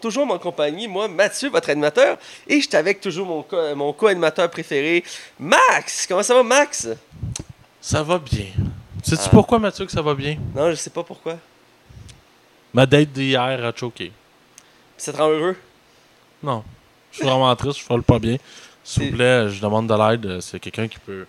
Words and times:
toujours 0.00 0.30
en 0.30 0.38
compagnie, 0.38 0.88
moi, 0.88 1.06
Mathieu, 1.08 1.48
votre 1.50 1.70
animateur, 1.70 2.18
et 2.48 2.60
j'étais 2.60 2.76
avec 2.76 3.00
toujours 3.00 3.26
mon, 3.26 3.42
co- 3.42 3.74
mon 3.76 3.92
co-animateur 3.92 4.50
préféré, 4.50 5.04
Max. 5.38 6.06
Comment 6.06 6.22
ça 6.22 6.34
va, 6.34 6.42
Max? 6.42 6.88
Ça 7.80 8.02
va 8.02 8.18
bien. 8.18 8.46
Sais-tu 9.02 9.22
Ah. 9.26 9.30
pourquoi, 9.30 9.58
Mathieu, 9.58 9.86
que 9.86 9.92
ça 9.92 10.02
va 10.02 10.14
bien? 10.14 10.36
Non, 10.54 10.70
je 10.70 10.74
sais 10.74 10.90
pas 10.90 11.02
pourquoi. 11.02 11.36
Ma 12.74 12.86
date 12.86 13.10
d'hier 13.12 13.40
a 13.42 13.72
choqué. 13.74 14.12
Ça 14.96 15.12
te 15.12 15.16
rend 15.18 15.28
heureux? 15.28 15.56
Non. 16.42 16.62
Je 17.10 17.16
suis 17.18 17.24
vraiment 17.26 17.54
triste, 17.56 17.80
je 17.88 17.94
le 17.94 18.02
pas 18.02 18.18
bien. 18.18 18.36
S'il 18.84 19.10
vous 19.10 19.16
plaît, 19.16 19.48
je 19.48 19.60
demande 19.60 19.86
de 19.88 19.94
l'aide. 19.94 20.26
euh, 20.26 20.40
C'est 20.40 20.60
quelqu'un 20.60 20.86
qui 20.88 20.98
peut. 20.98 21.26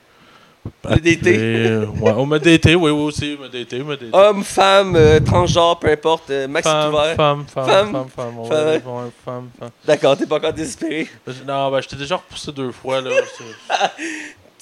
Dater. 0.84 1.14
appeler- 1.16 1.86
Ouais, 2.02 2.12
on 2.18 2.26
m'a 2.26 2.38
daté, 2.40 2.76
oui, 2.76 2.92
oui, 2.92 3.02
aussi. 3.02 3.38
Me 3.40 3.48
daté, 3.50 3.80
me 3.84 3.96
daté. 3.96 4.10
Homme, 4.14 4.44
femme, 4.44 4.96
euh, 4.96 5.20
transgenre, 5.20 5.80
peu 5.80 5.90
importe. 5.90 6.30
euh, 6.30 6.48
Max 6.48 6.68
Femme, 6.68 6.94
ouvert. 6.94 7.16
femme, 7.16 7.46
femme, 7.52 7.66
Femme? 7.66 7.92
femme, 7.92 8.08
femme, 8.16 8.34
Femme. 8.48 8.82
femme, 9.26 9.50
femme. 9.60 9.70
D'accord, 9.86 10.18
t'es 10.18 10.26
pas 10.28 10.36
encore 10.38 10.54
désespéré? 10.54 11.08
Non, 11.48 11.72
ben, 11.72 11.82
je 11.82 11.88
t'ai 11.88 11.96
déjà 11.96 12.16
repoussé 12.18 12.52
deux 12.52 12.72
fois, 12.72 13.02
là. 13.02 13.10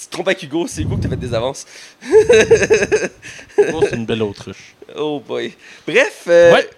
Tu 0.00 0.06
te 0.06 0.12
trompes 0.12 0.28
avec 0.28 0.42
Hugo, 0.42 0.66
c'est 0.66 0.80
Hugo 0.80 0.94
qui 0.96 1.02
t'a 1.02 1.08
fait 1.10 1.16
des 1.16 1.34
avances. 1.34 1.66
Oh, 3.74 3.80
c'est 3.82 3.96
une 3.96 4.06
belle 4.06 4.22
autruche. 4.22 4.74
Oh 4.96 5.20
boy. 5.26 5.52
Bref, 5.86 6.24
euh, 6.28 6.52
Ouais. 6.52 6.68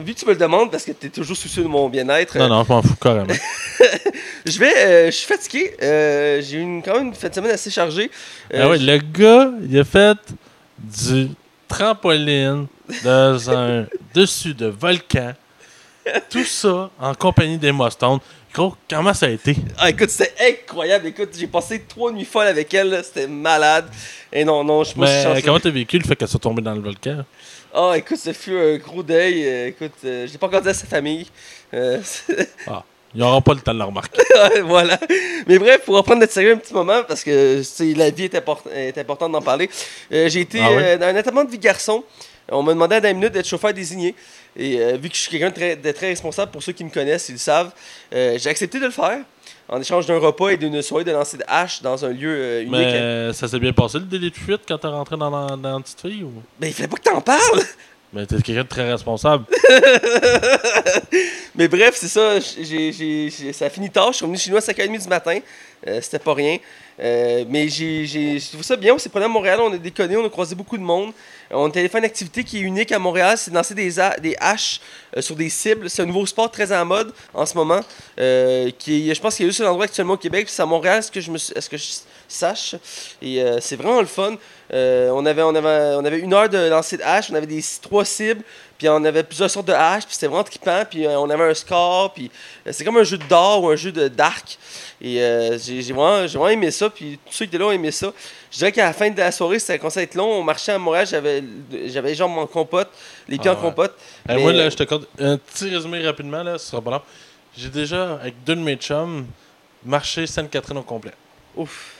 vu 0.00 0.14
que 0.14 0.18
tu 0.20 0.26
me 0.26 0.32
le 0.32 0.36
demandes, 0.38 0.70
parce 0.70 0.84
que 0.84 0.92
t'es 0.92 1.08
toujours 1.08 1.36
soucieux 1.36 1.62
de 1.62 1.68
mon 1.68 1.88
bien-être, 1.88 2.36
Non, 2.38 2.48
non, 2.48 2.64
je 2.64 2.68
m'en 2.72 2.82
fous 2.82 2.96
carrément. 3.00 3.26
je 4.46 4.58
vais, 4.58 4.76
euh, 4.76 5.06
je 5.06 5.10
suis 5.16 5.26
fatigué. 5.26 5.76
Euh, 5.82 6.40
J'ai 6.42 6.58
eu 6.58 6.60
une, 6.62 6.82
quand 6.82 6.94
même 6.94 7.08
une 7.08 7.14
fin 7.14 7.28
de 7.28 7.34
semaine 7.34 7.50
assez 7.52 7.70
chargée. 7.70 8.10
Ah 8.52 8.68
ouais, 8.68 8.78
le 8.78 8.98
gars, 8.98 9.50
il 9.68 9.78
a 9.78 9.84
fait 9.84 10.16
du 10.78 11.28
trampoline 11.68 12.66
dans 13.04 13.50
un 13.50 13.86
dessus 14.14 14.54
de 14.54 14.66
volcan. 14.66 15.34
Tout 16.30 16.44
ça 16.44 16.88
en 16.98 17.14
compagnie 17.14 17.58
d'Emma 17.58 17.90
Stone. 17.90 18.18
Gros, 18.54 18.74
comment 18.88 19.12
ça 19.12 19.26
a 19.26 19.28
été? 19.28 19.54
Ah, 19.76 19.90
écoute, 19.90 20.08
c'était 20.08 20.32
incroyable. 20.62 21.06
Écoute, 21.08 21.28
j'ai 21.38 21.46
passé 21.46 21.82
trois 21.86 22.10
nuits 22.10 22.24
folles 22.24 22.46
avec 22.46 22.72
elle. 22.72 22.98
C'était 23.04 23.26
malade. 23.26 23.84
Et 24.32 24.42
non, 24.42 24.64
non, 24.64 24.84
je 24.84 24.90
suis 24.92 25.00
Mais 25.00 25.22
chanceux. 25.22 25.42
comment 25.42 25.60
t'as 25.60 25.68
vécu 25.68 25.98
le 25.98 26.04
fait 26.04 26.16
qu'elle 26.16 26.28
soit 26.28 26.40
tombée 26.40 26.62
dans 26.62 26.72
le 26.74 26.80
volcan? 26.80 27.24
Ah, 27.74 27.92
écoute, 27.96 28.16
ce 28.18 28.32
fut 28.32 28.56
un 28.56 28.76
gros 28.78 29.02
deuil. 29.02 29.46
Euh, 29.46 29.66
écoute, 29.68 29.92
euh, 30.04 30.26
je 30.26 30.32
l'ai 30.32 30.38
pas 30.38 30.46
encore 30.46 30.62
dit 30.62 30.68
à 30.68 30.74
sa 30.74 30.86
famille. 30.86 31.26
Euh, 31.74 32.00
Ils 33.14 33.20
n'auront 33.20 33.40
pas 33.40 33.54
le 33.54 33.60
temps 33.60 33.72
de 33.72 33.78
le 33.78 33.84
remarquer. 33.84 34.20
voilà. 34.64 34.98
Mais 35.46 35.58
bref, 35.58 35.80
pour 35.84 35.96
reprendre 35.96 36.20
notre 36.20 36.32
sérieux 36.32 36.52
un 36.52 36.56
petit 36.58 36.74
moment, 36.74 37.02
parce 37.08 37.24
que 37.24 37.62
la 37.96 38.10
vie 38.10 38.24
est, 38.24 38.34
import- 38.34 38.62
est 38.74 38.96
importante 38.98 39.32
d'en 39.32 39.40
parler, 39.40 39.70
euh, 40.12 40.28
j'ai 40.28 40.40
été 40.42 40.60
Ah 40.62 40.96
dans 40.98 41.06
un 41.06 41.18
enterrement 41.18 41.44
de 41.44 41.50
vie 41.50 41.58
garçon. 41.58 42.04
On 42.50 42.62
m'a 42.62 42.72
demandé 42.74 42.96
à 42.96 43.00
la 43.00 43.12
minute 43.14 43.32
d'être 43.32 43.46
chauffeur 43.48 43.72
désigné. 43.72 44.14
Et 44.56 44.78
vu 44.96 45.08
que 45.08 45.14
je 45.14 45.20
suis 45.20 45.30
quelqu'un 45.30 45.50
de 45.50 45.54
très, 45.54 45.76
de 45.76 45.92
très 45.92 46.08
responsable, 46.08 46.50
pour 46.50 46.62
ceux 46.62 46.72
qui 46.72 46.82
me 46.84 46.90
connaissent, 46.90 47.28
ils 47.28 47.32
le 47.32 47.38
savent, 47.38 47.70
j'ai 48.12 48.48
accepté 48.48 48.78
de 48.78 48.86
le 48.86 48.90
faire 48.90 49.20
en 49.68 49.80
échange 49.80 50.06
d'un 50.06 50.18
repas 50.18 50.48
et 50.50 50.56
d'une 50.56 50.80
soirée 50.82 51.04
de 51.04 51.12
lancer 51.12 51.36
de 51.36 51.44
hache 51.46 51.82
dans 51.82 52.04
un 52.04 52.08
lieu 52.10 52.30
euh, 52.34 52.60
unique. 52.62 52.72
Mais 52.72 52.84
euh, 52.94 53.32
ça 53.32 53.46
s'est 53.48 53.58
bien 53.58 53.72
passé 53.72 53.98
le 53.98 54.04
délai 54.04 54.30
de 54.30 54.36
fuite 54.36 54.62
quand 54.66 54.78
t'es 54.78 54.86
rentré 54.88 55.16
dans 55.16 55.30
la, 55.30 55.56
dans 55.56 55.76
la 55.76 55.80
petite 55.82 56.00
fille? 56.00 56.22
Ou... 56.22 56.32
Mais 56.60 56.68
il 56.68 56.72
fallait 56.74 56.88
pas 56.88 56.96
que 56.96 57.02
t'en 57.02 57.20
parles! 57.20 57.62
Mais 58.12 58.24
t'es 58.24 58.36
quelqu'un 58.40 58.62
de 58.62 58.68
très 58.68 58.90
responsable. 58.90 59.44
Mais 61.54 61.68
bref, 61.68 61.94
c'est 61.96 62.08
ça. 62.08 62.40
j'ai- 62.40 62.92
j'ai- 62.92 63.30
j'ai- 63.30 63.52
ça 63.52 63.66
a 63.66 63.70
fini 63.70 63.90
tard. 63.90 64.12
Je 64.12 64.16
suis 64.16 64.24
revenu 64.24 64.38
chez 64.38 64.50
nous 64.50 64.56
à 64.56 64.60
5h30 64.60 65.02
du 65.02 65.08
matin. 65.08 65.38
Euh, 65.86 66.00
C'était 66.00 66.18
pas 66.18 66.34
rien. 66.34 66.56
Euh, 67.00 67.44
mais 67.48 67.68
j'ai 67.68 68.06
j'ai- 68.06 68.40
trouvé 68.40 68.62
ça 68.64 68.76
bien. 68.76 68.94
On 68.94 68.98
s'est 68.98 69.08
promené 69.08 69.26
à 69.26 69.32
Montréal. 69.32 69.58
On 69.62 69.72
a 69.72 69.76
déconné. 69.78 70.16
On 70.16 70.24
a 70.26 70.28
croisé 70.30 70.54
beaucoup 70.54 70.76
de 70.78 70.82
monde. 70.82 71.12
On 71.50 71.70
allé 71.70 71.88
faire 71.88 71.98
une 71.98 72.04
activité 72.06 72.42
qui 72.44 72.58
est 72.58 72.62
unique 72.62 72.90
à 72.92 72.98
Montréal. 72.98 73.36
C'est 73.38 73.50
de 73.50 73.56
lancer 73.56 73.74
des, 73.74 74.00
a- 74.00 74.18
des 74.18 74.34
haches 74.40 74.80
euh, 75.16 75.20
sur 75.20 75.34
des 75.36 75.48
cibles. 75.48 75.88
C'est 75.90 76.02
un 76.02 76.06
nouveau 76.06 76.26
sport 76.26 76.50
très 76.50 76.72
en 76.76 76.84
mode 76.84 77.12
en 77.34 77.46
ce 77.46 77.54
moment. 77.54 77.80
euh, 78.18 78.70
qui 78.78 79.14
je 79.14 79.20
pense 79.20 79.36
qu'il 79.36 79.46
y 79.46 79.48
a 79.48 79.50
juste 79.50 79.60
un 79.62 79.66
endroit 79.68 79.84
actuellement 79.86 80.14
au 80.14 80.18
Québec. 80.18 80.46
puis 80.46 80.54
C'est 80.54 80.62
à 80.62 80.66
Montréal, 80.66 81.02
ce 81.02 81.10
que 81.10 81.20
je, 81.20 81.30
me, 81.30 81.38
suis- 81.38 81.56
à 81.56 81.60
ce 81.60 81.68
que 81.68 81.76
je 81.76 81.84
sache. 82.28 82.74
Et 83.22 83.42
euh, 83.42 83.58
c'est 83.60 83.76
vraiment 83.76 84.00
le 84.00 84.06
fun. 84.06 84.34
On, 84.70 85.24
avait, 85.24 85.42
on, 85.42 85.54
avait, 85.54 85.94
on 85.96 86.04
avait 86.04 86.18
une 86.18 86.34
heure 86.34 86.48
de 86.48 86.58
lancer 86.68 86.98
de 86.98 87.02
haches. 87.02 87.30
On 87.30 87.34
avait 87.34 87.46
des 87.46 87.64
trois 87.80 88.04
cibles. 88.04 88.42
Puis 88.76 88.88
on 88.88 89.02
avait 89.04 89.24
plusieurs 89.24 89.50
sortes 89.50 89.66
de 89.66 89.72
haches, 89.72 90.04
puis 90.04 90.14
c'était 90.14 90.28
vraiment 90.28 90.44
trippant, 90.44 90.84
puis 90.88 91.04
on 91.08 91.28
avait 91.30 91.42
un 91.50 91.54
score, 91.54 92.12
puis 92.14 92.30
c'est 92.70 92.84
comme 92.84 92.96
un 92.98 93.02
jeu 93.02 93.18
de 93.18 93.24
d'or 93.24 93.64
ou 93.64 93.70
un 93.70 93.74
jeu 93.74 93.90
de 93.90 94.06
d'arc. 94.06 94.56
Et 95.00 95.14
j'ai 95.60 95.82
j'ai 95.82 95.92
vraiment, 95.92 96.28
j'ai 96.28 96.38
vraiment 96.38 96.50
aimé 96.52 96.70
ça, 96.70 96.88
puis 96.88 97.18
tous 97.26 97.32
ceux 97.32 97.46
qui 97.46 97.48
étaient 97.56 97.58
là 97.58 97.66
ont 97.66 97.72
aimé 97.72 97.90
ça. 97.90 98.12
Je 98.52 98.58
dirais 98.58 98.70
qu'à 98.70 98.84
la 98.84 98.92
fin 98.92 99.10
de 99.10 99.18
la 99.18 99.32
soirée, 99.32 99.58
ça 99.58 99.76
commençait 99.78 99.98
à 99.98 100.02
être 100.04 100.14
long. 100.14 100.30
On 100.30 100.42
marchait 100.44 100.70
à 100.70 100.78
Montréal, 100.78 101.08
j'avais 101.10 101.42
j'avais 101.86 102.10
les 102.10 102.14
jambes 102.14 102.38
en 102.38 102.46
compote, 102.46 102.88
les 103.28 103.38
pieds 103.38 103.50
Ah 103.50 103.54
en 103.54 103.56
ouais. 103.56 103.62
compote. 103.62 103.94
Mais- 104.26 104.38
moi, 104.38 104.52
là, 104.52 104.68
je 104.70 104.76
te 104.76 104.82
compte 104.84 105.06
un 105.18 105.36
petit 105.36 105.68
résumé 105.70 106.04
rapidement, 106.04 106.42
là, 106.42 106.58
ce 106.58 106.66
sera 106.70 106.82
pas 106.82 106.90
long. 106.92 107.02
J'ai 107.56 107.68
déjà, 107.68 108.14
avec 108.14 108.42
deux 108.44 108.54
de 108.56 108.60
mes 108.60 108.76
chums, 108.76 109.26
marché 109.84 110.26
Sainte-Catherine 110.26 110.78
au 110.78 110.82
complet. 110.82 111.12
Ouf. 111.56 111.94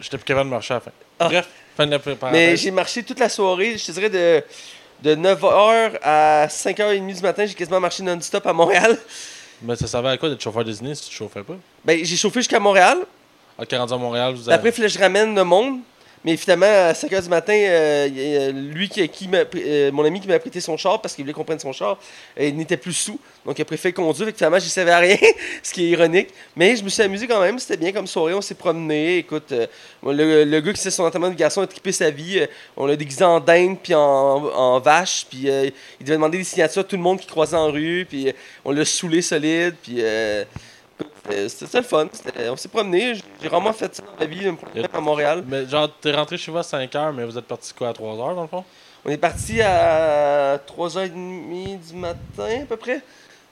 J'étais 0.00 0.16
plus 0.16 0.24
capable 0.24 0.48
de 0.50 0.54
marcher 0.54 0.74
à 0.74 0.76
la 0.78 0.80
fin. 0.80 0.90
Ah. 1.18 1.28
Bref, 1.28 1.48
fin 1.76 1.86
de 1.86 1.90
la 1.92 1.98
Mais 2.04 2.14
parenthèse. 2.16 2.60
j'ai 2.60 2.70
marché 2.70 3.02
toute 3.02 3.18
la 3.18 3.28
soirée, 3.28 3.76
je 3.76 3.84
te 3.84 3.92
dirais 3.92 4.08
de, 4.10 4.42
de 5.02 5.14
9h 5.14 5.98
à 6.02 6.46
5h30 6.48 7.14
du 7.16 7.22
matin, 7.22 7.44
j'ai 7.46 7.54
quasiment 7.54 7.80
marché 7.80 8.02
non-stop 8.02 8.46
à 8.46 8.52
Montréal. 8.52 8.98
Mais 9.62 9.76
ça 9.76 9.86
servait 9.86 10.08
à 10.08 10.16
quoi 10.16 10.30
d'être 10.30 10.40
chauffeur 10.40 10.64
désigné 10.64 10.94
si 10.94 11.10
tu 11.10 11.14
chauffais 11.16 11.42
pas? 11.42 11.56
Ben, 11.84 12.02
j'ai 12.02 12.16
chauffé 12.16 12.40
jusqu'à 12.40 12.58
Montréal. 12.58 12.98
À 13.58 13.66
40 13.66 13.92
ans 13.92 13.96
à 13.96 13.98
Montréal, 13.98 14.32
vous 14.34 14.48
avez... 14.48 14.54
Après, 14.54 14.70
il 14.70 14.72
fallait 14.72 14.88
que 14.88 14.94
je 14.94 14.98
ramène 14.98 15.34
le 15.34 15.44
monde. 15.44 15.80
Mais 16.22 16.36
finalement, 16.36 16.66
à 16.66 16.92
5 16.92 17.10
h 17.10 17.22
du 17.22 17.28
matin, 17.30 17.54
euh, 17.54 18.52
lui 18.52 18.90
qui, 18.90 19.08
qui 19.08 19.26
m'a 19.26 19.38
euh, 19.54 19.90
mon 19.90 20.04
ami 20.04 20.20
qui 20.20 20.28
m'a 20.28 20.38
prêté 20.38 20.60
son 20.60 20.76
char 20.76 21.00
parce 21.00 21.14
qu'il 21.14 21.24
voulait 21.24 21.32
qu'on 21.32 21.44
prenne 21.44 21.58
son 21.58 21.72
char, 21.72 21.98
il 22.38 22.56
n'était 22.56 22.76
plus 22.76 22.92
sous. 22.92 23.18
Donc, 23.46 23.58
il 23.58 23.62
a 23.62 23.64
préféré 23.64 23.94
conduire. 23.94 24.30
Que 24.30 24.36
finalement, 24.36 24.58
ne 24.58 24.60
savais 24.60 24.94
rien, 24.94 25.16
ce 25.62 25.72
qui 25.72 25.86
est 25.86 25.88
ironique. 25.88 26.28
Mais 26.54 26.76
je 26.76 26.84
me 26.84 26.90
suis 26.90 27.02
amusé 27.02 27.26
quand 27.26 27.40
même. 27.40 27.58
C'était 27.58 27.78
bien 27.78 27.92
comme 27.92 28.06
soirée. 28.06 28.34
On 28.34 28.42
s'est 28.42 28.54
promené. 28.54 29.18
Écoute, 29.18 29.50
euh, 29.52 29.66
le, 30.02 30.44
le 30.44 30.60
gars 30.60 30.72
qui 30.72 30.78
faisait 30.78 30.90
son 30.90 31.04
entraînement 31.04 31.30
de 31.30 31.34
garçon 31.34 31.62
a 31.62 31.66
trippé 31.66 31.90
sa 31.90 32.10
vie. 32.10 32.46
On 32.76 32.84
l'a 32.84 32.96
déguisé 32.96 33.24
en 33.24 33.40
dinde 33.40 33.78
puis 33.82 33.94
en, 33.94 34.00
en 34.00 34.78
vache. 34.78 35.26
Puis 35.30 35.46
il 35.46 36.04
devait 36.04 36.16
demander 36.16 36.36
des 36.36 36.44
signatures 36.44 36.82
à 36.82 36.84
tout 36.84 36.96
le 36.96 37.02
monde 37.02 37.18
qui 37.18 37.28
croisait 37.28 37.56
en 37.56 37.70
rue. 37.70 38.06
Puis 38.06 38.30
on 38.66 38.72
l'a 38.72 38.84
saoulé 38.84 39.22
solide. 39.22 39.74
Puis. 39.82 40.02
C'était 41.48 41.78
le 41.78 41.84
fun. 41.84 42.08
On 42.50 42.56
s'est 42.56 42.68
promené. 42.68 43.14
J'ai 43.42 43.48
vraiment 43.48 43.72
fait 43.72 43.94
ça 43.94 44.02
dans 44.02 44.18
la 44.18 44.26
vie, 44.26 44.46
à 44.92 45.00
Montréal. 45.00 45.44
Mais 45.46 45.66
genre, 45.66 45.88
t'es 46.00 46.12
rentré 46.12 46.36
chez 46.38 46.50
vous 46.50 46.58
à 46.58 46.62
5 46.62 46.92
h 46.92 47.12
mais 47.14 47.24
vous 47.24 47.36
êtes 47.38 47.44
parti 47.46 47.72
quoi 47.74 47.88
à 47.88 47.92
3 47.92 48.14
h 48.14 48.34
dans 48.34 48.42
le 48.42 48.48
fond? 48.48 48.64
On 49.04 49.10
est 49.10 49.16
parti 49.16 49.60
à 49.62 50.58
3h30 50.58 51.78
du 51.88 51.94
matin 51.94 52.62
à 52.62 52.66
peu 52.66 52.76
près. 52.76 53.00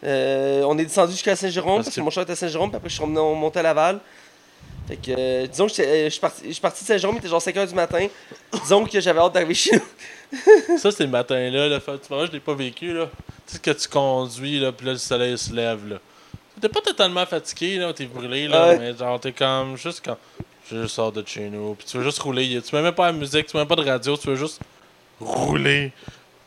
Euh, 0.04 0.62
on 0.66 0.78
est 0.78 0.84
descendu 0.84 1.12
jusqu'à 1.12 1.34
Saint-Jérôme 1.34 1.76
Parce 1.76 1.86
parce 1.86 1.94
que 1.96 2.00
que- 2.00 2.04
mon 2.04 2.10
chat 2.10 2.22
était 2.22 2.32
à 2.32 2.36
Saint-Jérôme, 2.36 2.70
puis 2.70 2.76
après 2.76 2.88
je 2.88 2.94
suis 2.94 3.02
remonté- 3.02 3.20
on 3.20 3.34
montait 3.34 3.60
à 3.60 3.62
Laval. 3.62 3.98
Fait 4.86 4.96
que, 4.96 5.10
euh, 5.18 5.46
disons 5.46 5.66
que 5.66 5.82
euh, 5.82 6.04
je 6.04 6.10
suis 6.10 6.60
parti, 6.60 6.82
de 6.82 6.86
Saint-Jérôme, 6.86 7.16
il 7.16 7.18
était 7.18 7.28
genre 7.28 7.42
5h 7.42 7.66
du 7.66 7.74
matin. 7.74 8.06
disons 8.62 8.84
que 8.84 9.00
j'avais 9.00 9.20
hâte 9.20 9.32
d'arriver 9.34 9.54
chez 9.54 9.76
nous. 9.76 10.78
ça, 10.78 10.90
c'est 10.90 11.04
le 11.04 11.10
matin-là, 11.10 11.68
là. 11.68 11.80
Fait- 11.80 12.08
Moi, 12.10 12.26
je 12.26 12.32
l'ai 12.32 12.40
pas 12.40 12.54
vécu, 12.54 12.92
là. 12.92 13.06
Tu 13.46 13.54
sais 13.54 13.58
que 13.58 13.70
tu 13.70 13.88
conduis, 13.88 14.60
là, 14.60 14.70
puis 14.72 14.86
là, 14.86 14.92
le 14.92 14.98
soleil 14.98 15.36
se 15.36 15.52
lève, 15.52 15.88
là. 15.88 15.96
T'es 16.60 16.68
pas 16.68 16.80
totalement 16.80 17.24
fatigué, 17.26 17.76
là, 17.76 17.92
t'es 17.92 18.06
brûlé, 18.06 18.48
là, 18.48 18.68
Ouais. 18.68 18.78
mais 18.78 18.96
genre, 18.96 19.18
t'es 19.20 19.32
comme 19.32 19.76
juste 19.76 20.02
quand. 20.04 20.16
Je 20.70 20.86
sors 20.86 21.12
de 21.12 21.22
chez 21.26 21.48
nous, 21.48 21.74
puis 21.74 21.86
tu 21.90 21.96
veux 21.96 22.04
juste 22.04 22.18
rouler. 22.18 22.60
Tu 22.62 22.74
mets 22.76 22.82
même 22.82 22.94
pas 22.94 23.06
la 23.06 23.12
musique, 23.12 23.46
tu 23.46 23.56
mets 23.56 23.62
même 23.62 23.68
pas 23.68 23.76
de 23.76 23.84
radio, 23.88 24.16
tu 24.16 24.26
veux 24.28 24.36
juste 24.36 24.60
rouler. 25.20 25.92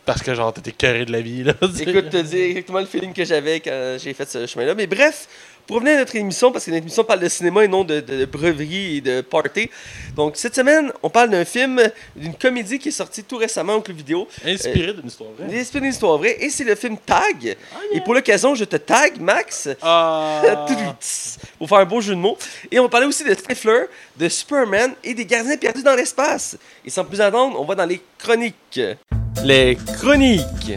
Parce 0.06 0.22
que, 0.24 0.34
genre, 0.34 0.52
t'es 0.54 0.70
écœuré 0.70 1.06
de 1.06 1.12
la 1.12 1.22
vie, 1.22 1.44
là. 1.44 1.54
Écoute, 1.80 2.10
te 2.10 2.18
dire 2.22 2.46
exactement 2.46 2.80
le 2.80 2.86
feeling 2.86 3.14
que 3.14 3.24
j'avais 3.24 3.60
quand 3.60 3.98
j'ai 4.00 4.14
fait 4.14 4.30
ce 4.30 4.46
chemin-là. 4.48 4.74
Mais 4.76 4.88
bref, 4.88 5.28
pour 5.72 5.78
revenir 5.78 5.96
à 5.96 6.00
notre 6.00 6.18
émission, 6.18 6.52
parce 6.52 6.66
que 6.66 6.72
notre 6.72 6.84
émission 6.84 7.06
parle 7.06 7.22
de 7.22 7.30
cinéma 7.30 7.64
et 7.64 7.70
non 7.70 7.86
de, 7.86 8.02
de, 8.02 8.18
de 8.18 8.26
breverie 8.26 8.98
et 8.98 9.02
de 9.02 9.22
party. 9.22 9.70
Donc, 10.18 10.36
cette 10.36 10.54
semaine, 10.54 10.92
on 11.02 11.10
parle 11.10 11.30
d'un 11.30 11.46
film, 11.46 11.82
d'une 12.14 12.36
comédie 12.36 12.78
qui 12.78 12.90
est 12.90 12.92
sortie 12.92 13.24
tout 13.24 13.38
récemment 13.38 13.76
au 13.76 13.82
club 13.82 13.96
vidéo. 13.96 14.28
Inspiré 14.46 14.92
d'une 14.92 15.08
histoire 15.08 15.30
vraie. 15.32 15.58
Inspiré 15.58 15.80
d'une 15.80 15.92
histoire 15.92 16.18
vraie. 16.18 16.36
Et 16.42 16.50
c'est 16.50 16.66
le 16.66 16.76
film 16.76 16.98
Tag. 16.98 17.56
Et 17.94 18.02
pour 18.02 18.14
l'occasion, 18.14 18.54
je 18.54 18.66
te 18.66 18.76
tag, 18.76 19.22
Max. 19.22 19.70
Ah! 19.82 20.66
Pour 21.58 21.70
faire 21.70 21.78
un 21.78 21.86
beau 21.86 22.02
jeu 22.02 22.16
de 22.16 22.20
mots. 22.20 22.38
Et 22.70 22.78
on 22.78 22.90
parlait 22.90 23.08
aussi 23.08 23.24
de 23.24 23.34
Stifler, 23.34 23.86
de 24.18 24.28
Superman 24.28 24.92
et 25.06 25.14
des 25.14 25.26
gardiens 25.26 25.56
perdus 25.56 25.84
dans 25.84 25.96
l'espace. 25.96 26.58
Et 26.84 26.90
sans 26.90 27.06
plus 27.06 27.22
attendre, 27.22 27.58
on 27.58 27.64
va 27.64 27.76
dans 27.76 27.86
les 27.86 28.02
chroniques. 28.18 28.82
Les 29.46 29.78
chroniques. 29.98 30.74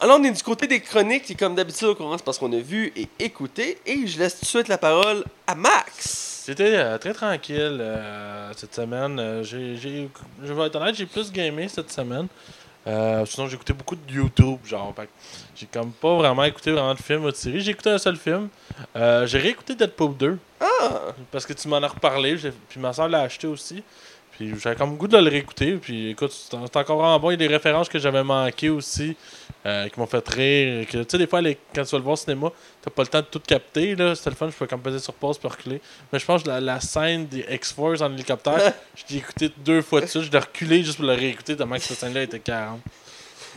Alors, 0.00 0.18
on 0.20 0.24
est 0.24 0.30
du 0.30 0.42
côté 0.42 0.66
des 0.66 0.80
chroniques, 0.80 1.30
et 1.30 1.34
comme 1.34 1.54
d'habitude, 1.54 1.88
on 1.88 1.94
commence 1.94 2.20
parce 2.22 2.38
qu'on 2.38 2.52
a 2.52 2.58
vu 2.58 2.92
et 2.96 3.08
écouté. 3.18 3.78
Et 3.86 4.06
je 4.06 4.18
laisse 4.18 4.34
tout 4.34 4.42
de 4.42 4.46
suite 4.46 4.68
la 4.68 4.76
parole 4.78 5.24
à 5.46 5.54
Max. 5.54 6.42
C'était 6.44 6.76
euh, 6.76 6.98
très 6.98 7.12
tranquille 7.14 7.78
euh, 7.80 8.52
cette 8.56 8.74
semaine. 8.74 9.18
Euh, 9.18 9.42
j'ai, 9.42 9.76
j'ai- 9.76 10.08
je 10.44 10.52
vais 10.52 10.66
être 10.66 10.76
honnête, 10.76 10.94
j'ai 10.94 11.06
plus 11.06 11.32
gamé 11.32 11.68
cette 11.68 11.90
semaine. 11.90 12.26
Sinon, 13.26 13.48
j'ai 13.48 13.54
écouté 13.56 13.72
beaucoup 13.72 13.96
de 13.96 14.12
YouTube, 14.12 14.58
genre. 14.64 14.94
j'ai 15.56 15.66
comme 15.66 15.90
pas 15.90 16.14
vraiment 16.14 16.44
écouté 16.44 16.70
vraiment 16.70 16.94
de 16.94 17.00
films 17.02 17.24
ou 17.24 17.30
de 17.32 17.34
séries. 17.36 17.60
J'ai 17.60 17.72
écouté 17.72 17.90
un 17.90 17.98
seul 17.98 18.16
film. 18.16 18.48
J'ai 18.94 19.38
réécouté 19.38 19.74
Deadpool 19.74 20.16
2. 20.16 20.38
Ah! 20.60 21.00
Parce 21.32 21.44
que 21.46 21.52
tu 21.52 21.66
m'en 21.66 21.78
as 21.78 21.88
reparlé. 21.88 22.38
j'ai- 22.38 22.52
Puis 22.68 22.78
ma 22.78 22.92
soeur 22.92 23.08
l'a 23.08 23.22
acheté 23.22 23.48
aussi. 23.48 23.82
Puis 24.36 24.52
j'avais 24.60 24.76
comme 24.76 24.96
goût 24.96 25.08
de 25.08 25.16
le 25.16 25.30
réécouter. 25.30 25.72
Puis 25.76 26.10
écoute, 26.10 26.30
c'est 26.32 26.54
encore 26.76 26.96
vraiment 26.98 27.18
bon. 27.18 27.30
Il 27.30 27.34
y 27.40 27.44
a 27.44 27.48
des 27.48 27.54
références 27.54 27.88
que 27.88 27.98
j'avais 27.98 28.22
manquées 28.22 28.68
aussi, 28.68 29.16
euh, 29.64 29.88
qui 29.88 29.98
m'ont 29.98 30.06
fait 30.06 30.28
rire. 30.28 30.86
Tu 30.90 30.98
sais, 31.08 31.18
des 31.18 31.26
fois, 31.26 31.40
les- 31.40 31.56
quand 31.74 31.84
tu 31.84 31.90
vas 31.92 31.98
le 31.98 32.04
voir 32.04 32.12
au 32.14 32.16
cinéma, 32.16 32.50
t'as 32.82 32.90
pas 32.90 33.02
le 33.02 33.08
temps 33.08 33.20
de 33.20 33.26
tout 33.26 33.40
capter. 33.40 33.94
Là. 33.96 34.14
C'était 34.14 34.30
le 34.30 34.36
fun, 34.36 34.48
je 34.50 34.54
peux 34.56 34.66
comme 34.66 34.80
peser 34.82 34.98
sur 34.98 35.14
pause 35.14 35.38
pour 35.38 35.50
reculer. 35.52 35.80
Mais 36.12 36.18
je 36.18 36.24
pense 36.26 36.42
que 36.42 36.48
la, 36.48 36.60
la 36.60 36.80
scène 36.80 37.26
des 37.26 37.46
X-Force 37.50 38.02
en 38.02 38.12
hélicoptère, 38.12 38.72
je 38.94 39.02
l'ai 39.14 39.18
écouté 39.20 39.50
deux 39.58 39.80
fois 39.82 40.02
de 40.02 40.06
suite. 40.06 40.24
Je 40.24 40.30
l'ai 40.30 40.38
reculé 40.38 40.82
juste 40.82 40.96
pour 40.98 41.06
le 41.06 41.14
réécouter, 41.14 41.56
tellement 41.56 41.76
que 41.76 41.82
cette 41.82 41.98
scène-là 41.98 42.22
était 42.24 42.38
40. 42.40 42.80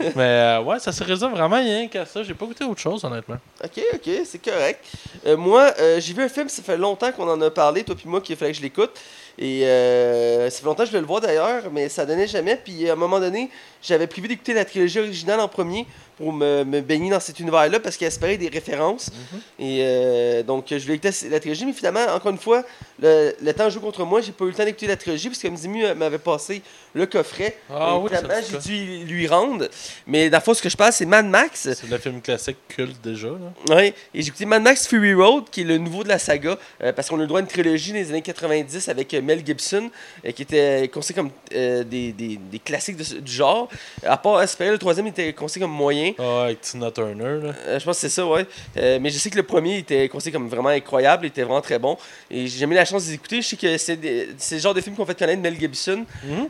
Mais 0.00 0.10
euh, 0.22 0.62
ouais, 0.62 0.78
ça 0.78 0.92
se 0.92 1.04
résume 1.04 1.32
vraiment 1.32 1.56
rien 1.56 1.86
qu'à 1.88 2.06
ça. 2.06 2.22
J'ai 2.22 2.32
pas 2.32 2.46
goûté 2.46 2.64
autre 2.64 2.80
chose, 2.80 3.04
honnêtement. 3.04 3.36
Ok, 3.62 3.82
ok, 3.94 4.10
c'est 4.24 4.42
correct. 4.42 4.82
Euh, 5.26 5.36
moi, 5.36 5.74
euh, 5.78 6.00
j'ai 6.00 6.14
vu 6.14 6.22
un 6.22 6.28
film, 6.30 6.48
ça 6.48 6.62
fait 6.62 6.78
longtemps 6.78 7.12
qu'on 7.12 7.28
en 7.28 7.38
a 7.42 7.50
parlé, 7.50 7.84
toi 7.84 7.94
puis 7.94 8.08
moi, 8.08 8.22
qu'il 8.22 8.34
fallait 8.36 8.52
que 8.52 8.56
je 8.56 8.62
l'écoute. 8.62 8.98
Et 9.42 9.64
euh, 9.64 10.50
ça 10.50 10.60
fait 10.60 10.66
longtemps 10.66 10.82
que 10.82 10.86
je 10.86 10.90
voulais 10.90 11.00
le 11.00 11.06
voir 11.06 11.22
d'ailleurs, 11.22 11.62
mais 11.72 11.88
ça 11.88 12.04
donnait 12.04 12.26
jamais. 12.26 12.56
Puis 12.62 12.90
à 12.90 12.92
un 12.92 12.96
moment 12.96 13.18
donné, 13.18 13.48
j'avais 13.82 14.06
prévu 14.06 14.28
d'écouter 14.28 14.52
la 14.52 14.66
trilogie 14.66 14.98
originale 14.98 15.40
en 15.40 15.48
premier 15.48 15.86
pour 16.18 16.34
me, 16.34 16.62
me 16.62 16.82
baigner 16.82 17.08
dans 17.08 17.20
cet 17.20 17.40
univers-là 17.40 17.80
parce 17.80 17.96
qu'il 17.96 18.06
espérait 18.06 18.36
des 18.36 18.48
références. 18.48 19.10
Et 19.58 19.78
euh, 19.80 20.42
donc, 20.42 20.66
je 20.68 20.76
voulais 20.76 20.96
écouter 20.96 21.28
la 21.30 21.40
trilogie, 21.40 21.64
mais 21.64 21.72
finalement, 21.72 22.04
encore 22.14 22.32
une 22.32 22.38
fois, 22.38 22.62
le, 23.00 23.32
le 23.42 23.52
temps 23.54 23.70
joue 23.70 23.80
contre 23.80 24.04
moi. 24.04 24.20
J'ai 24.20 24.32
pas 24.32 24.44
eu 24.44 24.48
le 24.48 24.54
temps 24.54 24.64
d'écouter 24.66 24.86
la 24.86 24.96
trilogie 24.96 25.30
parce 25.30 25.40
que 25.40 25.48
Mzimu 25.48 25.94
m'avait 25.94 26.18
passé 26.18 26.60
le 26.94 27.06
coffret. 27.06 27.56
Ah 27.72 27.98
oui, 27.98 28.10
j'ai 28.50 28.58
dû 28.58 29.04
lui 29.04 29.26
rendre. 29.28 29.68
Mais 30.06 30.28
la 30.28 30.40
fois, 30.40 30.54
ce 30.54 30.62
que 30.62 30.68
je 30.68 30.76
parle, 30.76 30.92
c'est 30.92 31.06
Mad 31.06 31.26
Max. 31.26 31.68
C'est 31.72 31.88
le 31.88 31.98
film 31.98 32.20
classique 32.20 32.56
culte 32.68 33.00
déjà. 33.02 33.28
Là. 33.28 33.74
Ouais, 33.76 33.94
et 34.14 34.22
j'ai 34.22 34.28
écouté 34.28 34.44
Mad 34.46 34.62
Max 34.62 34.86
Fury 34.88 35.14
Road, 35.14 35.44
qui 35.50 35.60
est 35.62 35.64
le 35.64 35.78
nouveau 35.78 36.02
de 36.04 36.08
la 36.08 36.18
saga, 36.18 36.56
euh, 36.82 36.92
parce 36.92 37.08
qu'on 37.08 37.16
a 37.18 37.20
le 37.22 37.26
droit 37.26 37.40
à 37.40 37.42
une 37.42 37.48
trilogie 37.48 37.90
dans 37.92 37.98
les 37.98 38.10
années 38.10 38.22
90 38.22 38.88
avec 38.88 39.14
euh, 39.14 39.22
Mel 39.22 39.44
Gibson, 39.44 39.90
euh, 40.26 40.32
qui 40.32 40.42
était 40.42 40.88
considéré 40.92 41.28
comme 41.28 41.30
des, 41.88 42.12
des, 42.12 42.38
des 42.38 42.58
classiques 42.58 42.96
de 42.96 43.20
du 43.20 43.32
genre. 43.32 43.68
À 44.04 44.16
part 44.16 44.40
Espérer, 44.42 44.70
le 44.70 44.78
troisième 44.78 45.06
était 45.06 45.32
considéré 45.32 45.68
comme 45.68 45.76
moyen. 45.76 46.12
Ah, 46.18 46.44
avec 46.44 46.60
Tina 46.60 46.90
Turner. 46.90 47.38
Là. 47.42 47.78
Je 47.78 47.84
pense 47.84 47.96
que 47.96 48.00
c'est 48.00 48.08
ça, 48.08 48.26
ouais. 48.26 48.46
Mais 48.76 49.10
je 49.10 49.18
sais 49.18 49.30
que 49.30 49.36
le 49.36 49.42
premier 49.42 49.78
était 49.78 50.08
considéré 50.08 50.38
comme 50.38 50.48
vraiment 50.48 50.68
incroyable, 50.70 51.26
il 51.26 51.28
était 51.28 51.42
vraiment 51.42 51.60
très 51.60 51.78
bon. 51.78 51.96
Et 52.30 52.46
j'ai 52.46 52.58
jamais 52.58 52.74
eu 52.74 52.78
la 52.78 52.84
chance 52.84 53.06
d'écouter. 53.06 53.42
Je 53.42 53.48
sais 53.48 53.56
que 53.56 53.76
c'est 53.78 53.96
des- 53.96 54.28
le 54.50 54.58
genre 54.58 54.74
de 54.74 54.80
film 54.80 54.96
qu'on 54.96 55.04
fait 55.06 55.18
connaître 55.18 55.40
Mel 55.42 55.58
Gibson. 55.58 56.04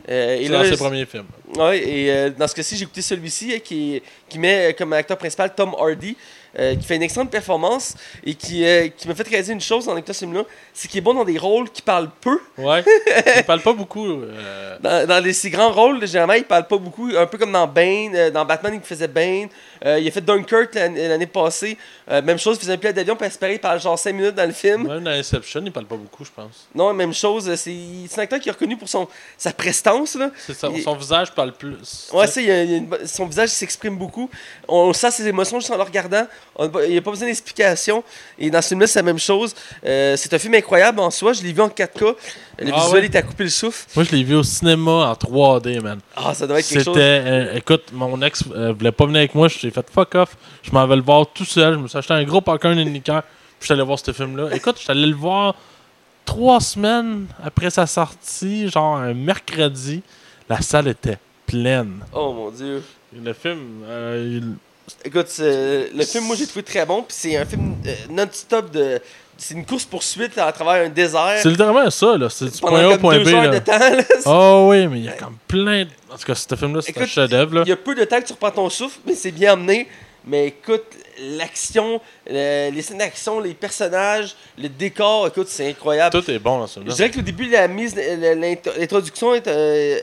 Euh, 0.09 0.30
et 0.39 0.45
C'est 0.45 0.51
là, 0.51 0.63
dans 0.63 0.69
ses 0.69 0.77
premiers 0.77 1.05
films. 1.05 1.25
Ouais, 1.57 1.79
et 1.79 2.11
euh, 2.11 2.29
dans 2.29 2.47
ce 2.47 2.55
cas-ci, 2.55 2.75
j'ai 2.75 2.83
écouté 2.83 3.01
celui-ci 3.01 3.53
euh, 3.53 3.59
qui, 3.59 4.01
qui 4.29 4.39
met 4.39 4.69
euh, 4.69 4.73
comme 4.77 4.93
acteur 4.93 5.17
principal 5.17 5.53
Tom 5.53 5.75
Hardy, 5.77 6.15
euh, 6.59 6.75
qui 6.75 6.83
fait 6.85 6.95
une 6.97 7.03
excellente 7.03 7.29
performance 7.31 7.95
et 8.25 8.35
qui, 8.35 8.65
euh, 8.65 8.87
qui 8.89 9.07
m'a 9.07 9.15
fait 9.15 9.27
réaliser 9.27 9.53
une 9.53 9.61
chose 9.61 9.87
en 9.87 9.95
écoutant 9.97 10.13
ce 10.13 10.19
film-là, 10.19 10.43
c'est 10.73 10.87
qu'il 10.87 10.97
est 10.97 11.01
bon 11.01 11.13
dans 11.13 11.23
des 11.25 11.37
rôles 11.37 11.69
qui 11.69 11.81
parlent 11.81 12.09
peu. 12.21 12.39
Ouais. 12.57 12.83
Il 13.37 13.43
parle 13.43 13.61
pas 13.61 13.73
beaucoup. 13.73 14.05
euh, 14.05 14.77
Dans, 14.81 15.07
dans 15.07 15.23
les, 15.23 15.33
ces 15.33 15.49
grands 15.49 15.71
rôles, 15.71 16.05
généralement, 16.05 16.33
il 16.33 16.43
parle 16.43 16.67
pas 16.67 16.77
beaucoup, 16.77 17.09
un 17.17 17.25
peu 17.25 17.37
comme 17.37 17.51
dans 17.51 17.67
Bane, 17.67 18.15
euh, 18.15 18.31
dans 18.31 18.45
Batman, 18.45 18.73
il 18.75 18.81
faisait 18.81 19.07
Bane. 19.07 19.47
Il 19.83 20.07
a 20.07 20.11
fait 20.11 20.21
Dunkirk 20.21 20.75
l'an- 20.75 20.93
l'année 20.95 21.25
passée. 21.25 21.75
Même 22.07 22.37
chose, 22.37 22.57
il 22.57 22.61
faisait 22.61 22.73
un 22.73 22.77
pilote 22.77 22.95
d'avion, 22.95 23.15
puis 23.15 23.25
espérer, 23.25 23.53
il 23.53 23.59
parle 23.59 23.79
genre 23.79 23.97
5 23.97 24.13
minutes 24.13 24.35
dans 24.35 24.45
le 24.45 24.51
film. 24.53 24.87
Même 24.87 25.03
dans 25.03 25.11
Inception, 25.11 25.61
il 25.65 25.71
parle 25.71 25.87
pas 25.87 25.95
beaucoup, 25.95 26.23
je 26.23 26.29
pense. 26.35 26.67
Non, 26.75 26.93
même 26.93 27.13
chose, 27.13 27.53
c'est 27.55 27.71
un 28.17 28.21
acteur 28.21 28.39
qui 28.39 28.49
est 28.49 28.51
reconnu 28.51 28.77
pour 28.77 28.87
son, 28.89 29.07
sa 29.37 29.51
prestance. 29.53 30.15
Là. 30.15 30.29
C'est 30.37 30.53
ça, 30.53 30.69
Il- 30.73 30.83
Son 30.83 30.95
visage 30.95 31.31
parle 31.33 31.53
plus. 31.53 32.09
Ouais, 32.13 32.27
ça, 32.27 32.41
il 32.41 32.47
y 32.47 32.51
a- 32.51 32.63
il 32.63 32.71
y 32.71 32.73
a 32.75 32.77
une 32.77 32.85
bo- 32.87 32.97
son 33.05 33.25
visage 33.25 33.49
s'exprime 33.49 33.97
beaucoup. 33.97 34.29
On 34.67 34.93
sent 34.93 35.09
ses 35.11 35.27
émotions 35.27 35.59
juste 35.59 35.71
en 35.71 35.77
le 35.77 35.83
regardant. 35.83 36.27
Il 36.59 36.91
n'y 36.91 36.97
a 36.97 37.01
pas 37.01 37.11
besoin 37.11 37.27
d'explication. 37.27 38.03
Et 38.37 38.51
dans 38.51 38.61
ce 38.61 38.69
film-là, 38.69 38.85
c'est 38.87 38.99
la 38.99 39.03
même 39.03 39.17
chose. 39.19 39.55
Euh, 39.85 40.15
c'est 40.17 40.33
un 40.33 40.37
film 40.37 40.53
incroyable 40.53 40.99
en 40.99 41.09
soi. 41.09 41.33
Je 41.33 41.41
l'ai 41.43 41.53
vu 41.53 41.61
en 41.61 41.69
4K. 41.69 42.15
Le 42.59 42.71
Ah 42.73 42.79
visuel 42.81 43.01
ouais? 43.01 43.05
était 43.07 43.17
à 43.17 43.21
couper 43.23 43.45
le 43.45 43.49
souffle. 43.49 43.85
Moi, 43.95 44.03
je 44.03 44.11
l'ai 44.15 44.23
vu 44.23 44.35
au 44.35 44.43
cinéma 44.43 44.91
en 44.91 45.13
3D, 45.13 45.81
man. 45.81 45.99
Ah, 46.15 46.33
ça 46.33 46.45
doit 46.45 46.59
être 46.59 46.67
quelque 46.67 46.83
C'était. 46.83 46.99
euh, 46.99 47.55
écoute, 47.55 47.85
mon 47.93 48.21
ex 48.21 48.43
euh, 48.53 48.73
voulait 48.77 48.91
pas 48.91 49.05
venir 49.05 49.19
avec 49.19 49.33
moi. 49.33 49.47
J'ai 49.47 49.71
fait 49.71 49.89
fuck 49.89 50.13
off. 50.15 50.35
Je 50.61 50.71
m'en 50.71 50.85
vais 50.85 50.97
le 50.97 51.01
voir 51.01 51.25
tout 51.33 51.45
seul. 51.45 51.73
Je 51.75 51.79
me 51.79 51.87
suis 51.87 51.97
acheté 51.97 52.13
un 52.13 52.23
gros 52.23 52.41
popcorn 52.41 52.77
et 52.77 52.81
une 52.81 52.93
liqueur. 52.93 53.23
Puis 53.23 53.31
je 53.61 53.65
suis 53.65 53.73
allé 53.73 53.83
voir 53.83 53.97
ce 53.99 54.11
film-là. 54.11 54.49
Écoute, 54.53 54.75
je 54.77 54.83
suis 54.83 54.91
allé 54.91 55.05
le 55.07 55.15
voir 55.15 55.55
trois 56.25 56.59
semaines 56.59 57.27
après 57.43 57.69
sa 57.69 57.87
sortie, 57.87 58.69
genre 58.69 58.97
un 58.97 59.13
mercredi. 59.13 60.03
La 60.49 60.61
salle 60.61 60.89
était 60.89 61.17
pleine. 61.47 61.99
Oh 62.13 62.33
mon 62.33 62.51
dieu. 62.51 62.83
Le 63.13 63.33
film, 63.33 63.83
euh, 63.85 64.39
il- 64.41 64.55
Écoute, 65.05 65.27
c'est- 65.27 65.89
le 65.93 66.03
film, 66.05 66.25
moi, 66.25 66.35
j'ai 66.35 66.45
trouvé 66.47 66.63
très 66.63 66.85
bon. 66.85 67.03
Puis 67.03 67.15
c'est 67.19 67.37
un 67.37 67.45
film 67.45 67.75
euh, 67.85 67.93
non-stop 68.09 68.71
de. 68.71 68.99
C'est 69.37 69.55
une 69.55 69.65
course-poursuite 69.65 70.37
à 70.37 70.51
travers 70.51 70.85
un 70.85 70.89
désert. 70.89 71.39
c'est 71.41 71.49
littéralement 71.49 71.89
ça, 71.89 72.15
là. 72.15 72.29
C'est 72.29 72.45
du 72.45 72.59
point 72.59 72.79
A 72.83 72.89
au 72.93 72.97
point 72.99 73.19
B, 73.23 73.25
là. 73.27 73.47
de 73.47 73.57
temps. 73.57 73.79
là. 73.79 74.03
Oh 74.27 74.67
oui, 74.69 74.85
mais 74.87 74.99
il 74.99 75.05
y 75.05 75.09
a 75.09 75.13
comme 75.13 75.35
plein 75.47 75.85
de... 75.85 75.89
En 76.13 76.17
tout 76.17 76.25
cas, 76.27 76.35
ce 76.35 76.55
film-là, 76.55 76.81
c'est 76.83 76.95
un 76.95 77.05
chef-d'œuvre, 77.07 77.55
là. 77.55 77.61
Il 77.65 77.69
y 77.69 77.71
a 77.71 77.75
peu 77.77 77.95
de 77.95 78.03
temps 78.03 78.21
que 78.21 78.27
tu 78.27 78.33
reprends 78.33 78.51
ton 78.51 78.69
souffle, 78.69 78.99
mais 79.03 79.15
c'est 79.15 79.31
bien 79.31 79.53
amené. 79.53 79.87
Mais 80.27 80.45
écoute, 80.49 80.83
l'action, 81.19 81.99
le- 82.29 82.69
les 82.69 82.81
scènes 82.83 82.99
d'action, 82.99 83.39
les 83.39 83.55
personnages, 83.55 84.35
le 84.59 84.69
décor, 84.69 85.25
écoute, 85.25 85.47
c'est 85.49 85.67
incroyable. 85.69 86.11
Tout 86.21 86.29
est 86.29 86.37
bon 86.37 86.59
dans 86.59 86.67
ce 86.67 86.79
Je 86.85 86.93
dirais 86.93 87.09
que 87.09 87.17
au 87.17 87.23
début, 87.23 87.49
la 87.49 87.67
mise, 87.67 87.95
le- 87.95 88.35
l'int- 88.35 88.77
l'introduction, 88.77 89.33
est, 89.33 89.47
euh, 89.47 89.51
euh, 89.97 89.99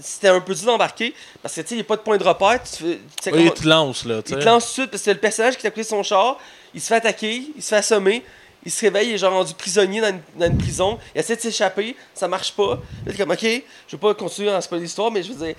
c'était 0.00 0.28
un 0.28 0.40
peu 0.40 0.54
dur 0.54 0.66
d'embarquer 0.66 1.14
parce 1.42 1.54
que 1.54 1.60
tu 1.62 1.68
sais, 1.68 1.74
il 1.74 1.78
n'y 1.78 1.82
a 1.82 1.84
pas 1.84 1.96
de 1.96 2.02
point 2.02 2.16
de 2.16 2.24
repère. 2.24 2.60
Tu, 2.62 2.82
fais- 2.84 2.98
tu 2.98 3.00
sais 3.22 3.32
Oui, 3.32 3.44
il 3.44 3.50
te 3.52 3.66
lance, 3.68 4.04
là, 4.04 4.22
tu 4.22 4.32
il 4.32 4.38
te 4.38 4.44
lance 4.44 4.64
tout 4.66 4.68
de 4.68 4.72
suite 4.82 4.90
parce 4.90 5.02
que 5.02 5.10
le 5.10 5.18
personnage 5.18 5.56
qui 5.56 5.62
t'a 5.62 5.70
coupé 5.70 5.82
son 5.84 6.02
char, 6.02 6.38
il 6.74 6.80
se 6.80 6.86
fait 6.88 6.96
attaquer, 6.96 7.42
il 7.56 7.62
se 7.62 7.68
fait 7.68 7.76
assommer. 7.76 8.22
Il 8.66 8.72
se 8.72 8.80
réveille, 8.80 9.10
il 9.10 9.14
est 9.14 9.18
genre 9.18 9.32
rendu 9.32 9.54
prisonnier 9.54 10.00
dans 10.00 10.08
une, 10.08 10.20
dans 10.36 10.46
une 10.46 10.58
prison. 10.58 10.98
Il 11.14 11.20
essaie 11.20 11.36
de 11.36 11.40
s'échapper, 11.40 11.94
ça 12.12 12.26
marche 12.26 12.52
pas. 12.52 12.78
Là, 13.06 13.12
comme, 13.16 13.30
ok, 13.30 13.40
je 13.40 13.52
vais 13.92 13.98
pas 14.00 14.14
continuer 14.14 14.50
à 14.50 14.60
spoiler 14.60 14.82
l'histoire, 14.82 15.12
mais 15.12 15.22
je 15.22 15.32
veux 15.32 15.46
dire, 15.46 15.54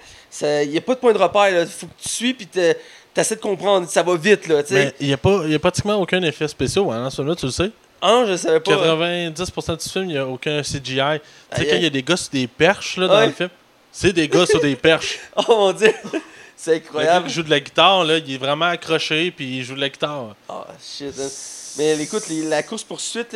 il 0.66 0.70
n'y 0.70 0.78
a 0.78 0.82
pas 0.82 0.96
de 0.96 1.00
point 1.00 1.14
de 1.14 1.18
repère. 1.18 1.62
Il 1.62 1.66
faut 1.68 1.88
que 1.88 1.94
tu 2.02 2.10
suis, 2.10 2.34
puis 2.34 2.46
tu 2.46 2.60
essaies 3.16 3.38
de 3.38 3.40
comprendre. 3.42 3.88
Ça 3.90 4.04
va 4.04 4.16
vite, 4.18 4.48
là. 4.50 4.62
Mais 4.70 4.94
il 5.00 5.08
n'y 5.08 5.14
a, 5.14 5.18
pas- 5.18 5.42
il 5.46 5.52
y 5.52 5.56
a 5.56 5.60
pratiquement 5.60 5.96
aucun 5.96 6.22
effet 6.24 6.48
spécial 6.50 6.86
hein, 6.92 7.04
dans 7.04 7.10
ce 7.10 7.16
film-là, 7.16 7.36
tu 7.38 7.46
le 7.46 7.52
sais. 7.54 7.72
Ah 8.02 8.26
je 8.28 8.36
savais 8.36 8.60
pas. 8.60 8.72
90% 8.72 9.82
du 9.84 9.90
film, 9.90 10.06
il 10.06 10.08
n'y 10.12 10.18
a 10.18 10.28
aucun 10.28 10.62
CGI. 10.62 11.20
Tu 11.56 11.62
sais, 11.62 11.68
quand 11.68 11.76
il 11.78 11.84
y 11.84 11.86
a 11.86 11.90
des 11.90 12.04
gars 12.04 12.18
sur 12.18 12.32
des 12.32 12.48
perches, 12.48 12.98
là, 12.98 13.08
dans 13.08 13.16
Ouais. 13.16 13.28
le 13.28 13.32
film, 13.32 13.50
c'est 13.92 14.14
des 14.14 14.28
gars 14.28 14.46
sur 14.46 14.60
des 14.62 14.76
perches. 14.76 15.20
Oh 15.36 15.44
mon 15.50 15.74
dieu, 15.74 15.94
c'est 16.56 16.76
incroyable. 16.78 17.28
qui 17.28 17.34
joue 17.34 17.44
de 17.44 17.50
la 17.50 17.60
guitare, 17.60 18.04
là, 18.04 18.18
il 18.18 18.34
est 18.34 18.38
vraiment 18.38 18.66
accroché, 18.66 19.32
puis 19.32 19.58
il 19.58 19.64
joue 19.64 19.76
de 19.76 19.82
la 19.82 19.90
guitare. 19.90 20.36
Ah, 20.48 20.68
shit. 20.82 21.14
hein. 21.20 21.28
Mais 21.78 21.98
écoute, 22.02 22.28
les- 22.28 22.44
la 22.50 22.64
course-poursuite, 22.64 23.36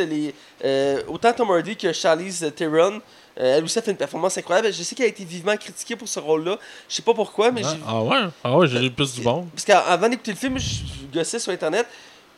euh, 0.65 1.01
autant 1.07 1.31
Tom 1.33 1.49
Hardy 1.51 1.75
que 1.77 1.93
Charlize 1.93 2.51
Theron, 2.55 2.99
euh, 3.39 3.57
elle 3.57 3.63
aussi 3.63 3.77
a 3.79 3.81
fait 3.81 3.91
une 3.91 3.97
performance 3.97 4.37
incroyable. 4.37 4.73
Je 4.73 4.83
sais 4.83 4.95
qu'elle 4.95 5.05
a 5.05 5.09
été 5.09 5.23
vivement 5.23 5.55
critiquée 5.55 5.95
pour 5.95 6.07
ce 6.07 6.19
rôle-là. 6.19 6.57
Je 6.89 6.95
sais 6.95 7.01
pas 7.03 7.13
pourquoi, 7.13 7.51
mais 7.51 7.61
Ah, 7.63 7.69
j'ai. 7.71 7.79
ah 7.87 8.01
ouais? 8.03 8.17
Ah 8.43 8.57
ouais, 8.57 8.67
j'ai 8.67 8.89
plus 8.89 9.13
du 9.15 9.21
bon. 9.21 9.47
Parce 9.53 9.63
qu'avant 9.65 10.09
d'écouter 10.09 10.31
le 10.31 10.37
film, 10.37 10.57
je, 10.59 10.65
je 10.65 11.17
gossais 11.17 11.39
sur 11.39 11.51
Internet. 11.53 11.85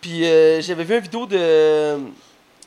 Puis 0.02 0.26
euh, 0.26 0.62
j'avais 0.62 0.84
vu 0.84 0.96
une 0.96 1.02
vidéo 1.02 1.26
de, 1.26 1.98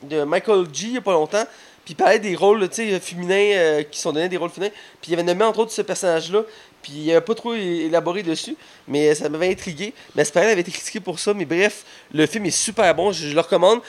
de 0.03 0.23
Michael 0.23 0.65
G 0.73 0.87
il 0.87 0.93
y 0.93 0.97
a 0.97 1.01
pas 1.01 1.13
longtemps. 1.13 1.45
Puis 1.89 1.95
il 1.95 2.03
parlait 2.03 2.19
des 2.19 2.35
rôles 2.35 2.69
tu 2.69 2.87
sais, 2.87 2.99
féminins 2.99 3.33
euh, 3.33 3.81
qui 3.81 3.99
sont 3.99 4.11
donnés, 4.11 4.29
des 4.29 4.37
rôles 4.37 4.51
féminins. 4.51 4.71
Puis 5.01 5.09
il 5.09 5.13
avait 5.15 5.23
nommé 5.23 5.43
entre 5.43 5.57
autres 5.57 5.71
ce 5.71 5.81
personnage-là. 5.81 6.43
Puis 6.83 6.93
il 6.95 7.07
n'avait 7.07 7.21
pas 7.21 7.33
trop 7.33 7.55
élaboré 7.55 8.21
dessus. 8.21 8.55
Mais 8.87 9.15
ça 9.15 9.27
m'avait 9.27 9.49
intrigué. 9.49 9.95
Mais 10.13 10.21
elle 10.35 10.43
avait 10.43 10.61
été 10.61 10.69
critiquée 10.69 10.99
pour 10.99 11.17
ça. 11.17 11.33
Mais 11.33 11.45
bref, 11.45 11.83
le 12.13 12.27
film 12.27 12.45
est 12.45 12.51
super 12.51 12.93
bon. 12.93 13.11
Je, 13.11 13.29
je 13.29 13.33
le 13.33 13.41
recommande. 13.41 13.79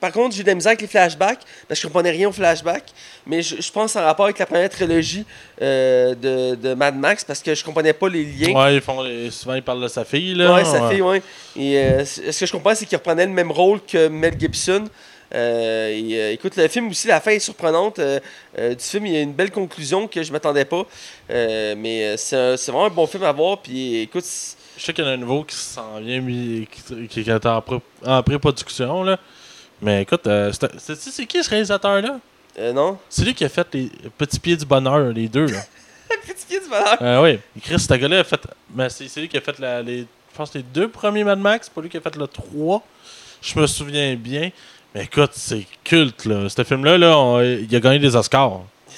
Par 0.00 0.10
contre, 0.10 0.34
j'ai 0.34 0.40
eu 0.40 0.44
de 0.44 0.48
la 0.48 0.54
misère 0.54 0.70
avec 0.70 0.80
les 0.80 0.86
flashbacks. 0.86 1.40
Parce 1.68 1.78
que 1.78 1.82
je 1.82 1.86
comprenais 1.86 2.12
rien 2.12 2.30
aux 2.30 2.32
flashbacks. 2.32 2.88
Mais 3.26 3.42
je, 3.42 3.70
pense 3.70 3.94
en 3.94 4.02
rapport 4.02 4.24
avec 4.24 4.38
la 4.38 4.46
première 4.46 4.70
trilogie 4.70 5.26
euh, 5.60 6.14
de, 6.14 6.54
de 6.54 6.72
Mad 6.72 6.96
Max. 6.96 7.24
Parce 7.24 7.42
que 7.42 7.54
je 7.54 7.62
comprenais 7.62 7.92
pas 7.92 8.08
les 8.08 8.24
liens. 8.24 8.54
Ouais, 8.54 8.76
ils 8.76 8.80
font 8.80 9.04
souvent 9.30 9.54
ils 9.54 9.62
parlent 9.62 9.82
de 9.82 9.88
sa 9.88 10.06
fille, 10.06 10.32
là. 10.32 10.54
Ouais, 10.54 10.64
sa 10.64 10.88
fille, 10.88 11.02
ouais. 11.02 11.20
Et 11.56 11.78
euh, 11.78 12.06
ce 12.06 12.40
que 12.40 12.46
je 12.46 12.52
comprends, 12.52 12.74
c'est 12.74 12.86
qu'il 12.86 12.96
reprenait 12.96 13.26
le 13.26 13.32
même 13.32 13.52
rôle 13.52 13.80
que 13.82 14.08
Mel 14.08 14.34
Gibson. 14.40 14.86
Euh, 15.34 15.88
et, 15.88 16.20
euh, 16.20 16.32
écoute, 16.32 16.56
le 16.56 16.68
film 16.68 16.88
aussi, 16.88 17.08
la 17.08 17.20
fin 17.20 17.32
est 17.32 17.38
surprenante. 17.40 17.98
euh, 17.98 18.20
du 18.56 18.82
film, 18.84 19.06
il 19.06 19.12
y 19.12 19.16
a 19.16 19.20
une 19.22 19.32
belle 19.32 19.50
conclusion 19.50 20.06
que 20.06 20.22
je 20.22 20.32
m'attendais 20.32 20.64
pas. 20.64 20.86
Mais 21.28 22.16
c'est 22.16 22.56
vraiment 22.66 22.86
un 22.86 22.90
bon 22.90 23.06
film 23.06 23.24
à 23.24 23.32
voir. 23.32 23.58
Puis 23.62 23.96
écoute, 24.02 24.24
Je 24.78 24.84
sais 24.84 24.92
qu'il 24.92 25.04
y 25.04 25.06
en 25.06 25.10
a 25.10 25.14
un 25.14 25.16
nouveau 25.16 25.42
qui 25.44 25.56
s'en 25.56 25.98
vient, 26.00 26.20
qui, 26.20 26.66
qui, 27.08 27.22
qui 27.24 27.30
est 27.30 27.46
en, 27.46 27.60
pré- 27.62 27.80
en 28.04 28.22
pré-production. 28.22 29.16
Mais 29.82 30.02
écoute, 30.02 30.26
euh, 30.26 30.52
c'est 30.78 31.26
qui 31.26 31.42
ce 31.42 31.50
réalisateur-là? 31.50 32.18
euh, 32.58 32.72
non? 32.72 32.98
C'est 33.08 33.24
lui 33.24 33.34
qui 33.34 33.44
a 33.44 33.48
fait 33.48 33.66
les 33.74 33.90
Petits 34.16 34.40
Pieds 34.40 34.56
du 34.56 34.64
Bonheur, 34.64 35.12
les 35.12 35.28
deux, 35.28 35.46
là. 35.46 35.60
Petit 36.26 36.46
pied 36.46 36.60
du 36.60 36.68
bonheur. 36.68 37.22
Oui, 37.22 37.38
Chris, 37.60 37.80
ce 37.80 37.92
gars-là 37.92 38.20
a 38.20 38.24
fait. 38.24 38.40
Mais 38.72 38.88
c'est 38.88 39.08
c'est 39.08 39.20
lui 39.20 39.28
qui 39.28 39.36
a 39.36 39.40
fait 39.40 39.58
la, 39.58 39.82
les. 39.82 39.98
Je 40.32 40.36
pense 40.36 40.54
les 40.54 40.62
deux 40.62 40.88
premiers 40.88 41.24
Mad 41.24 41.38
Max, 41.38 41.66
c'est 41.66 41.74
pas 41.74 41.80
lui 41.80 41.88
qui 41.88 41.96
a 41.96 42.00
fait 42.00 42.14
le 42.14 42.26
3. 42.28 42.80
Je 43.42 43.58
me 43.58 43.66
souviens 43.66 44.14
bien. 44.14 44.50
Mais 44.96 45.04
écoute, 45.04 45.32
c'est 45.34 45.66
culte, 45.84 46.24
là. 46.24 46.48
Ce 46.48 46.64
film-là, 46.64 46.96
là, 46.96 47.18
on- 47.18 47.42
il 47.42 47.74
a 47.76 47.80
gagné 47.80 47.98
des 47.98 48.16
Oscars. 48.16 48.60
Je 48.88 48.92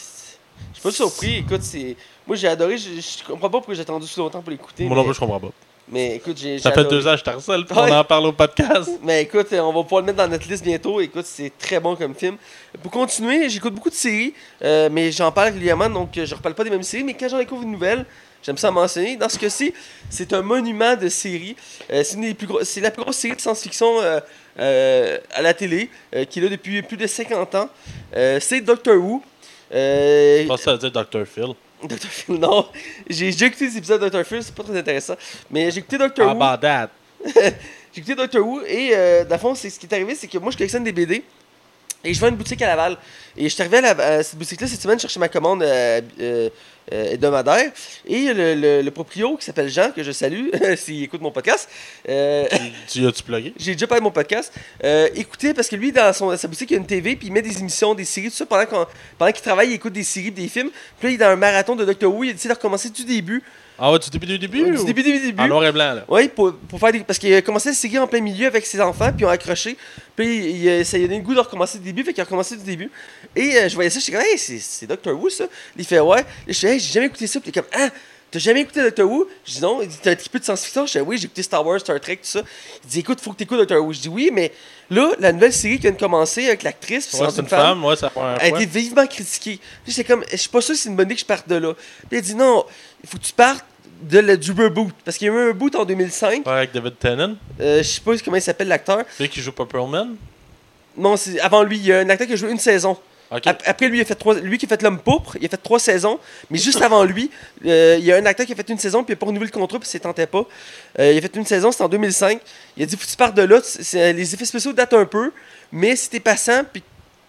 suis 0.75 0.83
pas 0.83 0.91
surpris. 0.93 1.37
Écoute, 1.39 1.63
c'est. 1.63 1.97
Moi, 2.25 2.37
j'ai 2.37 2.47
adoré. 2.47 2.79
Je, 2.79 3.01
je 3.01 3.25
comprends 3.27 3.49
pas 3.51 3.59
pourquoi 3.59 3.75
j'ai 3.75 3.81
attendu 3.81 4.07
si 4.07 4.17
longtemps 4.21 4.41
pour 4.41 4.51
l'écouter. 4.53 4.85
Moi 4.85 4.95
non 4.97 5.03
mais- 5.03 5.09
plus, 5.09 5.15
je 5.15 5.21
comprends 5.21 5.41
pas. 5.41 5.49
Mais 5.91 6.17
écoute, 6.17 6.37
j'ai. 6.39 6.59
Ça 6.61 6.69
j'ai 6.69 6.75
fait 6.75 6.81
adoré. 6.83 6.97
deux 6.97 7.09
ans 7.09 7.13
que 7.13 7.17
je 7.19 7.25
te 7.25 7.31
harcèle, 7.31 7.65
puis 7.65 7.77
Ouais. 7.77 7.91
on 7.91 7.99
en 7.99 8.05
parle 8.05 8.27
au 8.27 8.33
podcast. 8.33 8.91
Mais 9.03 9.23
écoute, 9.23 9.49
on 9.55 9.73
va 9.73 9.83
pouvoir 9.83 10.03
le 10.03 10.07
mettre 10.07 10.19
dans 10.19 10.29
notre 10.29 10.47
liste 10.49 10.63
bientôt. 10.63 11.01
Écoute, 11.01 11.25
c'est 11.27 11.51
très 11.59 11.81
bon 11.81 11.97
comme 11.97 12.15
film. 12.15 12.37
Pour 12.83 12.93
continuer, 12.93 13.49
j'écoute 13.49 13.75
beaucoup 13.75 13.89
de 13.91 13.95
séries, 13.95 14.35
euh, 14.63 14.89
mais 14.93 15.11
j'en 15.11 15.33
parle 15.33 15.49
régulièrement, 15.49 15.89
donc 15.89 16.17
euh, 16.19 16.27
je 16.27 16.35
reparle 16.35 16.55
pas 16.55 16.63
des 16.65 16.69
mêmes 16.71 16.83
séries. 16.83 17.05
Mais 17.05 17.15
quand 17.15 17.29
j'en 17.31 17.39
découvre 17.39 17.63
une 17.63 17.73
nouvelle, 17.73 18.05
j'aime 18.43 18.57
ça 18.59 18.69
en 18.71 18.73
mentionner. 18.73 19.17
Dans 19.17 19.29
ce 19.29 19.39
cas-ci, 19.39 19.73
c'est 20.11 20.33
un 20.33 20.43
monument 20.43 20.97
de 20.97 21.09
série. 21.09 21.57
Euh, 21.91 22.03
c'est, 22.05 22.15
une 22.17 22.23
des 22.23 22.35
plus 22.35 22.47
gros- 22.47 22.65
c'est 22.65 22.81
la 22.81 22.91
plus 22.91 23.03
grosse 23.03 23.17
série 23.17 23.37
de 23.37 23.41
science-fiction 23.41 24.01
euh, 24.01 24.21
euh, 24.59 25.19
à 25.33 25.43
la 25.43 25.55
télé, 25.55 25.91
euh, 26.15 26.25
qui 26.25 26.39
est 26.39 26.43
là 26.43 26.49
depuis 26.49 26.83
plus 26.83 26.97
de 26.97 27.07
50 27.07 27.55
ans. 27.55 27.69
C'est 28.41 28.61
Doctor 28.61 28.97
Who. 28.97 29.23
Je 29.71 30.47
pense 30.47 30.59
que 30.61 30.65
ça 30.65 30.73
veut 30.73 30.79
dire 30.79 30.91
Dr. 30.93 31.27
Phil. 31.27 31.55
Dr. 31.83 32.09
Phil, 32.09 32.35
non. 32.37 32.67
J'ai 33.09 33.27
déjà 33.31 33.47
écouté 33.47 33.69
des 33.69 33.77
épisodes 33.79 34.03
de 34.03 34.09
Dr. 34.09 34.25
Phil, 34.25 34.43
c'est 34.43 34.55
pas 34.55 34.65
très 34.65 34.77
intéressant. 34.77 35.15
Mais 35.51 35.71
j'ai 35.71 35.79
écouté 35.79 35.99
Doctor 35.99 36.27
How 36.29 36.35
Who. 36.37 36.43
about 36.43 36.61
that? 36.67 36.91
J'ai 37.93 38.01
écouté 38.01 38.15
Doctor 38.17 38.45
Who 38.47 38.63
et 38.67 38.91
dans 39.29 39.35
le 39.35 39.39
fond, 39.39 39.55
ce 39.55 39.69
qui 39.69 39.87
est 39.87 39.93
arrivé, 39.93 40.15
c'est 40.15 40.27
que 40.27 40.39
moi 40.39 40.51
je 40.51 40.57
collectionne 40.57 40.85
des 40.85 40.93
BD 40.93 41.23
et 42.05 42.15
je 42.15 42.21
vais 42.21 42.27
à 42.27 42.31
une 42.31 42.37
boutique 42.37 42.63
à 42.63 42.67
Laval. 42.67 42.97
Et 43.37 43.45
je 43.45 43.49
suis 43.49 43.63
arrivé 43.63 43.79
à, 43.79 43.81
la- 43.95 44.05
à 44.19 44.23
cette 44.23 44.39
boutique-là 44.39 44.67
cette 44.67 44.81
semaine 44.81 44.99
chercher 44.99 45.21
ma 45.21 45.29
commande 45.29 45.63
euh, 45.63 46.01
euh, 46.21 46.49
euh, 46.93 47.13
hebdomadaire. 47.13 47.71
Et 48.07 48.33
le, 48.33 48.55
le, 48.55 48.83
le 48.83 48.91
proprio 48.91 49.37
qui 49.37 49.45
s'appelle 49.45 49.69
Jean, 49.69 49.91
que 49.93 50.03
je 50.03 50.11
salue 50.13 50.49
s'il 50.77 51.03
écoute 51.05 51.21
mon 51.21 51.31
podcast, 51.31 51.69
euh, 52.09 52.47
Tu 52.91 53.07
as-tu 53.07 53.23
plugué? 53.23 53.53
j'ai 53.59 53.73
déjà 53.75 53.87
parlé 53.87 54.01
de 54.01 54.05
mon 54.05 54.11
podcast. 54.11 54.53
Écoutez, 55.15 55.55
parce 55.55 55.69
que 55.69 55.77
lui, 55.77 55.93
dans 55.93 56.13
son, 56.13 56.37
sa 56.37 56.49
boutique, 56.49 56.71
il 56.71 56.75
y 56.75 56.77
a 56.77 56.81
une 56.81 56.87
TV, 56.87 57.17
puis 57.17 57.29
il 57.29 57.33
met 57.33 57.43
des 57.43 57.59
émissions, 57.59 57.95
des 57.95 58.05
séries, 58.05 58.31
tout 58.31 58.37
ça. 58.37 58.47
Pendant 58.47 59.33
qu'il 59.33 59.43
travaille, 59.43 59.69
il 59.69 59.75
écoute 59.75 59.93
des 59.93 60.05
séries, 60.05 60.31
des 60.31 60.49
films. 60.49 60.71
Puis 60.99 61.09
là, 61.09 61.11
il 61.11 61.15
est 61.15 61.19
dans 61.19 61.27
un 61.31 61.37
marathon 61.37 61.77
de 61.77 61.85
Doctor 61.85 62.13
Who. 62.15 62.25
Il 62.25 62.31
a 62.31 62.33
décidé 62.33 62.49
de 62.55 62.59
recommencer 62.59 62.91
du 62.91 63.05
début. 63.05 63.43
Ah 63.79 63.93
ouais, 63.93 63.99
tu 64.01 64.11
début 64.11 64.27
du 64.27 64.39
début? 64.39 64.65
Du 64.65 64.77
ou- 64.79 64.85
début, 64.85 65.03
début, 65.03 65.21
début. 65.21 65.41
En 65.43 65.47
noir 65.49 65.65
et 65.65 65.71
blanc, 65.73 65.95
là. 65.95 66.05
Oui, 66.09 66.29
pour, 66.29 66.53
pour 66.55 66.81
faire 66.81 66.91
des... 66.91 67.01
Parce 67.01 67.19
qu'il 67.19 67.33
a 67.33 67.43
commencé 67.43 67.69
à 67.69 67.73
se 67.73 67.81
séguer 67.81 67.99
en 67.99 68.07
plein 68.09 68.21
milieu 68.21 68.47
avec 68.49 68.67
ses 68.67 68.81
enfants, 68.81 69.11
puis 69.13 69.21
ils 69.21 69.25
ont 69.27 69.29
accroché. 69.29 69.77
Puis 70.17 70.27
il, 70.37 70.65
il- 70.65 70.85
ça 70.85 70.97
lui 70.99 71.05
a 71.05 71.07
donné 71.09 71.21
le 71.21 71.25
goût 71.25 71.35
de 71.35 71.41
recommencer 71.41 71.79
du 71.79 71.85
début, 71.85 72.03
fait 72.03 72.13
qu'il 72.13 72.21
a 72.21 72.25
recommencé 72.25 72.57
du 72.57 72.65
début. 72.65 72.91
Et 73.37 73.57
euh, 73.57 73.69
je 73.69 73.75
voyais 73.77 73.91
ça, 73.91 74.01
j'étais 74.01 74.13
comme, 74.19 74.27
hey, 74.27 74.37
c'est, 74.39 74.59
c'est 74.59 74.87
Doctor 74.87 75.15
Who 75.21 75.31
ça. 75.31 75.45
Il 75.77 75.85
fait, 75.85 76.01
ouais. 76.01 76.17
Là, 76.23 76.25
je 76.49 76.53
fais, 76.55 76.73
hey, 76.75 76.81
j'ai 76.81 76.93
jamais 76.93 77.07
écouté 77.07 77.27
ça. 77.29 77.39
Puis 77.41 77.53
il 77.55 77.59
est 77.59 77.63
comme, 77.63 77.71
ah, 77.73 77.89
t'as 78.31 78.39
jamais 78.39 78.61
écouté 78.61 78.83
Doctor 78.83 79.11
Who? 79.11 79.27
Je 79.47 79.53
dis, 79.53 79.61
non. 79.61 79.81
Il 79.83 79.89
dit, 79.89 79.99
t'as 80.03 80.13
un 80.13 80.17
petit 80.17 80.29
peu 80.29 80.39
de 80.39 80.45
science-fiction? 80.45 80.87
Je 80.87 80.93
dis, 80.93 81.01
oui, 81.01 81.19
j'ai 81.19 81.25
écouté 81.27 81.43
Star 81.43 81.67
Wars, 81.67 81.81
Star 81.81 82.01
Trek, 82.01 82.17
tout 82.17 82.23
ça. 82.25 82.43
Il 82.85 82.91
dit, 82.91 83.01
écoute, 83.01 83.21
faut 83.21 83.33
que 83.33 83.37
t'écoutes 83.39 83.59
Doctor 83.59 83.85
Who. 83.85 83.93
Je 83.93 84.01
dis, 84.01 84.09
oui, 84.09 84.31
mais 84.33 84.53
là, 84.91 85.13
la 85.19 85.33
nouvelle 85.33 85.53
série 85.53 85.77
qui 85.77 85.83
vient 85.83 85.93
de 85.93 85.99
commencer 85.99 86.47
avec 86.47 86.63
l'actrice, 86.63 87.13
Ouais, 87.13 87.27
c'est 87.27 87.31
c'est 87.31 87.41
une 87.43 87.49
femme, 87.49 87.85
ouais, 87.85 87.97
c'est 87.97 88.03
la 88.07 88.11
première 88.11 88.39
elle 88.41 88.55
a 88.55 88.57
été 88.61 88.67
vivement 88.67 89.07
critiquée. 89.07 89.59
Puis 89.85 89.93
j'étais 89.93 90.05
comme, 90.05 90.25
je 90.31 90.37
suis 90.37 90.49
pas 90.51 90.61
sûr 90.61 90.75
que 90.75 90.81
c'est 90.81 90.89
une 90.89 90.97
bonne 90.97 91.07
idée 91.07 91.15
que 91.15 91.21
je 91.21 91.27
parte 91.27 91.49
de 91.49 91.57
là. 91.57 91.75
Puis 92.09 92.19
elle 92.19 92.23
dit, 92.23 92.35
non, 92.35 92.65
il 93.03 93.09
faut 93.09 93.19
que 93.19 93.25
tu 93.25 93.33
partes 93.33 93.65
de 94.03 94.19
le, 94.21 94.37
du 94.37 94.53
reboot. 94.53 94.95
Parce 95.05 95.17
qu'il 95.17 95.27
y 95.27 95.31
a 95.31 95.35
eu 95.35 95.37
un 95.37 95.49
reboot 95.49 95.75
en 95.75 95.85
2005. 95.85 96.47
Ouais, 96.47 96.53
avec 96.53 96.73
David 96.73 96.99
Tennant. 96.99 97.35
Euh, 97.61 97.79
je 97.79 97.83
sais 97.89 98.01
pas 98.01 98.17
comment 98.25 98.37
il 98.37 98.43
s'appelle 98.43 98.69
l'acteur. 98.69 99.05
Celui 99.17 99.31
qui 99.31 99.41
joue 99.41 99.53
Purple 99.53 99.87
Man. 99.89 100.17
Non, 100.97 101.17
c'est 101.17 101.41
avant 101.41 101.63
lui. 101.63 101.79
Il 101.79 101.87
y 101.87 101.93
a 101.93 101.99
un 102.01 102.11
acteur 102.11 102.27
qui 102.27 102.33
a 102.33 102.37
joué 102.37 102.51
une 102.51 102.59
saison. 102.59 102.97
Après 103.31 103.89
lui, 103.89 103.99
il 103.99 104.01
a 104.01 104.05
fait 104.05 104.15
trois, 104.15 104.35
lui 104.37 104.57
qui 104.59 104.65
a 104.67 104.69
fait 104.69 104.81
l'homme 104.83 104.99
pourpre, 105.01 105.37
il 105.41 105.45
a 105.47 105.49
fait 105.49 105.57
trois 105.59 105.79
saisons. 105.79 106.19
Mais 106.51 106.59
juste 106.59 106.81
avant 106.81 107.05
lui, 107.05 107.31
euh, 107.67 107.97
il 107.99 108.05
y 108.05 108.13
a 108.13 108.17
un 108.17 108.25
acteur 108.27 108.47
qui 108.47 108.53
a 108.53 108.57
fait 108.57 108.69
une 108.71 108.79
saison 108.79 109.05
puis 109.05 109.13
il 109.13 109.17
n'a 109.17 109.21
pas 109.21 109.27
renouvelé 109.27 109.51
le 109.53 109.59
contrat 109.59 109.79
puis 109.79 109.89
il 109.93 109.97
ne 109.97 110.03
tentait 110.03 110.27
pas. 110.27 110.45
Euh, 110.99 111.13
il 111.13 111.19
a 111.19 111.21
fait 111.21 111.37
une 111.37 111.45
saison, 111.45 111.71
c'était 111.71 111.85
en 111.85 111.89
2005. 111.89 112.41
Il 112.77 112.83
a 112.83 112.87
dit 112.87 112.97
faut 112.97 113.05
que 113.05 113.11
tu 113.11 113.17
partes 113.17 113.35
de 113.37 113.43
là. 113.43 113.61
Les 114.13 114.35
effets 114.35 114.45
spéciaux 114.47 114.73
datent 114.73 114.95
un 114.95 115.05
peu, 115.05 115.31
mais 115.73 115.95
si 115.97 116.09
t'es 116.09 116.21
passant 116.21 116.63
puis 116.73 116.83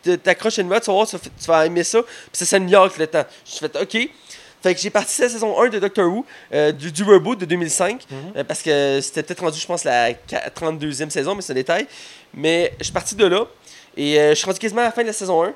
que 0.05 0.15
t'accroches 0.15 0.57
une 0.59 0.69
note, 0.69 0.83
tu 0.83 0.87
vas 0.89 0.93
voir, 0.93 1.07
tu 1.07 1.17
vas, 1.17 1.21
tu 1.21 1.47
vas 1.47 1.65
aimer 1.65 1.83
ça. 1.83 2.01
Puis 2.01 2.11
ça 2.31 2.45
s'améliore 2.45 2.85
avec 2.85 2.97
le 2.97 3.07
temps. 3.07 3.25
Je 3.45 3.57
fait 3.57 3.75
OK. 3.75 4.09
Fait 4.61 4.75
que 4.75 4.81
j'ai 4.81 4.89
parti 4.89 5.21
la 5.21 5.29
saison 5.29 5.61
1 5.61 5.69
de 5.69 5.79
Doctor 5.79 6.05
Who, 6.05 6.25
euh, 6.53 6.73
du, 6.73 6.91
du 6.91 7.03
reboot 7.03 7.39
de 7.39 7.45
2005, 7.45 8.05
euh, 8.35 8.43
parce 8.43 8.61
que 8.61 8.99
c'était 9.01 9.23
peut-être 9.23 9.39
rendu, 9.39 9.57
je 9.57 9.65
pense, 9.65 9.85
la 9.85 10.11
qua- 10.13 10.49
32e 10.53 11.09
saison, 11.09 11.33
mais 11.33 11.41
c'est 11.41 11.53
un 11.53 11.55
détail. 11.55 11.87
Mais 12.33 12.73
je 12.79 12.83
suis 12.83 12.91
parti 12.93 13.15
de 13.15 13.25
là, 13.25 13.45
et 13.95 14.19
euh, 14.19 14.29
je 14.31 14.35
suis 14.35 14.45
rendu 14.45 14.59
quasiment 14.59 14.81
à 14.81 14.85
la 14.85 14.91
fin 14.91 15.01
de 15.01 15.07
la 15.07 15.13
saison 15.13 15.45
1, 15.45 15.53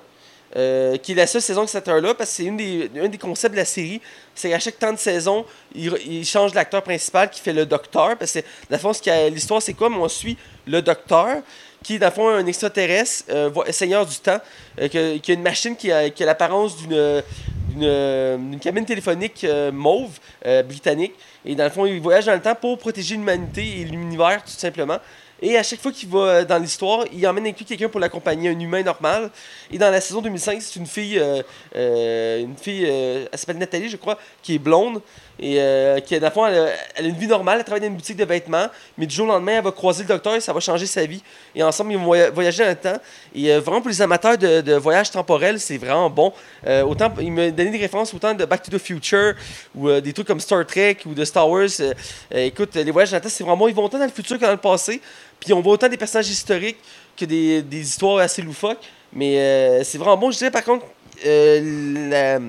euh, 0.56 0.98
qui 0.98 1.14
est 1.14 1.16
la 1.16 1.28
seule 1.28 1.42
saison 1.42 1.66
que 1.66 1.72
cette 1.72 1.88
heure-là, 1.88 2.14
parce 2.14 2.30
que 2.30 2.36
c'est 2.38 2.44
une 2.46 2.58
des, 2.58 2.90
un 3.02 3.08
des 3.08 3.18
concepts 3.18 3.54
de 3.54 3.60
la 3.60 3.66
série, 3.66 4.02
c'est 4.36 4.50
qu'à 4.50 4.60
chaque 4.60 4.78
temps 4.80 4.94
de 4.94 4.98
saison, 5.00 5.46
il, 5.76 5.92
il 6.06 6.26
change 6.26 6.54
l'acteur 6.54 6.84
principal 6.84 7.30
qui 7.30 7.42
fait 7.42 7.54
le 7.54 7.66
docteur, 7.66 8.18
parce 8.18 8.34
que 8.34 8.40
dans 8.40 8.46
le 8.72 8.78
fond, 8.78 8.92
l'histoire, 9.32 9.62
c'est 9.62 9.74
quoi? 9.74 9.90
On 9.90 10.08
suit 10.08 10.38
le 10.68 10.82
docteur, 10.82 11.38
qui 11.84 11.96
est 11.96 12.00
dans 12.00 12.08
le 12.08 12.14
fond 12.14 12.30
un 12.30 12.46
extraterrestre, 12.46 13.26
euh, 13.30 13.50
vo- 13.54 13.66
seigneur 13.72 14.06
du 14.06 14.16
temps, 14.18 14.40
euh, 14.80 14.88
que- 14.88 15.18
qui 15.18 15.32
a 15.32 15.34
une 15.34 15.42
machine 15.42 15.76
qui 15.76 15.92
a, 15.92 16.10
qui 16.10 16.24
a 16.24 16.26
l'apparence 16.26 16.78
d'une 16.78 17.24
d'une 17.70 17.84
euh, 17.86 18.38
cabine 18.62 18.86
téléphonique 18.86 19.44
euh, 19.46 19.72
mauve 19.72 20.12
euh, 20.46 20.62
britannique. 20.62 21.14
Et 21.44 21.56
dans 21.56 21.64
le 21.64 21.72
fond, 21.72 21.88
il 21.88 22.00
voyage 22.00 22.26
dans 22.28 22.34
le 22.36 22.40
temps 22.40 22.54
pour 22.54 22.78
protéger 22.78 23.16
l'humanité 23.16 23.82
et 23.82 23.84
l'univers, 23.86 24.44
tout 24.44 24.52
simplement. 24.52 25.00
Et 25.42 25.58
à 25.58 25.64
chaque 25.64 25.82
fois 25.82 25.92
qu'il 25.92 26.10
va 26.10 26.20
euh, 26.20 26.46
dans 26.46 26.58
l'histoire, 26.58 27.06
il 27.12 27.28
emmène 27.28 27.46
avec 27.46 27.58
lui 27.58 27.66
quelqu'un 27.66 27.90
pour 27.90 28.00
l'accompagner, 28.00 28.50
un 28.50 28.60
humain 28.60 28.84
normal. 28.84 29.30
Et 29.72 29.78
dans 29.78 29.92
la 29.92 30.00
saison 30.00 30.22
2005, 30.22 30.62
c'est 30.62 30.80
une 30.80 30.86
fille, 30.86 31.20
euh, 31.20 31.42
euh, 31.76 32.40
une 32.40 32.56
fille, 32.56 32.86
elle 32.86 33.28
s'appelle 33.34 33.58
Nathalie, 33.58 33.90
je 33.90 33.98
crois, 33.98 34.18
qui 34.42 34.56
est 34.56 34.60
blonde. 34.60 35.02
Et 35.40 35.56
euh, 35.60 36.00
qui, 36.00 36.20
dans 36.20 36.28
le 36.28 36.74
elle 36.96 37.06
a, 37.06 37.08
une 37.10 37.16
vie 37.16 37.26
normale, 37.28 37.58
elle 37.58 37.66
travaille 37.66 37.82
dans 37.82 37.88
une 37.88 37.96
boutique 37.96 38.18
de 38.18 38.24
vêtements, 38.24 38.68
mais 38.98 39.08
du 39.08 39.16
jour 39.16 39.26
au 39.28 39.30
lendemain, 39.32 39.54
elle 39.58 39.64
va 39.64 39.72
croiser 39.72 40.04
le 40.04 40.10
docteur 40.10 40.36
et 40.36 40.40
ça 40.40 40.54
va 40.54 40.60
changer 40.60 40.86
sa 40.86 41.06
vie. 41.06 41.24
Et 41.56 41.64
ensemble, 41.64 41.92
ils 41.92 41.98
vont 41.98 42.06
voya- 42.06 42.30
voyager 42.30 42.64
dans 42.64 42.70
le 42.70 42.76
temps. 42.76 43.02
Et 43.34 43.52
euh, 43.52 43.60
vraiment, 43.60 43.82
pour 43.82 43.90
les 43.90 44.02
amateurs 44.02 44.38
de, 44.38 44.62
de 44.62 44.74
voyage 44.76 45.10
temporel, 45.10 45.60
c'est 45.60 45.78
vraiment 45.78 46.10
bon. 46.10 46.32
Euh, 46.68 46.84
autant, 46.84 47.12
il 47.20 47.32
m'a 47.32 47.50
donné 47.50 47.72
des 47.72 47.80
références 47.80 48.14
autant 48.14 48.34
de 48.36 48.46
Back 48.46 48.62
to 48.64 48.78
the 48.78 48.82
Future 48.82 49.34
ou 49.76 49.90
euh, 49.90 50.02
des 50.02 50.14
trucs 50.14 50.28
comme 50.28 50.40
Star 50.40 50.66
Trek 50.68 50.98
ou 51.08 51.14
de 51.16 51.26
Star 51.26 51.50
Wars. 51.50 51.68
Euh, 51.80 51.94
écoute, 52.32 52.76
les 52.76 52.92
voyages 52.92 53.10
dans 53.12 53.18
le 53.18 53.24
temps, 53.24 53.30
c'est 53.30 53.44
vraiment 53.44 53.58
bon. 53.58 53.68
Ils 53.68 53.76
vont 53.76 53.86
autant 53.86 53.98
dans 53.98 54.06
le 54.06 54.12
futur 54.12 54.38
que 54.38 54.46
dans 54.46 54.52
le 54.52 54.58
passé. 54.58 55.02
Puis 55.40 55.52
on 55.52 55.62
voit 55.62 55.74
autant 55.74 55.90
des 55.90 55.98
personnages 55.98 56.30
historiques 56.30 56.78
que 57.18 57.26
des, 57.26 57.64
des 57.64 57.82
histoires 57.82 58.20
assez 58.20 58.44
loufoques. 58.44 58.84
Mais 59.12 59.84
c'est 59.84 59.98
vraiment 59.98 60.18
bon. 60.18 60.32
Je 60.32 60.38
dirais 60.38 60.52
par 60.52 60.64
contre, 60.64 60.86
la, 61.26 62.40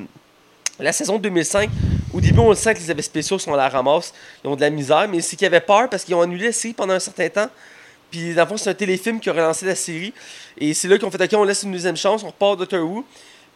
la 0.79 0.93
saison 0.93 1.19
2005, 1.19 1.69
au 2.15 2.21
début, 2.21 2.39
on 2.39 2.51
le 2.51 2.55
sent 2.55 2.75
que 2.75 2.79
les 2.79 2.91
effets 2.91 3.03
spéciaux 3.03 3.41
sont 3.41 3.53
à 3.55 3.57
la 3.57 3.69
ramasse. 3.69 4.15
Ils 4.45 4.49
ont 4.49 4.55
de 4.55 4.61
la 4.61 4.71
misère, 4.71 5.09
mais 5.09 5.21
c'est 5.21 5.35
qu'ils 5.35 5.49
avaient 5.49 5.61
peur 5.61 5.91
parce 5.91 6.05
qu'ils 6.05 6.15
ont 6.15 6.23
annulé 6.23 6.47
la 6.47 6.53
série 6.53 6.73
pendant 6.73 6.95
un 6.95 7.01
certain 7.01 7.29
temps. 7.29 7.51
Puis, 8.09 8.35
dans 8.35 8.43
le 8.43 8.49
fond, 8.49 8.57
c'est 8.57 8.71
un 8.71 8.75
téléfilm 8.75 9.19
qui 9.19 9.29
a 9.29 9.33
relancé 9.33 9.67
la 9.67 9.75
série. 9.75 10.15
Et 10.57 10.75
c'est 10.75 10.87
là 10.87 10.97
qu'on 10.97 11.11
fait 11.11 11.21
OK, 11.21 11.33
on 11.33 11.43
laisse 11.43 11.65
une 11.65 11.73
deuxième 11.73 11.97
chance, 11.97 12.23
on 12.23 12.29
repart 12.29 12.57
Doctor 12.57 12.81
Who. 12.81 13.05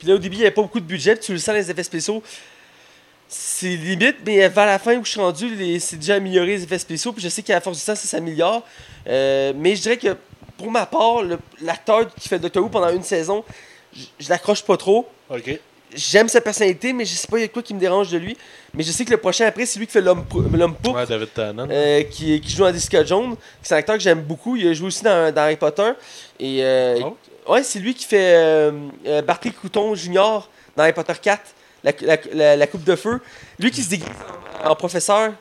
Puis 0.00 0.08
là, 0.08 0.16
au 0.16 0.18
début, 0.18 0.34
il 0.34 0.40
n'y 0.40 0.46
avait 0.46 0.54
pas 0.54 0.62
beaucoup 0.62 0.80
de 0.80 0.84
budget, 0.84 1.14
puis 1.14 1.26
tu 1.26 1.32
le 1.32 1.38
sens, 1.38 1.54
les 1.54 1.70
effets 1.70 1.84
spéciaux. 1.84 2.20
C'est 3.28 3.76
limite, 3.76 4.16
mais 4.26 4.48
vers 4.48 4.66
la 4.66 4.80
fin 4.80 4.96
où 4.96 5.04
je 5.04 5.10
suis 5.10 5.20
rendu, 5.20 5.78
c'est 5.78 5.96
déjà 5.96 6.16
amélioré 6.16 6.56
les 6.56 6.64
effets 6.64 6.78
spéciaux. 6.80 7.12
Puis 7.12 7.22
je 7.22 7.28
sais 7.28 7.42
qu'à 7.42 7.60
force 7.60 7.78
du 7.78 7.84
temps, 7.84 7.94
ça 7.94 8.08
s'améliore. 8.08 8.64
Euh, 9.06 9.52
mais 9.54 9.76
je 9.76 9.82
dirais 9.82 9.98
que 9.98 10.16
pour 10.56 10.72
ma 10.72 10.86
part, 10.86 11.22
l'acteur 11.60 12.12
qui 12.14 12.28
fait 12.28 12.40
Doctor 12.40 12.64
Who 12.64 12.70
pendant 12.70 12.90
une 12.90 13.04
saison, 13.04 13.44
je, 13.94 14.06
je 14.18 14.28
l'accroche 14.28 14.64
pas 14.64 14.76
trop 14.76 15.08
Ok. 15.30 15.60
J'aime 15.94 16.28
sa 16.28 16.40
personnalité, 16.40 16.92
mais 16.92 17.04
je 17.04 17.14
sais 17.14 17.26
pas 17.28 17.38
il 17.38 17.42
y 17.42 17.44
a 17.44 17.48
quoi 17.48 17.62
qui 17.62 17.74
me 17.74 17.80
dérange 17.80 18.10
de 18.10 18.18
lui. 18.18 18.36
Mais 18.74 18.82
je 18.82 18.92
sais 18.92 19.04
que 19.04 19.10
le 19.10 19.16
prochain 19.16 19.46
après, 19.46 19.64
c'est 19.66 19.78
lui 19.78 19.86
qui 19.86 19.92
fait 19.92 20.00
l'homme 20.00 20.24
pou- 20.24 20.42
l'homme 20.52 20.74
pourpre, 20.74 21.00
Ouais, 21.00 21.06
David 21.06 21.28
euh, 21.38 22.02
qui, 22.04 22.40
qui 22.40 22.50
joue 22.54 22.64
dans 22.64 22.72
Jessica 22.72 23.04
Jones. 23.04 23.34
C'est 23.62 23.74
un 23.74 23.78
acteur 23.78 23.96
que 23.96 24.02
j'aime 24.02 24.20
beaucoup. 24.22 24.56
Il 24.56 24.68
a 24.68 24.72
joué 24.74 24.88
aussi 24.88 25.02
dans, 25.02 25.32
dans 25.34 25.42
Harry 25.42 25.56
Potter. 25.56 25.90
Et 26.38 26.58
euh, 26.62 27.00
Oh. 27.04 27.16
ouais, 27.52 27.62
c'est 27.62 27.78
lui 27.78 27.94
qui 27.94 28.04
fait 28.04 28.34
euh, 28.36 28.72
euh, 29.06 29.22
Bartley 29.22 29.50
Couton 29.52 29.94
Jr. 29.94 30.14
dans 30.76 30.82
Harry 30.82 30.92
Potter 30.92 31.14
4, 31.20 31.40
la, 31.84 31.92
la, 32.02 32.16
la- 32.34 32.56
la 32.56 32.66
coupe 32.66 32.84
de 32.84 32.94
feu. 32.96 33.20
Lui 33.58 33.70
qui 33.70 33.82
se 33.82 33.88
déguise 33.90 34.06
en, 34.64 34.70
en 34.70 34.74
professeur. 34.76 35.32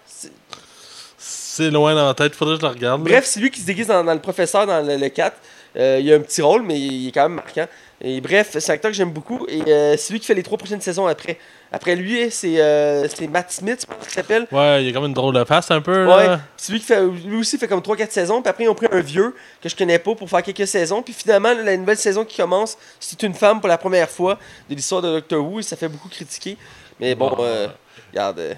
C'est- 1.18 1.72
loin 1.72 1.96
dans 1.96 2.06
la 2.08 2.14
tête, 2.14 2.36
faudrait 2.36 2.56
que 2.56 2.62
je 2.62 2.68
le 2.68 2.72
regarde. 2.74 3.02
Bref, 3.04 3.26
c'est 3.26 3.40
lui 3.40 3.50
qui 3.50 3.60
se 3.60 3.66
déguise 3.66 3.88
dans, 3.88 4.04
dans 4.04 4.14
le 4.14 4.20
professeur 4.22 4.68
dans 4.68 4.86
le, 4.86 4.96
le 4.96 5.10
4. 5.10 5.36
Euh, 5.76 6.00
il 6.02 6.12
a 6.14 6.16
un 6.16 6.20
petit 6.20 6.42
rôle, 6.42 6.62
mais 6.62 6.80
il 6.80 7.08
est 7.08 7.12
quand 7.12 7.24
même 7.24 7.34
marquant. 7.36 7.66
Et 8.00 8.22
bref, 8.22 8.56
c'est 8.60 8.70
un 8.72 8.76
acteur 8.76 8.92
que 8.92 8.98
j'aime 8.98 9.10
beaucoup. 9.12 9.46
Et 9.50 9.62
euh, 9.68 9.96
c'est 9.98 10.14
lui 10.14 10.20
qui 10.20 10.28
fait 10.28 10.36
les 10.36 10.44
trois 10.44 10.58
prochaines 10.58 10.82
saisons 10.82 11.08
après. 11.08 11.40
Après 11.72 11.96
lui, 11.96 12.30
c'est 12.30 12.62
euh, 12.62 13.08
c'est 13.10 13.28
Matt 13.28 13.52
Smith, 13.52 13.80
je 13.82 13.86
pense 13.94 14.04
qu'il 14.06 14.14
s'appelle. 14.14 14.48
Ouais, 14.52 14.84
il 14.84 14.88
y 14.88 14.90
a 14.90 14.94
comme 14.94 15.06
une 15.06 15.14
drôle 15.14 15.34
de 15.34 15.44
face 15.44 15.72
un 15.72 15.82
peu. 15.82 16.06
Ouais. 16.06 16.38
C'est 16.58 16.72
lui 16.74 16.80
qui 16.80 16.86
fait. 16.86 17.02
Lui 17.04 17.38
aussi 17.40 17.58
fait 17.58 17.68
comme 17.68 17.80
3-4 17.80 18.12
saisons. 18.12 18.42
Puis 18.42 18.50
après, 18.50 18.64
ils 18.66 18.70
ont 18.70 18.76
pris 18.76 18.88
un 18.92 19.00
vieux 19.00 19.36
que 19.62 19.68
je 19.68 19.76
connais 19.76 19.98
pas 20.00 20.14
pour 20.14 20.30
faire 20.30 20.44
quelques 20.44 20.68
saisons. 20.68 21.02
Puis 21.02 21.14
finalement, 21.14 21.54
la 21.54 21.76
nouvelle 21.76 21.98
saison 21.98 22.24
qui 22.24 22.38
commence, 22.38 22.78
c'est 23.00 23.22
une 23.24 23.34
femme 23.34 23.60
pour 23.60 23.68
la 23.68 23.78
première 23.80 24.10
fois 24.10 24.38
de 24.70 24.76
l'histoire 24.76 25.02
de 25.02 25.10
Doctor 25.14 25.44
Who. 25.44 25.60
Et 25.60 25.64
ça 25.64 25.76
fait 25.76 25.90
beaucoup 25.90 26.10
critiquer. 26.10 26.56
Mais 27.00 27.16
bon, 27.16 27.36
euh, 27.40 27.68
regarde. 28.12 28.40
euh, 28.40 28.54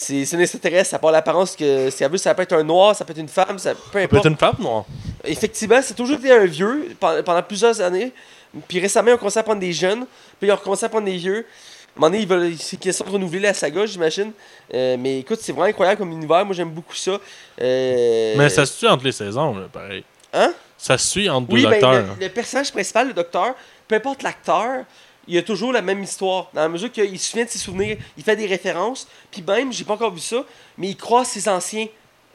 c'est 0.00 0.24
c'est 0.24 0.36
un 0.36 0.40
extraterrestre, 0.40 0.90
ça 0.90 0.98
part 1.00 1.10
l'apparence 1.10 1.56
que 1.56 1.90
si 1.90 2.04
elle 2.04 2.10
veut, 2.12 2.18
ça 2.18 2.32
peut 2.32 2.42
être 2.42 2.52
un 2.52 2.62
noir, 2.62 2.94
ça 2.94 3.04
peut 3.04 3.10
être 3.10 3.18
une 3.18 3.26
femme, 3.28 3.58
ça, 3.58 3.74
peu 3.74 3.80
Ça 3.80 3.90
peut 3.92 3.98
importe. 3.98 4.26
être 4.26 4.30
une 4.30 4.36
femme, 4.38 4.54
non? 4.60 4.84
Effectivement, 5.24 5.80
c'est 5.82 5.94
toujours 5.94 6.18
été 6.18 6.30
un 6.32 6.44
vieux 6.46 6.94
pendant 7.00 7.42
plusieurs 7.42 7.80
années. 7.80 8.12
Puis 8.66 8.80
récemment, 8.80 9.08
ils 9.10 9.14
ont 9.14 9.18
commencé 9.18 9.38
à 9.38 9.42
prendre 9.42 9.60
des 9.60 9.72
jeunes. 9.72 10.06
Puis 10.38 10.48
ils 10.48 10.52
ont 10.52 10.56
recommencé 10.56 10.84
à 10.86 10.88
prendre 10.88 11.06
des 11.06 11.16
vieux. 11.16 11.38
À 11.96 11.98
un 11.98 12.00
moment 12.00 12.10
donné, 12.10 12.22
ils 12.22 12.28
veulent, 12.28 12.56
c'est 12.58 12.76
question 12.78 13.04
de 13.04 13.10
renouveler 13.10 13.40
la 13.40 13.54
saga, 13.54 13.84
j'imagine. 13.86 14.32
Euh, 14.72 14.96
mais 14.98 15.20
écoute, 15.20 15.40
c'est 15.42 15.52
vraiment 15.52 15.66
incroyable 15.68 15.98
comme 15.98 16.12
univers. 16.12 16.44
Moi, 16.44 16.54
j'aime 16.54 16.70
beaucoup 16.70 16.94
ça. 16.94 17.18
Euh, 17.60 18.34
Mais 18.36 18.48
ça 18.48 18.64
se 18.66 18.74
suit 18.74 18.86
entre 18.88 19.04
les 19.04 19.12
saisons, 19.12 19.56
là, 19.56 19.66
pareil. 19.72 20.04
Hein? 20.32 20.52
Ça 20.76 20.96
se 20.96 21.08
suit 21.08 21.28
entre 21.28 21.48
deux 21.48 21.56
Oui, 21.56 21.62
ben, 21.64 21.72
acteurs. 21.72 21.92
le, 22.18 22.24
le 22.24 22.28
personnage 22.28 22.70
principal, 22.70 23.08
le 23.08 23.14
docteur, 23.14 23.54
peu 23.88 23.96
importe 23.96 24.22
l'acteur, 24.22 24.84
il 25.26 25.36
a 25.36 25.42
toujours 25.42 25.72
la 25.72 25.82
même 25.82 26.02
histoire. 26.02 26.48
Dans 26.54 26.60
la 26.62 26.68
mesure 26.68 26.92
qu'il 26.92 27.18
se 27.18 27.30
souvient 27.30 27.44
de 27.44 27.50
ses 27.50 27.58
souvenirs, 27.58 27.96
il 28.16 28.22
fait 28.22 28.36
des 28.36 28.46
références. 28.46 29.08
Puis 29.30 29.42
même, 29.42 29.72
j'ai 29.72 29.84
pas 29.84 29.94
encore 29.94 30.12
vu 30.14 30.20
ça, 30.20 30.44
mais 30.76 30.88
il 30.88 30.96
croise 30.96 31.26
ses 31.28 31.48
anciens 31.48 31.86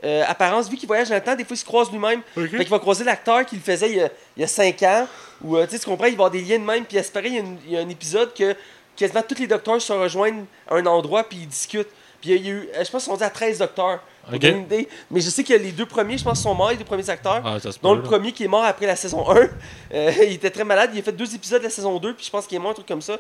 euh, 0.04 0.24
apparence, 0.28 0.70
vu 0.70 0.76
qu'il 0.76 0.88
voyage 0.88 1.08
dans 1.08 1.16
le 1.16 1.22
temps, 1.24 1.34
des 1.36 1.46
fois 1.46 1.56
il 1.56 1.60
se 1.60 1.64
croise 1.64 1.90
lui-même. 1.90 2.22
Ok. 2.36 2.50
Fait 2.50 2.58
qu'il 2.60 2.68
va 2.68 2.80
croiser 2.80 3.06
l'acteur 3.06 3.46
qui 3.46 3.56
le 3.56 3.62
faisait 3.62 3.90
il 3.90 3.96
y 3.96 4.02
a, 4.02 4.10
il 4.36 4.42
y 4.42 4.44
a 4.44 4.48
5 4.48 4.84
ans. 4.84 5.08
Ou 5.44 5.58
euh, 5.58 5.66
tu 5.66 5.72
sais, 5.74 5.80
tu 5.80 5.86
comprends, 5.86 6.06
il 6.06 6.12
va 6.12 6.12
y 6.12 6.14
avoir 6.16 6.32
des 6.32 6.42
liens 6.42 6.60
de 6.60 6.64
même. 6.64 6.86
Puis 6.86 6.98
à 6.98 7.04
pareil, 7.04 7.32
il 7.32 7.36
y 7.36 7.38
a 7.38 7.42
une- 7.42 7.58
il 7.66 7.72
y, 7.74 7.78
a 7.78 7.82
un 7.82 7.90
épisode 7.90 8.34
que 8.34 8.56
quasiment 8.96 9.22
tous 9.28 9.40
les 9.40 9.48
docteurs 9.48 9.82
se 9.82 9.92
rejoignent 9.94 10.46
à 10.70 10.76
un 10.76 10.86
endroit 10.86 11.24
puis 11.24 11.40
ils 11.42 11.48
discutent. 11.48 11.88
Puis 12.22 12.32
il 12.32 12.46
y 12.46 12.48
a 12.48 12.52
eu, 12.52 12.70
euh, 12.76 12.84
je 12.86 12.90
pense 12.92 13.04
sont 13.04 13.18
dit 13.18 13.24
à 13.24 13.30
13 13.30 13.58
docteurs. 13.60 14.00
pour 14.26 14.36
Ok. 14.36 14.40
donner 14.40 14.54
une 14.56 14.64
idée. 14.64 14.88
Mais 15.12 15.20
je 15.20 15.30
sais 15.30 15.44
que 15.44 15.52
les 15.52 15.74
deux 15.74 15.86
premiers, 15.86 16.18
je 16.18 16.24
pense, 16.24 16.42
sont 16.42 16.54
morts, 16.56 16.70
les 16.70 16.78
deux 16.78 16.86
premiers 16.86 17.10
acteurs. 17.10 17.42
Ah, 17.44 17.58
Dont 17.82 17.94
le 17.94 18.02
là. 18.02 18.08
premier 18.08 18.32
qui 18.32 18.46
est 18.46 18.48
mort 18.48 18.64
après 18.64 18.86
la 18.88 18.96
saison 18.96 19.30
1. 19.30 19.50
Euh, 19.94 20.12
il 20.26 20.32
était 20.36 20.50
très 20.50 20.64
malade. 20.64 20.92
Il 20.94 21.00
a 21.00 21.04
fait 21.04 21.12
deux 21.12 21.36
épisodes 21.36 21.60
de 21.60 21.66
la 21.66 21.70
saison 21.70 22.00
2, 22.00 22.14
puis 22.16 22.24
je 22.26 22.32
pense 22.32 22.48
qu'il 22.48 22.56
est 22.56 22.60
mort, 22.60 22.72
un 22.72 22.76
truc 22.76 22.88
comme 22.88 23.02
ça. 23.02 23.18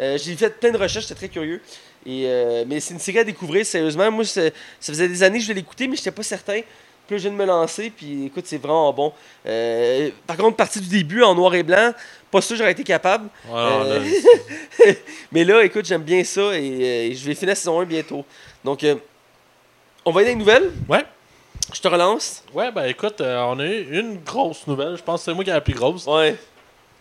Euh, 0.00 0.16
J'ai 0.16 0.34
fait 0.34 0.48
plein 0.58 0.70
de 0.70 0.78
recherches, 0.78 1.04
j'étais 1.06 1.14
très 1.18 1.28
curieux. 1.28 1.60
Et, 2.06 2.22
euh, 2.24 2.64
mais 2.66 2.80
c'est 2.80 2.94
une 2.94 3.00
série 3.00 3.18
à 3.18 3.24
découvrir, 3.24 3.66
sérieusement. 3.66 4.10
Moi, 4.10 4.24
ça 4.24 4.40
faisait 4.80 5.08
des 5.08 5.22
années 5.22 5.36
que 5.38 5.42
je 5.42 5.48
voulais 5.48 5.60
l'écouter, 5.60 5.86
mais 5.88 5.96
j'étais 5.96 6.10
pas 6.10 6.22
certain. 6.22 6.60
Puis 7.06 7.18
je 7.18 7.22
viens 7.28 7.30
de 7.32 7.36
me 7.36 7.44
lancer, 7.44 7.90
puis 7.90 8.26
écoute, 8.26 8.44
c'est 8.46 8.58
vraiment 8.58 8.92
bon. 8.92 9.12
Euh, 9.46 10.10
par 10.26 10.36
contre, 10.36 10.56
partie 10.56 10.80
du 10.80 10.88
début, 10.88 11.22
en 11.22 11.34
noir 11.34 11.54
et 11.54 11.62
blanc, 11.62 11.92
pas 12.30 12.40
sûr 12.40 12.54
que 12.54 12.58
j'aurais 12.58 12.72
été 12.72 12.82
capable. 12.84 13.28
Ouais, 13.48 13.54
Euh, 13.60 14.00
là, 14.00 14.92
Mais 15.32 15.44
là, 15.44 15.62
écoute, 15.64 15.84
j'aime 15.84 16.02
bien 16.02 16.24
ça 16.24 16.56
et 16.58 17.10
euh, 17.12 17.14
je 17.14 17.24
vais 17.26 17.34
finir 17.34 17.50
la 17.50 17.54
saison 17.54 17.80
1 17.80 17.84
bientôt. 17.84 18.24
Donc, 18.64 18.82
euh, 18.82 18.96
on 20.04 20.10
va 20.10 20.22
y 20.22 20.24
aller 20.24 20.32
avec 20.34 20.46
les 20.46 20.52
nouvelles? 20.52 20.72
Ouais. 20.88 21.04
Je 21.72 21.80
te 21.80 21.88
relance. 21.88 22.42
Ouais, 22.52 22.70
ben 22.70 22.84
écoute, 22.84 23.20
on 23.20 23.58
a 23.58 23.64
eu 23.66 23.98
une 24.00 24.18
grosse 24.22 24.66
nouvelle. 24.66 24.96
Je 24.96 25.02
pense 25.02 25.20
que 25.20 25.24
c'est 25.26 25.34
moi 25.34 25.42
qui 25.44 25.50
ai 25.50 25.52
la 25.52 25.60
plus 25.60 25.74
grosse. 25.74 26.06
Ouais. 26.06 26.36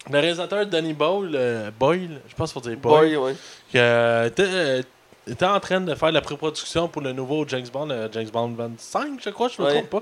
Le 0.09 0.19
réalisateur 0.19 0.65
Danny 0.67 0.93
Boyle, 0.93 1.71
Boyle, 1.79 2.21
je 2.27 2.35
pense 2.35 2.51
qu'il 2.53 2.61
faut 2.61 2.67
dire 2.69 2.77
Boyle, 2.77 3.15
Boy, 3.15 3.17
ouais. 3.17 3.33
qui 3.69 3.77
était, 3.77 4.43
euh, 4.43 4.81
était 5.27 5.45
en 5.45 5.59
train 5.59 5.81
de 5.81 5.93
faire 5.95 6.11
la 6.11 6.21
pré-production 6.21 6.87
pour 6.87 7.01
le 7.01 7.11
nouveau 7.13 7.45
James 7.47 7.67
Bond, 7.71 7.89
euh, 7.89 8.07
James 8.11 8.29
Bond 8.31 8.53
25, 8.57 9.19
je 9.23 9.29
crois, 9.31 9.47
je 9.49 9.61
me 9.61 9.67
Ouais. 9.67 9.73
trompe 9.73 9.89
pas. 9.89 10.01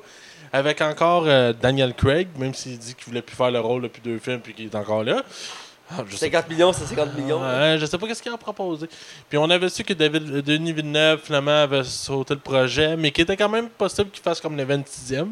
Avec 0.52 0.82
encore 0.82 1.24
euh, 1.28 1.54
Daniel 1.54 1.94
Craig, 1.94 2.28
même 2.38 2.54
s'il 2.54 2.78
dit 2.78 2.94
qu'il 2.96 3.06
voulait 3.06 3.22
plus 3.22 3.36
faire 3.36 3.50
le 3.52 3.60
rôle 3.60 3.82
depuis 3.84 4.02
deux 4.02 4.20
films 4.20 4.40
puis 4.40 4.54
qu'il 4.54 4.66
est 4.66 4.76
encore 4.76 5.04
là. 5.04 5.24
Ah, 5.92 6.04
je 6.08 6.16
sais 6.16 6.30
50 6.32 6.50
millions, 6.50 6.72
c'est 6.74 6.86
50 6.86 7.14
millions. 7.16 7.42
Ouais, 7.42 7.78
je 7.80 7.86
sais 7.86 7.98
pas 7.98 8.08
qu'est-ce 8.08 8.22
qu'il 8.24 8.32
a 8.34 8.38
proposé. 8.38 8.88
Puis 9.30 9.38
on 9.38 9.50
avait 9.50 9.70
su 9.70 9.84
que 9.84 9.94
David, 9.94 10.30
euh, 10.36 10.42
Denis 10.42 10.74
Villeneuve 10.74 11.20
finalement 11.24 11.64
avait 11.64 11.84
sauté 11.84 12.34
le 12.36 12.40
projet, 12.40 12.96
mais 12.96 13.12
qu'il 13.12 13.24
était 13.24 13.38
quand 13.38 13.50
même 13.50 13.70
possible 13.70 14.10
qu'il 14.12 14.24
fasse 14.24 14.40
comme 14.42 14.56
le 14.58 14.66
26e. 14.66 15.28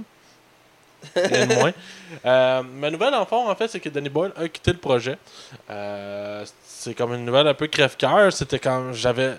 Rien 1.16 1.48
de 1.48 1.56
moins. 1.56 1.72
Euh, 2.26 2.62
ma 2.76 2.90
nouvelle 2.92 3.14
en 3.16 3.26
fond, 3.26 3.50
en 3.50 3.56
fait, 3.56 3.70
c'est 3.70 3.80
que 3.80 3.88
Danny 3.88 4.10
Boyle 4.10 4.34
a 4.36 4.48
quitté 4.50 4.74
le 4.74 4.78
projet. 4.78 5.18
Euh, 5.70 6.44
c'est 6.66 6.94
comme 6.94 7.14
une 7.14 7.24
nouvelle 7.24 7.48
un 7.48 7.54
peu 7.54 7.68
crève-cœur. 7.68 8.34
C'était 8.34 8.60
quand 8.60 8.92
j'avais 8.92 9.38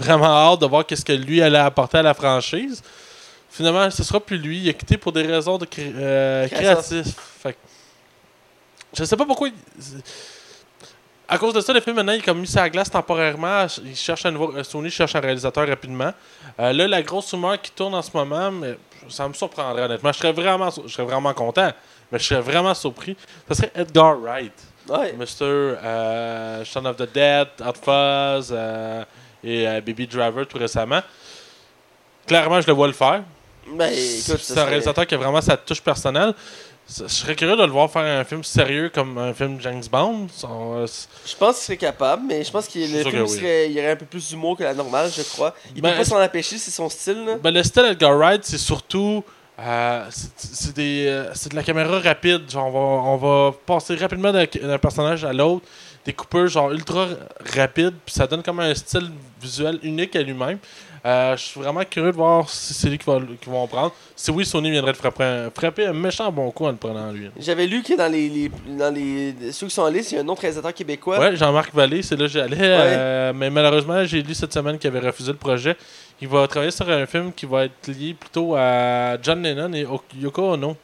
vraiment 0.00 0.52
hâte 0.52 0.60
de 0.60 0.66
voir 0.66 0.84
qu'est-ce 0.86 1.04
que 1.04 1.12
lui 1.12 1.40
allait 1.42 1.58
apporter 1.58 1.98
à 1.98 2.02
la 2.02 2.14
franchise. 2.14 2.82
Finalement, 3.50 3.90
ce 3.90 4.02
sera 4.04 4.20
plus 4.20 4.38
lui. 4.38 4.58
Il 4.60 4.68
a 4.68 4.72
quitté 4.72 4.96
pour 4.96 5.12
des 5.12 5.22
raisons 5.22 5.58
de 5.58 5.64
cré- 5.66 5.92
euh, 5.94 6.46
créatifs. 6.48 7.14
Fait 7.42 7.52
que- 7.54 7.58
je 8.96 9.04
sais 9.04 9.16
pas 9.16 9.24
pourquoi. 9.26 9.48
il- 9.48 9.54
à 11.28 11.38
cause 11.38 11.54
de 11.54 11.60
ça, 11.60 11.72
le 11.72 11.80
film 11.80 11.94
maintenant 11.94 12.12
il 12.12 12.18
est 12.18 12.22
comme 12.24 12.40
mis 12.40 12.46
sur 12.46 12.60
la 12.60 12.68
glace 12.68 12.90
temporairement. 12.90 13.66
Il 13.84 13.94
cherche 13.94 14.26
un 14.26 14.32
nouveau, 14.32 14.62
Sony 14.64 14.90
cherche 14.90 15.14
un 15.14 15.20
réalisateur 15.20 15.66
rapidement. 15.68 16.12
Euh, 16.58 16.72
là, 16.72 16.88
la 16.88 17.02
grosse 17.02 17.30
rumeur 17.32 17.60
qui 17.60 17.70
tourne 17.70 17.94
en 17.94 18.02
ce 18.02 18.10
moment, 18.14 18.50
mais 18.50 18.76
ça 19.08 19.28
me 19.28 19.32
surprendrait 19.34 19.82
honnêtement. 19.84 20.10
Je 20.12 20.18
serais 20.18 20.32
vraiment, 20.32 20.70
je 20.84 20.92
serais 20.92 21.04
vraiment 21.06 21.32
content, 21.32 21.70
mais 22.10 22.18
je 22.18 22.24
serais 22.24 22.40
vraiment 22.40 22.74
surpris. 22.74 23.16
Ce 23.48 23.54
serait 23.54 23.70
Edgar 23.76 24.18
Wright, 24.20 24.52
Ouais. 24.88 25.12
Mr. 25.12 25.26
Euh, 25.44 26.64
Shaun 26.64 26.84
of 26.86 26.96
the 26.96 27.12
Dead, 27.12 27.46
Hot 27.64 27.74
Fuzz 27.80 28.48
euh, 28.50 29.04
et 29.44 29.66
euh, 29.68 29.80
Baby 29.80 30.06
Driver 30.06 30.46
tout 30.46 30.58
récemment. 30.58 31.00
Clairement, 32.26 32.60
je 32.60 32.66
le 32.66 32.72
vois 32.72 32.86
le 32.86 32.92
faire. 32.92 33.22
Ben, 33.72 33.92
écoute, 33.92 34.40
c'est 34.40 34.58
un 34.58 34.64
réalisateur 34.64 35.06
qui 35.06 35.14
a 35.14 35.18
vraiment 35.18 35.40
sa 35.40 35.56
touche 35.56 35.80
personnelle. 35.80 36.34
Je 36.88 37.06
serais 37.06 37.36
curieux 37.36 37.56
de 37.56 37.62
le 37.62 37.70
voir 37.70 37.88
faire 37.90 38.02
un 38.02 38.24
film 38.24 38.42
sérieux 38.42 38.90
comme 38.92 39.16
un 39.18 39.32
film 39.32 39.60
James 39.60 39.82
Bond. 39.92 40.26
Son, 40.34 40.78
euh, 40.78 40.86
Je 41.24 41.36
pense 41.36 41.56
qu'il 41.56 41.64
serait 41.66 41.76
capable, 41.76 42.24
mais 42.26 42.42
je 42.42 42.50
pense 42.50 42.66
que 42.66 42.78
oui. 42.80 43.28
serait, 43.28 43.66
il 43.70 43.72
y 43.72 43.78
aurait 43.78 43.92
un 43.92 43.96
peu 43.96 44.06
plus 44.06 44.28
d'humour 44.28 44.56
que 44.56 44.64
la 44.64 44.74
normale, 44.74 45.08
je 45.16 45.22
crois. 45.22 45.54
Il 45.76 45.82
Ben, 45.82 45.92
peut 45.92 45.98
pas 45.98 46.04
s'en 46.04 46.20
empêcher, 46.20 46.58
c'est 46.58 46.72
son 46.72 46.88
style. 46.88 47.24
Là. 47.24 47.36
Ben, 47.40 47.54
le 47.54 47.62
style 47.62 47.84
Edgar 47.84 48.16
Wright, 48.16 48.44
c'est 48.44 48.58
surtout. 48.58 49.22
euh, 49.60 50.04
c'est- 50.10 50.30
c'est 50.54 50.74
des, 50.74 51.06
euh, 51.06 51.30
c'est 51.34 51.50
de 51.52 51.56
la 51.56 51.62
caméra 51.62 52.00
rapide. 52.00 52.50
Genre, 52.50 52.66
on, 52.66 52.70
va, 52.72 52.78
on 53.10 53.16
va 53.50 53.52
passer 53.66 53.94
rapidement 53.94 54.32
d'un 54.32 54.46
d'un 54.46 54.78
personnage 54.78 55.22
à 55.24 55.32
l'autre. 55.34 55.66
Des 56.04 56.14
coupeurs 56.14 56.46
genre 56.48 56.72
ultra 56.72 57.06
rapides. 57.54 57.94
Puis 58.06 58.14
ça 58.14 58.26
donne 58.26 58.42
comme 58.42 58.58
un 58.60 58.74
style 58.74 59.10
visuel 59.40 59.78
unique 59.82 60.14
à 60.16 60.22
lui-même. 60.22 60.58
Euh, 61.06 61.34
je 61.34 61.42
suis 61.42 61.60
vraiment 61.60 61.82
curieux 61.84 62.10
de 62.12 62.16
voir 62.16 62.48
si 62.50 62.74
c'est 62.74 62.90
lui 62.90 62.98
qui 62.98 63.06
va, 63.06 63.18
qui 63.40 63.48
en 63.48 63.66
prendre. 63.66 63.92
Si 64.14 64.30
oui, 64.30 64.44
Sony 64.44 64.70
viendrait 64.70 64.92
de 64.92 64.96
frapper 64.98 65.24
un, 65.24 65.50
frapper 65.50 65.86
un 65.86 65.94
méchant 65.94 66.30
bon 66.30 66.50
coup 66.50 66.66
en 66.66 66.70
le 66.72 66.76
prenant 66.76 67.10
lui. 67.10 67.30
J'avais 67.38 67.66
lu 67.66 67.82
que 67.82 67.96
dans 67.96 68.12
les, 68.12 68.28
les- 68.28 68.50
dans 68.78 68.92
les 68.94 69.34
ceux 69.50 69.66
qui 69.68 69.72
sont 69.74 69.82
en 69.82 69.88
liste, 69.88 70.12
il 70.12 70.16
y 70.16 70.18
a 70.18 70.20
un 70.20 70.28
autre 70.28 70.42
réalisateur 70.42 70.74
québécois. 70.74 71.18
Ouais, 71.18 71.34
Jean-Marc 71.36 71.74
Vallée, 71.74 72.02
c'est 72.02 72.16
là 72.16 72.26
que 72.26 72.32
j'allais. 72.32 72.56
euh, 72.60 73.32
mais 73.34 73.48
malheureusement, 73.48 74.04
j'ai 74.04 74.22
lu 74.22 74.34
cette 74.34 74.52
semaine 74.52 74.78
qu'il 74.78 74.88
avait 74.94 75.06
refusé 75.06 75.32
le 75.32 75.38
projet. 75.38 75.74
Il 76.20 76.28
va 76.28 76.46
travailler 76.46 76.70
sur 76.70 76.86
un 76.90 77.06
film 77.06 77.32
qui 77.32 77.46
va 77.46 77.64
être 77.64 77.88
lié 77.88 78.12
plutôt 78.12 78.54
à 78.54 79.16
John 79.22 79.42
Lennon 79.42 79.72
et 79.72 79.86
Yoko 80.20 80.52
Ono. 80.52 80.76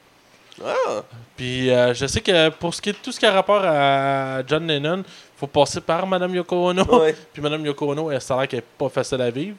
Ah, 0.64 1.02
Puis 1.36 1.70
euh, 1.70 1.92
je 1.92 2.06
sais 2.06 2.20
que 2.20 2.48
pour 2.50 2.74
ce 2.74 2.80
qui 2.80 2.90
est 2.90 3.02
tout 3.02 3.12
ce 3.12 3.20
qui 3.20 3.26
a 3.26 3.32
rapport 3.32 3.62
à 3.64 4.42
John 4.46 4.66
Lennon, 4.66 5.04
faut 5.36 5.46
passer 5.46 5.80
par 5.80 6.06
Madame 6.06 6.34
Yoko 6.34 6.70
Ono. 6.70 6.82
ouais. 7.00 7.14
Puis 7.32 7.42
Madame 7.42 7.64
Yoko 7.66 7.90
Ono, 7.92 8.10
elle, 8.10 8.20
ça 8.20 8.34
a 8.34 8.38
l'air 8.40 8.48
qu'elle 8.48 8.60
est 8.60 8.78
pas 8.78 8.88
facile 8.88 9.20
à 9.20 9.30
vivre. 9.30 9.56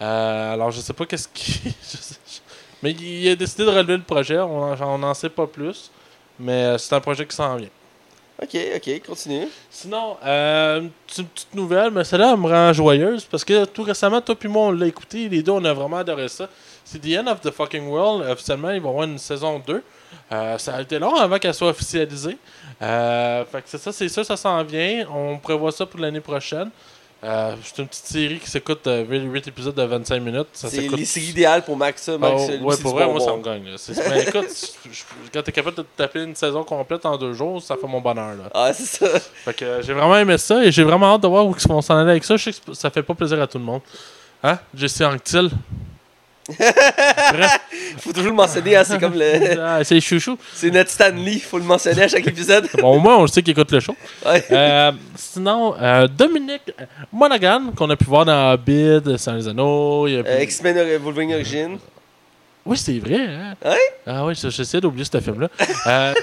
Euh, 0.00 0.54
alors 0.54 0.70
je 0.70 0.80
sais 0.80 0.92
pas 0.92 1.06
qu'est-ce 1.06 1.28
qui. 1.28 1.60
Mais 2.82 2.92
il 2.92 3.28
a 3.30 3.36
décidé 3.36 3.64
de 3.64 3.68
relever 3.68 3.96
le 3.96 4.02
projet. 4.02 4.38
On 4.38 4.98
n'en 4.98 5.14
sait 5.14 5.28
pas 5.28 5.46
plus. 5.46 5.90
Mais 6.38 6.64
euh, 6.64 6.78
c'est 6.78 6.94
un 6.94 7.00
projet 7.00 7.26
qui 7.26 7.36
s'en 7.36 7.54
vient. 7.56 7.68
Ok, 8.42 8.56
ok, 8.76 9.06
continue. 9.06 9.48
Sinon, 9.68 10.16
euh, 10.24 10.80
une 10.80 10.90
petite 11.26 11.54
nouvelle, 11.54 11.90
mais 11.90 12.04
celle-là 12.04 12.32
elle 12.32 12.40
me 12.40 12.48
rend 12.48 12.72
joyeuse 12.72 13.26
parce 13.26 13.44
que 13.44 13.66
tout 13.66 13.82
récemment, 13.82 14.22
toi 14.22 14.34
et 14.42 14.48
moi, 14.48 14.62
on 14.68 14.70
l'a 14.70 14.86
écouté. 14.86 15.28
Les 15.28 15.42
deux, 15.42 15.52
on 15.52 15.64
a 15.66 15.74
vraiment 15.74 15.98
adoré 15.98 16.26
ça. 16.28 16.48
C'est 16.82 16.98
The 17.00 17.18
End 17.18 17.26
of 17.30 17.42
the 17.42 17.50
Fucking 17.50 17.86
World. 17.86 18.26
Officiellement, 18.30 18.70
ils 18.70 18.80
vont 18.80 18.88
avoir 18.88 19.04
une 19.04 19.18
saison 19.18 19.58
2. 19.64 19.82
Euh, 20.32 20.58
ça 20.58 20.76
a 20.76 20.82
été 20.82 20.98
long 20.98 21.14
avant 21.16 21.38
qu'elle 21.38 21.54
soit 21.54 21.70
officialisée. 21.70 22.36
Euh, 22.82 23.44
fait 23.44 23.62
que 23.62 23.68
c'est 23.68 23.78
ça, 23.78 23.92
c'est 23.92 24.08
ça, 24.08 24.24
ça 24.24 24.36
s'en 24.36 24.62
vient. 24.64 25.06
On 25.12 25.38
prévoit 25.38 25.72
ça 25.72 25.86
pour 25.86 26.00
l'année 26.00 26.20
prochaine. 26.20 26.70
Euh, 27.22 27.54
c'est 27.62 27.82
une 27.82 27.88
petite 27.88 28.06
série 28.06 28.38
qui 28.38 28.48
s'écoute 28.48 28.86
euh, 28.86 29.04
8 29.04 29.48
épisodes 29.48 29.74
de 29.74 29.82
25 29.82 30.20
minutes. 30.20 30.48
C'est 30.54 30.88
les 30.88 31.04
séries 31.04 31.26
idéales 31.26 31.62
pour 31.62 31.76
Max. 31.76 32.08
Max 32.08 32.48
lui, 32.48 32.58
ouais, 32.60 32.76
pour 32.78 32.94
vrai, 32.94 33.06
moi, 33.06 33.20
ça 33.20 33.36
me 33.36 33.42
gagne. 33.42 33.64
mais 34.08 34.22
écoute, 34.22 34.46
quand 35.32 35.42
t'es 35.42 35.52
capable 35.52 35.76
de 35.76 35.84
taper 35.96 36.22
une 36.22 36.34
saison 36.34 36.64
complète 36.64 37.04
en 37.04 37.18
deux 37.18 37.34
jours, 37.34 37.60
ça 37.60 37.76
fait 37.76 37.86
mon 37.86 38.00
bonheur. 38.00 38.36
Là. 38.36 38.44
Ah, 38.54 38.72
c'est 38.72 38.86
ça. 38.86 39.20
Fait 39.20 39.52
que 39.52 39.82
j'ai 39.82 39.92
vraiment 39.92 40.16
aimé 40.16 40.38
ça 40.38 40.64
et 40.64 40.72
j'ai 40.72 40.82
vraiment 40.82 41.14
hâte 41.14 41.22
de 41.22 41.28
voir 41.28 41.46
où 41.46 41.54
ils 41.54 41.68
vont 41.68 41.82
s'en 41.82 41.96
aller 41.96 42.12
avec 42.12 42.24
ça. 42.24 42.36
Je 42.38 42.50
sais 42.50 42.52
que 42.52 42.72
ça 42.72 42.88
fait 42.88 43.02
pas 43.02 43.14
plaisir 43.14 43.40
à 43.42 43.46
tout 43.46 43.58
le 43.58 43.64
monde. 43.64 43.82
Hein? 44.42 44.58
Jesse 44.74 45.02
Anctil. 45.02 45.50
Faut 47.98 48.12
toujours 48.12 48.30
le 48.30 48.36
mentionner, 48.36 48.76
hein, 48.76 48.84
c'est 48.84 48.98
comme 48.98 49.14
le. 49.14 49.58
Ah, 49.60 49.84
c'est 49.84 50.00
chouchou. 50.00 50.36
C'est 50.54 50.70
notre 50.70 50.90
Stanley, 50.90 51.38
faut 51.38 51.58
le 51.58 51.64
mentionner 51.64 52.02
à 52.02 52.08
chaque 52.08 52.26
épisode. 52.26 52.68
Bon, 52.80 52.96
au 52.96 52.98
moins, 52.98 53.16
on 53.18 53.22
le 53.22 53.28
sait 53.28 53.42
qu'il 53.42 53.52
écoute 53.52 53.70
le 53.72 53.80
show. 53.80 53.94
Ouais. 54.24 54.44
Euh, 54.50 54.92
sinon, 55.16 55.74
euh, 55.80 56.06
Dominique 56.08 56.72
Monaghan, 57.12 57.72
qu'on 57.76 57.90
a 57.90 57.96
pu 57.96 58.04
voir 58.04 58.24
dans 58.24 58.52
Hobbit, 58.52 59.18
Sans 59.18 59.34
les 59.34 59.48
Anneaux. 59.48 60.06
Euh, 60.08 60.22
X-Men 60.42 60.98
Wolverine 60.98 61.34
Origin. 61.34 61.78
Oui, 62.64 62.76
c'est 62.76 62.98
vrai. 62.98 63.26
Hein? 63.26 63.54
Ouais? 63.64 63.76
Ah 64.06 64.24
oui, 64.24 64.34
j'essaie 64.34 64.80
d'oublier 64.80 65.04
ce 65.10 65.20
film-là. 65.20 65.48
Euh, 65.86 66.14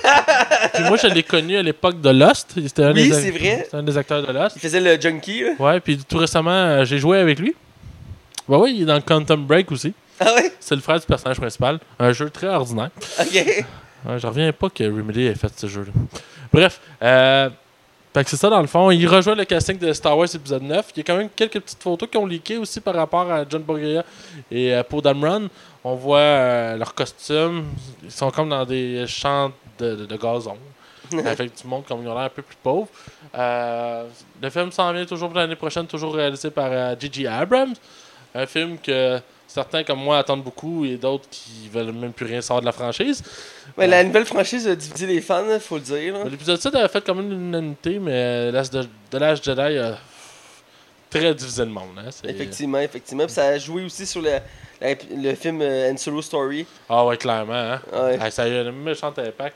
puis 0.74 0.84
moi, 0.84 0.98
je 0.98 1.08
l'ai 1.08 1.24
connu 1.24 1.58
à 1.58 1.62
l'époque 1.64 2.00
de 2.00 2.10
Lost. 2.10 2.54
C'était 2.56 2.84
un 2.84 2.94
Oui, 2.94 3.12
c'est 3.12 3.32
vrai. 3.32 3.62
c'était 3.66 3.78
un 3.78 3.84
des 3.84 3.98
acteurs 3.98 4.26
de 4.26 4.32
Lost. 4.32 4.56
Il 4.56 4.62
faisait 4.62 4.80
le 4.80 5.00
junkie, 5.02 5.44
là. 5.44 5.52
Ouais, 5.60 5.80
puis 5.80 5.98
tout 5.98 6.18
récemment, 6.18 6.84
j'ai 6.86 7.00
joué 7.00 7.18
avec 7.20 7.40
lui. 7.40 7.56
Bah 8.48 8.58
oui, 8.60 8.74
il 8.78 8.82
est 8.84 8.86
dans 8.86 9.02
Quantum 9.02 9.46
Break 9.46 9.72
aussi. 9.72 9.94
Ah? 10.20 10.36
C'est 10.60 10.76
le 10.76 10.82
frère 10.82 11.00
du 11.00 11.06
personnage 11.06 11.38
principal. 11.38 11.80
Un 12.00 12.12
jeu 12.12 12.30
très 12.30 12.48
ordinaire. 12.48 12.90
Ok. 13.20 13.66
Ouais, 14.06 14.20
je 14.20 14.28
reviens 14.28 14.52
pas 14.54 14.70
que 14.70 14.84
Remedy 14.84 15.26
ait 15.26 15.36
fait 15.36 15.52
ce 15.58 15.68
jeu-là. 15.68 15.92
Bref, 16.54 16.80
euh, 17.04 17.50
fait 18.14 18.24
que 18.24 18.30
c'est 18.30 18.38
ça 18.38 18.50
dans 18.50 18.62
le 18.62 18.68
fond. 18.68 18.90
Il 18.92 19.06
rejoint 19.08 19.36
le 19.36 19.46
casting 19.46 19.78
de 19.78 19.92
Star 19.94 20.18
Wars 20.18 20.28
épisode 20.34 20.64
9. 20.64 20.88
Il 20.96 20.98
y 20.98 21.02
a 21.02 21.04
quand 21.04 21.18
même 21.18 21.30
quelques 21.36 21.60
petites 21.60 21.82
photos 21.84 22.10
qui 22.10 22.18
ont 22.18 22.26
leaké 22.26 22.58
aussi 22.58 22.80
par 22.80 22.96
rapport 22.96 23.30
à 23.32 23.44
John 23.48 23.62
Boyega 23.64 24.04
et 24.50 24.74
euh, 24.74 24.84
Poe 24.84 25.02
Dameron. 25.02 25.50
On 25.84 25.96
voit 25.96 26.20
euh, 26.20 26.78
leurs 26.78 26.94
costumes. 26.96 27.66
Ils 28.04 28.12
sont 28.12 28.32
comme 28.32 28.50
dans 28.50 28.66
des 28.66 29.06
champs 29.08 29.52
de, 29.80 29.96
de- 29.96 30.06
de 30.06 30.16
gazon. 30.16 30.58
Avec 31.26 31.56
du 31.62 31.68
monde 31.68 31.84
comme 31.88 32.02
ils 32.04 32.08
ont 32.08 32.14
l'air 32.16 32.24
un 32.24 32.30
peu 32.30 32.42
plus 32.42 32.58
pauvres. 32.62 32.88
Euh, 33.36 34.06
le 34.42 34.50
film 34.50 34.72
s'en 34.72 34.92
vient 34.94 35.06
toujours 35.06 35.30
pour 35.30 35.38
l'année 35.38 35.56
prochaine, 35.56 35.86
toujours 35.88 36.14
réalisé 36.16 36.50
par 36.50 37.00
J.J. 37.00 37.28
Abrams. 37.28 37.74
Un 38.36 38.46
film 38.46 38.78
que 38.78 39.20
certains 39.58 39.84
comme 39.84 40.00
moi 40.00 40.20
attendent 40.20 40.44
beaucoup 40.44 40.86
et 40.86 40.98
d'autres 40.98 41.28
qui 41.32 41.68
veulent 41.74 41.92
même 41.92 42.14
plus 42.14 42.26
rien 42.28 42.42
savoir 42.42 42.62
de 42.62 42.66
la 42.68 42.72
franchise. 42.72 43.24
Ouais, 43.78 43.88
la 43.88 44.04
nouvelle 44.04 44.26
franchise 44.26 44.68
a 44.68 44.76
divisé 44.76 45.08
les 45.08 45.20
fans, 45.22 45.44
faut 45.60 45.76
le 45.76 45.82
dire. 45.82 46.14
Mais 46.24 46.30
L'épisode 46.30 46.62
7 46.62 46.76
avait 46.76 46.88
fait 46.88 47.04
comme 47.04 47.22
une 47.22 47.32
unanimité, 47.32 47.98
mais 47.98 48.52
de, 48.52 48.88
de 49.12 49.18
l'âge 49.18 49.42
Jedi 49.42 49.78
a 49.80 49.98
très 51.10 51.34
divisé 51.34 51.66
le 51.66 51.72
monde. 51.72 51.98
Hein. 51.98 52.10
Effectivement, 52.24 52.80
effectivement. 52.80 53.26
Puis 53.26 53.34
ça 53.34 53.46
a 53.46 53.58
joué 53.58 53.84
aussi 53.86 54.06
sur 54.06 54.22
la, 54.22 54.42
La- 54.80 54.94
le 55.16 55.34
film 55.34 55.60
euh, 55.62 55.96
Solo 55.98 56.22
Story. 56.22 56.66
Ah 56.88 57.04
ouais, 57.06 57.18
clairement. 57.18 57.54
Hein? 57.54 57.82
Ouais. 57.92 58.18
Ah, 58.22 58.30
ça 58.30 58.44
a 58.44 58.48
eu 58.48 58.58
un 58.58 58.72
méchant 58.72 59.08
impact. 59.18 59.56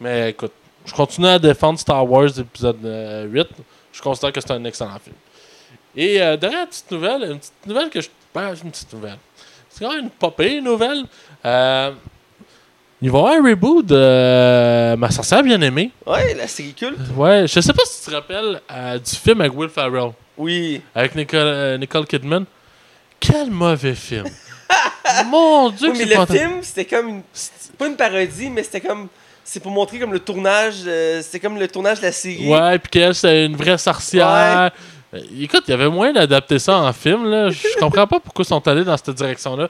Mais 0.00 0.30
écoute, 0.30 0.52
je 0.84 0.92
continue 0.92 1.28
à 1.28 1.38
défendre 1.38 1.78
Star 1.78 2.08
Wars 2.08 2.38
épisode 2.38 2.84
euh, 2.84 3.24
8. 3.24 3.46
Je 3.92 4.02
considère 4.02 4.32
que 4.32 4.40
c'est 4.40 4.50
un 4.52 4.64
excellent 4.64 4.98
film. 5.02 5.16
Et 5.96 6.20
euh, 6.22 6.36
dernière 6.36 6.68
petite 6.68 6.90
nouvelle, 6.90 7.22
une 7.32 7.38
petite 7.38 7.66
nouvelle 7.66 7.88
que 7.90 8.00
je. 8.00 8.08
Ben, 8.34 8.54
une 8.62 8.70
petite 8.70 8.92
nouvelle. 8.92 9.16
C'est 9.78 9.84
quand 9.84 9.92
même 9.92 10.04
une 10.04 10.10
popée 10.10 10.60
nouvelle. 10.60 11.04
Euh, 11.44 11.92
il 13.00 13.10
va 13.12 13.18
y 13.18 13.20
avoir 13.22 13.34
un 13.34 13.48
reboot 13.48 13.86
de 13.86 13.94
euh, 13.96 14.96
Ma 14.96 15.10
sorcière 15.10 15.42
bien-aimée. 15.42 15.92
Ouais, 16.04 16.34
la 16.34 16.48
série 16.48 16.74
culte. 16.74 16.98
Ouais, 17.16 17.46
je 17.46 17.60
sais 17.60 17.72
pas 17.72 17.82
si 17.86 18.02
tu 18.04 18.10
te 18.10 18.14
rappelles 18.16 18.60
euh, 18.72 18.98
du 18.98 19.10
film 19.14 19.40
avec 19.40 19.56
Will 19.56 19.68
Ferrell, 19.68 20.10
Oui. 20.36 20.80
avec 20.94 21.14
Nicole, 21.14 21.40
euh, 21.46 21.78
Nicole 21.78 22.06
Kidman. 22.06 22.44
Quel 23.20 23.50
mauvais 23.50 23.94
film. 23.94 24.24
Mon 25.26 25.70
dieu, 25.70 25.90
Oui, 25.92 25.98
mais 26.06 26.14
le 26.16 26.26
film, 26.26 26.52
c'était 26.62 26.84
comme 26.84 27.08
une. 27.08 27.22
Pas 27.78 27.86
une 27.86 27.96
parodie, 27.96 28.50
mais 28.50 28.62
c'était 28.64 28.80
comme. 28.80 29.08
C'est 29.44 29.60
pour 29.60 29.70
montrer 29.72 29.98
comme 29.98 30.12
le 30.12 30.18
tournage. 30.20 30.74
euh, 30.86 31.22
c'était 31.22 31.40
comme 31.40 31.58
le 31.58 31.68
tournage 31.68 31.98
de 32.00 32.06
la 32.06 32.12
série. 32.12 32.48
Ouais, 32.50 32.78
puis 32.78 32.90
qu'elle, 32.90 33.14
c'est 33.14 33.46
une 33.46 33.56
vraie 33.56 33.78
sorcière. 33.78 34.26
Euh, 34.28 34.70
Écoute, 35.12 35.64
il 35.66 35.70
y 35.70 35.74
avait 35.74 35.88
moyen 35.88 36.12
d'adapter 36.12 36.58
ça 36.58 36.78
en 36.78 36.92
film. 36.92 37.24
Là. 37.30 37.50
Je 37.50 37.78
comprends 37.78 38.06
pas 38.06 38.20
pourquoi 38.20 38.42
ils 38.42 38.48
sont 38.48 38.66
allés 38.68 38.84
dans 38.84 38.96
cette 38.96 39.10
direction-là. 39.10 39.68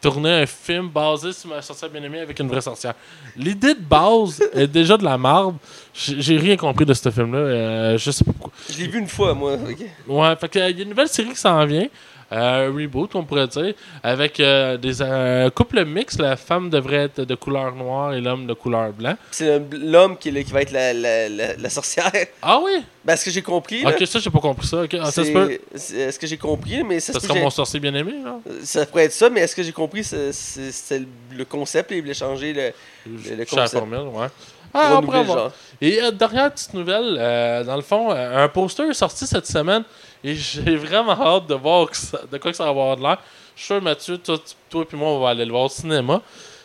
Tourner 0.00 0.30
un 0.42 0.46
film 0.46 0.88
basé 0.88 1.32
sur 1.32 1.50
ma 1.50 1.60
sorcière 1.60 1.90
bien-aimée 1.90 2.20
avec 2.20 2.38
une 2.40 2.48
vraie 2.48 2.62
sorcière. 2.62 2.94
L'idée 3.36 3.74
de 3.74 3.80
base 3.80 4.42
est 4.54 4.66
déjà 4.66 4.96
de 4.96 5.04
la 5.04 5.18
marde. 5.18 5.56
J'ai 5.92 6.38
rien 6.38 6.56
compris 6.56 6.86
de 6.86 6.94
ce 6.94 7.10
film-là. 7.10 7.38
Euh, 7.38 7.98
je 7.98 8.10
sais 8.10 8.24
pas 8.24 8.32
pourquoi. 8.32 8.52
Je 8.70 8.78
l'ai 8.78 8.88
vu 8.88 8.98
une 8.98 9.06
fois, 9.06 9.34
moi. 9.34 9.54
ok. 9.54 9.78
Ouais, 10.08 10.36
fait 10.36 10.48
que, 10.48 10.58
euh, 10.58 10.70
il 10.70 10.76
y 10.76 10.80
a 10.80 10.82
une 10.84 10.90
nouvelle 10.90 11.08
série 11.08 11.28
qui 11.30 11.36
s'en 11.36 11.64
vient. 11.66 11.86
Euh, 12.32 12.68
un 12.68 12.72
reboot, 12.72 13.14
on 13.14 13.24
pourrait 13.24 13.48
dire. 13.48 13.74
Avec 14.02 14.38
euh, 14.40 14.76
des 14.76 15.50
couples 15.54 15.84
mixtes. 15.84 16.20
La 16.20 16.36
femme 16.36 16.70
devrait 16.70 17.04
être 17.06 17.22
de 17.22 17.34
couleur 17.34 17.74
noire 17.74 18.14
et 18.14 18.20
l'homme 18.20 18.46
de 18.46 18.52
couleur 18.54 18.92
blanc. 18.92 19.16
C'est 19.32 19.58
le- 19.58 19.78
l'homme 19.78 20.16
qui, 20.16 20.30
le- 20.30 20.42
va 20.44 20.62
être 20.62 20.70
la, 20.72 20.92
la, 20.92 21.28
la, 21.28 21.56
la 21.56 21.68
sorcière. 21.70 22.10
Ah 22.42 22.58
oui? 22.62 22.82
Ben, 23.04 23.16
ce 23.16 23.24
que 23.24 23.30
j'ai 23.30 23.42
compris. 23.42 23.82
là, 23.82 23.90
Ok, 23.90 24.06
ça, 24.06 24.18
j'ai 24.20 24.30
pas 24.30 24.38
compris 24.40 24.66
ça. 24.66 24.82
Ok, 24.82 24.94
ah, 25.00 25.06
ça 25.06 25.10
se 25.12 25.24
c'est- 25.24 25.32
peut. 25.32 25.58
c'est 25.74 26.12
ce 26.12 26.18
que 26.18 26.26
j'ai 26.26 26.36
compris, 26.36 26.84
mais 26.84 27.00
ça, 27.00 27.12
Ça 27.14 27.20
se 27.20 27.26
sera 27.26 27.38
mon 27.38 27.50
sorcier 27.50 27.80
bien-aimé, 27.80 28.12
ça 28.62 28.86
pourrait 28.86 29.04
être 29.06 29.12
ça, 29.12 29.28
mais 29.30 29.40
est-ce 29.40 29.56
que 29.56 29.62
j'ai 29.62 29.72
compris, 29.72 30.04
c'est- 30.04 30.30
le 31.36 31.44
concept 31.44 31.90
et 31.92 31.96
il 31.96 32.02
voulait 32.02 32.14
changer 32.14 32.52
le. 32.52 32.72
Le 33.06 33.36
la 33.36 33.44
concept. 33.46 33.70
formule, 33.70 33.98
ouais. 34.14 34.26
Ah, 34.72 35.00
on 35.04 35.10
le 35.10 35.24
genre. 35.24 35.50
Et 35.80 36.00
euh, 36.00 36.10
dernière 36.12 36.52
petite 36.52 36.74
nouvelle, 36.74 37.16
euh, 37.18 37.64
dans 37.64 37.74
le 37.76 37.82
fond, 37.82 38.12
euh, 38.12 38.44
un 38.44 38.48
poster 38.48 38.88
est 38.88 38.94
sorti 38.94 39.26
cette 39.26 39.46
semaine 39.46 39.82
et 40.24 40.34
j'ai 40.34 40.76
vraiment 40.76 41.12
hâte 41.12 41.46
de 41.46 41.54
voir 41.54 41.88
que 41.90 41.96
ça- 41.96 42.20
de 42.30 42.38
quoi 42.38 42.50
que 42.50 42.56
ça 42.56 42.64
va 42.64 42.70
avoir 42.70 42.96
de 42.96 43.02
l'air. 43.02 43.18
Je 43.56 43.62
suis 43.62 43.66
sûr, 43.74 43.82
Mathieu, 43.82 44.18
toi, 44.18 44.38
toi 44.68 44.84
et 44.90 44.96
moi, 44.96 45.08
on 45.10 45.20
va 45.20 45.30
aller 45.30 45.44
le 45.44 45.50
voir 45.50 45.64
au 45.64 45.68
cinéma. 45.68 46.20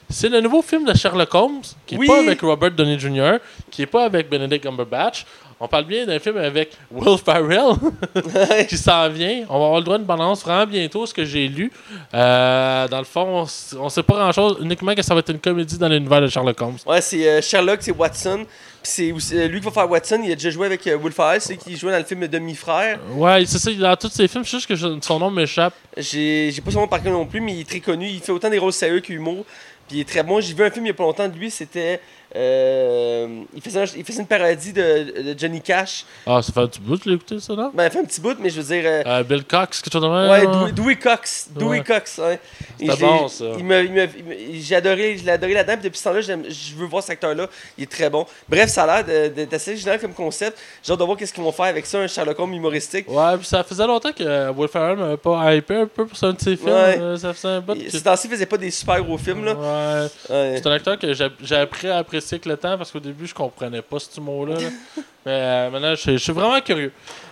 C'est 0.09 0.29
le 0.29 0.39
nouveau 0.39 0.61
film 0.61 0.85
de 0.85 0.93
Sherlock 0.93 1.33
Holmes, 1.33 1.61
qui 1.87 1.95
n'est 1.95 2.01
Oui. 2.01 2.07
pas 2.07 2.19
avec 2.19 2.39
Robert 2.41 2.71
Downey 2.71 2.99
Jr., 2.99 3.37
qui 3.71 3.81
n'est 3.81 3.87
pas 3.87 4.05
avec 4.05 4.29
Benedict 4.29 4.63
Cumberbatch. 4.63 5.25
On 5.65 5.67
parle 5.67 5.85
bien 5.85 6.05
d'un 6.05 6.19
film 6.19 6.37
avec 6.37 6.77
Will 6.91 7.17
Ferrell 7.17 7.73
qui 8.69 8.77
s'en 8.77 9.09
vient. 9.09 9.45
On 9.49 9.57
va 9.57 9.65
avoir 9.65 9.77
le 9.79 9.83
droit 9.83 9.95
à 9.95 9.99
une 9.99 10.05
balance 10.05 10.43
vraiment 10.43 10.67
bientôt, 10.67 11.07
ce 11.07 11.13
que 11.13 11.25
j'ai 11.25 11.47
lu. 11.47 11.71
Euh, 12.13 12.87
dans 12.87 12.99
le 12.99 13.03
fond, 13.03 13.43
on 13.43 13.79
on 13.79 13.89
sait 13.89 14.03
pas 14.03 14.13
grand-chose, 14.13 14.57
uniquement 14.61 14.93
que 14.93 15.01
ça 15.01 15.15
va 15.15 15.21
être 15.21 15.31
une 15.31 15.39
comédie 15.39 15.79
dans 15.79 15.87
l'univers 15.87 16.21
de 16.21 16.27
Sherlock 16.27 16.61
Holmes. 16.61 16.77
Ouais, 16.85 17.01
c'est 17.01 17.27
euh, 17.27 17.41
Sherlock, 17.41 17.79
c'est 17.81 17.91
Watson. 17.91 18.45
Puis 18.83 19.13
c'est 19.19 19.35
euh, 19.39 19.47
lui 19.47 19.59
qui 19.59 19.65
va 19.65 19.71
faire 19.71 19.89
Watson, 19.89 20.21
il 20.23 20.31
a 20.31 20.35
déjà 20.35 20.51
joué 20.51 20.67
avec 20.67 20.85
Will 20.85 21.11
Ferrell, 21.11 21.41
c'est 21.41 21.53
lui 21.53 21.57
qui 21.59 21.75
jouait 21.77 21.91
dans 21.91 21.97
le 21.97 22.03
film 22.03 22.27
Demi-frère. 22.27 22.99
Ouais, 23.15 23.43
c'est 23.47 23.57
ça, 23.57 23.71
dans 23.73 23.95
tous 23.95 24.09
ses 24.09 24.27
films, 24.27 24.43
c'est 24.45 24.57
juste 24.57 24.67
que 24.67 24.75
je- 24.75 24.99
son 25.01 25.17
nom 25.17 25.31
m'échappe. 25.31 25.73
J'ai 25.97 26.51
j'ai 26.51 26.61
pas 26.61 26.69
son 26.69 26.81
nom 26.81 26.87
par 26.87 27.01
cœur 27.01 27.11
non 27.13 27.25
plus, 27.25 27.41
mais 27.41 27.53
il 27.53 27.61
est 27.61 27.67
très 27.67 27.79
connu. 27.79 28.07
Il 28.07 28.19
fait 28.19 28.31
autant 28.31 28.51
des 28.51 28.59
rôles 28.59 28.71
sérieux 28.73 28.99
qu'humour. 28.99 29.43
Puis 29.87 29.97
il 29.97 30.01
est 30.01 30.07
très 30.09 30.21
bon. 30.23 30.39
J'ai 30.41 30.53
vu 30.53 30.63
un 30.63 30.69
film 30.69 30.85
il 30.85 30.89
y 30.89 30.91
a 30.91 30.95
pas 30.95 31.03
longtemps 31.03 31.27
de 31.27 31.35
lui, 31.37 31.49
c'était. 31.49 31.99
Euh, 32.35 33.43
il, 33.53 33.61
faisait 33.61 33.81
un- 33.81 33.95
il 33.97 34.03
faisait 34.03 34.21
une 34.21 34.27
parodie 34.27 34.73
de, 34.73 35.33
de 35.33 35.39
Johnny 35.39 35.61
Cash. 35.61 36.05
Ah, 36.25 36.41
ça 36.41 36.51
fait 36.51 36.59
un 36.59 36.67
petit 36.67 36.79
bout, 36.81 36.97
tu 36.97 37.09
l'as 37.09 37.15
écouté, 37.15 37.39
ça, 37.39 37.53
non? 37.55 37.71
Ben, 37.73 37.85
il 37.85 37.91
fait 37.91 37.99
un 37.99 38.03
petit 38.05 38.21
bout, 38.21 38.35
mais 38.39 38.49
je 38.49 38.61
veux 38.61 38.75
dire. 38.75 38.83
euh, 38.85 39.03
Euh, 39.05 39.23
Bill 39.23 39.43
Cox, 39.45 39.81
quelque 39.81 39.93
chose 39.93 40.01
de 40.01 40.07
même? 40.07 40.29
Ouais? 40.29 40.45
Dewey, 40.45 40.71
Dewey 40.71 40.95
Cox. 40.97 41.47
Dewey 41.55 41.69
Ouais. 41.79 41.83
Cox, 41.83 42.17
ouais. 42.19 42.39
C'était 42.79 42.97
bon, 42.97 43.27
ça. 43.27 43.45
J'ai 44.59 44.75
adoré, 44.75 45.17
je 45.17 45.23
l'ai 45.25 45.31
adoré 45.31 45.53
là-dedans. 45.53 45.73
Puis 45.75 45.83
depuis 45.85 45.97
ce 45.99 46.03
temps-là, 46.03 46.21
je 46.21 46.75
veux 46.75 46.85
voir 46.85 47.01
cet 47.03 47.11
acteur-là. 47.11 47.47
Il 47.77 47.83
est 47.83 47.91
très 47.91 48.09
bon. 48.09 48.25
Bref, 48.49 48.69
ça 48.69 48.83
a 48.83 49.01
l'air 49.03 49.29
de- 49.31 49.45
d'assez 49.45 49.75
génial 49.77 49.99
comme 49.99 50.13
concept. 50.13 50.57
J'ai 50.83 50.91
hâte 50.93 50.99
de 50.99 51.03
voir 51.05 51.17
qu'est-ce 51.17 51.33
qu'ils 51.33 51.43
vont 51.43 51.51
faire 51.51 51.65
avec 51.65 51.85
ça, 51.85 51.99
un 51.99 52.07
Sherlock 52.07 52.39
Holmes 52.39 52.53
humoristique. 52.53 53.09
Ouais, 53.09 53.37
puis 53.37 53.45
ça 53.47 53.63
faisait 53.63 53.85
longtemps 53.87 54.11
que 54.11 54.49
Will 54.51 54.67
Ferrell 54.69 54.97
m'avait 54.97 55.17
pas 55.17 55.55
hypé 55.55 55.75
un 55.75 55.85
peu 55.87 56.05
pour 56.05 56.17
ça, 56.17 56.27
un 56.27 56.33
de 56.33 56.39
ses 56.41 56.55
films. 56.55 56.69
Ouais. 56.69 56.97
Euh, 56.99 57.17
ça 57.17 57.33
faisait 57.33 57.47
un 57.47 57.61
bout. 57.61 57.75
Ces 57.89 58.01
temps-ci, 58.01 58.27
il 58.27 58.31
faisait 58.31 58.45
pas 58.45 58.57
des 58.57 58.71
super 58.71 59.01
gros 59.03 59.17
films, 59.17 59.45
là. 59.45 59.53
Ouais. 59.53 60.07
Ouais. 60.29 60.55
C'est 60.57 60.67
un 60.67 60.71
acteur 60.71 60.97
que 60.99 61.13
j'ai 61.13 61.27
j'ai 61.41 61.55
appris 61.55 61.87
à 61.89 61.97
apprécier 61.97 62.24
avec 62.33 62.45
le 62.45 62.57
temps 62.57 62.77
parce 62.77 62.91
qu'au 62.91 62.99
début, 62.99 63.27
je 63.27 63.33
comprenais 63.33 63.81
pas 63.81 63.97
ce 63.99 64.19
mot-là. 64.19 64.55
là. 64.55 64.59
Mais 65.25 65.31
euh, 65.31 65.69
maintenant, 65.71 65.95
je 65.95 66.11
je 66.11 66.17
suis 66.17 66.33
vraiment 66.33 66.59
curieux. 66.61 66.91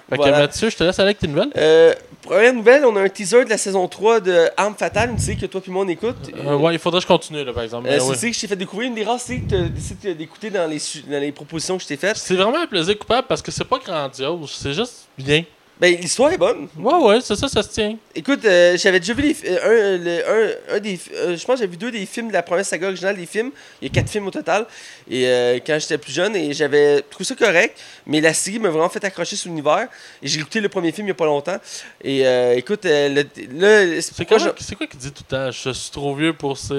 Fait 0.09 0.15
Voilà. 0.17 0.33
que 0.33 0.41
Mathieu, 0.41 0.69
je 0.69 0.75
te 0.77 0.83
laisse 0.83 0.97
aller 0.99 1.07
avec 1.09 1.19
tes 1.19 1.27
nouvelles. 1.27 1.51
Euh, 1.55 1.93
première 2.21 2.53
nouvelle, 2.53 2.85
on 2.85 2.95
a 2.95 3.01
un 3.01 3.09
teaser 3.09 3.45
de 3.45 3.49
la 3.49 3.57
saison 3.57 3.87
3 3.87 4.19
de 4.19 4.49
Arme 4.57 4.75
Fatale, 4.75 5.11
une 5.11 5.19
série 5.19 5.37
que 5.37 5.45
toi 5.45 5.61
puis 5.61 5.71
moi 5.71 5.83
on 5.85 5.87
écoute. 5.87 6.15
Euh, 6.35 6.55
ouais, 6.55 6.73
il 6.73 6.79
faudrait 6.79 6.99
que 6.99 7.03
je 7.03 7.07
continue, 7.07 7.43
là, 7.43 7.53
par 7.53 7.63
exemple. 7.63 7.87
Euh, 7.87 7.91
Mais 7.91 7.99
c'est 7.99 8.05
ouais. 8.05 8.13
une 8.13 8.19
série 8.19 8.31
que 8.31 8.35
je 8.35 8.41
t'ai 8.41 8.47
fait 8.47 8.55
découvrir, 8.55 8.89
une 8.89 8.95
des 8.95 9.03
rares 9.03 9.19
séries 9.19 9.43
que 9.43 9.55
tu 9.55 9.69
décidé 9.69 10.15
d'écouter 10.15 10.49
dans 10.49 10.67
les, 10.69 10.79
su- 10.79 11.03
dans 11.03 11.19
les 11.19 11.31
propositions 11.31 11.77
que 11.77 11.83
je 11.83 11.87
t'ai 11.87 11.97
faites. 11.97 12.17
C'est 12.17 12.35
vraiment 12.35 12.59
un 12.61 12.67
plaisir 12.67 12.97
coupable 12.97 13.27
parce 13.27 13.41
que 13.41 13.51
c'est 13.51 13.63
pas 13.63 13.77
grandiose, 13.79 14.51
c'est 14.51 14.73
juste 14.73 15.07
bien. 15.17 15.43
Ben, 15.83 15.97
l'histoire 15.99 16.31
est 16.31 16.37
bonne. 16.37 16.69
Ouais, 16.79 16.93
ouais, 16.93 17.19
c'est 17.19 17.35
ça, 17.35 17.49
ça 17.49 17.61
se 17.61 17.67
tient. 17.67 17.97
Écoute, 18.15 18.45
euh, 18.45 18.77
j'avais 18.77 19.01
déjà 19.01 19.13
vu 19.13 19.21
les, 19.21 19.35
euh, 19.49 19.97
un, 19.97 19.97
le- 20.01 20.29
un, 20.71 20.75
un 20.77 20.79
des. 20.79 20.97
euh, 21.13 21.35
je 21.35 21.45
pense 21.45 21.55
que 21.55 21.59
j'avais 21.59 21.71
vu 21.71 21.75
deux 21.75 21.91
des 21.91 22.05
films 22.05 22.29
de 22.29 22.33
la 22.33 22.41
première 22.41 22.65
saga 22.65 22.87
originale 22.87 23.17
des 23.17 23.25
films. 23.25 23.51
Il 23.81 23.89
y 23.89 23.91
a 23.91 23.93
quatre 23.93 24.09
films 24.09 24.25
au 24.27 24.31
total. 24.31 24.65
Et 25.09 25.27
euh, 25.27 25.59
quand 25.65 25.77
j'étais 25.79 25.97
plus 25.97 26.11
jeune, 26.13 26.35
et 26.35 26.53
j'avais 26.53 27.01
trouvé 27.01 27.25
ça 27.25 27.35
correct. 27.35 27.77
Mais 28.05 28.19
la 28.21 28.33
série 28.33 28.59
m'a 28.59 28.69
vraiment 28.69 28.89
fait 28.89 29.03
accrocher 29.03 29.35
sur 29.35 29.49
l'univers. 29.49 29.87
Et 30.21 30.27
j'ai 30.27 30.39
écouté 30.39 30.59
le 30.61 30.69
premier 30.69 30.91
film 30.91 31.05
il 31.07 31.09
n'y 31.09 31.11
a 31.11 31.15
pas 31.15 31.25
longtemps. 31.25 31.57
Et 32.03 32.25
euh, 32.25 32.55
écoute, 32.55 32.85
euh, 32.85 33.09
le- 33.09 33.59
là, 33.95 34.01
c'est 34.01 34.25
quoi, 34.25 34.37
c'est 34.59 34.75
quoi 34.75 34.87
qui 34.87 34.97
dit 34.97 35.11
tout 35.11 35.23
le 35.29 35.35
temps? 35.37 35.51
Je 35.51 35.69
suis 35.71 35.91
trop 35.91 36.13
vieux 36.15 36.33
pour 36.33 36.57
ces. 36.57 36.69
je- 36.73 36.75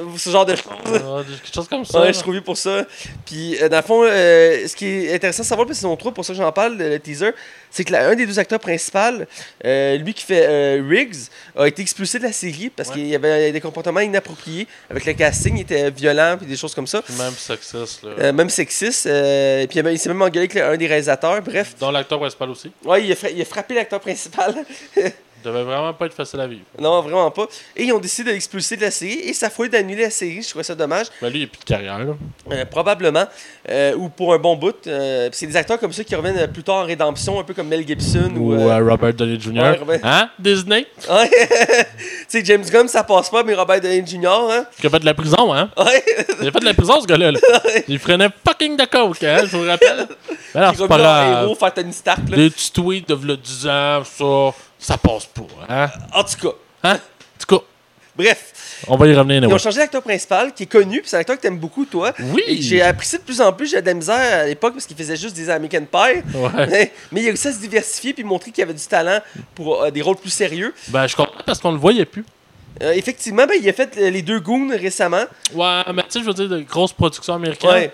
euh, 0.00 0.16
ce 0.18 0.30
genre 0.30 0.44
de 0.46 0.54
choses. 0.54 0.64
Quelque 1.42 1.54
chose 1.54 1.68
comme 1.68 1.84
ça. 1.84 2.00
Ouais, 2.00 2.08
je 2.08 2.12
suis 2.12 2.22
trop 2.22 2.32
vieux 2.32 2.42
pour 2.42 2.56
ça. 2.56 2.84
Puis, 3.24 3.56
euh, 3.62 3.68
dans 3.68 3.76
le 3.78 3.82
fond, 3.82 4.02
ce 4.04 4.74
qui 4.76 4.86
est 4.86 5.14
intéressant 5.14 5.42
de 5.42 5.48
savoir 5.48 5.66
pour 5.66 5.70
la 5.72 5.76
saison 5.76 5.96
3, 5.96 6.12
pour 6.12 6.24
ça 6.24 6.32
que 6.32 6.38
j'en 6.38 6.52
parle, 6.52 6.76
le, 6.76 6.88
le 6.90 7.00
teaser, 7.00 7.30
c'est 7.70 7.84
que 7.84 7.92
la- 7.92 8.08
un 8.08 8.14
des 8.14 8.26
deux 8.26 8.38
acteurs 8.38 8.60
principaux, 8.60 9.24
lui 9.64 10.14
qui 10.14 10.24
fait 10.24 10.80
Riggs, 10.80 11.16
a 11.56 11.66
été 11.66 11.82
expulsé 11.82 12.18
de 12.18 12.24
la 12.24 12.32
série 12.32 12.70
parce 12.70 12.88
Ouais. 12.90 12.94
qu'il 12.96 13.06
y 13.08 13.14
avait 13.14 13.52
des 13.52 13.60
comportements 13.60 14.00
inappropriés 14.00 14.66
avec 14.90 15.04
le 15.04 15.12
casting, 15.14 15.56
il 15.56 15.62
était 15.62 15.90
violent 15.90 16.36
puis 16.38 16.46
des 16.46 16.56
choses 16.56 16.74
comme 16.74 16.86
ça. 16.86 17.02
Même 17.18 17.32
sexiste, 17.66 18.02
là. 18.04 18.10
Euh, 18.18 18.32
même 18.32 18.50
sexiste. 18.50 19.06
euh, 19.06 19.66
puis 19.66 19.80
il, 19.80 19.98
s'est 19.98 20.08
même 20.08 20.22
engueulé 20.22 20.48
avec 20.50 20.56
un 20.56 20.76
des 20.76 20.86
réalisateurs. 20.86 21.42
Bref, 21.42 21.74
Dont 21.78 21.90
l'acteur 21.90 22.18
principal 22.18 22.50
aussi. 22.50 22.70
ouais, 22.84 23.04
il, 23.04 23.12
a 23.12 23.30
il 23.30 23.42
a 23.42 23.44
frappé 23.44 23.74
l'acteur 23.74 24.00
principal. 24.00 24.54
devait 25.46 25.62
vraiment 25.64 25.92
pas 25.94 26.06
être 26.06 26.14
facile 26.14 26.40
à 26.40 26.46
vivre. 26.46 26.62
non, 26.80 27.00
vraiment 27.02 27.30
pas. 27.30 27.46
Et 27.76 27.84
ils 27.84 27.92
ont 27.92 27.98
décidé 27.98 28.30
de 28.30 28.34
l'expulser 28.34 28.76
de 28.76 28.82
la 28.82 28.90
série 28.90 29.20
et 29.24 29.32
ça 29.32 29.50
foi 29.50 29.68
d'annuler 29.68 30.02
la 30.02 30.10
série. 30.10 30.42
Je 30.42 30.48
trouvais 30.50 30.64
ça 30.64 30.74
dommage. 30.74 31.06
Mais 31.22 31.30
lui, 31.30 31.40
il 31.40 31.44
a 31.44 31.46
plus 31.46 31.58
de 31.60 31.64
carrière. 31.64 31.98
là. 31.98 32.14
Euh, 32.52 32.64
probablement. 32.66 33.24
Euh, 33.68 33.94
ou 33.96 34.08
pour 34.08 34.32
un 34.34 34.38
bon 34.38 34.56
bout. 34.56 34.86
Euh, 34.86 35.28
c'est 35.32 35.46
des 35.46 35.56
acteurs 35.56 35.78
comme 35.78 35.92
ça 35.92 36.04
qui 36.04 36.14
reviennent 36.14 36.50
plus 36.52 36.62
tard 36.62 36.76
en 36.76 36.84
rédemption, 36.84 37.38
un 37.40 37.44
peu 37.44 37.54
comme 37.54 37.68
Mel 37.68 37.86
Gibson 37.86 38.30
ou. 38.36 38.54
Ou 38.54 38.68
Robert 38.88 39.14
Downey 39.14 39.38
Jr. 39.40 39.60
Ouais, 39.60 39.76
Robert- 39.76 40.00
Hein? 40.02 40.30
Disney? 40.38 40.86
ouais. 41.10 41.30
tu 41.30 41.86
sais, 42.28 42.44
James 42.44 42.64
Gunn, 42.70 42.88
ça 42.88 43.02
passe 43.04 43.30
pas, 43.30 43.42
mais 43.42 43.54
Robert 43.54 43.80
Downey 43.80 44.04
Jr., 44.06 44.26
hein? 44.50 44.66
Qui 44.80 44.86
a 44.86 44.90
fait 44.90 45.00
de 45.00 45.06
la 45.06 45.14
prison, 45.14 45.52
hein? 45.54 45.70
Ouais. 45.76 46.02
Il 46.40 46.48
a 46.48 46.52
fait 46.52 46.60
de 46.60 46.64
la 46.64 46.74
prison, 46.74 47.00
ce 47.00 47.06
gars-là. 47.06 47.32
là. 47.32 47.38
Il 47.88 47.98
prenait 48.00 48.28
fucking 48.46 48.76
de 48.76 48.84
coke, 48.84 49.22
hein? 49.22 49.38
Je 49.44 49.56
vous 49.56 49.62
le 49.64 49.70
rappelle. 49.70 50.06
Mais 50.54 50.60
alors, 50.60 50.72
Qui 50.72 50.78
c'est 50.78 50.88
pas 50.88 50.98
grave. 50.98 51.42
héros 51.44 51.54
faire 51.54 51.74
Tony 51.74 51.92
Stark, 51.92 52.20
là. 52.30 52.36
Des 52.36 52.50
petits 52.50 52.72
tweets 52.72 53.08
de 53.08 53.14
v'là 53.14 53.36
10 53.36 53.66
ans, 53.66 54.02
ça, 54.04 54.56
ça 54.78 54.96
passe 54.98 55.26
pas, 55.26 55.42
hein? 55.68 55.90
En 56.12 56.24
tout 56.24 56.48
cas. 56.48 56.56
Hein? 56.82 56.94
En 56.94 57.38
tout 57.38 57.58
cas, 57.58 57.64
Bref. 58.16 58.84
on 58.88 58.96
va 58.96 59.06
y 59.08 59.14
revenir. 59.14 59.42
Ils 59.42 59.52
ont 59.52 59.58
changé 59.58 59.78
l'acteur 59.78 60.02
principal, 60.02 60.52
qui 60.54 60.62
est 60.62 60.66
connu, 60.66 61.00
puis 61.00 61.10
c'est 61.10 61.16
un 61.16 61.20
acteur 61.20 61.36
que 61.36 61.42
t'aimes 61.42 61.58
beaucoup, 61.58 61.84
toi. 61.84 62.12
Oui! 62.18 62.42
Et 62.46 62.62
j'ai 62.62 62.80
apprécié 62.82 63.18
de 63.18 63.24
plus 63.24 63.40
en 63.40 63.52
plus, 63.52 63.70
j'ai 63.70 63.80
de 63.82 63.86
la 63.86 63.94
misère 63.94 64.40
à 64.40 64.44
l'époque 64.44 64.72
parce 64.72 64.86
qu'il 64.86 64.96
faisait 64.96 65.16
juste 65.16 65.36
des 65.36 65.50
American 65.50 65.84
Pie. 65.84 66.22
Ouais. 66.34 66.92
Mais 67.12 67.20
il 67.20 67.26
a 67.26 67.28
réussi 67.28 67.48
à 67.48 67.52
se 67.52 67.58
diversifier 67.58 68.14
puis 68.14 68.24
montrer 68.24 68.50
qu'il 68.50 68.64
avait 68.64 68.74
du 68.74 68.86
talent 68.86 69.20
pour 69.54 69.82
euh, 69.82 69.90
des 69.90 70.02
rôles 70.02 70.16
plus 70.16 70.30
sérieux. 70.30 70.72
Ben, 70.88 71.06
je 71.06 71.16
comprends 71.16 71.42
parce 71.44 71.60
qu'on 71.60 71.72
le 71.72 71.78
voyait 71.78 72.06
plus. 72.06 72.24
Euh, 72.82 72.92
effectivement, 72.92 73.46
ben, 73.46 73.56
il 73.60 73.68
a 73.68 73.72
fait 73.72 73.96
euh, 73.98 74.10
les 74.10 74.22
deux 74.22 74.40
Goons 74.40 74.68
récemment. 74.70 75.24
Ouais, 75.54 75.82
mais 75.94 76.02
tu 76.02 76.10
sais, 76.10 76.20
je 76.20 76.24
veux 76.24 76.34
dire, 76.34 76.48
de 76.48 76.60
grosses 76.60 76.92
productions 76.92 77.34
américaines. 77.34 77.70
Ouais. 77.70 77.92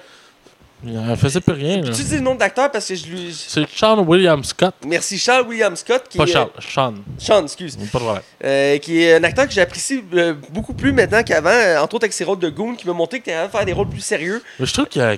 Il 0.84 1.16
faisait 1.16 1.40
plus 1.40 1.52
rien, 1.54 1.82
là. 1.82 1.92
Tu 1.92 2.02
dis 2.02 2.14
le 2.16 2.20
nom 2.22 2.34
de 2.34 2.40
l'acteur 2.40 2.70
parce 2.70 2.88
que 2.88 2.94
je 2.94 3.06
lui. 3.06 3.32
C'est 3.32 3.64
Sean 3.72 4.02
William 4.04 4.42
Scott. 4.42 4.74
Merci 4.86 5.16
Charles 5.16 5.46
William 5.46 5.76
Scott, 5.76 6.04
qui 6.08 6.18
Pas 6.18 6.24
est. 6.24 6.32
Charles, 6.32 6.50
Sean. 6.58 6.94
Sean, 7.18 7.42
excuse. 7.44 7.76
Pas 7.76 7.84
de 7.84 7.88
problème. 7.88 8.22
Euh, 8.44 8.78
qui 8.78 9.02
est 9.02 9.14
un 9.14 9.24
acteur 9.24 9.46
que 9.46 9.52
j'apprécie 9.52 10.02
euh, 10.14 10.34
beaucoup 10.50 10.74
plus 10.74 10.92
maintenant 10.92 11.22
qu'avant, 11.22 11.50
euh, 11.50 11.78
entre 11.80 11.94
autres 11.94 12.04
avec 12.04 12.12
ses 12.12 12.24
rôles 12.24 12.40
de 12.40 12.48
Goon, 12.48 12.74
qui 12.74 12.86
m'a 12.86 12.92
montré 12.94 13.20
que 13.20 13.24
tu 13.26 13.30
capable 13.30 13.48
de 13.52 13.56
faire 13.56 13.66
des 13.66 13.72
rôles 13.72 13.88
plus 13.88 14.00
sérieux. 14.00 14.42
Mais 14.58 14.66
je 14.66 14.72
trouve 14.72 14.86
qu'il 14.86 15.02
y 15.02 15.04
a 15.04 15.16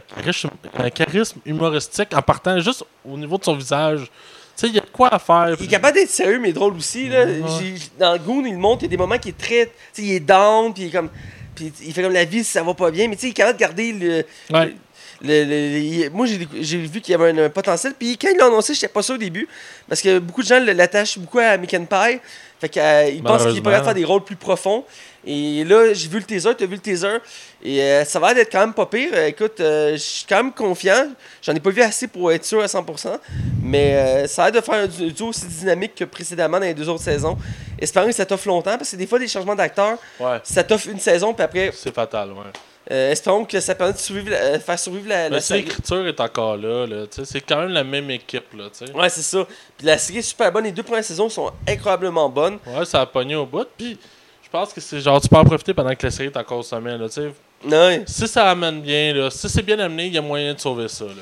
un 0.78 0.90
charisme, 0.90 1.38
humoristique 1.46 2.08
en 2.14 2.20
partant 2.22 2.60
juste 2.60 2.84
au 3.08 3.16
niveau 3.16 3.38
de 3.38 3.44
son 3.44 3.56
visage. 3.56 4.10
sais, 4.56 4.68
il 4.68 4.74
y 4.74 4.78
a 4.78 4.84
quoi 4.92 5.08
à 5.14 5.18
faire. 5.18 5.56
Il 5.58 5.64
est 5.64 5.68
capable 5.68 5.96
d'être 5.96 6.10
sérieux, 6.10 6.40
mais 6.40 6.52
drôle 6.52 6.74
aussi. 6.76 7.08
Là. 7.08 7.24
Ouais. 7.24 7.74
Dans 7.98 8.18
Goon, 8.18 8.44
il 8.44 8.58
montre, 8.58 8.82
il 8.82 8.86
y 8.86 8.88
a 8.88 8.90
des 8.90 8.96
moments 8.98 9.18
qui 9.18 9.30
est 9.30 9.38
très. 9.38 9.66
Tu 9.94 10.02
sais, 10.02 10.02
il 10.02 10.12
est 10.12 10.20
down, 10.20 10.74
puis 10.74 10.82
il 10.84 10.86
est 10.88 10.92
comme. 10.92 11.08
Puis 11.54 11.72
il 11.86 11.92
fait 11.94 12.02
comme 12.02 12.12
la 12.12 12.24
vie, 12.24 12.42
ça 12.44 12.62
va 12.62 12.74
pas 12.74 12.90
bien, 12.90 13.08
mais 13.08 13.14
tu 13.14 13.22
sais, 13.22 13.26
il 13.28 13.30
est 13.30 13.34
capable 13.34 13.56
de 13.56 13.60
garder 13.60 13.92
le. 13.92 14.24
Ouais. 14.54 14.66
le- 14.66 14.74
le- 15.22 15.78
il- 15.78 16.10
moi, 16.10 16.26
j'ai 16.26 16.78
vu 16.78 17.00
qu'il 17.00 17.12
y 17.12 17.14
avait 17.14 17.30
un, 17.30 17.44
un 17.46 17.50
potentiel. 17.50 17.94
Puis 17.98 18.16
quand 18.18 18.28
il 18.30 18.36
l'a 18.38 18.46
annoncé, 18.46 18.74
j'étais 18.74 18.88
pas 18.88 19.02
sûr 19.02 19.14
au 19.14 19.18
début. 19.18 19.48
Parce 19.88 20.00
que 20.00 20.18
beaucoup 20.18 20.42
de 20.42 20.46
gens 20.48 20.60
l'attachent 20.60 21.18
beaucoup 21.18 21.38
à 21.38 21.46
American 21.46 21.84
Pie. 21.84 22.20
Fait 22.60 22.68
qu'ils 22.68 23.22
pensent 23.22 23.44
qu'il 23.46 23.62
de 23.62 23.70
faire 23.70 23.94
des 23.94 24.04
rôles 24.04 24.24
plus 24.24 24.36
profonds. 24.36 24.84
Et 25.26 25.64
là, 25.64 25.92
j'ai 25.92 26.08
vu 26.08 26.18
le 26.18 26.24
teaser, 26.24 26.54
t'as 26.56 26.66
vu 26.66 26.74
le 26.76 26.80
teaser. 26.80 27.18
Et 27.62 27.82
euh, 27.82 28.04
ça 28.04 28.18
va 28.18 28.32
d'être 28.34 28.50
quand 28.52 28.60
même 28.60 28.72
pas 28.74 28.86
pire. 28.86 29.10
Euh, 29.14 29.26
écoute, 29.26 29.58
euh, 29.60 29.92
je 29.92 29.96
suis 29.98 30.26
quand 30.28 30.36
même 30.36 30.52
confiant. 30.52 31.08
J'en 31.42 31.54
ai 31.54 31.60
pas 31.60 31.70
vu 31.70 31.82
assez 31.82 32.06
pour 32.08 32.30
être 32.32 32.44
sûr 32.44 32.62
à 32.62 32.66
100%. 32.66 33.18
Mais 33.62 33.94
euh, 33.96 34.26
ça 34.26 34.44
a 34.44 34.50
l'air 34.50 34.60
de 34.60 34.64
faire 34.64 34.74
un 34.84 34.86
du- 34.86 35.12
duo 35.12 35.28
aussi 35.28 35.46
dynamique 35.46 35.94
que 35.94 36.04
précédemment 36.04 36.58
dans 36.58 36.66
les 36.66 36.74
deux 36.74 36.88
autres 36.88 37.02
saisons. 37.02 37.36
Espérons 37.78 38.06
que 38.06 38.12
ça 38.12 38.24
t'offre 38.26 38.48
longtemps. 38.48 38.76
Parce 38.78 38.90
que 38.90 38.96
des 38.96 39.06
fois, 39.06 39.18
des 39.18 39.28
changements 39.28 39.54
d'acteurs, 39.56 39.98
Ouais. 40.20 40.38
ça 40.44 40.62
t'offre 40.62 40.88
une 40.88 41.00
saison. 41.00 41.34
Puis 41.34 41.42
après, 41.42 41.70
C'est 41.74 41.94
fatal, 41.94 42.30
ouais. 42.32 42.50
Euh, 42.90 43.10
espérons 43.12 43.44
que 43.44 43.60
ça 43.60 43.74
permet 43.74 43.92
de 43.94 43.98
survivre 43.98 44.30
la- 44.30 44.36
euh, 44.36 44.58
faire 44.60 44.78
survivre 44.78 45.08
la, 45.08 45.28
la 45.28 45.40
série. 45.40 45.62
l'écriture 45.62 46.06
est 46.06 46.20
encore 46.20 46.56
là, 46.56 46.86
là. 46.86 47.04
C'est 47.24 47.40
quand 47.40 47.58
même 47.60 47.70
la 47.70 47.84
même 47.84 48.10
équipe, 48.10 48.52
là. 48.56 48.64
Ouais, 48.94 49.08
c'est 49.08 49.22
ça. 49.22 49.46
Puis 49.78 49.86
la 49.86 49.96
série 49.98 50.18
est 50.18 50.22
super 50.22 50.52
bonne. 50.52 50.64
Les 50.64 50.72
deux 50.72 50.82
premières 50.82 51.04
saisons 51.04 51.28
sont 51.28 51.50
incroyablement 51.68 52.28
bonnes. 52.28 52.58
Ouais, 52.66 52.84
ça 52.84 53.00
a 53.00 53.06
pogné 53.06 53.34
au 53.36 53.46
bout. 53.46 53.66
Puis, 53.76 53.98
je 54.42 54.48
pense 54.50 54.72
que 54.72 54.80
c'est 54.80 55.00
genre, 55.00 55.20
tu 55.20 55.28
peux 55.28 55.36
en 55.36 55.44
profiter 55.44 55.72
pendant 55.74 55.94
que 55.94 56.06
la 56.06 56.10
série 56.10 56.28
est 56.28 56.36
encore 56.36 56.58
au 56.58 56.62
sommet, 56.62 56.96
là, 56.98 57.08
tu 57.08 57.14
sais. 57.14 57.32
Ouais. 57.66 58.02
Si 58.06 58.28
ça 58.28 58.50
amène 58.50 58.82
bien, 58.82 59.14
là, 59.14 59.30
si 59.30 59.48
c'est 59.48 59.62
bien 59.62 59.78
amené, 59.78 60.06
il 60.06 60.12
y 60.14 60.18
a 60.18 60.22
moyen 60.22 60.52
de 60.54 60.60
sauver 60.60 60.88
ça, 60.88 61.04
là. 61.06 61.12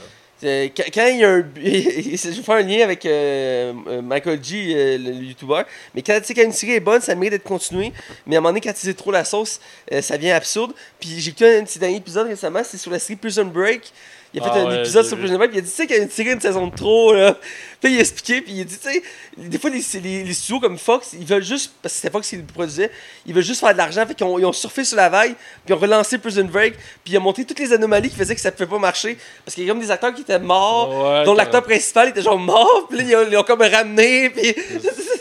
Euh, 0.45 0.69
quand, 0.77 1.07
il 1.07 1.19
y 1.19 1.25
a 1.25 1.31
un. 1.31 1.45
je 1.57 2.29
vais 2.29 2.43
faire 2.43 2.55
un 2.57 2.63
lien 2.63 2.83
avec 2.83 3.07
euh, 3.07 3.73
euh, 3.87 4.03
Michael 4.03 4.43
G, 4.43 4.99
le, 4.99 5.13
YouTuber. 5.13 5.63
Mais 5.95 6.03
quand, 6.03 6.21
quand 6.27 6.43
une 6.43 6.53
série 6.53 6.73
est 6.73 6.81
bonne, 6.81 7.01
ça 7.01 7.15
mérite 7.15 7.33
d'être 7.33 7.45
continué. 7.45 7.93
Mais 8.27 8.37
à 8.37 8.39
un 8.39 8.43
moment 8.43 8.51
donné, 8.51 8.61
quand 8.61 8.73
ils 8.83 8.95
trop 8.95 9.11
la 9.11 9.25
sauce, 9.25 9.61
ça 10.01 10.17
devient 10.17 10.33
absurde. 10.33 10.73
Puis 10.99 11.11
j'ai 11.19 11.31
écouté 11.31 11.59
un 11.59 11.65
petit 11.65 11.79
dernier 11.79 11.97
épisode 11.97 12.27
récemment, 12.27 12.63
c'est 12.65 12.79
sur 12.79 12.91
la 12.91 12.99
série 12.99 13.17
Prison 13.17 13.45
Break. 13.45 13.93
Il 14.35 14.41
a 14.41 14.45
fait 14.45 14.51
Ah 14.55 14.59
un 14.61 14.67
ouais, 14.67 14.81
épisode 14.81 15.05
sur. 15.05 15.19
Prison 15.19 15.37
Break, 15.37 15.51
puis 15.51 15.59
il 15.59 15.63
a 15.63 15.65
dit, 15.65 15.71
tu 15.71 15.77
sais, 15.77 15.87
qu'il 15.87 15.97
y 15.97 16.01
a 16.01 16.03
une 16.03 16.11
série, 16.11 16.33
une 16.33 16.41
saison 16.41 16.67
de 16.67 16.75
trop, 16.75 17.13
là. 17.13 17.37
Puis 17.81 17.93
il 17.93 17.99
a 17.99 18.01
expliqué, 18.01 18.41
puis 18.41 18.53
il 18.53 18.61
a 18.63 18.65
dit, 18.65 18.79
tu 18.79 18.91
sais, 18.91 19.03
des 19.37 19.59
fois, 19.59 19.69
les, 19.69 19.83
les, 20.01 20.25
les 20.25 20.33
studios 20.33 20.59
comme 20.61 20.79
Fox, 20.79 21.11
ils 21.13 21.27
veulent 21.27 21.43
juste, 21.43 21.73
parce 21.83 21.95
que 21.95 22.01
c'était 22.01 22.13
Fox 22.13 22.29
qui 22.29 22.37
le 22.37 22.45
produisait, 22.45 22.91
ils 23.27 23.35
veulent 23.35 23.45
juste 23.45 23.61
faire 23.61 23.73
de 23.73 23.79
l'argent, 23.79 24.07
fait 24.07 24.15
qu'ils 24.15 24.27
ont, 24.27 24.39
ils 24.39 24.47
ont 24.47 24.53
surfé 24.53 24.85
sur 24.85 24.97
la 24.97 25.09
vague, 25.11 25.35
puis 25.35 25.71
ils 25.71 25.75
ont 25.75 25.79
relancé 25.79 26.17
Prison 26.19 26.45
Break, 26.45 26.75
puis 27.05 27.13
ils 27.13 27.19
ont 27.19 27.23
montré 27.23 27.45
toutes 27.45 27.59
les 27.59 27.73
anomalies 27.73 28.09
qui 28.09 28.17
faisaient 28.17 28.35
que 28.35 28.41
ça 28.41 28.51
ne 28.51 28.55
pouvait 28.55 28.69
pas 28.71 28.79
marcher. 28.79 29.19
Parce 29.45 29.55
qu'il 29.55 29.65
y 29.65 29.71
a 29.71 29.73
comme 29.73 29.83
des 29.83 29.91
acteurs 29.91 30.15
qui 30.15 30.23
étaient 30.23 30.39
morts, 30.39 30.89
Ouais, 31.05 31.25
dont 31.25 31.35
l'acteur 31.35 31.63
principal 31.63 32.09
était 32.09 32.23
genre 32.23 32.39
mort, 32.39 32.87
puis 32.89 32.99
là, 32.99 33.05
ils 33.05 33.17
ont, 33.17 33.31
ils 33.31 33.37
ont 33.37 33.45
comme 33.45 33.63
ramené, 33.63 34.31
puis. 34.31 34.55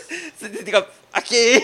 C'était 0.40 0.72
comme, 0.72 0.84
ok! 1.16 1.22
tu 1.28 1.36
sais, 1.36 1.56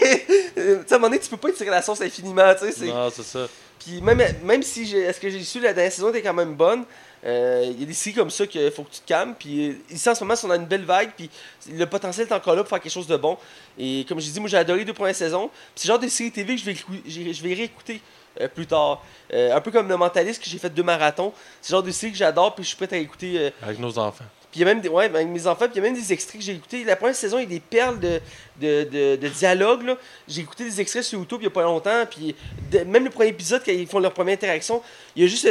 à 0.56 0.94
un 0.94 0.98
moment 0.98 1.08
donné, 1.08 1.18
tu 1.18 1.28
peux 1.28 1.37
pas 1.37 1.50
tirer 1.52 1.70
la 1.70 1.82
sauce 1.82 2.00
infiniment, 2.00 2.54
tu 2.54 2.70
sais. 2.72 2.87
Non, 2.87 3.11
c'est 3.14 3.24
ça. 3.24 3.48
Puis 3.78 4.00
même, 4.02 4.22
même 4.44 4.62
si 4.62 4.94
est-ce 4.96 5.20
que 5.20 5.30
j'ai 5.30 5.42
su 5.42 5.61
la 5.61 5.72
dernière 5.72 5.92
saison 5.92 6.11
était 6.11 6.22
quand 6.22 6.34
même 6.34 6.54
bonne, 6.54 6.84
euh, 7.24 7.66
il 7.72 7.81
y 7.81 7.83
a 7.83 7.87
des 7.87 7.92
séries 7.92 8.14
comme 8.16 8.31
ça 8.31 8.46
qu'il 8.46 8.70
faut 8.70 8.83
que 8.85 8.90
tu 8.92 9.00
te 9.00 9.07
calmes. 9.09 9.35
Puis 9.38 9.68
euh, 9.70 9.74
ici 9.90 10.09
en 10.09 10.14
ce 10.14 10.22
moment, 10.24 10.35
on 10.44 10.50
a 10.50 10.57
une 10.57 10.66
belle 10.66 10.85
vague, 10.85 11.11
puis 11.16 11.28
le 11.72 11.85
potentiel 11.87 12.26
est 12.26 12.33
encore 12.33 12.54
là 12.54 12.62
pour 12.62 12.70
faire 12.70 12.81
quelque 12.81 12.92
chose 12.92 13.07
de 13.07 13.16
bon. 13.16 13.37
Et 13.78 14.04
comme 14.09 14.20
j'ai 14.20 14.31
dit, 14.31 14.40
moi 14.40 14.48
j'ai 14.48 14.57
adoré 14.57 14.81
les 14.81 14.85
deux 14.85 14.92
premières 14.94 15.14
saisons. 15.16 15.50
C'est 15.74 15.88
le 15.88 15.92
genre 15.94 15.98
de 16.00 16.09
série 16.09 16.31
TV 16.31 16.54
que 16.57 16.61
je 16.61 16.66
vais, 16.66 17.33
je 17.33 17.42
vais 17.42 17.54
réécouter 17.54 18.00
euh, 18.40 18.48
plus 18.48 18.66
tard. 18.66 19.02
Euh, 19.33 19.54
un 19.57 19.61
peu 19.61 19.70
comme 19.70 19.88
le 19.88 19.96
Mentalist 19.96 20.42
que 20.42 20.48
j'ai 20.48 20.59
fait 20.59 20.70
deux 20.70 20.83
marathons. 20.85 21.33
C'est 21.61 21.72
le 21.72 21.76
genre 21.76 21.83
de 21.83 21.90
série 21.90 22.12
que 22.12 22.18
j'adore, 22.18 22.54
puis 22.54 22.62
je 22.64 22.68
suis 22.68 22.76
prêt 22.76 22.96
à 22.96 23.00
écouter. 23.00 23.50
Avec 23.62 23.78
nos 23.81 23.98
enfants. 23.98 24.24
puis 24.50 24.61
il 24.61 24.61
y 24.61 24.62
a 24.62 24.66
même 24.66 24.81
des, 24.81 24.88
ouais, 24.88 25.07
avec 25.07 25.26
mes 25.28 25.46
enfants, 25.46 25.66
puis 25.66 25.72
il 25.74 25.76
y 25.76 25.81
a 25.81 25.90
même 25.90 25.94
des 26.00 26.12
extraits 26.12 26.38
que 26.40 26.46
j'ai 26.46 26.54
écoutés. 26.54 26.85
La 26.85 26.94
première 26.96 27.16
saison, 27.16 27.38
il 27.38 27.42
y 27.42 27.46
a 27.46 27.48
des 27.48 27.61
perles 27.61 27.98
de, 27.98 28.20
de, 28.61 28.85
de, 28.85 29.16
de 29.16 29.28
dialogue. 29.28 29.83
là. 29.83 29.96
J'ai 30.28 30.42
écouté 30.42 30.64
des 30.64 30.81
extraits 30.81 31.02
sur 31.02 31.18
YouTube 31.18 31.38
il 31.40 31.44
n'y 31.44 31.48
a 31.48 31.50
pas 31.50 31.62
longtemps. 31.62 32.04
Puis 32.09 32.35
de- 32.70 32.81
même 32.85 33.04
le 33.04 33.11
premier 33.11 33.31
épisode, 33.31 33.62
quand 33.64 33.72
ils 33.72 33.87
font 33.88 33.98
leur 33.98 34.12
première 34.14 34.35
interaction, 34.35 34.83
il 35.16 35.22
y 35.24 35.26
a 35.26 35.28
juste 35.28 35.48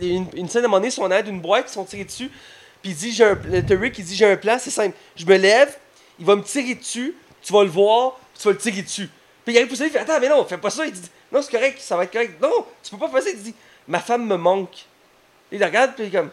une, 0.00 0.48
scène 0.48 0.62
à 0.62 0.66
un 0.66 0.68
moment 0.68 0.76
donné, 0.78 0.88
ils 0.88 0.92
sont 0.92 1.02
en 1.02 1.22
d'une 1.22 1.40
boîte, 1.40 1.66
ils 1.68 1.72
sont 1.72 1.84
tirés 1.84 2.04
dessus. 2.04 2.30
Puis 2.82 2.92
il 2.92 2.96
dit, 2.96 3.12
j'ai 3.12 3.24
un, 3.24 3.34
le 3.34 3.76
Rick, 3.76 3.98
il 3.98 4.04
dit, 4.04 4.14
j'ai 4.14 4.30
un 4.30 4.36
plan, 4.36 4.58
c'est 4.58 4.70
simple. 4.70 4.96
Je 5.16 5.24
me 5.24 5.36
lève, 5.36 5.76
il 6.18 6.26
va 6.26 6.36
me 6.36 6.42
tirer 6.42 6.74
dessus, 6.74 7.14
tu 7.42 7.52
vas 7.52 7.62
le 7.64 7.70
voir, 7.70 8.18
tu 8.38 8.44
vas 8.46 8.52
le 8.52 8.58
tirer 8.58 8.82
dessus. 8.82 9.08
Puis 9.44 9.54
il 9.54 9.58
arrive 9.58 9.68
pour 9.68 9.76
ça, 9.76 9.86
il 9.86 9.90
fait, 9.90 9.98
attends, 9.98 10.20
mais 10.20 10.28
non, 10.28 10.44
fais 10.44 10.58
pas 10.58 10.70
ça. 10.70 10.86
Il 10.86 10.92
dit, 10.92 11.00
non, 11.32 11.42
c'est 11.42 11.50
correct, 11.50 11.80
ça 11.80 11.96
va 11.96 12.04
être 12.04 12.12
correct. 12.12 12.40
Non, 12.40 12.66
tu 12.82 12.90
peux 12.90 12.98
pas 12.98 13.08
faire 13.08 13.22
ça. 13.22 13.30
Il 13.30 13.42
dit, 13.42 13.54
ma 13.86 14.00
femme 14.00 14.26
me 14.26 14.36
manque. 14.36 14.84
Il 15.50 15.62
regarde, 15.64 15.94
puis 15.94 16.04
il 16.04 16.08
est 16.08 16.18
comme, 16.18 16.30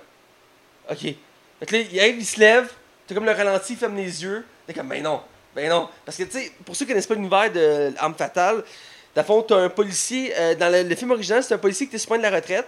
ok. 0.90 1.16
Il 1.72 2.00
arrive, 2.00 2.18
il 2.20 2.26
se 2.26 2.40
lève, 2.40 2.72
t'as 3.08 3.16
comme 3.16 3.26
le 3.26 3.32
ralenti, 3.32 3.74
il 3.74 3.80
ferme 3.80 3.96
les 3.96 4.24
yeux. 4.24 4.46
T'es 4.68 4.74
comme, 4.74 4.90
ben 4.90 5.02
non, 5.02 5.22
ben 5.56 5.70
non. 5.70 5.90
Parce 6.04 6.18
que, 6.18 6.24
tu 6.24 6.32
sais, 6.32 6.52
pour 6.66 6.76
ceux 6.76 6.86
qui 6.86 6.92
connaissent 6.92 7.08
pas 7.08 7.16
l'univers 7.16 7.52
de 7.52 7.94
Arme 7.98 8.16
Fatale, 8.16 8.64
dans 9.16 9.56
un 9.58 9.70
policier, 9.70 10.34
euh, 10.38 10.56
dans 10.56 10.70
le, 10.70 10.96
film 10.96 11.12
original, 11.12 11.42
c'est 11.44 11.54
un 11.54 11.58
policier 11.58 11.86
qui 11.88 11.92
était 11.92 12.00
sur 12.00 12.10
point 12.10 12.18
de 12.18 12.24
la 12.24 12.32
retraite, 12.32 12.68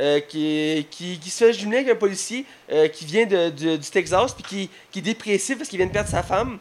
euh, 0.00 0.20
qui, 0.20 0.86
qui, 0.90 1.18
qui 1.18 1.30
se 1.30 1.44
fait 1.44 1.52
jumeler 1.52 1.78
avec 1.78 1.90
un 1.90 1.96
policier 1.96 2.44
euh, 2.70 2.88
qui 2.88 3.04
vient 3.04 3.26
de, 3.26 3.50
de- 3.50 3.76
du 3.76 3.90
Texas, 3.90 4.32
puis 4.32 4.42
qui, 4.44 4.70
qui 4.90 4.98
est 5.00 5.02
dépressif 5.02 5.58
parce 5.58 5.68
qu'il 5.68 5.78
vient 5.78 5.86
de 5.86 5.92
perdre 5.92 6.10
sa 6.10 6.22
femme. 6.22 6.58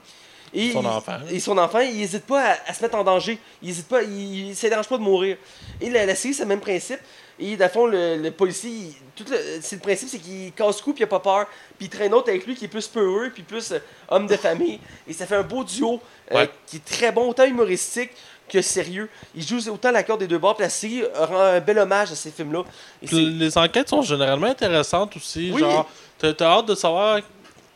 Et 0.53 0.71
Son 0.71 0.81
il- 0.81 0.87
enfant. 0.87 1.17
Et 1.29 1.39
son 1.39 1.57
enfant, 1.57 1.79
il 1.79 1.97
n'hésite 1.97 2.23
pas 2.25 2.41
à, 2.53 2.57
à 2.67 2.73
se 2.73 2.81
mettre 2.81 2.95
en 2.95 3.03
danger. 3.03 3.37
Il 3.61 3.69
hésite 3.69 3.87
pas, 3.87 4.01
il, 4.01 4.55
dérange 4.55 4.87
pas 4.87 4.97
de 4.97 5.03
mourir. 5.03 5.37
Et 5.81 5.89
la, 5.89 6.05
la 6.05 6.15
série, 6.15 6.33
c'est 6.33 6.43
le 6.43 6.47
même 6.49 6.61
principe. 6.61 6.99
Et 7.39 7.55
dans 7.55 7.65
le 7.65 7.71
fond, 7.71 7.85
le, 7.85 8.15
le 8.17 8.31
policier, 8.31 8.69
il- 8.71 8.93
tout 9.15 9.25
le, 9.29 9.37
c'est 9.61 9.75
le 9.75 9.81
principe, 9.81 10.07
c'est 10.09 10.19
qu'il 10.19 10.51
casse 10.53 10.81
cou 10.81 10.93
puis 10.93 11.01
il 11.01 11.03
a 11.03 11.07
pas 11.07 11.19
peur. 11.19 11.47
Puis 11.77 11.87
il 11.87 11.89
traîne 11.89 12.13
autre 12.13 12.29
avec 12.29 12.47
lui 12.47 12.55
qui 12.55 12.65
est 12.65 12.69
plus 12.69 12.87
peureux 12.87 13.29
puis 13.31 13.43
plus 13.43 13.73
euh, 13.73 13.79
homme 14.09 14.25
de 14.25 14.37
famille. 14.37 14.79
Et 15.07 15.13
ça 15.13 15.25
fait 15.27 15.35
un 15.35 15.43
beau 15.43 15.63
duo 15.63 16.01
Ouais. 16.31 16.49
qui 16.65 16.77
est 16.77 16.85
très 16.85 17.11
bon, 17.13 17.29
autant 17.29 17.45
humoristique 17.45 18.09
que 18.49 18.61
sérieux. 18.61 19.09
Il 19.35 19.45
joue 19.45 19.59
autant 19.69 19.91
l'accord 19.91 20.17
des 20.17 20.27
deux 20.27 20.37
bords. 20.37 20.55
Puis 20.55 20.63
la 20.63 20.69
série 20.69 21.03
rend 21.15 21.41
un 21.41 21.59
bel 21.59 21.79
hommage 21.79 22.11
à 22.11 22.15
ces 22.15 22.31
films-là. 22.31 22.63
Les 23.11 23.57
enquêtes 23.57 23.89
sont 23.89 24.01
généralement 24.01 24.47
intéressantes 24.47 25.15
aussi. 25.15 25.51
Oui. 25.53 25.59
Genre, 25.59 25.89
t'as 26.17 26.33
hâte 26.41 26.67
de 26.67 26.75
savoir 26.75 27.19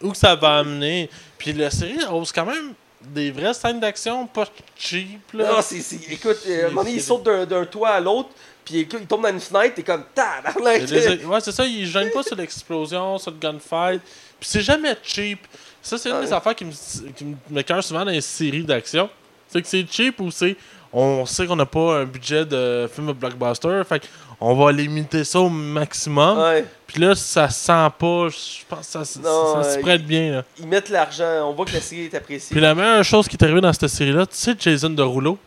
où 0.02 0.12
que 0.12 0.18
ça 0.18 0.36
va 0.36 0.60
amener. 0.60 1.10
Puis 1.38 1.54
la 1.54 1.70
série 1.70 2.00
ose 2.10 2.32
quand 2.32 2.46
même 2.46 2.74
des 3.02 3.32
vraies 3.32 3.54
scènes 3.54 3.80
d'action 3.80 4.28
pas 4.28 4.46
cheap. 4.78 5.34
Là. 5.34 5.54
Non, 5.54 5.62
c'est, 5.62 5.80
écoute, 6.12 6.38
euh, 6.48 6.64
à 6.64 6.66
un 6.66 6.70
moment 6.70 6.84
donné, 6.84 6.96
il 6.96 7.02
saute 7.02 7.24
d'un, 7.24 7.66
toit 7.66 7.90
à 7.90 8.00
l'autre, 8.00 8.30
puis 8.64 8.80
il 8.80 8.88
tombe 9.08 9.24
dans 9.24 9.30
une 9.30 9.40
fenêtre, 9.40 9.76
t'es 9.76 9.84
comme, 9.84 10.04
tabarnak! 10.14 10.84
Il 10.88 11.26
Ouais, 11.26 11.42
c'est 11.42 11.52
ça, 11.52 11.66
ils 11.66 11.88
gênent 11.88 12.12
pas 12.12 12.24
sur 12.24 12.36
l'explosion, 12.36 13.18
sur 13.18 13.32
le 13.32 13.38
gunfight. 13.38 14.02
Puis 14.40 14.50
c'est 14.50 14.62
jamais 14.62 14.96
cheap. 15.04 15.48
Ça, 15.82 15.98
c'est 15.98 16.10
une 16.10 16.16
Ouais. 16.16 16.26
des 16.26 16.34
affaires 16.34 16.56
qui 16.56 16.66
me, 16.66 16.72
qui 17.12 17.26
me 17.26 17.82
souvent 17.82 18.06
dans 18.06 18.12
les 18.12 18.22
séries 18.22 18.64
d'action. 18.64 19.10
C'est 19.52 19.62
que 19.62 19.68
c'est 19.68 19.86
cheap 19.90 20.20
ou 20.20 20.32
c'est. 20.32 20.56
On 20.94 21.26
sait 21.26 21.46
qu'on 21.46 21.56
n'a 21.56 21.66
pas 21.66 22.00
un 22.00 22.06
budget 22.06 22.46
de 22.46 22.90
film 22.94 23.08
de 23.08 23.14
blockbuster. 23.14 23.82
Fait 23.88 24.02
qu'on 24.40 24.56
va 24.56 24.72
limiter 24.72 25.24
ça 25.24 25.40
au 25.40 25.50
maximum. 25.50 26.38
Ouais, 26.38 26.66
Puis 26.86 27.02
là, 27.02 27.16
ça 27.16 27.50
sent 27.50 27.88
pas. 27.98 28.28
Je 28.30 28.66
pense 28.68 28.80
que 28.80 28.86
ça, 28.86 29.06
ça, 29.06 29.14
se 29.14 29.78
euh, 29.78 29.82
prête 29.82 30.06
bien. 30.06 30.32
Là. 30.32 30.44
ils 30.60 30.68
mettent 30.68 30.90
l'argent, 30.90 31.50
on 31.50 31.54
voit 31.54 31.66
que 31.66 31.74
la 31.74 31.82
série 31.82 32.06
est 32.06 32.16
appréciée. 32.16 32.54
Puis 32.54 32.62
la 32.62 32.76
meilleure 32.76 33.04
chose 33.04 33.28
qui 33.28 33.38
est 33.38 33.44
arrivée 33.44 33.62
dans 33.62 33.72
cette 33.72 33.88
série-là, 33.88 34.26
tu 34.26 34.36
sais, 34.36 34.54
Jason 34.60 34.90
Derulo? 34.90 35.38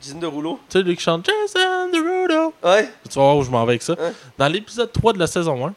Dizaine 0.00 0.18
de 0.18 0.26
rouleaux. 0.26 0.58
Tu 0.68 0.78
sais, 0.78 0.84
lui 0.84 0.96
qui 0.96 1.02
chante 1.02 1.24
Jason 1.26 1.88
Derulo. 1.92 2.52
Ouais, 2.64 2.90
Tu 3.08 3.16
vas 3.16 3.22
voir 3.22 3.36
où 3.36 3.44
je 3.44 3.50
m'en 3.50 3.64
vais 3.64 3.72
avec 3.72 3.82
ça. 3.82 3.92
Hein? 3.92 4.12
Dans 4.36 4.48
l'épisode 4.48 4.90
3 4.90 5.12
de 5.12 5.18
la 5.20 5.28
saison 5.28 5.64
1, 5.64 5.74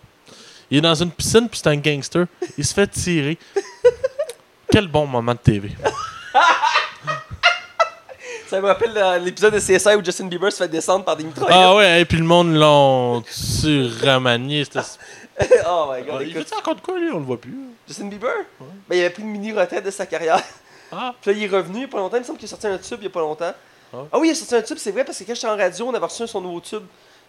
il 0.72 0.80
est 0.80 0.82
dans 0.82 0.96
une 0.96 1.12
piscine 1.12 1.48
puis 1.48 1.60
c'est 1.62 1.70
un 1.70 1.78
gangster. 1.78 2.26
Il 2.58 2.66
se 2.66 2.74
fait 2.74 2.88
tirer. 2.88 3.38
Quel 4.72 4.88
bon 4.88 5.06
moment 5.06 5.34
de 5.34 5.38
TV. 5.38 5.70
ça 8.48 8.62
me 8.62 8.68
rappelle 8.68 8.94
euh, 8.96 9.18
l'épisode 9.20 9.54
de 9.54 9.60
CSI 9.60 9.96
où 9.96 10.04
Justin 10.04 10.26
Bieber 10.26 10.52
se 10.52 10.58
fait 10.58 10.68
descendre 10.68 11.06
par 11.06 11.16
des 11.16 11.24
mitraillettes. 11.24 11.56
Ah 11.56 11.76
ouais, 11.76 12.02
et 12.02 12.06
puis 12.06 12.18
le 12.18 12.24
monde 12.24 12.54
l'ont 12.56 13.24
surremanié. 13.30 14.64
C'était... 14.66 14.80
oh 15.68 15.92
my 15.92 16.04
god, 16.04 16.22
il 16.22 16.30
écoute. 16.30 16.48
fait 16.48 16.56
encore 16.56 16.76
de 16.76 16.82
quoi, 16.82 16.98
lui? 17.00 17.10
On 17.12 17.20
le 17.20 17.26
voit 17.26 17.40
plus. 17.40 17.56
Justin 17.88 18.08
Bieber? 18.08 18.32
Ben, 18.60 18.96
il 18.96 19.00
avait 19.00 19.10
pris 19.10 19.24
une 19.24 19.30
mini-retraite 19.30 19.86
de 19.86 19.92
sa 19.92 20.06
carrière. 20.06 20.42
Ah, 20.92 21.14
Puis 21.22 21.32
là, 21.32 21.38
il 21.38 21.44
est 21.44 21.56
revenu 21.56 21.78
il 21.78 21.82
y 21.82 21.86
a 21.86 21.88
pas 21.88 21.98
longtemps. 21.98 22.18
Il 22.18 22.22
me 22.22 22.26
semble 22.26 22.40
qu'il 22.40 22.48
a 22.48 22.50
sorti 22.50 22.68
un 22.68 22.78
tube 22.78 23.00
il 23.02 23.06
y 23.06 23.08
a 23.08 23.10
pas 23.10 23.20
longtemps. 23.20 23.54
Ah. 23.94 23.98
Ah 24.12 24.20
oui, 24.20 24.30
il 24.30 24.32
a 24.32 24.36
sorti 24.36 24.56
un 24.56 24.62
tube, 24.62 24.78
c'est 24.78 24.92
vrai, 24.92 25.04
parce 25.04 25.18
que 25.18 25.24
quand 25.24 25.36
j'étais 25.36 25.48
en 25.48 25.58
radio, 25.58 25.88
on 25.88 25.94
avait 25.94 26.06
reçu 26.06 26.28
son 26.28 26.42
nouveau 26.42 26.62
tube. 26.62 26.84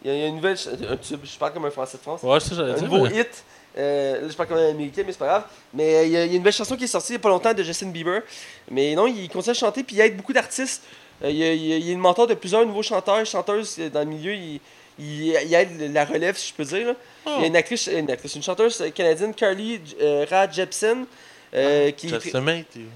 Il 0.05 0.11
y 0.11 0.15
a, 0.15 0.17
il 0.17 0.21
y 0.21 0.25
a 0.25 0.27
une 0.29 0.37
nouvelle. 0.37 0.57
Un 0.89 0.97
tube, 0.97 1.21
je 1.25 1.39
parle 1.39 1.53
comme 1.53 1.65
un 1.65 1.71
français 1.71 1.97
de 1.97 2.03
France. 2.03 2.23
ouais, 2.23 2.41
c'est 2.41 2.55
ça, 2.55 2.63
un 2.63 2.81
nouveau 2.81 3.07
hit. 3.07 3.45
Euh, 3.79 4.23
là, 4.23 4.29
je 4.29 4.35
parle 4.35 4.49
comme 4.49 4.59
un 4.59 4.71
américain, 4.71 5.03
mais 5.05 5.13
c'est 5.13 5.19
pas 5.19 5.27
grave. 5.27 5.45
Mais 5.75 5.97
euh, 5.97 6.05
il 6.05 6.11
y, 6.13 6.17
a, 6.17 6.25
une 6.25 6.43
belle 6.43 6.53
chanson 6.53 6.77
qui 6.77 6.85
est 6.85 6.89
sortie 6.89 7.13
il 7.13 7.17
y 7.17 7.17
a 7.17 7.21
pas 7.21 7.29
longtemps 7.29 7.53
de 7.53 7.63
Justin 7.63 7.89
Bieber. 7.89 8.23
Mais 8.71 8.95
non, 8.95 9.07
il 9.07 9.29
continue 9.29 9.51
à 9.51 9.55
chanter, 9.55 9.83
puis 9.83 9.97
il 9.97 10.01
aide 10.01 10.17
beaucoup 10.17 10.33
d'artistes. 10.33 10.83
Euh, 11.25 11.31
il, 11.31 11.91
a 11.91 11.93
une 11.93 11.99
mentor 11.99 12.27
de 12.27 12.35
plusieurs 12.35 12.65
nouveaux 12.67 12.83
chanteurs 12.83 13.19
et 13.19 13.25
chanteuses 13.25 13.77
euh, 13.79 13.91
dans 13.91 14.01
le 14.01 14.07
milieu. 14.07 14.35
Il, 14.35 14.61
il, 14.99 15.37
il 15.45 15.55
aide 15.55 15.93
la 15.93 16.05
relève, 16.05 16.37
si 16.37 16.49
je 16.51 16.55
peux 16.55 16.65
dire. 16.65 16.95
Ah. 17.25 17.35
Il 17.37 17.43
y 17.43 17.45
a 17.45 17.47
une 17.49 17.57
actrice, 17.57 17.87
une, 17.87 18.11
actrice, 18.11 18.35
une 18.35 18.43
chanteuse 18.43 18.83
canadienne, 18.95 19.35
Carly 19.35 19.81
euh, 20.01 20.27
Rae 20.29 20.51
Jepsen, 20.53 21.07
euh, 21.55 21.91
qui 21.93 22.09
Just 22.09 22.35
a 22.35 22.41
mate, 22.41 22.77
you. 22.77 22.87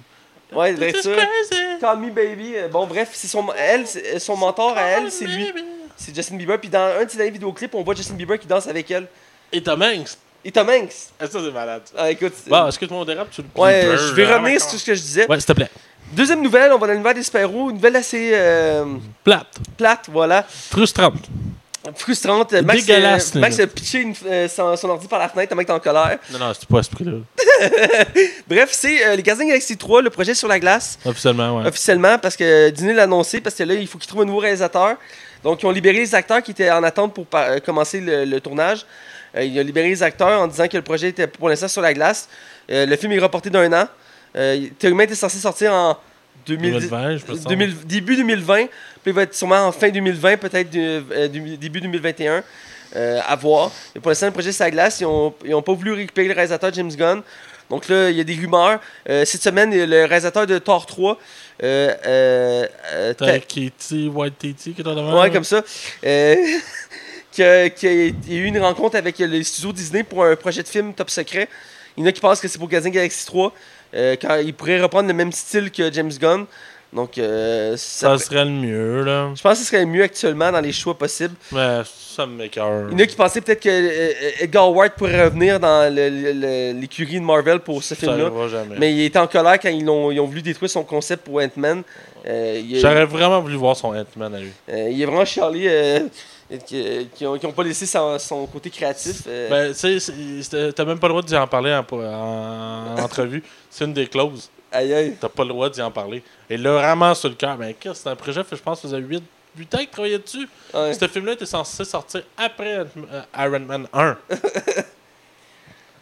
Ouais, 0.52 0.72
is 0.72 0.76
crazy. 0.76 1.78
Call 1.80 2.00
Me 2.00 2.10
Baby. 2.10 2.54
Bon, 2.72 2.84
bref, 2.84 3.10
c'est 3.12 3.28
son, 3.28 3.46
elle, 3.56 3.86
son 4.20 4.36
mentor 4.36 4.76
à 4.76 4.82
elle, 4.82 5.12
c'est 5.12 5.24
lui. 5.24 5.52
C'est 5.96 6.14
Justin 6.14 6.36
Bieber. 6.36 6.58
Puis 6.58 6.68
dans 6.68 6.98
un 7.00 7.04
de 7.04 7.10
ses 7.10 7.18
derniers 7.18 7.30
vidéoclips, 7.30 7.72
on 7.74 7.84
voit 7.84 7.94
Justin 7.94 8.14
Bieber 8.14 8.36
qui 8.36 8.48
danse 8.48 8.66
avec 8.66 8.90
elle. 8.90 9.06
Et 9.52 9.62
Tom 9.62 9.80
Hanks. 9.80 10.16
Et 10.44 10.50
Tom 10.52 10.68
Hanks. 10.68 10.92
Ah, 11.20 11.26
ça, 11.26 11.38
c'est 11.44 11.50
malade. 11.52 11.82
Ah, 11.96 12.10
écoute. 12.10 12.32
Bon, 12.46 12.66
est-ce 12.66 12.78
que 12.78 12.86
tout 12.86 12.92
le 12.92 12.98
monde 12.98 13.06
dérape 13.08 13.32
sur 13.32 13.42
le 13.42 13.60
ouais, 13.60 13.82
je 13.96 14.14
vais 14.14 14.24
là? 14.24 14.38
revenir 14.38 14.60
sur 14.60 14.78
ce 14.78 14.84
que 14.86 14.94
je 14.94 15.00
disais. 15.00 15.26
Ouais, 15.28 15.36
s'il 15.38 15.46
te 15.46 15.52
plaît. 15.52 15.68
Deuxième 16.12 16.42
nouvelle, 16.42 16.72
on 16.72 16.78
va 16.78 16.86
dans 16.86 16.92
l'univers 16.94 17.14
des 17.14 17.22
super-héros. 17.22 17.68
Une 17.70 17.76
nouvelle 17.76 17.96
assez 17.96 18.30
euh, 18.32 18.84
Plate. 19.22 19.58
plate, 19.76 20.06
voilà. 20.08 20.44
Frustrante. 20.48 21.26
Frustrante. 21.94 22.52
Max, 22.52 22.84
Dégueulasse, 22.84 23.36
euh, 23.36 23.40
Max 23.40 23.58
là. 23.58 23.64
a 23.64 23.66
pitché 23.66 23.98
une- 24.00 24.14
euh, 24.26 24.48
son, 24.48 24.76
son 24.76 24.88
ordi 24.90 25.06
par 25.08 25.18
la 25.18 25.28
fenêtre, 25.28 25.48
tellement 25.48 25.62
qu'il 25.62 25.70
est 25.72 25.76
en 25.76 25.80
colère. 25.80 26.18
Non, 26.32 26.38
non, 26.38 26.52
c'est 26.58 26.68
pas 26.68 26.78
à 26.80 26.82
ce 26.82 26.90
prix-là. 26.90 27.12
Bref, 28.48 28.70
c'est 28.72 29.06
euh, 29.06 29.16
les 29.16 29.22
Gardiens 29.22 29.44
de 29.44 29.50
la 29.50 29.54
Galaxie 29.56 29.76
3, 29.76 30.02
le 30.02 30.10
projet 30.10 30.34
sur 30.34 30.48
la 30.48 30.58
glace. 30.58 30.98
Officiellement, 31.04 31.58
ouais. 31.58 31.66
officiellement 31.68 32.18
parce 32.18 32.36
que 32.36 32.70
Disney 32.70 32.92
l'a 32.94 33.04
annoncé 33.04 33.40
parce 33.40 33.54
que 33.56 33.62
là 33.62 33.74
il 33.74 33.86
faut 33.86 33.98
qu'ils 33.98 34.08
trouvent 34.08 34.22
un 34.22 34.26
nouveau 34.26 34.38
réalisateur. 34.38 34.96
Donc 35.42 35.62
ils 35.62 35.66
ont 35.66 35.70
libéré 35.70 35.98
les 35.98 36.14
acteurs 36.14 36.42
qui 36.42 36.50
étaient 36.50 36.70
en 36.70 36.82
attente 36.82 37.14
pour 37.14 37.26
par- 37.26 37.48
euh, 37.50 37.58
commencer 37.60 38.00
le, 38.00 38.24
le 38.24 38.40
tournage. 38.40 38.84
Euh, 39.36 39.44
il 39.44 39.58
a 39.58 39.62
libéré 39.62 39.88
les 39.88 40.02
acteurs 40.02 40.40
en 40.40 40.46
disant 40.46 40.66
que 40.68 40.76
le 40.76 40.82
projet 40.82 41.08
était 41.08 41.26
pour 41.26 41.48
l'instant 41.48 41.68
sur 41.68 41.82
la 41.82 41.92
glace. 41.94 42.28
Euh, 42.70 42.86
le 42.86 42.96
film 42.96 43.12
est 43.12 43.18
reporté 43.18 43.50
d'un 43.50 43.72
an. 43.72 43.86
Euh, 44.36 44.66
théoriquement 44.78 45.02
il 45.02 45.06
était 45.06 45.14
censé 45.14 45.38
sortir 45.38 45.72
en 45.72 45.96
2010 46.46 46.88
2020, 46.88 47.16
je 47.16 47.26
me 47.32 47.36
sens. 47.36 47.46
2000 47.46 47.76
début 47.86 48.16
2020. 48.16 48.66
Puis 48.66 48.70
il 49.06 49.12
va 49.12 49.22
être 49.22 49.34
sûrement 49.34 49.66
en 49.66 49.72
fin 49.72 49.88
2020, 49.90 50.36
peut-être 50.36 50.74
euh, 50.76 51.28
début 51.28 51.80
2021. 51.80 52.42
euh, 52.96 53.20
à 53.26 53.36
voir. 53.36 53.70
Pour 54.02 54.10
l'instant, 54.10 54.26
le 54.26 54.32
projet 54.32 54.50
sur 54.52 54.64
la 54.64 54.70
glace, 54.70 55.00
ils 55.00 55.04
n'ont 55.04 55.32
ont 55.52 55.62
pas 55.62 55.72
voulu 55.72 55.92
récupérer 55.92 56.28
le 56.28 56.34
réalisateur 56.34 56.72
James 56.74 56.90
Gunn. 56.90 57.22
Donc 57.68 57.88
là, 57.88 58.10
il 58.10 58.16
y 58.16 58.20
a 58.20 58.24
des 58.24 58.34
rumeurs. 58.34 58.80
Euh, 59.08 59.24
cette 59.24 59.42
semaine, 59.42 59.70
le 59.72 60.04
réalisateur 60.04 60.44
de 60.44 60.58
Thor 60.58 60.86
3, 60.86 61.16
euh, 61.62 61.94
euh, 62.04 62.66
euh, 62.92 63.14
T'as 63.14 63.26
Ta- 63.26 63.38
Katie, 63.38 64.08
White 64.12 64.38
Titi 64.38 64.72
qui 64.72 64.82
est 64.82 64.86
en 64.88 65.20
ouais, 65.20 65.30
comme 65.30 65.44
ça, 65.44 65.62
euh, 67.38 67.68
qui, 67.68 67.86
a, 67.86 67.86
qui 67.86 67.86
a- 67.86 67.92
il 67.92 68.32
y 68.32 68.36
a 68.36 68.40
eu 68.40 68.44
une 68.46 68.58
rencontre 68.58 68.96
avec 68.96 69.18
les 69.18 69.42
studios 69.44 69.72
Disney 69.72 70.02
pour 70.02 70.24
un 70.24 70.34
projet 70.36 70.62
de 70.62 70.68
film 70.68 70.92
top 70.94 71.10
secret. 71.10 71.48
Il 71.96 72.02
y 72.02 72.06
en 72.06 72.08
a 72.08 72.12
qui 72.12 72.20
pensent 72.20 72.40
que 72.40 72.48
c'est 72.48 72.58
pour 72.58 72.68
Guardians 72.68 72.90
Galaxy 72.90 73.26
3, 73.26 73.52
euh, 73.94 74.16
car 74.16 74.40
il 74.40 74.54
pourrait 74.54 74.80
reprendre 74.80 75.08
le 75.08 75.14
même 75.14 75.32
style 75.32 75.70
que 75.70 75.92
James 75.92 76.12
Gunn. 76.20 76.46
Donc, 76.92 77.18
euh, 77.18 77.76
ça- 77.76 78.18
Ça 78.18 78.24
serait 78.24 78.44
le 78.44 78.50
mieux, 78.50 79.04
là. 79.04 79.30
je 79.36 79.40
pense 79.42 79.58
que 79.58 79.64
ce 79.64 79.70
serait 79.70 79.86
mieux 79.86 80.02
actuellement 80.02 80.50
dans 80.50 80.60
les 80.60 80.72
choix 80.72 80.98
possibles. 80.98 81.34
Mais 81.52 81.82
ça 81.84 82.26
me 82.26 82.34
m'écoeure. 82.36 82.88
Il 82.90 82.98
y 82.98 83.02
en 83.02 83.04
a 83.04 83.06
qui 83.06 83.14
pensaient 83.14 83.40
peut-être 83.40 83.62
que 83.62 83.68
euh, 83.68 84.12
Edgar 84.40 84.72
Wright 84.72 84.94
pourrait 84.94 85.22
revenir 85.24 85.60
dans 85.60 85.92
le- 85.94 86.08
le- 86.08 86.32
le- 86.32 86.80
l'écurie 86.80 87.20
de 87.20 87.24
Marvel 87.24 87.60
pour 87.60 87.80
ce 87.84 87.94
Ça 87.94 88.06
film-là. 88.06 88.30
Mais 88.76 88.92
il 88.92 89.04
était 89.04 89.20
en 89.20 89.28
colère 89.28 89.60
quand 89.60 89.68
ils 89.68 89.88
ont, 89.88 90.10
ils 90.10 90.18
ont 90.18 90.26
voulu 90.26 90.42
détruire 90.42 90.68
son 90.70 90.82
concept 90.82 91.24
pour 91.24 91.36
Ant-Man. 91.40 91.84
Euh, 92.26 92.60
J'aurais 92.74 93.04
vraiment 93.06 93.40
voulu 93.40 93.54
voir 93.54 93.76
son 93.76 93.94
Ant-Man 93.94 94.34
à 94.34 94.40
lui. 94.40 94.50
euh, 94.68 94.88
il 94.90 95.00
est 95.00 95.06
vraiment 95.06 95.24
chialé 95.24 95.68
euh, 96.50 97.04
qui 97.14 97.24
n'ont 97.24 97.52
pas 97.52 97.62
laissé 97.62 97.86
son, 97.86 98.18
son 98.18 98.46
côté 98.46 98.70
créatif. 98.70 99.22
euh. 99.26 99.48
Ben, 99.48 99.74
tu 99.74 100.00
sais, 100.00 100.72
t'as 100.72 100.84
même 100.84 100.98
pas 100.98 101.06
le 101.06 101.12
droit 101.12 101.22
d'y 101.22 101.36
en 101.36 101.46
parler 101.46 101.72
en, 101.72 101.84
en 101.96 102.98
entrevue. 103.02 103.42
C'est 103.70 103.84
une 103.84 103.92
des 103.92 104.06
clauses. 104.08 104.50
aïe 104.72 104.92
aïe. 104.92 105.16
T'as 105.20 105.28
pas 105.28 105.42
le 105.44 105.50
droit 105.50 105.70
d'y 105.70 105.80
en 105.80 105.90
parler. 105.90 106.22
Et 106.48 106.56
là, 106.56 106.72
vraiment 106.72 107.14
sur 107.14 107.28
le 107.28 107.34
cœur. 107.36 107.56
Ben, 107.56 107.72
qu'est-ce 107.78 108.02
c'est 108.02 108.08
un 108.08 108.16
projet, 108.16 108.42
je 108.50 108.56
pense, 108.56 108.80
faisait 108.80 108.98
8, 108.98 109.22
8 109.56 109.74
ans 109.74 109.78
qu'il 109.78 109.88
travaillait 109.88 110.18
dessus. 110.18 110.48
Ouais. 110.74 110.92
Ce 110.94 111.06
film-là 111.06 111.32
était 111.32 111.46
censé 111.46 111.84
sortir 111.84 112.22
après 112.36 112.78
euh, 112.78 112.84
Iron 113.38 113.60
Man 113.60 113.86
1. 113.92 114.16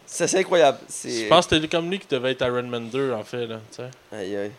Ça, 0.05 0.27
C'est 0.27 0.39
incroyable. 0.39 0.79
Je 1.03 1.27
pense 1.27 1.45
que 1.45 1.55
c'était 1.55 1.67
comme 1.67 1.89
lui 1.89 1.99
qui 1.99 2.07
devait 2.07 2.31
être 2.31 2.41
Iron 2.45 2.63
Man 2.63 2.89
2, 2.89 3.13
en 3.13 3.23
fait. 3.23 3.45
Là. 3.45 3.59
Aïe 4.11 4.35
aïe. 4.35 4.51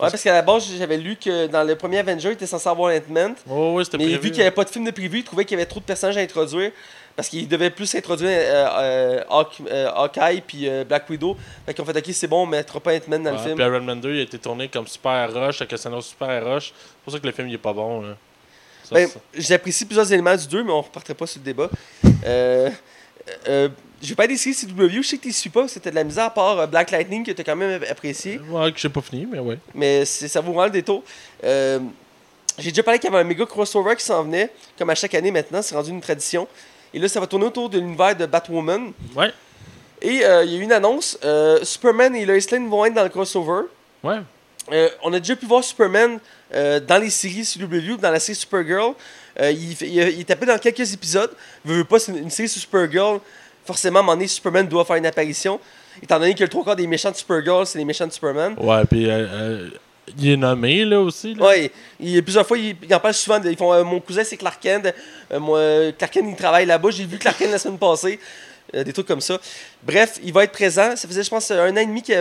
Ouais, 0.00 0.10
parce 0.10 0.22
qu'à 0.22 0.32
la 0.32 0.42
base, 0.42 0.64
j'avais 0.78 0.96
lu 0.96 1.16
que 1.16 1.46
dans 1.48 1.64
le 1.64 1.74
premier 1.74 1.98
Avenger, 1.98 2.28
il 2.28 2.32
était 2.32 2.46
censé 2.46 2.68
avoir 2.68 2.94
Ant-Man. 2.94 3.34
Oh, 3.50 3.72
oui, 3.76 3.84
c'était 3.84 3.98
Mais 3.98 4.04
prévu. 4.04 4.18
vu 4.20 4.28
qu'il 4.30 4.36
n'y 4.38 4.42
avait 4.42 4.50
pas 4.54 4.64
de 4.64 4.70
film 4.70 4.84
de 4.84 4.90
prévu, 4.92 5.18
il 5.18 5.24
trouvait 5.24 5.44
qu'il 5.44 5.56
y 5.58 5.60
avait 5.60 5.68
trop 5.68 5.80
de 5.80 5.84
personnages 5.84 6.16
à 6.16 6.20
introduire. 6.20 6.70
Parce 7.16 7.28
qu'il 7.28 7.48
devait 7.48 7.70
plus 7.70 7.92
introduire 7.96 8.30
euh, 8.30 9.20
euh, 9.28 9.44
euh, 9.72 9.90
Hawkeye 9.92 10.40
puis 10.46 10.68
euh, 10.68 10.84
Black 10.84 11.10
Widow. 11.10 11.36
Fait 11.66 11.74
qu'on 11.74 11.84
fait, 11.84 11.96
ok, 11.98 12.04
c'est 12.12 12.28
bon, 12.28 12.44
on 12.44 12.46
mettra 12.46 12.78
pas 12.78 12.94
Ant-Man 12.94 13.24
dans 13.24 13.30
Ouais, 13.32 13.36
le 13.38 13.42
film. 13.42 13.54
Puis 13.56 13.64
Iron 13.64 13.80
Man 13.80 14.00
2, 14.00 14.14
il 14.14 14.20
a 14.20 14.22
été 14.22 14.38
tourné 14.38 14.68
comme 14.68 14.86
super 14.86 15.32
rush, 15.34 15.60
avec 15.60 15.72
un 15.72 16.00
super 16.00 16.44
rush. 16.46 16.66
C'est 16.76 17.04
pour 17.04 17.12
ça 17.12 17.18
que 17.18 17.26
le 17.26 17.32
film 17.32 17.48
il 17.48 17.54
est 17.54 17.58
pas 17.58 17.72
bon. 17.72 18.02
Là. 18.02 18.16
Ça, 18.84 18.94
Ben, 18.94 19.08
J'apprécie 19.34 19.84
plusieurs 19.84 20.12
éléments 20.12 20.36
du 20.36 20.46
2, 20.46 20.62
mais 20.62 20.70
on 20.70 20.78
ne 20.78 20.82
repartira 20.82 21.16
pas 21.16 21.26
sur 21.26 21.40
le 21.40 21.44
débat. 21.44 21.68
Euh, 22.24 22.70
euh, 23.48 23.68
je 24.02 24.08
vais 24.08 24.14
pas 24.14 24.26
des 24.26 24.36
séries 24.36 24.54
CW, 24.56 25.02
je 25.02 25.08
sais 25.08 25.16
que 25.16 25.22
tu 25.22 25.28
ne 25.28 25.32
suis 25.32 25.50
pas, 25.50 25.66
t'as 25.68 25.90
de 25.90 25.94
la 25.94 26.04
misère 26.04 26.24
à 26.24 26.30
part 26.30 26.58
euh, 26.58 26.66
Black 26.66 26.90
Lightning 26.90 27.24
que 27.24 27.32
tu 27.32 27.40
as 27.40 27.44
quand 27.44 27.56
même 27.56 27.82
apprécié, 27.90 28.38
Ouais, 28.50 28.72
que 28.72 28.78
j'ai 28.78 28.88
pas 28.88 29.00
fini, 29.00 29.26
mais 29.26 29.38
ouais. 29.40 29.58
mais 29.74 30.04
ça 30.04 30.40
vaut 30.40 30.52
vraiment 30.52 30.64
le 30.66 30.70
détour. 30.70 31.02
Euh, 31.44 31.80
J'ai 32.58 32.70
déjà 32.70 32.82
parlé 32.82 32.98
qu'il 32.98 33.10
y 33.10 33.12
avait 33.12 33.22
un 33.22 33.26
méga 33.28 33.44
crossover 33.46 33.94
qui 33.96 34.04
s'en 34.04 34.22
venait, 34.24 34.50
comme 34.78 34.90
à 34.90 34.94
chaque 34.94 35.14
année 35.14 35.30
maintenant, 35.30 35.62
c'est 35.62 35.74
rendu 35.74 35.90
une 35.90 36.00
tradition. 36.00 36.46
Et 36.94 36.98
là, 36.98 37.08
ça 37.08 37.20
va 37.20 37.26
tourner 37.26 37.46
autour 37.46 37.68
de 37.70 37.78
l'univers 37.78 38.16
de 38.16 38.26
Batwoman. 38.26 38.92
Ouais, 39.14 39.32
Et 40.00 40.24
euh, 40.24 40.44
il 40.44 40.52
y 40.52 40.56
a 40.56 40.58
eu 40.58 40.62
une 40.62 40.72
annonce 40.72 41.18
euh, 41.24 41.62
Superman 41.62 42.14
et 42.16 42.24
Lois 42.24 42.38
Lane 42.50 42.68
vont 42.68 42.84
être 42.84 42.94
dans 42.94 43.04
le 43.04 43.10
crossover. 43.10 43.62
ouais. 44.04 44.18
Euh, 44.70 44.90
on 45.02 45.10
a 45.14 45.18
déjà 45.18 45.34
pu 45.34 45.46
voir 45.46 45.64
Superman 45.64 46.18
euh, 46.52 46.78
dans 46.78 46.98
les 46.98 47.08
séries 47.08 47.42
CW, 47.46 47.96
dans 47.96 48.10
la 48.10 48.20
série 48.20 48.36
Supergirl. 48.36 48.92
Euh, 49.40 49.50
il, 49.50 49.72
il, 49.80 49.94
il 49.94 50.20
est 50.20 50.24
tapé 50.24 50.44
dans 50.44 50.58
quelques 50.58 50.92
épisodes. 50.92 51.30
Veux, 51.64 51.76
veux 51.78 51.84
pas, 51.84 51.98
c'est 51.98 52.12
une, 52.12 52.18
une 52.18 52.30
série 52.30 52.50
sur 52.50 52.60
Supergirl. 52.60 53.18
Forcément, 53.68 53.98
à 53.98 54.00
un 54.00 54.06
moment 54.06 54.16
donné, 54.16 54.26
Superman 54.28 54.66
doit 54.66 54.82
faire 54.86 54.96
une 54.96 55.04
apparition. 55.04 55.60
Étant 56.02 56.18
donné 56.18 56.34
que 56.34 56.42
le 56.42 56.48
trois 56.48 56.64
quarts 56.64 56.74
des 56.74 56.86
méchants 56.86 57.10
de 57.10 57.16
Supergirl, 57.16 57.66
c'est 57.66 57.76
les 57.78 57.84
méchants 57.84 58.06
de 58.06 58.12
Superman. 58.12 58.54
Ouais, 58.58 58.82
puis 58.86 59.10
euh, 59.10 59.26
euh, 59.30 59.68
il 60.18 60.30
est 60.30 60.36
nommé, 60.38 60.86
là, 60.86 60.98
aussi. 61.02 61.34
Là. 61.34 61.44
Ouais, 61.48 61.70
il, 62.00 62.14
il- 62.16 62.22
plusieurs 62.24 62.46
fois, 62.46 62.56
il, 62.56 62.74
il 62.82 62.94
en 62.94 62.98
parle 62.98 63.12
souvent. 63.12 63.38
de- 63.38 63.50
ils 63.50 63.58
font 63.58 63.74
euh, 63.74 63.84
Mon 63.84 64.00
cousin, 64.00 64.24
c'est 64.24 64.38
Clark 64.38 64.58
Kent. 64.58 64.94
Euh, 65.32 65.38
moi, 65.38 65.60
Clark 65.98 66.10
Kent, 66.14 66.24
il 66.30 66.34
travaille 66.36 66.64
là-bas. 66.64 66.88
J'ai 66.92 67.04
vu 67.04 67.18
Clark 67.18 67.36
Kent 67.38 67.50
la 67.50 67.58
semaine 67.58 67.76
passée. 67.78 68.18
Euh, 68.74 68.84
des 68.84 68.92
trucs 68.92 69.06
comme 69.06 69.22
ça. 69.22 69.38
Bref, 69.82 70.18
il 70.22 70.30
va 70.32 70.44
être 70.44 70.52
présent. 70.52 70.94
Ça 70.94 71.08
faisait, 71.08 71.22
je 71.22 71.30
pense, 71.30 71.50
un 71.50 71.72
an 71.72 71.76
et 71.76 71.86
demi 71.86 72.02
que 72.02 72.12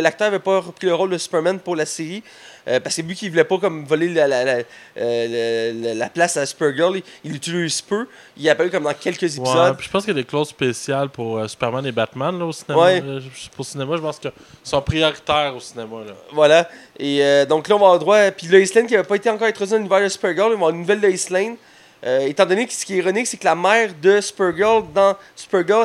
l'acteur 0.00 0.28
n'avait 0.30 0.38
pas 0.42 0.60
repris 0.60 0.86
le 0.86 0.94
rôle 0.94 1.10
de 1.10 1.18
Superman 1.18 1.58
pour 1.58 1.74
la 1.74 1.84
série. 1.84 2.22
Euh, 2.68 2.78
parce 2.80 2.96
que 2.96 3.02
vu 3.02 3.14
qu'il 3.14 3.30
voulait 3.30 3.44
pas 3.44 3.58
comme 3.58 3.84
voler 3.84 4.08
la, 4.08 4.26
la, 4.28 4.44
la, 4.44 4.52
euh, 4.98 5.72
la- 5.72 5.88
la- 5.88 5.94
la 5.94 6.08
place 6.08 6.36
à 6.36 6.46
Supergirl, 6.46 6.96
il, 6.96 7.02
il 7.24 7.32
l'utilise 7.32 7.80
peu. 7.80 8.06
Il 8.36 8.46
est 8.46 8.50
apparu 8.50 8.70
comme 8.70 8.84
dans 8.84 8.94
quelques 8.94 9.22
Ouais, 9.22 9.28
épisodes. 9.36 9.76
puis 9.76 9.86
je 9.86 9.90
pense 9.92 10.04
qu'il 10.04 10.14
y 10.16 10.18
a 10.18 10.22
des 10.22 10.26
clauses 10.26 10.48
spéciales 10.48 11.08
pour 11.08 11.38
euh, 11.38 11.48
Superman 11.48 11.84
et 11.86 11.92
Batman 11.92 12.36
là, 12.38 12.44
au 12.44 12.52
cinéma. 12.52 12.82
Ouais. 12.84 13.00
Pour 13.00 13.20
le 13.60 13.64
cinéma, 13.64 13.96
je 13.96 14.02
pense 14.02 14.18
qu'ils 14.18 14.32
sont 14.64 14.82
prioritaires 14.82 15.54
au 15.56 15.60
cinéma. 15.60 16.04
Là. 16.06 16.12
Voilà. 16.32 16.68
Et 16.98 17.20
donc 17.48 17.68
là, 17.68 17.74
on 17.76 17.78
va 17.78 17.84
avoir 17.86 17.98
droit. 17.98 18.30
Puis 18.32 18.46
Lois 18.48 18.60
Lane, 18.74 18.86
qui 18.86 18.92
n'avait 18.94 19.06
pas 19.06 19.16
été 19.16 19.28
encore 19.30 19.46
introduit 19.48 19.70
dans 19.72 19.76
l'univers 19.78 20.02
de 20.02 20.08
Supergirl, 20.08 20.46
il 20.48 20.50
va 20.50 20.54
avoir 20.54 20.70
une 20.70 20.78
nouvelle 20.80 21.00
Lois 21.00 21.10
Lane. 21.30 21.56
Euh, 22.04 22.26
étant 22.26 22.46
donné 22.46 22.66
que 22.66 22.72
ce 22.72 22.84
qui 22.84 22.94
est 22.94 22.98
ironique, 22.98 23.26
c'est 23.26 23.36
que 23.36 23.44
la 23.44 23.54
mère 23.54 23.90
de 24.00 24.20
Supergirl 24.20 24.84
dans 24.94 25.16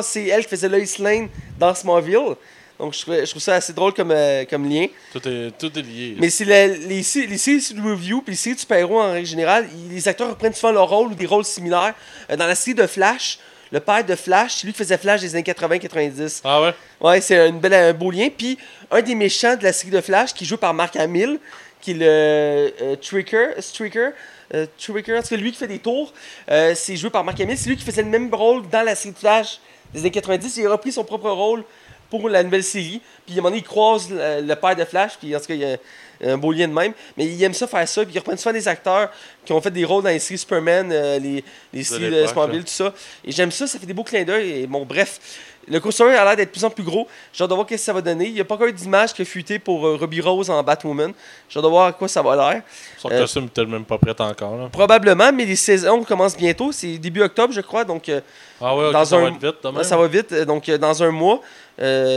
c'est 0.02 0.26
elle 0.26 0.42
qui 0.42 0.48
faisait 0.50 0.68
Lois 0.68 0.80
Lane 0.98 1.28
dans 1.58 1.74
Smallville. 1.74 2.36
Donc 2.78 2.94
je 2.94 3.00
trouve, 3.02 3.14
je 3.14 3.30
trouve 3.30 3.42
ça 3.42 3.54
assez 3.54 3.72
drôle 3.72 3.92
comme, 3.92 4.10
euh, 4.10 4.44
comme 4.44 4.68
lien. 4.68 4.86
Tout, 5.12 5.26
est, 5.28 5.52
tout 5.56 5.78
est 5.78 5.82
lié. 5.82 6.16
Mais 6.18 6.30
c'est 6.30 6.44
les, 6.44 6.78
les 6.78 7.02
séries 7.02 7.74
de 7.74 7.80
review 7.80 8.22
puis 8.22 8.32
les 8.32 8.36
séries 8.36 8.56
de 8.56 8.60
super-héros 8.60 9.00
en 9.00 9.12
règle 9.12 9.28
générale, 9.28 9.68
les 9.88 10.08
acteurs 10.08 10.30
reprennent 10.30 10.52
souvent 10.52 10.72
leur 10.72 10.88
rôle 10.88 11.12
ou 11.12 11.14
des 11.14 11.26
rôles 11.26 11.44
similaires. 11.44 11.94
Euh, 12.28 12.36
dans 12.36 12.46
la 12.46 12.56
série 12.56 12.74
de 12.74 12.86
Flash, 12.86 13.38
le 13.70 13.80
père 13.80 14.04
de 14.04 14.14
Flash, 14.14 14.56
c'est 14.56 14.66
lui 14.66 14.72
qui 14.72 14.78
faisait 14.78 14.98
Flash 14.98 15.20
des 15.20 15.34
années 15.34 15.44
80-90. 15.44 16.40
Ah 16.44 16.60
ouais? 16.60 16.74
Ouais, 17.00 17.20
c'est 17.20 17.48
une 17.48 17.60
belle, 17.60 17.74
un 17.74 17.92
beau 17.92 18.10
lien. 18.10 18.28
Puis 18.36 18.58
un 18.90 19.00
des 19.00 19.14
méchants 19.14 19.56
de 19.56 19.62
la 19.62 19.72
série 19.72 19.92
de 19.92 20.00
Flash, 20.00 20.34
qui 20.34 20.44
est 20.44 20.46
joué 20.46 20.58
par 20.58 20.74
Mark 20.74 20.96
Hamill, 20.96 21.38
qui 21.80 21.92
est 21.92 21.94
le 21.94 22.96
Tricker, 22.96 23.50
Stricker, 23.60 24.10
euh, 24.54 24.66
Tricker, 24.78 25.22
cas, 25.22 25.36
lui 25.36 25.52
qui 25.52 25.58
fait 25.58 25.66
des 25.66 25.78
tours, 25.78 26.12
euh, 26.50 26.74
c'est 26.74 26.96
joué 26.96 27.10
par 27.10 27.24
Mark 27.24 27.40
Hamill. 27.40 27.56
C'est 27.56 27.68
lui 27.68 27.76
qui 27.76 27.84
faisait 27.84 28.02
le 28.02 28.08
même 28.08 28.32
rôle 28.32 28.68
dans 28.68 28.82
la 28.82 28.94
série 28.94 29.14
de 29.14 29.18
Flash 29.18 29.60
des 29.92 30.00
années 30.00 30.10
90. 30.10 30.56
Il 30.56 30.66
a 30.66 30.72
repris 30.72 30.92
son 30.92 31.04
propre 31.04 31.30
rôle 31.30 31.64
pour 32.10 32.28
la 32.28 32.42
nouvelle 32.42 32.64
série. 32.64 33.00
Puis 33.26 33.34
à 33.34 33.38
un 33.38 33.42
moment 33.42 33.48
donné, 33.50 33.62
il 33.62 33.64
croise 33.64 34.10
le, 34.10 34.42
le 34.46 34.54
père 34.54 34.76
de 34.76 34.84
Flash, 34.84 35.12
puis 35.18 35.34
en 35.34 35.40
tout 35.40 35.46
cas, 35.46 35.54
il 35.54 35.60
y 35.60 35.64
a 35.64 35.78
un 36.24 36.36
beau 36.36 36.52
lien 36.52 36.68
de 36.68 36.72
même. 36.72 36.92
Mais 37.16 37.26
il 37.26 37.42
aime 37.42 37.54
ça 37.54 37.66
faire 37.66 37.86
ça, 37.88 38.04
puis 38.04 38.14
il 38.14 38.18
reprend 38.18 38.36
souvent 38.36 38.52
des 38.52 38.68
acteurs 38.68 39.10
qui 39.44 39.52
ont 39.52 39.60
fait 39.60 39.70
des 39.70 39.84
rôles 39.84 40.02
dans 40.02 40.10
les 40.10 40.18
séries 40.18 40.38
Superman, 40.38 40.90
euh, 40.92 41.18
les, 41.18 41.44
les 41.72 41.84
séries 41.84 42.10
de 42.10 42.26
Smallville, 42.26 42.64
tout 42.64 42.70
ça. 42.70 42.94
Et 43.24 43.32
j'aime 43.32 43.50
ça, 43.50 43.66
ça 43.66 43.78
fait 43.78 43.86
des 43.86 43.94
beaux 43.94 44.04
clins 44.04 44.24
d'œil. 44.24 44.62
Et 44.62 44.66
bon, 44.66 44.84
bref, 44.84 45.20
le 45.68 45.78
crossover 45.80 46.14
a 46.16 46.24
l'air 46.24 46.36
d'être 46.36 46.48
de 46.48 46.52
plus 46.52 46.64
en 46.64 46.70
plus 46.70 46.82
gros. 46.82 47.06
J'ai 47.32 47.44
hâte 47.44 47.50
de 47.50 47.54
voir 47.54 47.66
ce 47.68 47.74
que 47.74 47.80
ça 47.80 47.92
va 47.92 48.00
donner. 48.00 48.26
Il 48.26 48.34
n'y 48.34 48.40
a 48.40 48.44
pas 48.44 48.54
encore 48.56 48.66
eu 48.66 48.72
d'image 48.72 49.12
qui 49.14 49.22
a 49.22 49.24
fuité 49.24 49.58
pour 49.58 49.86
euh, 49.86 49.96
Ruby 49.96 50.20
Rose 50.20 50.50
en 50.50 50.62
Batwoman. 50.62 51.12
J'ai 51.48 51.58
hâte 51.58 51.64
de 51.64 51.70
voir 51.70 51.86
à 51.86 51.92
quoi 51.92 52.08
ça 52.08 52.20
va 52.22 52.34
l'air. 52.36 52.62
Son 52.98 53.10
Euh, 53.10 53.20
costume 53.20 53.48
est 53.56 53.64
même 53.66 53.84
pas 53.84 53.98
prêt 53.98 54.14
encore. 54.20 54.56
Là. 54.56 54.68
Probablement, 54.72 55.32
mais 55.32 55.44
les 55.44 55.56
saisons 55.56 56.02
commencent 56.04 56.36
bientôt. 56.36 56.72
C'est 56.72 56.98
début 56.98 57.22
octobre, 57.22 57.52
je 57.52 57.60
crois. 57.60 57.84
Donc, 57.84 58.08
euh, 58.08 58.20
Ah 58.60 58.76
ouais, 58.76 58.92
Dans 58.92 59.04
ça 59.04 59.16
un- 59.16 59.22
va 59.22 59.28
être 59.28 59.44
vite. 59.44 59.82
ça 59.84 59.96
va 59.96 60.06
vite. 60.06 60.34
Donc, 60.44 60.68
euh, 60.68 60.78
dans 60.78 61.02
un 61.02 61.10
mois, 61.10 61.40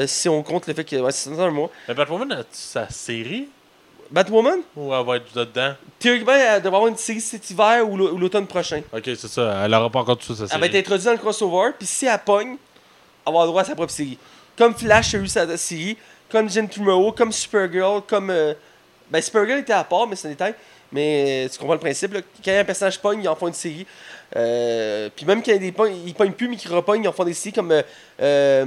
si 0.06 0.30
on 0.30 0.44
compte 0.44 0.68
le 0.68 0.74
fait 0.74 0.84
que. 0.84 0.96
Ouais, 0.98 1.12
c'est 1.12 1.30
dans 1.32 1.42
un 1.42 1.52
mois. 1.52 1.70
Mais 1.88 1.94
Batwoman, 1.94 2.32
a 2.32 2.44
sa 2.52 2.88
série? 2.90 3.48
Batwoman, 4.12 4.60
ou 4.76 4.94
elle 4.94 5.04
va 5.06 5.16
être 5.18 5.34
dedans? 5.36 5.74
théoriquement, 5.98 6.34
elle 6.34 6.62
devrait 6.62 6.78
avoir 6.78 6.88
une 6.88 6.98
série 6.98 7.20
cet 7.22 7.50
hiver 7.50 7.90
ou 7.90 7.98
l'au- 7.98 8.12
ou 8.14 8.18
l'automne 8.20 8.46
prochain. 8.46 8.82
Ok, 8.94 9.02
c'est 9.06 9.28
ça. 9.28 9.64
Elle 9.66 9.74
aura 9.74 9.90
pas 9.90 10.00
encore 10.00 10.18
tout 10.18 10.28
ça, 10.28 10.36
sa 10.36 10.44
Elle 10.44 10.50
série. 10.50 10.62
va 10.62 10.66
être 10.68 10.76
introduite 10.76 11.06
dans 11.08 11.12
le 11.14 11.18
crossover, 11.18 11.72
puis 11.78 11.88
si 11.88 12.06
elle 12.06 12.20
pogne, 12.24 12.50
elle 12.52 12.58
avoir 13.26 13.48
droit 13.48 13.62
à 13.62 13.66
sa 13.66 13.76
propre 13.76 13.92
série. 13.92 14.18
Comme 14.58 14.74
Flash 14.74 15.16
a 15.16 15.18
eu 15.18 15.28
sa 15.28 15.58
série, 15.58 15.98
comme 16.30 16.50
Jen 16.50 16.68
Tomorrow, 16.68 17.12
comme 17.12 17.32
Supergirl, 17.32 18.02
comme. 18.08 18.30
euh, 18.30 18.54
ben, 19.10 19.22
Supergirl 19.22 19.60
était 19.60 19.74
à 19.74 19.84
part, 19.84 20.08
mais 20.08 20.16
c'est 20.16 20.28
un 20.28 20.32
détail. 20.32 20.56
Mais 20.92 21.46
euh, 21.46 21.50
tu 21.50 21.60
comprends 21.60 21.74
le 21.74 21.80
principe. 21.80 22.14
Là. 22.14 22.22
Quand 22.44 22.52
un 22.52 22.64
personnage 22.64 23.00
pogne, 23.00 23.22
ils 23.24 23.28
en 23.28 23.36
font 23.36 23.48
une 23.48 23.54
série. 23.54 23.86
Euh, 24.36 25.10
puis 25.16 25.26
même 25.26 25.44
quand 25.44 25.52
il, 25.52 25.74
pogne 26.14 26.32
plus, 26.32 26.48
mais 26.48 26.56
qu'il 26.56 26.72
repogne, 26.72 27.04
ils 27.04 27.08
en 27.08 27.12
font 27.12 27.24
des 27.24 27.34
séries 27.34 27.54
comme 27.54 27.74
euh, 28.22 28.66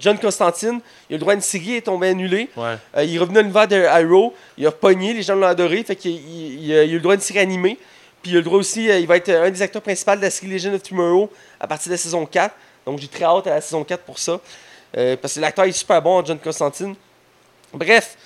John 0.00 0.18
Constantine. 0.18 0.80
Il 1.08 1.14
a 1.14 1.16
le 1.16 1.18
droit 1.18 1.32
à 1.32 1.36
une 1.36 1.42
série, 1.42 1.64
il 1.66 1.76
est 1.76 1.82
tombé 1.82 2.08
annulé. 2.08 2.48
Ouais. 2.56 3.04
Il 3.04 3.14
est 3.14 3.18
revenu 3.18 3.38
à 3.38 3.42
l'univers 3.42 3.68
de 3.68 3.84
Arrow. 3.84 4.34
Il 4.56 4.66
a 4.66 4.72
pogné, 4.72 5.14
les 5.14 5.22
gens 5.22 5.34
l'ont 5.34 5.46
adoré. 5.46 5.82
Fait 5.84 5.96
qu'il 5.96 6.12
il, 6.12 6.64
il 6.64 6.72
a, 6.72 6.84
il 6.84 6.90
a 6.90 6.92
eu 6.92 6.96
le 6.96 7.00
droit 7.00 7.14
à 7.14 7.16
une 7.16 7.20
série 7.20 7.40
animée. 7.40 7.78
Puis 8.22 8.32
il 8.32 8.34
a 8.36 8.38
le 8.38 8.44
droit 8.44 8.58
aussi, 8.58 8.84
il 8.84 9.06
va 9.06 9.16
être 9.16 9.30
un 9.30 9.50
des 9.50 9.62
acteurs 9.62 9.82
principaux 9.82 10.14
de 10.14 10.20
la 10.20 10.30
série 10.30 10.52
Legend 10.52 10.74
of 10.74 10.82
Tomorrow 10.82 11.30
à 11.58 11.66
partir 11.66 11.88
de 11.88 11.94
la 11.94 11.98
saison 11.98 12.24
4. 12.24 12.54
Donc 12.86 12.98
j'ai 12.98 13.08
très 13.08 13.24
hâte 13.24 13.46
à 13.46 13.50
la 13.50 13.60
saison 13.60 13.84
4 13.84 14.02
pour 14.02 14.18
ça. 14.18 14.40
Euh, 14.96 15.16
parce 15.16 15.34
que 15.34 15.40
l'acteur 15.40 15.64
est 15.64 15.72
super 15.72 16.02
bon, 16.02 16.24
John 16.24 16.38
Constantine. 16.38 16.94
Bref, 17.72 18.16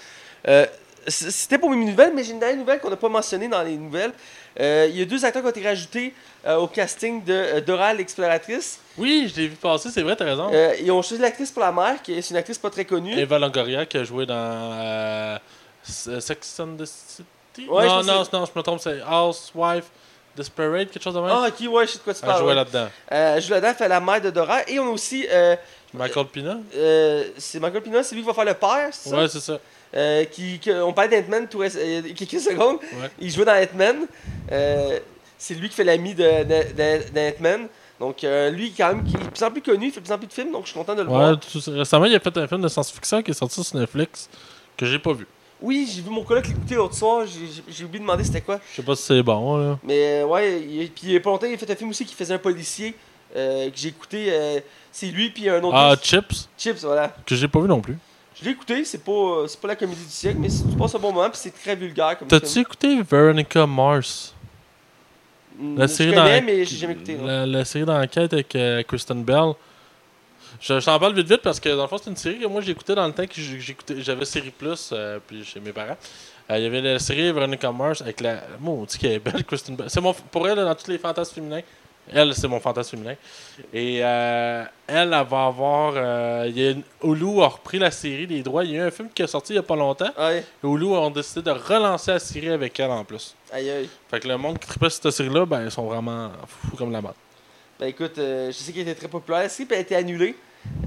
euh, 0.48 0.66
c'était 1.06 1.58
pour 1.58 1.70
mes 1.70 1.84
nouvelles, 1.84 2.12
mais 2.14 2.24
j'ai 2.24 2.32
une 2.32 2.40
dernière 2.40 2.58
nouvelle 2.58 2.80
qu'on 2.80 2.90
n'a 2.90 2.96
pas 2.96 3.08
mentionnée 3.08 3.48
dans 3.48 3.62
les 3.62 3.76
nouvelles. 3.76 4.12
Euh, 4.58 4.86
il 4.90 4.98
y 4.98 5.02
a 5.02 5.04
deux 5.04 5.24
acteurs 5.24 5.42
qui 5.42 5.46
ont 5.46 5.50
été 5.50 5.62
rajoutés 5.62 6.14
au 6.48 6.66
casting 6.66 7.22
de 7.24 7.60
Dora 7.60 7.92
l'exploratrice. 7.92 8.78
Oui, 8.96 9.30
je 9.32 9.40
l'ai 9.40 9.48
vu 9.48 9.56
passer, 9.56 9.90
c'est 9.90 10.02
vrai, 10.02 10.14
t'as 10.16 10.24
raison. 10.24 10.50
Ils 10.80 10.90
ont 10.90 11.02
choisi 11.02 11.20
l'actrice 11.20 11.50
pour 11.50 11.62
la 11.62 11.72
mère, 11.72 12.00
qui 12.02 12.12
est 12.12 12.30
une 12.30 12.36
actrice 12.36 12.58
pas 12.58 12.70
très 12.70 12.84
connue. 12.84 13.18
Eva 13.18 13.38
Longoria 13.38 13.84
qui 13.84 13.98
a 13.98 14.04
joué 14.04 14.26
dans 14.26 15.38
Sex 15.82 16.60
and 16.60 16.76
the 16.78 16.86
City? 16.86 17.68
Ouais, 17.68 17.86
non, 17.86 18.02
non, 18.02 18.22
non, 18.32 18.44
je 18.44 18.58
me 18.58 18.62
trompe, 18.62 18.80
c'est 18.80 19.00
Housewife 19.02 19.90
Desperate, 20.36 20.90
quelque 20.90 21.02
chose 21.02 21.14
de 21.14 21.20
même? 21.20 21.30
Ah, 21.32 21.48
ok, 21.48 21.72
ouais, 21.72 21.86
je 21.86 21.92
sais 21.92 21.98
de 21.98 22.02
quoi 22.04 22.14
tu 22.14 22.20
Elle 22.22 22.26
parles. 22.28 22.38
jouait 22.40 22.48
ouais. 22.50 22.54
là-dedans. 22.54 22.88
Euh, 23.12 23.34
elle 23.36 23.42
joue 23.42 23.50
là-dedans, 23.52 23.68
elle 23.70 23.74
fait 23.76 23.88
la 23.88 24.00
mère 24.00 24.20
de 24.20 24.30
Dora. 24.30 24.68
Et 24.68 24.78
on 24.78 24.86
a 24.88 24.90
aussi. 24.90 25.26
Euh, 25.30 25.56
Michael 25.94 26.26
Pina? 26.26 26.58
euh, 26.76 27.24
c'est 27.38 27.58
Michael 27.60 27.82
Pina, 27.82 28.02
c'est 28.02 28.14
lui 28.14 28.22
qui 28.22 28.26
va 28.28 28.34
faire 28.34 28.44
le 28.44 28.54
père, 28.54 28.88
c'est 28.92 29.08
ça? 29.08 29.16
Ouais, 29.16 29.28
c'est 29.28 29.40
ça. 29.40 29.58
Euh, 29.94 30.24
qui, 30.24 30.60
on 30.84 30.92
parlait 30.92 31.22
d'Ant-Man 31.22 31.48
euh, 31.54 32.02
quelques 32.14 32.40
secondes. 32.40 32.76
Ouais. 32.92 33.10
Il 33.20 33.30
jouait 33.30 33.44
dans 33.44 33.52
Ant-Man. 33.60 34.06
Euh, 34.52 34.98
c'est 35.38 35.54
lui 35.54 35.68
qui 35.68 35.74
fait 35.76 35.84
l'ami 35.84 36.14
de, 36.14 36.22
de, 36.44 36.72
de- 36.74 37.10
d'Ant-Man. 37.12 37.68
Donc, 37.98 38.24
euh, 38.24 38.50
lui, 38.50 38.72
quand 38.76 38.88
même, 38.88 39.04
qui 39.04 39.16
est 39.16 39.18
de 39.20 39.28
plus 39.30 39.42
en 39.42 39.50
plus 39.50 39.62
connu, 39.62 39.86
il 39.86 39.90
fait 39.92 40.00
de 40.00 40.04
plus 40.06 40.12
en 40.12 40.18
plus 40.18 40.26
de 40.26 40.32
films, 40.32 40.52
donc 40.52 40.64
je 40.66 40.70
suis 40.70 40.78
content 40.78 40.94
de 40.94 41.00
le 41.02 41.08
Ouais, 41.08 41.14
voir. 41.16 41.40
tout- 41.40 41.62
récemment, 41.70 42.04
il 42.04 42.14
a 42.14 42.20
fait 42.20 42.36
un 42.36 42.46
film 42.46 42.60
de 42.60 42.68
science-fiction 42.68 43.22
qui 43.22 43.30
est 43.30 43.34
sorti 43.34 43.64
sur 43.64 43.76
Netflix 43.78 44.28
que 44.76 44.84
j'ai 44.84 44.98
pas 44.98 45.14
vu. 45.14 45.26
Oui, 45.60 45.90
j'ai 45.90 46.02
vu 46.02 46.10
mon 46.10 46.22
collègue 46.22 46.46
l'écouter 46.48 46.74
l'autre 46.74 46.94
soir, 46.94 47.24
j'ai, 47.26 47.84
oublié 47.84 47.98
de 47.98 48.04
demander 48.04 48.24
c'était 48.24 48.42
quoi. 48.42 48.60
Je 48.70 48.76
sais 48.76 48.82
pas 48.82 48.94
si 48.94 49.02
c'est 49.04 49.22
bon, 49.22 49.56
là. 49.56 49.78
Mais 49.82 50.20
euh, 50.20 50.26
ouais, 50.26 50.60
il, 50.60 50.90
puis 50.90 51.02
il 51.04 51.12
y 51.12 51.16
a 51.16 51.20
pas 51.20 51.30
longtemps, 51.30 51.46
il 51.46 51.54
a 51.54 51.58
fait 51.58 51.70
un 51.70 51.76
film 51.76 51.90
aussi 51.90 52.04
qui 52.04 52.14
faisait 52.14 52.34
un 52.34 52.38
policier 52.38 52.94
euh, 53.34 53.70
que 53.70 53.76
j'ai 53.76 53.88
écouté. 53.88 54.26
euh, 54.30 54.60
c'est 54.92 55.06
lui, 55.06 55.30
puis 55.30 55.48
un 55.48 55.62
autre. 55.62 55.74
Ah, 55.76 55.94
Chips, 56.00 56.48
Chips, 56.58 56.82
voilà. 56.82 57.14
que 57.24 57.34
j'ai 57.34 57.48
pas 57.48 57.60
vu 57.60 57.68
non 57.68 57.80
plus. 57.80 57.96
Je 58.38 58.44
l'ai 58.44 58.50
écouté, 58.50 58.84
c'est 58.84 59.02
pas, 59.02 59.44
c'est 59.48 59.58
pas 59.60 59.68
la 59.68 59.76
comédie 59.76 60.04
du 60.04 60.10
siècle, 60.10 60.36
mais 60.38 60.50
c'est- 60.50 60.68
tu 60.68 60.76
passes 60.76 60.94
un 60.94 60.98
bon 60.98 61.10
moment, 61.12 61.30
puis 61.30 61.38
c'est 61.42 61.54
très 61.54 61.74
vulgaire 61.74 62.18
comme 62.18 62.28
T'as-tu 62.28 62.58
écouté 62.58 63.00
Veronica 63.02 63.66
Mars? 63.66 64.34
Mm, 65.58 65.78
La 65.78 65.86
je 65.86 65.92
série 65.92 66.14
connais, 66.14 66.40
mais 66.42 66.64
jamais 66.66 66.92
écouté. 66.92 67.16
La, 67.24 67.46
la 67.46 67.64
série 67.64 67.86
d'enquête 67.86 68.32
avec 68.34 68.54
Kristen 68.86 69.24
Bell. 69.24 69.52
Je, 70.60 70.84
t'en 70.84 70.98
parle 70.98 71.14
vite 71.14 71.28
vite 71.28 71.42
parce 71.42 71.60
que 71.60 71.68
dans 71.68 71.82
le 71.82 71.88
fond, 71.88 71.98
c'est 72.02 72.10
une 72.10 72.16
série 72.16 72.38
que 72.38 72.46
moi 72.46 72.60
j'écoutais 72.60 72.94
dans 72.94 73.06
le 73.06 73.12
temps 73.12 73.26
que 73.26 73.34
j'écoutais- 73.40 74.00
j'avais 74.00 74.24
Série 74.24 74.50
Plus 74.50 74.90
euh, 74.92 75.18
puis 75.26 75.44
chez 75.44 75.60
mes 75.60 75.72
parents. 75.72 75.96
Euh, 76.50 76.58
Il 76.58 76.62
y 76.64 76.66
avait 76.66 76.80
la 76.80 76.98
série 76.98 77.30
Veronica 77.32 77.70
Mars 77.72 78.00
avec 78.02 78.20
la. 78.20 78.40
Moi, 78.60 78.74
on 78.74 78.84
dit 78.84 78.98
qu'elle 78.98 79.12
est 79.12 79.18
belle, 79.18 79.44
Kristen 79.44 79.74
Bell. 79.76 79.88
C'est 79.90 80.00
mon, 80.00 80.12
pour 80.12 80.48
elle, 80.48 80.56
dans 80.56 80.74
tous 80.74 80.90
les 80.90 80.98
fantasmes 80.98 81.34
féminins, 81.34 81.60
elle, 82.12 82.32
c'est 82.34 82.46
mon 82.46 82.60
fantasme 82.60 82.90
féminin. 82.96 83.16
Et 83.74 83.98
euh, 84.04 84.62
elle, 84.86 85.12
elle 85.12 85.26
va 85.26 85.46
avoir. 85.46 85.94
euh, 85.96 86.48
y 86.54 86.68
a 86.68 86.70
une- 86.70 86.82
Hulu 87.02 87.42
a 87.42 87.48
repris 87.48 87.78
la 87.80 87.90
série, 87.90 88.26
les 88.28 88.42
droits. 88.42 88.64
Il 88.64 88.70
y 88.70 88.74
a 88.78 88.84
eu 88.84 88.86
un 88.86 88.90
film 88.92 89.08
qui 89.12 89.22
est 89.22 89.26
sorti 89.26 89.52
il 89.54 89.56
y 89.56 89.58
a 89.58 89.62
pas 89.64 89.74
longtemps. 89.76 90.10
Ouais, 90.16 90.44
Et 90.62 90.66
Hulu 90.66 90.86
ont 90.86 91.10
décidé 91.10 91.42
de 91.42 91.50
relancer 91.50 92.12
la 92.12 92.18
série 92.20 92.50
avec 92.50 92.78
elle 92.78 92.90
en 92.92 93.04
plus. 93.04 93.34
aïe 93.52 93.68
aïe. 93.68 93.88
Fait 94.08 94.20
que 94.20 94.28
le 94.28 94.36
monde 94.38 94.58
qui 94.60 94.68
sur 94.68 94.90
cette 94.92 95.10
série-là, 95.10 95.44
ben, 95.46 95.64
ils 95.64 95.70
sont 95.70 95.84
vraiment 95.86 96.30
fous 96.46 96.76
comme 96.76 96.92
la 96.92 97.00
mode. 97.02 97.14
Ben 97.80 97.86
écoute, 97.88 98.16
euh, 98.18 98.46
je 98.52 98.52
sais 98.56 98.72
qu'elle 98.72 98.82
était 98.88 98.94
très 98.94 99.08
populaire. 99.08 99.40
La 99.42 99.48
série 99.48 99.74
a 99.74 99.78
été 99.78 99.96
annulée. 99.96 100.34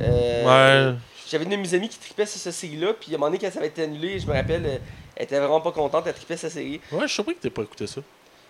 Euh, 0.02 0.92
Ouais. 0.92 0.96
J'avais 1.30 1.44
une 1.44 1.52
de 1.52 1.56
mes 1.58 1.74
amies 1.76 1.90
qui 1.90 2.00
tripait 2.00 2.26
sur 2.26 2.40
cette 2.40 2.54
série-là, 2.54 2.94
puis 3.00 3.12
à 3.12 3.16
un 3.16 3.18
moment 3.20 3.28
donné, 3.28 3.38
quand 3.40 3.52
ça 3.52 3.60
avait 3.60 3.68
été 3.68 3.84
annulé, 3.84 4.18
je 4.20 4.26
me 4.26 4.34
rappelle, 4.34 4.82
elle 5.16 5.24
était 5.24 5.38
vraiment 5.38 5.62
pas 5.62 5.72
contente, 5.72 6.06
elle 6.08 6.14
tripait 6.16 6.38
sa 6.38 6.50
série. 6.50 6.82
Ouais, 6.92 7.02
je 7.02 7.06
suis 7.08 7.16
surpris 7.16 7.36
que 7.36 7.42
t'aies 7.42 7.50
pas 7.52 7.62
écouté 7.62 7.86
ça. 7.86 8.02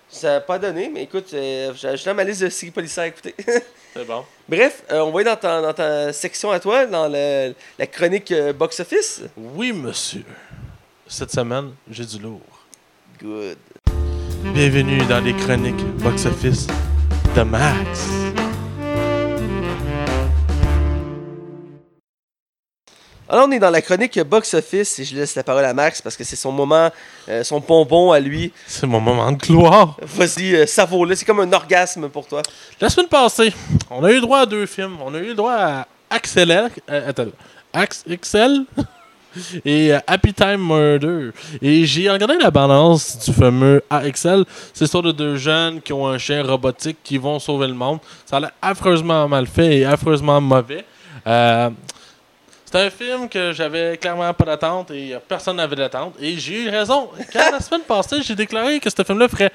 Ça 0.07 0.31
n'a 0.35 0.39
pas 0.41 0.57
donné, 0.57 0.89
mais 0.93 1.03
écoute, 1.03 1.27
euh, 1.33 1.73
j'ai 1.75 1.89
ajouté 1.89 2.13
ma 2.13 2.23
liste 2.23 2.41
de 2.41 2.49
séries 2.49 2.71
policières 2.71 3.03
à 3.03 3.07
écouter. 3.07 3.35
C'est 3.93 4.05
bon. 4.07 4.23
Bref, 4.47 4.83
euh, 4.91 5.01
on 5.01 5.11
va 5.11 5.19
aller 5.19 5.29
dans 5.29 5.35
ta, 5.35 5.61
dans 5.61 5.73
ta 5.73 6.13
section 6.13 6.51
à 6.51 6.59
toi, 6.59 6.85
dans 6.85 7.07
le- 7.09 7.53
la 7.77 7.85
chronique 7.87 8.31
euh, 8.31 8.53
box-office. 8.53 9.23
Oui, 9.35 9.73
monsieur. 9.73 10.23
Cette 11.05 11.31
semaine, 11.31 11.71
j'ai 11.91 12.05
du 12.05 12.17
lourd. 12.19 12.41
Good. 13.21 13.57
Bienvenue 14.53 14.99
dans 15.05 15.19
les 15.23 15.33
chroniques 15.35 15.83
box-office 15.97 16.67
de 17.35 17.41
Max. 17.41 18.07
Alors, 23.31 23.45
on 23.47 23.51
est 23.51 23.59
dans 23.59 23.69
la 23.69 23.83
chronique 23.83 24.19
box-office 24.19 24.97
et 24.97 25.03
je 25.03 25.15
laisse 25.15 25.35
la 25.35 25.43
parole 25.43 25.63
à 25.63 25.73
Max 25.73 26.01
parce 26.01 26.17
que 26.17 26.23
c'est 26.23 26.35
son 26.35 26.51
moment, 26.51 26.89
euh, 27.29 27.43
son 27.43 27.59
bonbon 27.59 28.11
à 28.11 28.19
lui. 28.19 28.51
C'est 28.65 28.87
mon 28.87 28.99
moment 28.99 29.31
de 29.31 29.37
gloire. 29.37 29.97
Vas-y, 30.01 30.55
euh, 30.55 30.65
savoure-le. 30.65 31.13
C'est 31.13 31.25
comme 31.25 31.39
un 31.41 31.53
orgasme 31.53 32.09
pour 32.09 32.25
toi. 32.25 32.41
La 32.81 32.89
semaine 32.89 33.07
passée, 33.07 33.53
on 33.91 34.03
a 34.03 34.11
eu 34.11 34.19
droit 34.19 34.39
à 34.39 34.45
deux 34.47 34.65
films. 34.65 34.97
On 35.05 35.13
a 35.13 35.19
eu 35.19 35.35
droit 35.35 35.53
à 35.53 35.87
Axel, 36.09 36.49
euh, 36.89 37.09
attends, 37.09 37.27
Ax 37.71 38.03
XL 38.09 38.65
et 39.63 39.93
euh, 39.93 39.99
Happy 40.07 40.33
Time 40.33 40.65
Murder. 40.65 41.29
Et 41.61 41.85
j'ai 41.85 42.09
regardé 42.09 42.35
la 42.41 42.49
balance 42.49 43.19
du 43.25 43.31
fameux 43.31 43.83
AXL. 43.91 44.43
C'est 44.73 44.85
l'histoire 44.85 45.03
de 45.03 45.11
deux 45.11 45.35
jeunes 45.35 45.81
qui 45.81 45.93
ont 45.93 46.07
un 46.07 46.17
chien 46.17 46.41
robotique 46.43 46.97
qui 47.03 47.19
vont 47.19 47.37
sauver 47.37 47.67
le 47.67 47.75
monde. 47.75 47.99
Ça 48.25 48.37
a 48.37 48.39
l'air 48.39 48.51
affreusement 48.59 49.27
mal 49.27 49.45
fait 49.45 49.77
et 49.77 49.85
affreusement 49.85 50.41
mauvais. 50.41 50.83
Euh, 51.27 51.69
c'est 52.71 52.85
un 52.85 52.89
film 52.89 53.27
que 53.29 53.51
j'avais 53.51 53.97
clairement 53.97 54.33
pas 54.33 54.45
d'attente 54.45 54.91
et 54.91 55.15
personne 55.27 55.55
n'avait 55.57 55.75
d'attente. 55.75 56.15
Et 56.21 56.37
j'ai 56.37 56.63
eu 56.65 56.69
raison. 56.69 57.09
Quand 57.33 57.51
la 57.51 57.59
semaine 57.59 57.81
passée, 57.81 58.21
j'ai 58.21 58.35
déclaré 58.35 58.79
que 58.79 58.89
ce 58.89 59.03
film-là 59.03 59.27
ferait 59.27 59.51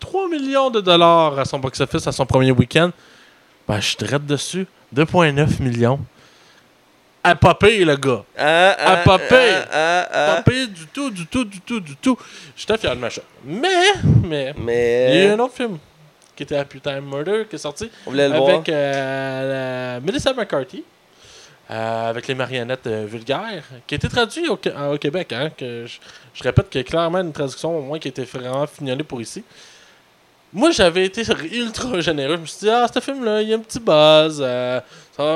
3 0.00 0.28
millions 0.28 0.70
de 0.70 0.80
dollars 0.80 1.38
à 1.38 1.44
son 1.44 1.58
box-office 1.58 2.06
à 2.06 2.12
son 2.12 2.26
premier 2.26 2.50
week-end, 2.50 2.90
ben, 3.68 3.80
je 3.80 3.86
suis 3.86 3.96
direct 3.96 4.24
dessus. 4.26 4.66
2,9 4.94 5.60
millions. 5.62 6.00
À 7.24 7.34
pire, 7.34 7.86
le 7.86 7.96
gars. 7.96 8.24
Ah, 8.38 8.76
Ah, 8.78 9.18
pire. 9.18 9.66
ah, 9.72 10.42
du 10.46 10.86
tout, 10.92 11.10
du 11.10 11.26
tout, 11.26 11.44
du 11.44 11.60
tout, 11.60 11.80
du 11.80 11.96
tout. 11.96 12.16
J'étais 12.56 12.78
fier 12.78 12.94
de 12.94 13.00
ma. 13.00 13.08
Mais, 13.44 13.68
mais, 14.24 14.54
Mais. 14.56 15.08
il 15.10 15.16
y 15.16 15.20
a 15.22 15.24
eu 15.26 15.30
un 15.32 15.38
autre 15.40 15.54
film 15.54 15.78
qui 16.36 16.42
était 16.44 16.56
Happy 16.56 16.80
Time 16.80 17.00
Murder 17.04 17.46
qui 17.48 17.56
est 17.56 17.58
sorti 17.58 17.90
On 18.06 18.10
voulait 18.10 18.28
le 18.28 18.36
voir. 18.36 18.50
avec 18.50 18.68
euh, 18.68 19.94
la- 19.94 20.00
Melissa 20.00 20.32
McCarthy. 20.34 20.84
Euh, 21.70 22.10
avec 22.10 22.26
les 22.28 22.34
marionnettes 22.34 22.86
euh, 22.86 23.04
vulgaires, 23.06 23.64
qui 23.86 23.94
a 23.94 23.96
été 23.96 24.08
traduit 24.08 24.48
au, 24.48 24.56
Qué- 24.56 24.72
au 24.92 24.98
Québec. 24.98 25.32
Hein, 25.32 25.50
que 25.56 25.86
je, 25.86 25.98
je 26.34 26.42
répète 26.42 26.74
a 26.76 26.82
clairement 26.84 27.18
une 27.20 27.32
traduction 27.32 27.76
au 27.78 27.82
moins 27.82 27.98
qui 27.98 28.08
été 28.08 28.24
vraiment 28.24 28.66
fignolée 28.66 29.02
pour 29.04 29.20
ici. 29.20 29.42
Moi, 30.52 30.70
j'avais 30.70 31.04
été 31.06 31.22
ultra 31.52 32.00
généreux. 32.00 32.36
Je 32.36 32.40
me 32.40 32.46
suis 32.46 32.60
dit, 32.60 32.70
ah, 32.70 32.86
ce 32.92 33.00
film-là, 33.00 33.42
il 33.42 33.48
y 33.48 33.52
a 33.52 33.56
un 33.56 33.60
petit 33.60 33.80
buzz. 33.80 34.38
euh, 34.40 34.80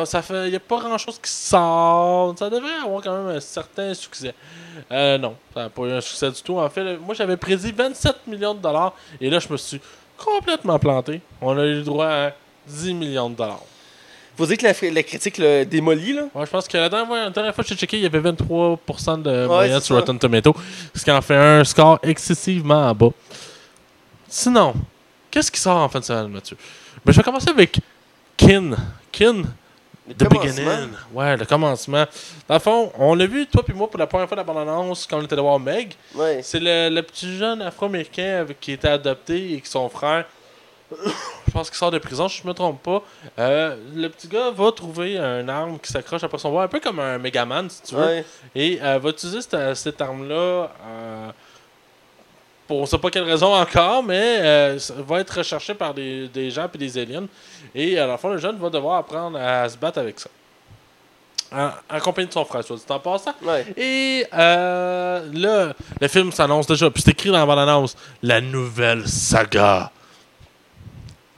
ça, 0.06 0.22
fait, 0.22 0.46
il 0.46 0.50
n'y 0.50 0.56
a 0.56 0.60
pas 0.60 0.78
grand-chose 0.78 1.18
qui 1.18 1.30
sort. 1.30 2.34
Ça 2.38 2.48
devrait 2.48 2.76
avoir 2.84 3.02
quand 3.02 3.16
même 3.24 3.36
un 3.36 3.40
certain 3.40 3.92
succès. 3.92 4.32
Non, 4.90 5.36
ça 5.52 5.64
n'a 5.64 5.68
pas 5.68 5.82
eu 5.82 5.92
un 5.92 6.00
succès 6.00 6.30
du 6.30 6.40
tout. 6.40 6.58
En 6.58 6.70
fait, 6.70 6.96
moi, 6.98 7.14
j'avais 7.14 7.36
prédit 7.36 7.72
27 7.72 8.26
millions 8.28 8.54
de 8.54 8.60
dollars. 8.60 8.94
Et 9.20 9.28
là, 9.28 9.40
je 9.40 9.48
me 9.52 9.56
suis 9.58 9.80
complètement 10.16 10.78
planté. 10.78 11.20
On 11.40 11.58
a 11.58 11.64
eu 11.64 11.74
le 11.74 11.82
droit 11.82 12.06
à 12.06 12.30
10 12.68 12.94
millions 12.94 13.28
de 13.30 13.34
dollars. 13.34 13.64
Faut 14.40 14.46
dire 14.46 14.56
que 14.56 14.64
la, 14.64 14.90
la 14.94 15.02
critique 15.02 15.36
le 15.36 15.64
démolit, 15.64 16.14
là. 16.14 16.22
Ouais, 16.34 16.46
je 16.46 16.50
pense 16.50 16.66
que 16.66 16.78
la 16.78 16.88
dernière, 16.88 17.24
la 17.24 17.28
dernière 17.28 17.54
fois 17.54 17.62
que 17.62 17.68
j'ai 17.68 17.76
checké, 17.76 17.98
il 17.98 18.02
y 18.04 18.06
avait 18.06 18.20
23% 18.20 19.20
de 19.20 19.46
moyenne 19.46 19.80
sur. 19.82 19.96
Rotten 19.96 20.18
Tomato, 20.18 20.56
ce 20.94 21.04
qui 21.04 21.10
en 21.10 21.20
fait 21.20 21.36
un 21.36 21.62
score 21.62 21.98
excessivement 22.02 22.88
en 22.88 22.94
bas. 22.94 23.10
Sinon, 24.26 24.72
qu'est-ce 25.30 25.52
qui 25.52 25.60
sort 25.60 25.76
en 25.76 25.90
fin 25.90 26.00
de 26.00 26.04
semaine, 26.06 26.28
Mathieu? 26.28 26.56
Ben, 27.04 27.12
je 27.12 27.18
vais 27.18 27.22
commencer 27.22 27.50
avec 27.50 27.80
Kin. 28.38 28.70
Kin, 29.12 29.42
Le 30.08 30.14
The. 30.14 30.28
Beginning. 30.30 30.88
Ouais, 31.12 31.36
le 31.36 31.44
commencement. 31.44 32.06
Dans 32.48 32.54
le 32.54 32.60
fond, 32.60 32.92
on 32.98 33.14
l'a 33.14 33.26
vu, 33.26 33.46
toi 33.46 33.62
puis 33.62 33.74
moi, 33.74 33.90
pour 33.90 33.98
la 33.98 34.06
première 34.06 34.26
fois 34.26 34.38
la 34.38 34.44
bande-annonce, 34.44 35.06
quand 35.06 35.18
on 35.18 35.22
était 35.22 35.34
allé 35.34 35.42
voir 35.42 35.60
Meg. 35.60 35.92
Ouais. 36.14 36.40
C'est 36.42 36.60
le, 36.60 36.88
le 36.88 37.02
petit 37.02 37.36
jeune 37.36 37.60
afro-américain 37.60 38.46
qui 38.58 38.72
était 38.72 38.88
adopté 38.88 39.52
et 39.52 39.60
que 39.60 39.68
son 39.68 39.86
frère, 39.90 40.24
je 41.46 41.52
pense 41.52 41.68
qu'il 41.70 41.78
sort 41.78 41.90
de 41.90 41.98
prison, 41.98 42.28
si 42.28 42.40
je 42.42 42.48
me 42.48 42.52
trompe 42.52 42.82
pas. 42.82 43.02
Euh, 43.38 43.76
le 43.94 44.08
petit 44.08 44.28
gars 44.28 44.50
va 44.50 44.72
trouver 44.72 45.18
un 45.18 45.48
arme 45.48 45.78
qui 45.78 45.92
s'accroche 45.92 46.22
après 46.24 46.38
son 46.38 46.50
bras, 46.50 46.64
un 46.64 46.68
peu 46.68 46.80
comme 46.80 46.98
un 46.98 47.18
Megaman, 47.18 47.68
si 47.70 47.82
tu 47.82 47.94
veux. 47.94 48.04
Ouais. 48.04 48.24
Et 48.54 48.78
euh, 48.82 48.98
va 48.98 49.10
utiliser 49.10 49.40
cette, 49.42 49.74
cette 49.76 50.00
arme-là 50.00 50.34
euh, 50.86 51.30
pour 52.66 52.80
on 52.80 52.86
sait 52.86 52.98
pas 52.98 53.10
quelle 53.10 53.24
raison 53.24 53.54
encore, 53.54 54.02
mais 54.02 54.38
euh, 54.40 54.78
va 54.98 55.20
être 55.20 55.38
recherché 55.38 55.74
par 55.74 55.92
des, 55.94 56.28
des 56.28 56.50
gens 56.50 56.68
puis 56.68 56.78
des 56.78 56.98
aliens. 56.98 57.26
Et 57.74 57.98
à 57.98 58.06
la 58.06 58.16
fin, 58.18 58.28
le 58.30 58.38
jeune 58.38 58.56
va 58.58 58.70
devoir 58.70 58.98
apprendre 58.98 59.38
à 59.38 59.68
se 59.68 59.76
battre 59.76 59.98
avec 59.98 60.20
ça. 60.20 60.30
en, 61.52 61.70
en 61.96 62.00
compagnie 62.00 62.28
de 62.28 62.32
son 62.32 62.44
frère, 62.44 62.62
soit 62.62 62.76
dit 62.76 62.84
en 62.88 63.00
passant. 63.00 63.34
Ouais. 63.42 63.66
Et 63.76 64.24
euh, 64.32 65.28
là, 65.32 65.72
le 66.00 66.08
film 66.08 66.30
s'annonce 66.32 66.66
déjà. 66.68 66.90
Puis 66.90 67.02
c'est 67.02 67.10
écrit 67.10 67.30
dans 67.30 67.38
la 67.38 67.46
bande-annonce 67.46 67.96
La 68.22 68.40
nouvelle 68.40 69.08
saga. 69.08 69.90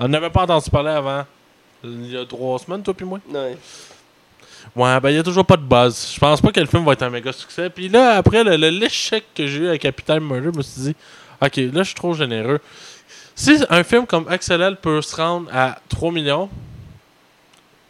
On 0.04 0.08
n'avait 0.08 0.30
pas 0.30 0.42
entendu 0.42 0.68
parler 0.68 0.90
avant. 0.90 1.24
Il 1.84 2.10
y 2.10 2.16
a 2.16 2.24
trois 2.24 2.58
semaines, 2.58 2.82
toi 2.82 2.92
puis 2.92 3.06
moi. 3.06 3.20
Ouais. 3.28 3.56
Ouais, 4.74 5.00
ben 5.00 5.10
il 5.10 5.14
n'y 5.14 5.18
a 5.18 5.22
toujours 5.22 5.46
pas 5.46 5.56
de 5.56 5.62
buzz. 5.62 6.12
Je 6.14 6.18
pense 6.18 6.40
pas 6.40 6.50
que 6.50 6.58
le 6.58 6.66
film 6.66 6.84
va 6.84 6.94
être 6.94 7.02
un 7.02 7.10
méga 7.10 7.32
succès. 7.32 7.70
Puis 7.70 7.88
là, 7.88 8.16
après 8.16 8.42
l'échec 8.58 9.24
que 9.32 9.46
j'ai 9.46 9.58
eu 9.60 9.68
avec 9.68 9.82
Capital 9.82 10.20
Murder, 10.20 10.50
je 10.52 10.58
me 10.58 10.62
suis 10.62 10.82
dit, 10.82 10.96
ok, 11.40 11.56
là 11.56 11.82
je 11.82 11.82
suis 11.84 11.94
trop 11.94 12.14
généreux. 12.14 12.58
Si 13.36 13.62
un 13.70 13.84
film 13.84 14.04
comme 14.06 14.24
XLL 14.24 14.76
peut 14.76 15.00
se 15.02 15.14
rendre 15.14 15.48
à 15.54 15.78
3 15.88 16.10
millions, 16.10 16.50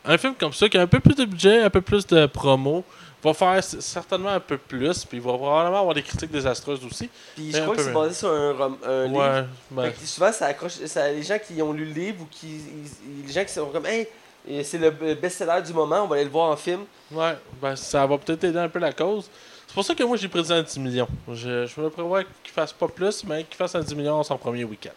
un 0.04 0.18
film 0.18 0.34
comme 0.38 0.52
ça 0.52 0.68
qui 0.68 0.76
a 0.76 0.82
un 0.82 0.86
peu 0.86 1.00
plus 1.00 1.14
de 1.14 1.24
budget, 1.24 1.62
un 1.62 1.70
peu 1.70 1.80
plus 1.80 2.06
de 2.06 2.26
promo, 2.26 2.84
va 3.22 3.34
faire 3.34 3.62
certainement 3.62 4.30
un 4.30 4.40
peu 4.40 4.58
plus, 4.58 5.04
puis 5.04 5.18
il 5.18 5.22
va 5.22 5.32
probablement 5.34 5.78
avoir 5.80 5.94
des 5.94 6.02
critiques 6.02 6.30
désastreuses 6.30 6.84
aussi. 6.84 7.08
Puis 7.36 7.52
je 7.52 7.60
crois 7.60 7.76
que 7.76 7.82
c'est 7.82 7.92
basé 7.92 8.14
sur 8.14 8.28
un, 8.30 8.52
rom- 8.52 8.78
un 8.84 9.06
livre. 9.06 9.18
Ouais, 9.20 9.44
ben, 9.70 9.82
Fait 9.84 9.92
que 10.00 10.06
souvent, 10.06 10.32
ça 10.32 10.46
accroche. 10.46 10.72
Ça, 10.86 11.08
les 11.10 11.22
gens 11.22 11.38
qui 11.38 11.60
ont 11.62 11.72
lu 11.72 11.84
le 11.84 11.92
livre 11.92 12.22
ou 12.22 12.26
qui. 12.30 12.48
ils- 12.48 13.26
les 13.26 13.32
gens 13.32 13.44
qui 13.44 13.52
sont 13.52 13.66
comme, 13.66 13.86
hey, 13.86 14.08
et 14.48 14.64
c'est 14.64 14.78
le 14.78 14.90
best-seller 14.90 15.62
du 15.64 15.72
moment, 15.72 16.02
on 16.02 16.06
va 16.08 16.16
aller 16.16 16.24
le 16.24 16.30
voir 16.30 16.50
en 16.50 16.56
film. 16.56 16.80
ouais, 17.12 17.36
ben, 17.60 17.76
ça 17.76 18.04
va 18.06 18.18
peut-être 18.18 18.42
aider 18.44 18.58
un 18.58 18.68
peu 18.68 18.78
la 18.80 18.92
cause. 18.92 19.28
C'est 19.68 19.74
pour 19.74 19.84
ça 19.84 19.94
que 19.94 20.02
moi 20.02 20.16
j'ai 20.18 20.28
prédit 20.28 20.52
un 20.52 20.62
10 20.62 20.78
millions. 20.80 21.08
Je, 21.32 21.64
je 21.66 21.80
me 21.80 21.88
prévois 21.88 22.24
qu'il 22.24 22.52
fasse 22.52 22.72
pas 22.74 22.88
plus, 22.88 23.24
mais 23.24 23.44
qu'il 23.44 23.56
fasse 23.56 23.74
un 23.74 23.80
10 23.80 23.94
millions 23.94 24.22
son 24.22 24.36
premier 24.36 24.64
week-end. 24.64 24.90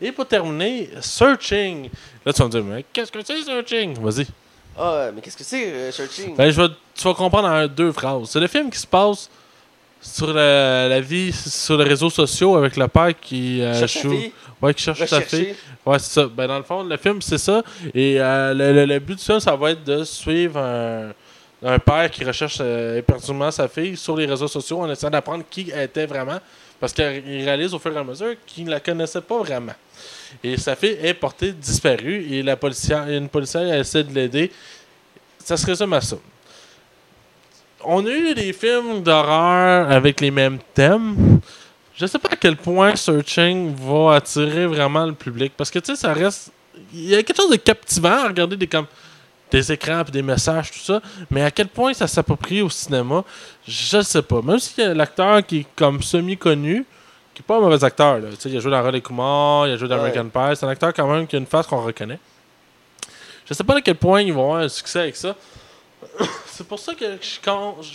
Et 0.00 0.10
pour 0.12 0.26
terminer, 0.26 0.90
Searching. 1.00 1.88
Là, 2.24 2.32
tu 2.32 2.40
vas 2.40 2.46
me 2.46 2.50
dire, 2.50 2.64
mais 2.64 2.84
qu'est-ce 2.92 3.10
que 3.12 3.24
c'est 3.24 3.40
Searching? 3.42 3.98
Vas-y. 4.00 4.26
Ah, 4.78 5.08
mais 5.14 5.20
qu'est-ce 5.20 5.36
que 5.36 5.44
c'est, 5.44 5.66
euh, 5.72 5.90
Searching? 5.92 6.36
Ben, 6.36 6.50
je 6.50 6.60
vais, 6.60 6.68
tu 6.94 7.04
vas 7.04 7.14
comprendre 7.14 7.48
en 7.48 7.66
deux 7.66 7.92
phrases. 7.92 8.28
C'est 8.30 8.40
le 8.40 8.46
film 8.46 8.70
qui 8.70 8.78
se 8.78 8.86
passe 8.86 9.30
sur 10.00 10.32
la, 10.32 10.88
la 10.88 11.00
vie 11.00 11.32
sur 11.32 11.76
les 11.78 11.84
réseaux 11.84 12.10
sociaux 12.10 12.56
avec 12.56 12.76
le 12.76 12.86
père 12.86 13.12
qui 13.18 13.62
euh, 13.62 13.74
Cherche 13.78 13.98
fille, 13.98 14.32
Ouais, 14.60 14.74
qui 14.74 14.82
cherche 14.82 15.04
sa 15.06 15.20
fille. 15.20 15.54
Ouais, 15.84 15.98
c'est 15.98 16.20
ça. 16.20 16.26
Ben, 16.26 16.46
dans 16.46 16.58
le 16.58 16.62
fond, 16.64 16.82
le 16.84 16.96
film, 16.96 17.20
c'est 17.22 17.38
ça. 17.38 17.62
Et 17.94 18.20
euh, 18.20 18.52
le, 18.54 18.72
le- 18.72 18.84
le 18.86 18.98
but 18.98 19.16
du 19.18 19.24
film, 19.24 19.40
ça 19.40 19.56
va 19.56 19.70
être 19.70 19.82
de 19.84 20.04
suivre 20.04 20.58
un, 20.58 21.12
un 21.64 21.78
père 21.78 22.10
qui 22.10 22.24
recherche 22.24 22.58
euh, 22.60 22.98
éperdument 22.98 23.50
sa 23.50 23.68
fille 23.68 23.96
sur 23.96 24.16
les 24.16 24.26
réseaux 24.26 24.48
sociaux 24.48 24.80
en 24.80 24.90
essayant 24.90 25.10
d'apprendre 25.10 25.44
qui 25.50 25.70
elle 25.74 25.84
était 25.84 26.06
vraiment. 26.06 26.38
Parce 26.78 26.92
qu'il 26.92 27.04
réalise 27.04 27.72
au 27.72 27.78
fur 27.78 27.94
et 27.94 27.98
à 27.98 28.04
mesure 28.04 28.34
qu'il 28.46 28.64
ne 28.64 28.70
la 28.70 28.80
connaissait 28.80 29.20
pas 29.20 29.38
vraiment. 29.38 29.74
Et 30.42 30.56
sa 30.56 30.76
fille 30.76 30.98
est 31.02 31.14
portée 31.14 31.52
disparue 31.52 32.26
et 32.30 32.42
la 32.42 32.56
policière, 32.56 33.08
une 33.08 33.28
policière 33.28 33.72
essaie 33.74 34.04
de 34.04 34.12
l'aider. 34.12 34.50
Ça 35.38 35.56
se 35.56 35.64
résume 35.64 35.92
à 35.92 36.00
ça. 36.00 36.16
On 37.84 38.04
a 38.04 38.10
eu 38.10 38.34
des 38.34 38.52
films 38.52 39.02
d'horreur 39.02 39.90
avec 39.90 40.20
les 40.20 40.30
mêmes 40.30 40.58
thèmes. 40.74 41.40
Je 41.94 42.04
sais 42.04 42.18
pas 42.18 42.28
à 42.30 42.36
quel 42.36 42.56
point 42.56 42.94
Searching 42.94 43.74
va 43.74 44.16
attirer 44.16 44.66
vraiment 44.66 45.06
le 45.06 45.14
public. 45.14 45.52
Parce 45.56 45.70
que 45.70 45.78
tu 45.78 45.86
sais, 45.86 45.96
ça 45.96 46.12
reste. 46.12 46.50
Il 46.92 47.08
y 47.08 47.14
a 47.14 47.22
quelque 47.22 47.36
chose 47.36 47.50
de 47.50 47.56
captivant 47.56 48.24
à 48.24 48.28
regarder 48.28 48.56
des, 48.56 48.66
comme, 48.66 48.86
des 49.50 49.72
écrans 49.72 50.02
et 50.06 50.10
des 50.10 50.22
messages, 50.22 50.70
tout 50.72 50.78
ça. 50.78 51.00
Mais 51.30 51.42
à 51.42 51.50
quel 51.50 51.68
point 51.68 51.94
ça 51.94 52.06
s'approprie 52.06 52.62
au 52.62 52.68
cinéma, 52.70 53.22
je 53.66 54.00
sais 54.02 54.22
pas. 54.22 54.42
Même 54.42 54.58
si 54.58 54.74
l'acteur 54.94 55.44
qui 55.46 55.58
est 55.60 55.66
comme 55.76 56.02
semi-connu, 56.02 56.84
qui 57.34 57.42
est 57.42 57.44
pas 57.46 57.56
un 57.58 57.60
mauvais 57.60 57.84
acteur, 57.84 58.18
là. 58.18 58.28
Il 58.44 58.56
a 58.56 58.60
joué 58.60 58.70
dans 58.70 58.82
Relais 58.82 59.00
Kumar, 59.00 59.66
il 59.68 59.72
a 59.72 59.76
joué 59.76 59.88
dans 59.88 59.96
Ouais. 59.96 60.10
American 60.10 60.28
Pie. 60.28 60.56
C'est 60.56 60.64
un 60.66 60.70
acteur 60.70 60.92
quand 60.94 61.06
même 61.06 61.26
qui 61.26 61.36
a 61.36 61.38
une 61.38 61.46
face 61.46 61.66
qu'on 61.66 61.82
reconnaît. 61.82 62.18
Je 63.48 63.54
sais 63.54 63.62
pas 63.62 63.76
à 63.76 63.80
quel 63.80 63.94
point 63.96 64.22
ils 64.22 64.32
vont 64.32 64.42
avoir 64.44 64.62
un 64.62 64.68
succès 64.68 65.00
avec 65.00 65.16
ça. 65.16 65.36
C'est 66.46 66.66
pour 66.66 66.78
ça 66.80 66.94
que 66.94 67.04
je- 67.04 67.38
quand, 67.44 67.76
je- 67.82 67.90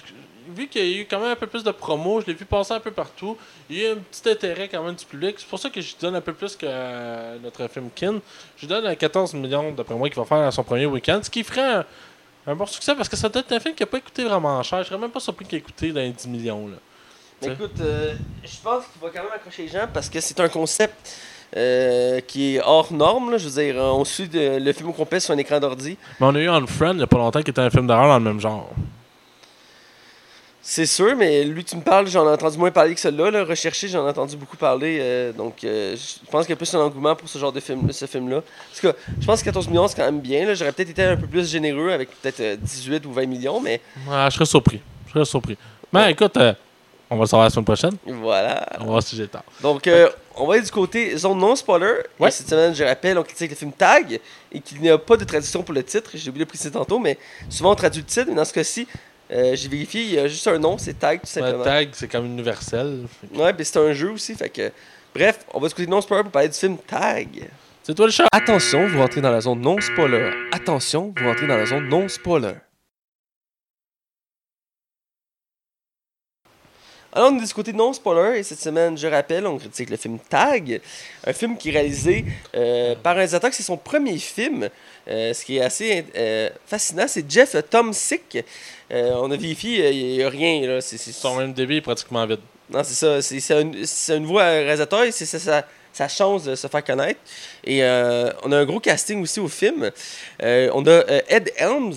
vu 0.56 0.68
qu'il 0.68 0.86
y 0.86 0.94
a 0.94 1.02
eu 1.02 1.06
quand 1.10 1.20
même 1.20 1.32
un 1.32 1.36
peu 1.36 1.48
plus 1.48 1.64
de 1.64 1.72
promo, 1.72 2.22
je 2.22 2.28
l'ai 2.28 2.34
vu 2.34 2.46
passer 2.46 2.74
un 2.74 2.80
peu 2.80 2.92
partout. 2.92 3.38
Il 3.70 3.78
y 3.78 3.86
a 3.86 3.90
eu 3.90 3.94
un 3.94 3.98
petit 3.98 4.30
intérêt 4.30 4.68
quand 4.70 4.84
même 4.84 4.96
du 4.96 5.06
public. 5.06 5.36
C'est 5.40 5.48
pour 5.48 5.60
ça 5.60 5.70
que 5.70 5.82
je 5.82 5.94
donne 6.00 6.16
un 6.16 6.22
peu 6.22 6.34
plus 6.34 6.56
que 6.56 6.66
euh, 6.68 7.38
notre 7.44 7.68
film 7.68 7.90
Kin. 7.96 8.20
Je 8.58 8.66
donne 8.66 8.86
à 8.86 8.96
14 8.96 9.34
millions 9.34 9.72
d'après 9.72 9.96
moi 9.96 10.10
qu'il 10.10 10.18
va 10.20 10.26
faire 10.26 10.40
à 10.48 10.52
son 10.52 10.64
premier 10.64 10.86
week-end. 10.86 11.20
Ce 11.24 11.30
qui 11.30 11.44
ferait 11.44 11.62
un, 11.76 11.86
un 12.48 12.56
bon 12.56 12.66
succès 12.66 12.96
parce 12.96 13.10
que 13.10 13.16
ça 13.16 13.30
doit 13.30 13.42
être 13.42 13.52
un 13.52 13.60
film 13.60 13.76
qui 13.76 13.84
n'a 13.84 13.88
pas 13.88 14.00
coûté 14.00 14.24
vraiment 14.24 14.62
cher. 14.64 14.84
Je 14.84 14.90
serais 14.90 15.00
même 15.00 15.12
pas 15.12 15.20
surpris 15.20 15.46
qu'il 15.46 15.58
ait 15.58 15.62
coûté 15.62 15.92
dans 15.92 16.02
les 16.02 16.10
10 16.12 16.28
millions. 16.28 16.68
Là. 16.68 16.78
Écoute, 17.54 17.80
euh, 17.82 18.14
je 18.44 18.56
pense 18.64 18.84
qu'il 18.86 19.02
va 19.02 19.10
quand 19.10 19.24
même 19.24 19.34
accrocher 19.34 19.64
les 19.64 19.68
gens 19.70 19.88
parce 19.92 20.10
que 20.10 20.20
c'est 20.20 20.40
un 20.40 20.48
concept 20.50 21.18
euh, 21.58 22.20
qui 22.22 22.56
est 22.56 22.62
hors 22.62 22.94
norme. 22.94 23.32
là. 23.32 23.38
Je 23.38 23.48
veux 23.50 23.64
dire, 23.64 23.76
on 23.82 24.06
suit 24.06 24.28
de- 24.28 24.58
le 24.60 24.74
film 24.74 24.90
au 24.90 24.94
complet 24.94 25.20
sur 25.20 25.34
un 25.34 25.38
écran 25.40 25.60
d'ordi. 25.60 25.98
Mais 26.20 26.28
on 26.28 26.36
a 26.36 26.40
eu 26.40 26.48
On 26.50 26.68
Friend 26.68 26.94
il 26.94 26.98
n'y 26.98 27.04
a 27.04 27.08
pas 27.08 27.18
longtemps 27.18 27.42
qui 27.42 27.50
était 27.50 27.62
un 27.62 27.70
film 27.72 27.88
d'horreur 27.88 28.08
dans 28.08 28.20
le 28.20 28.24
même 28.24 28.40
genre. 28.40 28.70
C'est 30.74 30.86
sûr, 30.86 31.18
mais 31.18 31.44
lui, 31.44 31.66
tu 31.66 31.76
me 31.76 31.82
parles, 31.82 32.08
j'en 32.08 32.26
ai 32.26 32.32
entendu 32.32 32.58
moins 32.58 32.72
parler 32.72 32.96
que 32.96 33.02
celui-là. 33.02 33.30
Là. 33.30 33.44
Recherché, 33.44 33.90
j'en 33.90 34.06
ai 34.06 34.10
entendu 34.10 34.38
beaucoup 34.38 34.56
parler. 34.56 35.00
euh, 35.02 35.34
donc, 35.34 35.66
euh, 35.66 35.98
je 35.98 36.32
pense 36.32 36.46
qu'il 36.46 36.52
y 36.52 36.54
a 36.54 36.56
plus 36.56 36.74
un 36.74 36.80
engouement 36.80 37.14
pour 37.14 37.28
ce 37.28 37.38
genre 37.38 37.52
de 37.52 37.60
film, 37.60 37.92
ce 37.92 38.06
film-là. 38.06 38.42
Parce 38.70 38.80
que 38.80 38.98
je 39.20 39.26
pense 39.26 39.42
que 39.42 39.46
14 39.48 39.68
millions, 39.68 39.86
c'est 39.90 39.98
quand 39.98 40.06
même 40.06 40.22
bien. 40.22 40.46
là. 40.46 40.54
J'aurais 40.54 40.72
peut-être 40.72 40.92
été 40.92 41.04
un 41.04 41.18
peu 41.18 41.28
plus 41.28 41.52
généreux 41.52 41.92
avec 41.92 42.10
peut-être 42.22 42.40
euh, 42.40 42.56
18 42.56 43.06
ou 43.06 43.12
20 43.12 43.26
millions, 43.26 43.60
mais 43.60 43.82
Ah, 44.10 44.30
je 44.30 44.36
serais 44.36 44.46
surpris. 44.46 44.80
Je 45.08 45.12
serais 45.12 45.26
surpris. 45.26 45.58
Mais 45.92 46.10
écoute, 46.12 46.38
euh, 46.38 46.54
on 47.10 47.18
va 47.18 47.24
le 47.24 47.28
savoir 47.28 47.48
la 47.48 47.50
semaine 47.50 47.66
prochaine. 47.66 47.98
voilà. 48.08 48.66
On 48.80 48.86
va 48.86 48.92
voir 48.92 49.04
si 49.04 49.18
j'ai 49.18 49.28
tort. 49.28 49.44
Donc, 49.62 49.86
euh, 49.88 50.08
on 50.38 50.48
va 50.48 50.54
aller 50.54 50.64
du 50.64 50.72
côté 50.72 51.18
zone 51.18 51.38
non-spoiler. 51.38 51.96
Ouais. 52.18 52.30
Et 52.30 52.32
cette 52.32 52.48
semaine, 52.48 52.74
je 52.74 52.86
rappelle, 52.86 53.18
on 53.18 53.24
critique 53.24 53.50
le 53.50 53.58
film 53.58 53.74
Tag 53.74 54.22
et 54.50 54.62
qu'il 54.62 54.80
n'y 54.80 54.90
a 54.90 54.98
pas 54.98 55.18
de 55.18 55.26
traduction 55.26 55.64
pour 55.64 55.74
le 55.76 55.84
titre. 55.84 56.12
J'ai 56.14 56.30
oublié 56.30 56.46
de 56.46 56.50
préciser 56.50 56.72
tantôt, 56.72 56.98
mais 56.98 57.18
souvent 57.50 57.72
on 57.74 57.76
traduit 57.76 58.00
le 58.04 58.08
titre. 58.08 58.28
Mais 58.30 58.36
dans 58.36 58.46
ce 58.46 58.54
cas-ci, 58.54 58.88
euh, 59.32 59.56
j'ai 59.56 59.70
vérifié, 59.70 60.02
il 60.02 60.14
y 60.14 60.20
a 60.20 60.28
juste 60.28 60.48
un 60.48 60.60
nom, 60.60 60.78
c'est 60.78 60.98
Tag 61.00 61.20
tout 61.22 61.26
Le 61.26 61.42
simplement. 61.42 61.64
tag, 61.64 61.90
c'est 61.94 62.08
comme 62.12 62.26
universel. 62.26 63.06
Ouais, 63.34 63.54
puis 63.54 63.66
c'est 63.66 63.78
un 63.80 63.94
jeu 63.94 64.12
aussi. 64.12 64.36
Fait 64.36 64.50
que, 64.50 64.72
bref, 65.16 65.40
on 65.54 65.60
va 65.60 65.68
du 65.68 65.74
côté 65.74 65.88
non-spoiler 65.88 66.24
pour 66.24 66.32
parler 66.32 66.50
du 66.50 66.56
film 66.58 66.78
Tag. 66.78 67.50
C'est 67.84 67.96
toi 67.96 68.06
le 68.06 68.12
chat. 68.12 68.28
Attention, 68.32 68.88
vous 68.88 69.00
rentrez 69.00 69.22
dans 69.22 69.32
la 69.32 69.42
zone 69.42 69.62
non-spoiler. 69.62 70.32
Attention, 70.52 71.14
vous 71.18 71.26
rentrez 71.26 71.48
dans 71.48 71.58
la 71.58 71.66
zone 71.66 71.88
non-spoiler. 71.88 72.54
Alors, 77.14 77.32
on 77.34 77.38
est 77.40 77.46
du 77.46 77.54
côté 77.54 77.74
non-spoiler 77.74 78.40
et 78.40 78.44
cette 78.44 78.60
semaine, 78.62 78.98
je 78.98 79.06
rappelle, 79.08 79.46
on 79.46 79.58
critique 79.58 79.90
le 79.90 79.98
film 79.98 80.18
Tag, 80.18 80.80
un 81.28 81.34
film 81.34 81.58
qui 81.58 81.68
est 81.70 81.74
réalisé 81.74 82.24
euh, 82.56 82.96
par 82.96 83.12
un 83.14 83.16
réalisateur 83.16 83.54
c'est 83.54 83.64
son 83.64 83.76
premier 83.76 84.18
film. 84.18 84.70
Euh, 85.08 85.34
ce 85.34 85.44
qui 85.46 85.58
est 85.58 85.62
assez 85.62 86.06
euh, 86.16 86.50
fascinant, 86.66 87.06
c'est 87.08 87.30
Jeff 87.30 87.56
Tomsick. 87.70 88.38
Euh, 88.92 89.12
on 89.16 89.32
a 89.32 89.36
vérifié, 89.38 89.86
euh, 89.86 89.90
il 89.92 90.06
n'y 90.18 90.24
a 90.24 90.30
rien. 90.30 90.68
Là. 90.68 90.82
C'est, 90.82 90.98
c'est- 90.98 91.12
Son 91.12 91.36
même 91.36 91.54
débit 91.54 91.78
est 91.78 91.82
pratiquement 91.82 92.26
vide. 92.26 92.40
non, 92.70 92.84
c'est 92.84 92.94
ça. 92.94 93.22
C'est, 93.22 93.40
c'est 93.40 93.56
un, 93.56 93.72
c'est 93.84 94.14
un 94.16 94.20
nouveau 94.20 94.36
réalisateur 94.38 95.04
et 95.04 95.12
c'est 95.12 95.26
ça, 95.26 95.40
sa, 95.40 95.66
sa 95.94 96.08
chance 96.08 96.44
de 96.44 96.56
se 96.56 96.68
faire 96.68 96.84
connaître. 96.84 97.20
Et 97.64 97.84
euh, 97.84 98.30
on 98.44 98.52
a 98.52 98.58
un 98.60 98.66
gros 98.66 98.80
casting 98.80 99.22
aussi 99.24 99.40
au 99.40 99.48
film. 99.48 99.90
Euh, 100.44 100.70
on 100.74 100.86
a 100.86 100.90
euh, 100.90 101.22
Ed 101.28 101.52
Helms, 101.58 101.96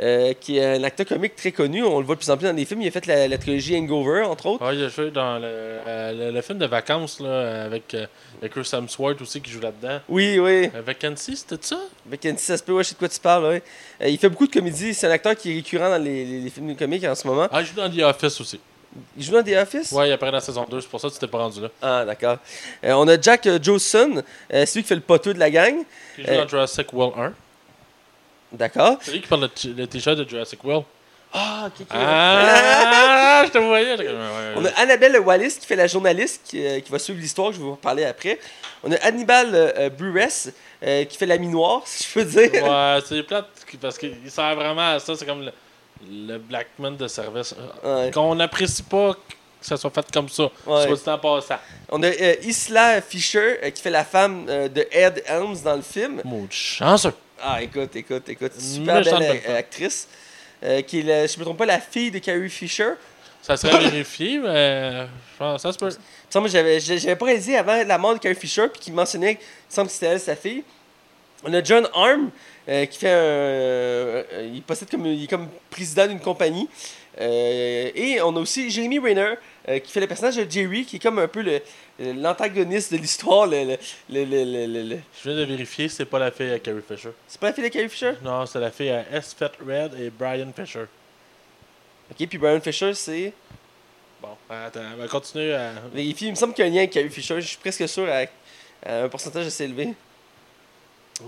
euh, 0.00 0.32
qui 0.40 0.58
est 0.58 0.64
un 0.76 0.82
acteur 0.84 1.06
comique 1.06 1.36
très 1.36 1.52
connu. 1.52 1.82
On 1.84 2.00
le 2.00 2.04
voit 2.06 2.14
de 2.16 2.20
plus 2.20 2.30
en 2.30 2.36
plus 2.36 2.46
dans 2.46 2.54
des 2.54 2.64
films. 2.64 2.82
Il 2.82 2.88
a 2.88 2.90
fait 2.90 3.06
la, 3.06 3.28
la 3.28 3.38
trilogie 3.38 3.76
Hangover, 3.76 4.22
entre 4.22 4.46
autres. 4.46 4.66
Ouais, 4.66 4.76
il 4.76 4.84
a 4.84 4.88
joué 4.88 5.10
dans 5.10 5.38
le, 5.38 5.44
euh, 5.46 6.12
le, 6.12 6.30
le 6.32 6.42
film 6.42 6.58
de 6.58 6.66
vacances 6.66 7.20
là, 7.20 7.64
avec, 7.64 7.94
euh, 7.94 8.06
Chris 8.50 8.68
Hemsworth 8.72 9.20
aussi 9.22 9.40
qui 9.40 9.50
joue 9.50 9.60
là-dedans. 9.60 10.00
Oui, 10.08 10.38
oui. 10.38 10.70
Euh, 10.74 10.82
Vacancy, 10.84 11.36
c'était 11.36 11.64
ça? 11.66 11.78
Avec 12.06 12.24
Andy, 12.26 12.38
ça 12.42 12.56
se 12.56 12.62
peut, 12.62 12.72
ouais, 12.72 12.82
je 12.82 12.88
sais 12.90 12.94
de 12.94 12.98
quoi 12.98 13.08
tu 13.08 13.20
parles. 13.20 13.44
ouais. 13.44 13.62
Il 14.06 14.18
fait 14.18 14.28
beaucoup 14.28 14.46
de 14.46 14.52
comédies. 14.52 14.92
C'est 14.94 15.06
un 15.06 15.10
acteur 15.12 15.34
qui 15.36 15.52
est 15.52 15.54
récurrent 15.54 15.88
dans 15.90 16.02
les, 16.02 16.24
les- 16.24 16.40
les 16.40 16.50
films 16.50 16.74
comiques 16.76 17.04
en 17.04 17.14
ce 17.14 17.26
moment. 17.26 17.48
Ah, 17.50 17.60
il 17.60 17.66
joue 17.66 17.74
dans 17.76 17.88
The 17.90 18.00
Office 18.02 18.40
aussi. 18.40 18.60
Il 19.16 19.24
joue 19.24 19.32
dans 19.32 19.42
The 19.42 19.56
Office? 19.56 19.90
Ouais, 19.92 20.08
il 20.08 20.12
apparaît 20.12 20.30
dans 20.30 20.36
la 20.36 20.40
saison 20.40 20.66
2, 20.70 20.80
c'est 20.80 20.88
pour 20.88 21.00
ça 21.00 21.08
que 21.08 21.14
tu 21.14 21.18
t'es 21.18 21.26
pas 21.26 21.38
rendu 21.38 21.60
là. 21.60 21.68
Ah, 21.82 22.04
d'accord. 22.04 22.38
Euh, 22.84 22.92
on 22.92 23.08
a 23.08 23.20
Jack 23.20 23.46
euh, 23.46 23.58
Johnson, 23.60 24.22
euh, 24.52 24.66
celui 24.66 24.82
qui 24.82 24.88
fait 24.88 24.94
le 24.94 25.00
poteux 25.00 25.34
de 25.34 25.38
la 25.40 25.50
gang. 25.50 25.74
Il 26.18 26.24
joue 26.26 26.32
dans 26.34 26.46
Jurassic 26.48 26.92
World 26.92 27.14
1. 27.18 27.32
D'accord. 28.56 28.98
C'est 29.00 29.12
lui 29.12 29.20
qui 29.20 29.28
parle 29.28 29.48
le, 29.64 29.86
t-shirt 29.86 30.16
de 30.16 30.28
Jurassic 30.28 30.62
World. 30.64 30.84
Ah, 31.32 31.64
ok, 31.66 31.72
ok. 31.80 31.86
Ah, 31.90 33.42
je 33.44 33.50
te 33.50 33.58
voyais. 33.58 33.96
ouais, 33.96 34.06
ouais, 34.06 34.52
On 34.56 34.64
a 34.64 34.68
Annabelle 34.76 35.18
Wallis 35.18 35.58
qui 35.58 35.66
fait 35.66 35.74
la 35.74 35.88
journaliste 35.88 36.42
qui, 36.44 36.64
euh, 36.64 36.78
qui 36.78 36.92
va 36.92 36.98
suivre 37.00 37.18
l'histoire 37.20 37.48
que 37.48 37.56
je 37.56 37.60
vais 37.60 37.66
vous 37.66 37.74
parler 37.74 38.04
après. 38.04 38.38
On 38.84 38.92
a 38.92 38.96
Hannibal 39.02 39.52
euh, 39.52 39.72
euh, 39.76 39.88
Buress 39.90 40.52
euh, 40.82 41.04
qui 41.04 41.16
fait 41.16 41.26
la 41.26 41.36
mi-noire, 41.38 41.82
si 41.86 42.04
je 42.04 42.12
peux 42.14 42.24
dire. 42.24 42.62
Ouais, 42.62 42.98
c'est 43.04 43.22
plate 43.24 43.48
parce 43.80 43.98
qu'il 43.98 44.14
sert 44.28 44.54
vraiment 44.54 44.92
à 44.94 45.00
ça. 45.00 45.16
C'est 45.16 45.26
comme 45.26 45.44
le, 45.44 45.52
le 46.08 46.38
Blackman 46.38 46.92
de 46.92 47.08
service. 47.08 47.54
Ouais. 47.82 48.12
Qu'on 48.12 48.36
n'apprécie 48.36 48.84
pas 48.84 49.14
que 49.14 49.68
ça 49.68 49.76
soit 49.76 49.90
fait 49.90 50.06
comme 50.12 50.28
ça. 50.28 50.44
Ouais. 50.66 50.86
Soit 50.86 50.96
dit 50.96 51.08
en 51.08 51.18
passant. 51.18 51.58
On 51.90 52.02
a 52.02 52.08
euh, 52.08 52.34
Isla 52.42 53.00
Fisher 53.00 53.58
euh, 53.62 53.70
qui 53.70 53.82
fait 53.82 53.90
la 53.90 54.04
femme 54.04 54.46
euh, 54.48 54.68
de 54.68 54.86
Ed 54.90 55.22
Helms 55.26 55.62
dans 55.64 55.76
le 55.76 55.82
film. 55.82 56.20
Maudit 56.24 56.54
chanceux. 56.54 57.14
Ah, 57.46 57.62
écoute, 57.62 57.94
écoute, 57.96 58.26
écoute. 58.28 58.52
Super 58.58 58.96
Méchante 58.96 59.18
belle 59.20 59.40
euh, 59.48 59.58
actrice. 59.58 60.08
euh, 60.62 60.80
qui 60.82 61.00
est, 61.00 61.02
la- 61.02 61.26
je 61.26 61.38
me 61.38 61.44
trompe 61.44 61.58
pas, 61.58 61.66
la 61.66 61.78
fille 61.80 62.10
de 62.10 62.18
Carrie 62.18 62.48
Fisher. 62.48 62.92
Ça 63.42 63.56
serait 63.58 63.78
vérifié, 63.80 64.38
mais 64.42 65.02
je 65.02 65.38
pense 65.38 65.60
ça 65.62 65.70
se 65.72 65.76
peut. 65.78 65.90
Il 65.90 65.96
me 65.98 66.30
semble 66.30 66.46
que 66.46 66.52
j'avais, 66.52 66.80
j'avais 66.80 67.16
pas 67.16 67.26
réalisé 67.26 67.56
avant 67.58 67.82
la 67.84 67.98
mort 67.98 68.14
de 68.14 68.18
Carrie 68.18 68.34
Fisher, 68.34 68.68
puis 68.68 68.80
qu'il 68.80 68.94
mentionnait, 68.94 69.32
il 69.32 69.36
me 69.36 69.40
semble 69.68 69.88
que 69.88 69.92
c'était 69.92 70.06
elle, 70.06 70.20
sa 70.20 70.36
fille. 70.36 70.64
On 71.44 71.52
a 71.52 71.62
John 71.62 71.86
Arm, 71.92 72.30
euh, 72.66 72.86
qui 72.86 72.98
fait 72.98 73.10
un. 73.10 73.12
euh, 73.12 74.50
il 74.54 74.62
possède 74.62 74.88
comme. 74.88 75.04
Il 75.04 75.24
est 75.24 75.26
comme 75.26 75.48
président 75.68 76.06
d'une 76.06 76.20
compagnie. 76.20 76.66
Euh, 77.20 77.90
et 77.94 78.22
on 78.22 78.34
a 78.36 78.40
aussi 78.40 78.70
Jeremy 78.70 78.98
Renner, 78.98 79.34
euh, 79.68 79.78
qui 79.78 79.90
fait 79.92 80.00
le 80.00 80.06
personnage 80.06 80.36
de 80.36 80.50
Jerry, 80.50 80.84
qui 80.84 80.96
est 80.96 80.98
comme 80.98 81.18
un 81.18 81.28
peu 81.28 81.42
le- 81.42 81.60
l'antagoniste 81.98 82.92
de 82.92 82.98
l'histoire. 82.98 83.46
Le, 83.46 83.76
le, 84.10 84.24
le, 84.24 84.98
Je 85.22 85.28
viens 85.30 85.38
de 85.38 85.44
vérifier, 85.44 85.88
c'est 85.88 86.04
pas 86.04 86.18
la 86.18 86.30
fille 86.30 86.50
à 86.52 86.58
Carrie 86.58 86.82
Fisher. 86.86 87.10
C'est 87.26 87.40
pas 87.40 87.48
la 87.48 87.52
fille 87.54 87.64
de 87.64 87.68
Carrie 87.68 87.88
Fisher? 87.88 88.12
Non, 88.22 88.44
c'est 88.46 88.60
la 88.60 88.70
fille 88.70 88.90
à 88.90 89.04
S. 89.12 89.34
Fett 89.38 89.52
Red 89.66 89.94
et 90.00 90.10
Brian 90.10 90.52
Fisher. 90.54 90.84
Ok, 92.10 92.28
puis 92.28 92.38
Brian 92.38 92.60
Fisher, 92.60 92.92
c'est. 92.94 93.32
Bon, 94.20 94.36
attends, 94.50 94.80
on 94.94 94.96
va 94.98 95.08
continuer 95.08 95.54
à. 95.54 95.72
Il 95.94 96.30
me 96.30 96.34
semble 96.34 96.52
qu'il 96.54 96.64
y 96.64 96.68
a 96.68 96.70
un 96.70 96.74
lien 96.74 96.80
avec 96.80 96.90
Carrie 96.90 97.10
Fisher. 97.10 97.40
Je 97.40 97.46
suis 97.46 97.58
presque 97.58 97.88
sûr 97.88 98.06
à, 98.08 98.24
à 98.88 99.04
un 99.04 99.08
pourcentage 99.08 99.46
assez 99.46 99.64
élevé. 99.64 99.94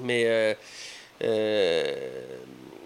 Mais. 0.03 0.25
euh, 0.27 0.55
euh, 1.23 1.95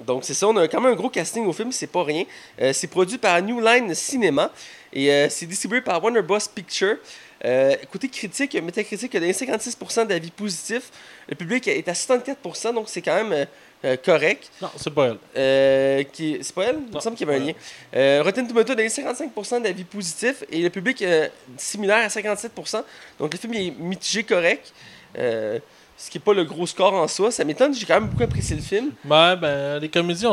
donc, 0.06 0.24
c'est 0.24 0.34
ça. 0.34 0.48
On 0.48 0.56
a 0.56 0.68
quand 0.68 0.80
même 0.80 0.92
un 0.92 0.96
gros 0.96 1.10
casting 1.10 1.46
au 1.46 1.52
film, 1.52 1.72
c'est 1.72 1.86
pas 1.86 2.04
rien. 2.04 2.24
Euh, 2.60 2.72
c'est 2.72 2.86
produit 2.86 3.18
par 3.18 3.40
New 3.42 3.60
Line 3.60 3.94
Cinema 3.94 4.50
et 4.92 5.10
euh, 5.12 5.28
c'est 5.28 5.46
distribué 5.46 5.80
par 5.80 6.02
Warner 6.02 6.22
Bros. 6.22 6.38
Picture. 6.54 6.96
Euh, 7.44 7.74
côté 7.90 8.08
critique, 8.08 8.54
Metacritic 8.54 9.14
a 9.14 9.20
donné 9.20 9.32
56% 9.32 10.06
d'avis 10.06 10.30
positifs. 10.30 10.90
Le 11.28 11.34
public 11.34 11.68
est 11.68 11.88
à 11.88 11.92
64%, 11.92 12.74
donc 12.74 12.88
c'est 12.88 13.00
quand 13.00 13.14
même 13.14 13.32
euh, 13.32 13.44
euh, 13.84 13.96
correct. 13.96 14.50
Non, 14.60 14.68
c'est 14.76 14.92
pas 14.92 15.06
elle. 15.06 15.18
Euh, 15.36 16.02
qui... 16.04 16.38
C'est 16.42 16.54
pas 16.54 16.64
elle? 16.64 16.80
Il 16.86 16.94
me 16.94 17.00
semble 17.00 17.16
qu'il 17.16 17.26
y 17.26 17.30
avait 17.30 17.40
un 17.40 17.46
lien. 17.46 17.52
Euh, 17.96 18.22
Rotten 18.22 18.46
Tomato 18.46 18.72
a 18.72 18.74
donné 18.74 18.88
55% 18.88 19.62
d'avis 19.62 19.84
positifs 19.84 20.44
et 20.50 20.60
le 20.60 20.68
public 20.68 21.00
euh, 21.00 21.28
similaire 21.56 22.04
à 22.04 22.08
57%. 22.08 22.82
Donc 23.18 23.32
le 23.32 23.38
film 23.38 23.54
est 23.54 23.70
mitigé 23.78 24.22
correct. 24.22 24.72
Ce 26.02 26.08
qui 26.10 26.16
n'est 26.16 26.24
pas 26.24 26.32
le 26.32 26.44
gros 26.44 26.66
score 26.66 26.94
en 26.94 27.06
soi. 27.06 27.30
Ça 27.30 27.44
m'étonne, 27.44 27.74
j'ai 27.74 27.84
quand 27.84 28.00
même 28.00 28.08
beaucoup 28.08 28.22
apprécié 28.22 28.56
le 28.56 28.62
film. 28.62 28.86
Ouais, 29.04 29.36
ben, 29.36 29.78
les 29.78 29.88
comédies 29.90 30.24
ont 30.26 30.32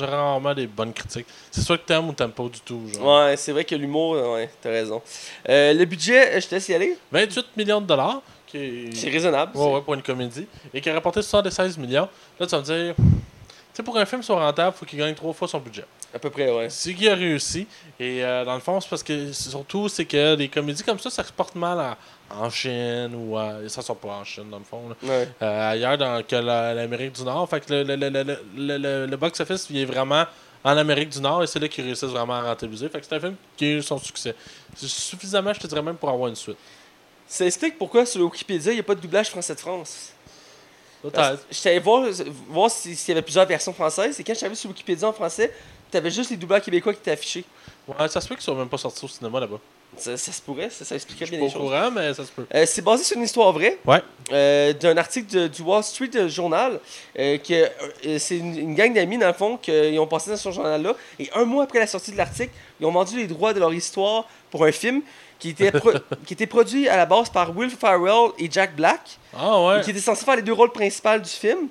rarement 0.00 0.54
des 0.54 0.66
bonnes 0.66 0.92
critiques. 0.92 1.26
C'est 1.50 1.62
soit 1.62 1.78
que 1.78 1.86
t'aimes 1.86 2.08
ou 2.10 2.12
t'aimes 2.12 2.30
pas 2.32 2.44
du 2.44 2.60
tout. 2.60 2.82
Genre. 2.92 3.24
Ouais, 3.24 3.34
c'est 3.38 3.52
vrai 3.52 3.64
que 3.64 3.74
l'humour, 3.74 4.14
euh, 4.16 4.34
ouais, 4.34 4.50
t'as 4.60 4.68
raison. 4.68 5.00
Euh, 5.48 5.72
le 5.72 5.84
budget, 5.86 6.34
euh, 6.36 6.40
je 6.42 6.46
te 6.46 6.54
laisse 6.54 6.68
y 6.68 6.74
aller. 6.74 6.98
28 7.10 7.46
millions 7.56 7.80
de 7.80 7.86
dollars. 7.86 8.20
Qui 8.46 8.58
est- 8.58 8.94
C'est 8.96 9.08
raisonnable. 9.10 9.56
Ouais, 9.56 9.72
ouais, 9.74 9.80
pour 9.80 9.94
une 9.94 10.02
comédie. 10.02 10.46
Et 10.74 10.80
qui 10.82 10.90
a 10.90 10.94
rapporté 10.94 11.22
76 11.22 11.78
millions. 11.78 12.08
Là, 12.38 12.46
tu 12.46 12.50
vas 12.54 12.58
me 12.60 12.64
dire, 12.64 12.94
sais, 13.78 13.82
pour 13.82 13.96
un 13.96 14.04
film 14.06 14.22
soit 14.22 14.38
rentable, 14.38 14.76
faut 14.76 14.84
qu'il 14.86 14.98
gagne 14.98 15.14
trois 15.14 15.32
fois 15.32 15.48
son 15.48 15.58
budget. 15.58 15.84
À 16.14 16.18
peu 16.18 16.30
près, 16.30 16.50
ouais. 16.50 16.70
C'est 16.70 16.94
qui 16.94 17.08
a 17.08 17.14
réussi. 17.14 17.66
Et 18.00 18.24
euh, 18.24 18.44
dans 18.44 18.54
le 18.54 18.60
fond, 18.60 18.80
c'est 18.80 18.88
parce 18.88 19.02
que 19.02 19.32
surtout, 19.32 19.88
c'est 19.88 20.04
que 20.04 20.34
des 20.36 20.48
comédies 20.48 20.82
comme 20.82 20.98
ça, 20.98 21.10
ça 21.10 21.22
se 21.24 21.32
porte 21.32 21.54
mal 21.54 21.96
en, 22.30 22.44
en 22.44 22.50
Chine 22.50 23.12
ou 23.14 23.36
à- 23.36 23.68
ça 23.68 23.82
sort 23.82 23.96
pas 23.96 24.08
en 24.08 24.24
Chine, 24.24 24.48
dans 24.50 24.58
le 24.58 24.64
fond. 24.64 24.88
là. 24.88 24.94
ouais. 25.08 25.28
Euh, 25.42 25.70
ailleurs 25.72 25.98
dans 25.98 26.22
que 26.22 26.36
la- 26.36 26.72
l'Amérique 26.74 27.12
du 27.12 27.22
Nord. 27.24 27.48
Fait 27.48 27.60
que 27.60 27.72
le, 27.72 29.16
box-office 29.16 29.66
il 29.70 29.78
est 29.78 29.84
vraiment 29.84 30.24
en 30.64 30.76
Amérique 30.76 31.10
du 31.10 31.20
Nord 31.20 31.42
et 31.44 31.46
c'est 31.46 31.58
là 31.60 31.68
qu'ils 31.68 31.84
réussissent 31.84 32.04
vraiment 32.10 32.34
à 32.34 32.42
rentabiliser. 32.42 32.88
Fait 32.88 33.00
que 33.00 33.06
c'est 33.06 33.14
un 33.16 33.20
film 33.20 33.36
qui 33.56 33.64
a 33.66 33.68
eu 33.74 33.82
son 33.82 33.98
succès. 33.98 34.34
C'est 34.76 34.88
suffisamment, 34.88 35.52
je 35.52 35.60
te 35.60 35.66
dirais 35.66 35.82
même, 35.82 35.96
pour 35.96 36.08
avoir 36.08 36.28
une 36.28 36.36
suite. 36.36 36.56
Ça 37.26 37.44
explique 37.44 37.76
pourquoi 37.76 38.06
sur 38.06 38.22
Wikipédia, 38.22 38.72
il 38.72 38.76
n'y 38.76 38.80
a 38.80 38.84
pas 38.84 38.94
de 38.94 39.00
doublage 39.00 39.28
français 39.28 39.54
de 39.54 39.60
France. 39.60 40.12
Que 41.02 41.08
J'étais 41.50 41.70
allé 41.70 41.78
voir, 41.78 42.04
voir 42.48 42.70
si- 42.70 42.96
s'il 42.96 43.10
y 43.10 43.12
avait 43.12 43.22
plusieurs 43.22 43.46
versions 43.46 43.72
françaises 43.72 44.18
et 44.18 44.24
quand 44.24 44.34
je 44.34 44.44
suis 44.46 44.56
sur 44.56 44.70
Wikipédia 44.70 45.08
en 45.08 45.12
français, 45.12 45.52
t'avais 45.90 46.10
juste 46.10 46.30
les 46.30 46.36
doubleurs 46.36 46.60
québécois 46.60 46.92
qui 46.92 46.98
étaient 47.00 47.12
affichés. 47.12 47.44
Ouais, 47.86 48.08
ça 48.08 48.20
se 48.20 48.28
peut 48.28 48.34
qu'ils 48.34 48.44
soient 48.44 48.54
même 48.54 48.68
pas 48.68 48.78
sortis 48.78 49.04
au 49.04 49.08
cinéma 49.08 49.40
là-bas. 49.40 49.58
Ça, 49.96 50.16
ça 50.18 50.30
se 50.32 50.42
pourrait, 50.42 50.68
ça, 50.68 50.84
ça 50.84 50.90
Je 50.90 50.94
expliquerait 50.96 51.24
suis 51.26 51.36
bien 51.36 51.40
pas 51.46 51.46
les 51.46 51.56
au 51.56 51.58
choses. 51.60 51.70
courant, 51.70 51.90
mais 51.90 52.12
ça 52.12 52.24
se 52.24 52.30
peut. 52.30 52.44
Euh, 52.54 52.64
c'est 52.66 52.82
basé 52.82 53.04
sur 53.04 53.16
une 53.16 53.22
histoire 53.22 53.52
vraie. 53.52 53.78
Ouais. 53.86 54.02
euh, 54.30 54.74
d'un 54.74 54.96
article 54.98 55.32
de- 55.34 55.48
du 55.48 55.62
Wall 55.62 55.82
Street 55.82 56.28
Journal. 56.28 56.78
euh, 57.18 57.38
que 57.38 57.54
euh, 57.54 58.18
c'est 58.18 58.36
une, 58.36 58.58
une 58.58 58.74
gang 58.74 58.92
d'amis, 58.92 59.16
dans 59.16 59.26
le 59.28 59.32
fond, 59.32 59.56
qui 59.56 59.72
ont 59.98 60.06
passé 60.06 60.30
dans 60.30 60.36
ce 60.36 60.50
journal-là. 60.52 60.94
Et 61.18 61.30
un 61.34 61.44
mois 61.46 61.64
après 61.64 61.78
la 61.78 61.86
sortie 61.86 62.12
de 62.12 62.18
l'article, 62.18 62.52
ils 62.78 62.84
ont 62.86 62.92
vendu 62.92 63.16
les 63.16 63.26
droits 63.26 63.54
de 63.54 63.60
leur 63.60 63.72
histoire 63.72 64.28
pour 64.50 64.64
un 64.64 64.72
film 64.72 65.00
qui 65.38 65.50
était, 65.50 65.72
qui 66.26 66.32
était 66.34 66.46
produit 66.46 66.88
à 66.88 66.96
la 66.96 67.06
base 67.06 67.30
par 67.30 67.56
Will 67.56 67.70
Farrell 67.70 68.30
et 68.38 68.48
Jack 68.50 68.74
Black, 68.76 69.18
Ah 69.36 69.62
ouais. 69.64 69.80
qui 69.82 69.90
était 69.90 70.00
censé 70.00 70.24
faire 70.24 70.36
les 70.36 70.42
deux 70.42 70.52
rôles 70.52 70.72
principaux 70.72 71.18
du 71.18 71.28
film. 71.30 71.68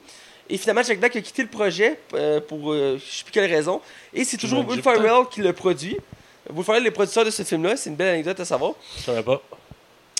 Et 0.50 0.58
finalement, 0.58 0.82
Jack 0.84 1.00
Black 1.00 1.16
a 1.16 1.22
quitté 1.22 1.42
le 1.42 1.50
projet 1.50 2.00
euh, 2.14 2.40
pour 2.40 2.72
euh, 2.72 2.98
je 3.06 3.18
sais 3.18 3.24
plus 3.24 3.32
quelle 3.34 3.52
raison. 3.52 3.82
Et 4.14 4.24
c'est 4.24 4.38
toujours 4.38 4.66
Will 4.68 4.82
Farrell 4.82 5.26
qui 5.30 5.42
le 5.42 5.52
produit. 5.52 5.98
Will 6.54 6.64
Farrell 6.64 6.84
est 6.84 6.86
le 6.86 6.92
producteur 6.94 7.26
de 7.26 7.30
ce 7.32 7.44
film-là. 7.44 7.76
C'est 7.76 7.90
une 7.90 7.98
belle 7.98 8.14
anecdote 8.14 8.40
à 8.40 8.46
savoir. 8.46 8.72
Je 8.98 9.04
savais 9.04 9.24
pas. 9.24 9.42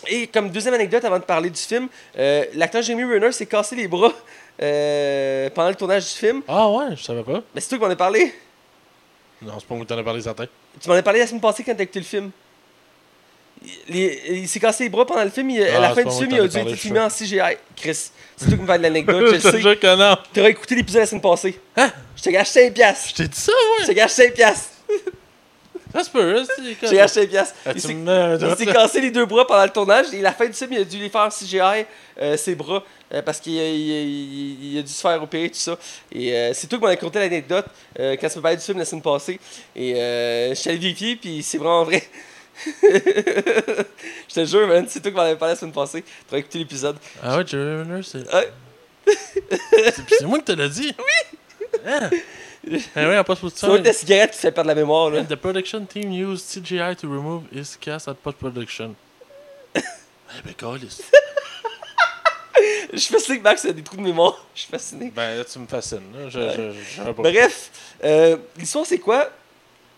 Et 0.06 0.28
comme 0.28 0.50
deuxième 0.52 0.74
anecdote 0.74 1.04
avant 1.06 1.18
de 1.20 1.24
parler 1.24 1.50
du 1.50 1.60
film, 1.60 1.88
euh, 2.18 2.44
l'acteur 2.54 2.82
Jamie 2.82 3.04
Renner 3.06 3.32
s'est 3.32 3.46
cassé 3.46 3.76
les 3.76 3.88
bras 3.88 4.12
euh, 4.62 5.50
pendant 5.52 5.70
le 5.70 5.76
tournage 5.76 6.04
du 6.04 6.18
film. 6.20 6.42
Ah 6.48 6.70
ouais, 6.70 6.96
je 6.96 7.04
savais 7.04 7.24
pas. 7.24 7.42
Mais 7.56 7.62
c'est 7.62 7.70
toi 7.70 7.78
qui 7.80 7.84
m'en 7.86 7.92
as 7.92 7.96
parlé. 7.96 8.34
Non, 9.42 9.54
c'est 9.60 9.68
pas 9.68 9.76
moi 9.76 9.86
qui 9.86 9.90
t'en 9.90 9.98
ai 10.00 10.04
parlé 10.04 10.22
certain. 10.22 10.46
Tu 10.82 10.90
m'en 10.90 10.96
as 10.96 11.02
parlé 11.04 11.20
la 11.20 11.28
semaine 11.28 11.42
passée 11.42 11.64
quand 11.64 11.74
t'as 11.76 11.84
écouté 11.84 12.00
le 12.00 12.06
film. 12.06 12.32
Il, 13.90 14.48
s'est 14.48 14.60
cassé 14.60 14.84
les 14.86 14.90
bras 14.90 15.06
pendant 15.06 15.24
le 15.24 15.30
film. 15.30 15.50
il- 15.50 15.64
à 15.64 15.78
Ah, 15.78 15.80
la 15.80 15.94
fin 15.96 16.04
du 16.04 16.12
film, 16.16 16.30
il 16.32 16.40
a 16.40 16.48
dû 16.48 16.58
être 16.58 16.70
je 16.70 16.76
filmé 16.76 17.00
en 17.00 17.10
CGI. 17.10 17.40
Chris, 17.76 18.10
c'est 18.38 18.46
toi 18.48 18.56
qui 18.56 18.62
me 18.62 18.66
parles 18.68 18.80
de 18.80 18.84
l'anecdote. 18.84 19.28
je 19.34 19.36
Je 19.36 19.40
sais. 19.52 19.62
jure 19.62 19.80
que 19.80 19.96
non. 19.96 20.16
T'aurais 20.34 20.52
écouté 20.52 20.76
l'épisode 20.76 21.02
la 21.02 21.06
semaine 21.08 21.22
passée. 21.22 21.60
Hein? 21.76 21.92
Je 22.16 22.24
te 22.24 22.30
gâche 22.30 22.48
5 22.50 22.74
piastres. 22.74 23.10
Je 23.10 23.16
t'ai 23.16 23.28
dit 23.28 23.40
ça, 23.40 23.52
Je 23.78 23.82
ouais. 23.82 23.88
te 23.88 23.92
gâche 23.94 24.12
5 24.12 24.34
piastres. 24.34 24.70
Ça 25.94 26.04
se 26.04 26.10
peut, 26.10 26.38
hein, 26.38 26.44
c'est 26.56 26.64
Je 26.64 26.88
te 26.90 26.96
gâche 26.96 27.12
5 27.12 27.30
piastres. 27.30 27.56
Ah, 27.66 27.72
Il 27.74 27.82
s'est- 27.82 28.66
cassé 28.74 29.02
les 29.02 29.10
deux 29.12 29.26
bras 29.26 29.48
pendant 29.48 29.64
le 29.64 29.70
tournage 29.70 30.08
et 30.14 30.22
la 30.22 30.34
fin 30.34 30.46
du 30.46 30.54
film, 30.54 30.74
il 30.74 30.80
a 30.80 30.84
dû 30.84 30.98
les 30.98 31.10
faire 31.10 31.22
en 31.22 31.30
CGI, 31.30 31.86
euh, 32.22 32.38
ses 32.38 32.56
bras, 32.56 32.84
euh, 33.14 33.22
parce 33.22 33.40
qu'il 33.40 33.54
il- 33.54 33.60
il- 33.62 34.74
il 34.74 34.80
a 34.80 34.82
dû 34.82 34.92
se 34.92 35.02
faire 35.02 35.22
opérer, 35.24 35.50
tout 35.50 35.58
ça. 35.58 35.78
Et 36.12 36.34
euh, 36.34 36.52
c'est 36.54 36.68
toi 36.68 36.78
qui 36.78 36.84
m'en 36.86 36.92
as 36.92 36.98
conté 36.98 37.20
l'anecdote 37.20 37.66
euh, 38.00 38.16
quand 38.20 38.28
tu 38.30 38.38
me 38.38 38.42
parlais 38.42 38.58
du 38.58 38.64
film 38.64 38.78
la 38.78 38.86
semaine 38.86 39.02
passée. 39.02 39.40
Et 39.76 39.94
je 40.50 40.54
suis 40.56 40.70
allé 40.70 40.78
vérifier, 40.80 41.16
puis 41.16 41.42
c'est 41.42 41.58
vraiment 41.58 41.84
vrai. 41.84 42.04
je 42.84 44.34
te 44.34 44.46
jure, 44.46 44.68
man, 44.68 44.86
c'est 44.88 45.00
toi 45.02 45.12
qui 45.12 45.18
m'en 45.18 45.24
avais 45.24 45.36
parlé 45.36 45.54
la 45.54 45.60
semaine 45.60 45.74
passée. 45.74 46.02
Tu 46.04 46.32
vas 46.32 46.38
écouter 46.40 46.60
l'épisode. 46.60 46.98
Ah 47.24 47.38
ouais, 47.38 47.46
Jerry 47.48 47.78
Renner, 47.80 48.02
c'est. 48.04 48.34
Ouais. 48.34 48.52
c'est 49.06 49.94
c'est 50.20 50.26
moi 50.26 50.40
qui 50.40 50.46
te 50.46 50.52
l'ai 50.54 50.70
dit. 50.70 50.94
Oui. 50.98 51.40
Hein? 51.86 52.10
Ah 52.96 53.08
ouais, 53.08 53.18
en 53.18 53.22
C'est 53.22 53.24
post-production. 53.24 53.68
vrai 53.70 53.80
que 53.80 53.84
ta 53.86 53.94
cigarette 53.94 54.32
qui 54.32 54.40
fait 54.40 54.52
perdre 54.52 54.68
la 54.68 54.76
mémoire, 54.76 55.10
là. 55.10 55.24
The 55.24 55.36
production 55.36 55.86
team 55.86 56.12
used 56.12 56.46
CGI 56.46 56.96
to 56.98 57.08
remove 57.08 57.44
his 57.54 57.78
cast 57.80 58.08
at 58.10 58.16
post-production. 58.16 58.96
eh 59.76 59.82
ben, 60.44 60.54
câlisse. 60.54 61.02
Je 62.92 62.98
suis 62.98 63.14
fasciné 63.14 63.38
que 63.38 63.44
Max 63.44 63.64
a 63.66 63.72
des 63.72 63.84
trous 63.84 63.98
de 63.98 64.02
mémoire. 64.02 64.44
Je 64.56 64.62
suis 64.62 64.70
fasciné. 64.72 65.12
Ben, 65.16 65.38
là, 65.38 65.46
tu 65.46 65.60
me 65.60 65.68
fascines, 65.68 66.02
là. 66.14 66.30
Je, 66.30 66.40
Ouais. 66.40 66.74
je, 66.96 67.04
je. 67.06 67.12
Bref, 67.12 67.70
euh, 68.04 68.38
l'histoire 68.58 68.86
c'est 68.86 68.98
quoi? 69.00 69.30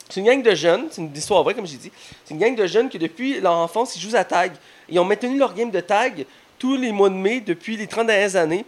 C'est 0.09 0.21
une 0.21 0.25
gang 0.25 0.41
de 0.41 0.55
jeunes, 0.55 0.87
c'est 0.89 1.01
une 1.01 1.15
histoire 1.15 1.43
vraie 1.43 1.53
comme 1.53 1.67
j'ai 1.67 1.77
dit. 1.77 1.91
C'est 2.25 2.33
une 2.33 2.39
gang 2.39 2.55
de 2.55 2.65
jeunes 2.65 2.89
qui 2.89 2.97
depuis 2.97 3.39
leur 3.39 3.53
enfance 3.53 3.95
ils 3.95 4.01
jouent 4.01 4.15
à 4.15 4.23
tag. 4.23 4.51
Ils 4.89 4.99
ont 4.99 5.05
maintenu 5.05 5.37
leur 5.37 5.53
game 5.53 5.69
de 5.69 5.79
tag 5.79 6.25
tous 6.57 6.75
les 6.75 6.91
mois 6.91 7.09
de 7.09 7.15
mai 7.15 7.41
depuis 7.41 7.77
les 7.77 7.87
30 7.87 8.07
dernières 8.07 8.35
années. 8.35 8.65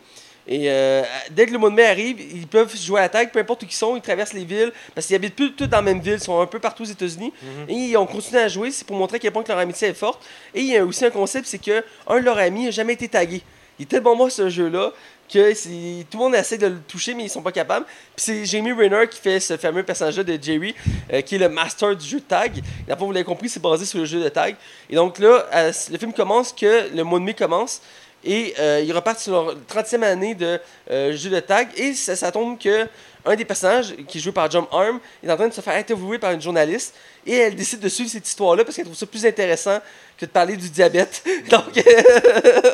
Et 0.48 0.70
euh, 0.72 1.04
dès 1.32 1.46
que 1.46 1.52
le 1.52 1.58
mois 1.58 1.70
de 1.70 1.76
mai 1.76 1.86
arrive, 1.86 2.20
ils 2.20 2.48
peuvent 2.48 2.76
jouer 2.76 3.02
à 3.02 3.10
tag, 3.10 3.32
peu 3.32 3.40
importe 3.40 3.64
où 3.64 3.66
ils 3.66 3.74
sont, 3.74 3.96
ils 3.96 4.02
traversent 4.02 4.34
les 4.34 4.46
villes, 4.46 4.72
parce 4.96 5.08
qu'ils 5.08 5.16
habitent 5.16 5.36
plus 5.36 5.54
tous 5.54 5.68
dans 5.68 5.78
la 5.78 5.84
même 5.84 6.00
ville, 6.00 6.14
ils 6.14 6.20
sont 6.20 6.40
un 6.40 6.48
peu 6.48 6.60
partout 6.60 6.84
aux 6.84 6.88
États-Unis. 6.88 7.32
Mhm. 7.42 7.70
Et 7.70 7.74
ils 7.74 7.98
ont 7.98 8.08
continué 8.08 8.42
à 8.42 8.48
jouer, 8.48 8.72
c'est 8.72 8.86
pour 8.86 8.96
montrer 8.96 9.18
à 9.18 9.20
quel 9.20 9.32
point 9.32 9.44
que 9.44 9.50
leur 9.50 9.60
amitié 9.60 9.90
est 9.90 9.94
forte. 9.94 10.24
Et 10.56 10.62
il 10.62 10.68
y 10.68 10.78
a 10.78 10.86
aussi 10.86 11.06
un 11.06 11.12
concept, 11.12 11.46
c'est 11.48 11.60
que 11.60 11.84
un 12.08 12.20
de 12.20 12.26
leurs 12.26 12.40
amis 12.40 12.66
n'a 12.66 12.72
jamais 12.72 12.94
été 12.94 13.08
tagué. 13.08 13.42
Il 13.78 13.84
est 13.84 13.86
tellement 13.86 14.16
bon 14.16 14.30
ce 14.30 14.50
jeu-là 14.50 14.92
que 15.32 15.54
tout 16.04 16.18
le 16.18 16.24
monde 16.24 16.36
essaie 16.36 16.58
de 16.58 16.68
le 16.68 16.80
toucher, 16.88 17.14
mais 17.14 17.24
ils 17.24 17.30
sont 17.30 17.42
pas 17.42 17.52
capables. 17.52 17.86
Puis 18.16 18.26
c'est 18.26 18.46
Jamie 18.46 18.72
Renner 18.72 19.08
qui 19.10 19.20
fait 19.20 19.40
ce 19.40 19.58
fameux 19.58 19.84
personnage-là 19.84 20.24
de 20.24 20.38
Jerry, 20.42 20.76
euh, 21.12 21.22
qui 21.22 21.36
est 21.36 21.40
le 21.40 21.50
master 21.50 21.96
du 21.96 22.06
jeu 22.08 22.20
de 22.20 22.26
tag. 22.26 22.62
Fond, 22.90 23.06
vous 23.06 23.12
l'avez 23.12 23.26
compris, 23.26 23.50
c'est 23.50 23.62
basé 23.62 23.86
sur 23.86 24.00
le 24.00 24.06
jeu 24.06 24.22
de 24.22 24.30
tag. 24.30 24.56
Et 24.90 24.96
donc 24.96 25.20
là, 25.20 25.46
euh, 25.54 25.72
le 25.92 25.98
film 25.98 26.14
commence 26.14 26.52
que 26.52 26.94
le 26.94 27.04
mois 27.04 27.20
de 27.20 27.24
mai 27.24 27.34
commence. 27.34 27.82
Et 28.24 28.54
euh, 28.60 28.84
ils 28.86 28.94
repartent 28.94 29.20
sur 29.20 29.32
leur 29.32 29.56
30e 29.68 30.04
année 30.04 30.36
de 30.36 30.60
jeu 30.90 31.30
de 31.30 31.40
tag. 31.40 31.70
Et 31.76 31.94
ça, 31.94 32.16
ça 32.16 32.32
tombe 32.32 32.60
que 32.60 32.88
un 33.26 33.36
des 33.36 33.46
personnages, 33.46 33.96
qui 34.08 34.18
est 34.18 34.22
joué 34.22 34.32
par 34.32 34.50
John 34.50 34.66
Arm, 34.72 35.00
est 35.24 35.32
en 35.32 35.36
train 35.36 35.48
de 35.48 35.54
se 35.54 35.62
faire 35.62 35.76
interviewer 35.76 36.18
par 36.18 36.32
une 36.32 36.42
journaliste. 36.42 36.96
Et 37.26 37.36
elle 37.36 37.56
décide 37.56 37.80
de 37.80 37.90
suivre 37.90 38.10
cette 38.10 38.28
histoire-là 38.28 38.64
parce 38.64 38.76
qu'elle 38.76 38.86
trouve 38.86 38.98
ça 38.98 39.06
plus 39.06 39.26
intéressant 39.26 39.80
que 40.18 40.26
de 40.26 40.32
parler 40.32 40.56
du 40.56 40.70
diabète. 40.70 41.24
Donc, 41.50 41.84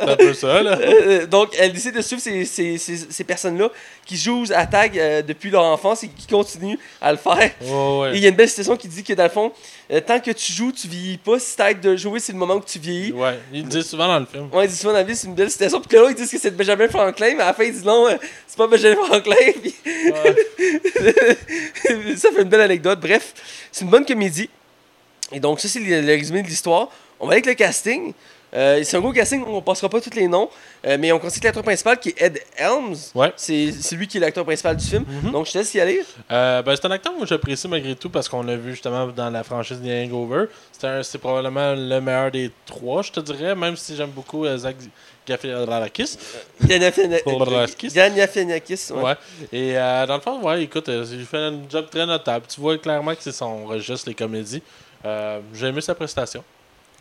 un 0.02 0.16
peu 0.16 0.34
ça, 0.34 0.62
là. 0.62 0.78
euh, 0.82 1.26
donc, 1.26 1.56
elle 1.58 1.72
décide 1.72 1.96
de 1.96 2.02
suivre 2.02 2.22
ces, 2.22 2.44
ces, 2.46 2.78
ces, 2.78 2.98
ces 3.10 3.24
personnes-là 3.24 3.70
qui 4.06 4.18
jouent 4.18 4.46
à 4.54 4.66
tag 4.66 4.98
euh, 4.98 5.22
depuis 5.22 5.50
leur 5.50 5.64
enfance 5.64 6.04
et 6.04 6.10
qui 6.10 6.28
continuent 6.28 6.78
à 7.02 7.12
le 7.12 7.18
faire. 7.18 7.38
Ouais, 7.62 8.12
Et 8.14 8.18
il 8.18 8.24
y 8.24 8.26
a 8.26 8.30
une 8.30 8.36
belle 8.36 8.50
citation 8.50 8.76
qui 8.76 8.88
dit 8.90 9.04
que 9.04 9.14
dans 9.14 9.24
le 9.24 9.30
fond, 9.30 9.52
euh, 9.92 10.02
tant 10.02 10.20
que 10.20 10.32
tu 10.32 10.52
joues, 10.52 10.72
tu 10.74 10.88
vieillis 10.90 11.18
pas. 11.18 11.40
Si 11.40 11.56
t'arrêtes 11.56 11.80
de 11.82 11.96
jouer, 11.96 12.20
c'est 12.20 12.34
le 12.34 12.38
moment 12.38 12.56
où 12.56 12.64
tu 12.66 12.80
vieillis. 12.80 13.14
Ouais, 13.14 13.40
il 13.54 13.64
le 13.64 13.70
dit 13.70 13.84
souvent 13.84 14.08
dans 14.08 14.20
le 14.20 14.26
film. 14.26 14.50
Ouais, 14.54 14.66
il 14.66 14.70
dit 14.70 14.76
souvent 14.76 14.92
dans 14.94 15.00
la 15.00 15.04
vie, 15.06 15.16
c'est 15.16 15.28
une 15.28 15.36
belle 15.36 15.52
citation. 15.52 15.80
Puis 15.80 15.90
que 15.90 15.96
là, 16.04 16.10
ils 16.10 16.16
disent 16.16 16.32
que 16.32 16.38
c'est 16.40 16.52
Benjamin 16.56 16.88
Franklin, 16.90 17.34
mais 17.38 17.44
à 17.44 17.48
la 17.48 17.54
fin, 17.54 17.64
ils 17.64 17.72
disent 17.74 17.86
non, 17.86 18.08
euh, 18.08 18.16
c'est 18.46 18.58
pas 18.58 18.68
Benjamin 18.68 18.96
Franklin. 19.06 19.36
Puis 19.62 19.74
Ouais. 19.88 20.36
ça 22.18 22.30
fait 22.32 22.42
une 22.42 22.50
belle 22.50 22.62
anecdote. 22.62 23.00
Bref, 23.00 23.34
c'est 23.72 23.84
une 23.86 23.92
bonne 23.92 24.06
comédie. 24.06 24.37
Et 25.32 25.40
donc, 25.40 25.60
ça, 25.60 25.68
c'est 25.68 25.80
le, 25.80 26.02
le 26.02 26.14
résumé 26.14 26.42
de 26.42 26.48
l'histoire. 26.48 26.90
On 27.20 27.26
va 27.26 27.34
aller 27.34 27.42
avec 27.44 27.48
le 27.48 27.54
casting. 27.54 28.14
Euh, 28.54 28.82
c'est 28.84 28.96
un 28.96 29.02
gros 29.02 29.12
casting, 29.12 29.44
on 29.46 29.62
passera 29.62 29.90
pas 29.90 30.00
tous 30.00 30.16
les 30.16 30.28
noms, 30.28 30.50
euh, 30.86 30.98
mais 30.98 31.12
on 31.12 31.20
considère 31.20 31.50
l'acteur 31.50 31.64
principal 31.64 32.00
qui 32.00 32.10
est 32.10 32.22
Ed 32.22 32.42
Helms. 32.56 32.96
Ouais. 33.14 33.34
C'est 33.36 33.92
lui 33.92 34.08
qui 34.08 34.18
est 34.18 34.20
l'acteur 34.22 34.46
principal 34.46 34.78
du 34.78 34.86
film. 34.86 35.04
Mhm. 35.06 35.32
Donc 35.32 35.48
je 35.48 35.52
te 35.52 35.58
laisse 35.58 35.74
y 35.74 35.82
aller. 35.82 36.02
Euh, 36.32 36.62
ben, 36.62 36.76
c'est 36.76 36.86
un 36.86 36.92
acteur 36.92 37.14
que 37.20 37.26
j'apprécie 37.26 37.68
malgré 37.68 37.96
tout 37.96 38.10
parce 38.10 38.30
qu'on 38.30 38.44
l'a 38.44 38.56
vu 38.56 38.72
justement 38.72 39.08
dans 39.08 39.30
la 39.30 39.44
franchise 39.44 39.82
The 39.84 40.06
Hangover. 40.06 40.46
C'est 41.04 41.18
probablement 41.18 41.74
le 41.76 42.00
meilleur 42.00 42.32
des 42.32 42.52
trois, 42.66 43.02
je 43.02 43.12
te 43.12 43.20
dirais, 43.20 43.54
même 43.54 43.76
si 43.76 43.96
j'aime 43.96 44.12
beaucoup 44.12 44.46
Zach. 44.58 44.78
Galifianakis. 45.28 46.18
Galifianakis, 47.94 48.92
ouais. 48.92 49.04
Ouais. 49.04 49.16
Et 49.52 49.74
dans 49.74 50.16
le 50.16 50.22
fond, 50.22 50.42
ouais, 50.42 50.64
écoute, 50.64 50.88
il 50.88 51.26
fait 51.26 51.38
un 51.38 51.60
job 51.70 51.88
très 51.92 52.06
notable. 52.06 52.46
Tu 52.48 52.62
vois 52.62 52.78
clairement 52.78 53.14
que 53.14 53.22
c'est 53.22 53.34
son 53.34 53.66
registre, 53.66 54.08
les 54.08 54.16
comédies. 54.16 54.64
Euh, 55.08 55.40
J'ai 55.54 55.68
aimé 55.68 55.82
sa 55.82 55.96
prestation. 55.96 56.44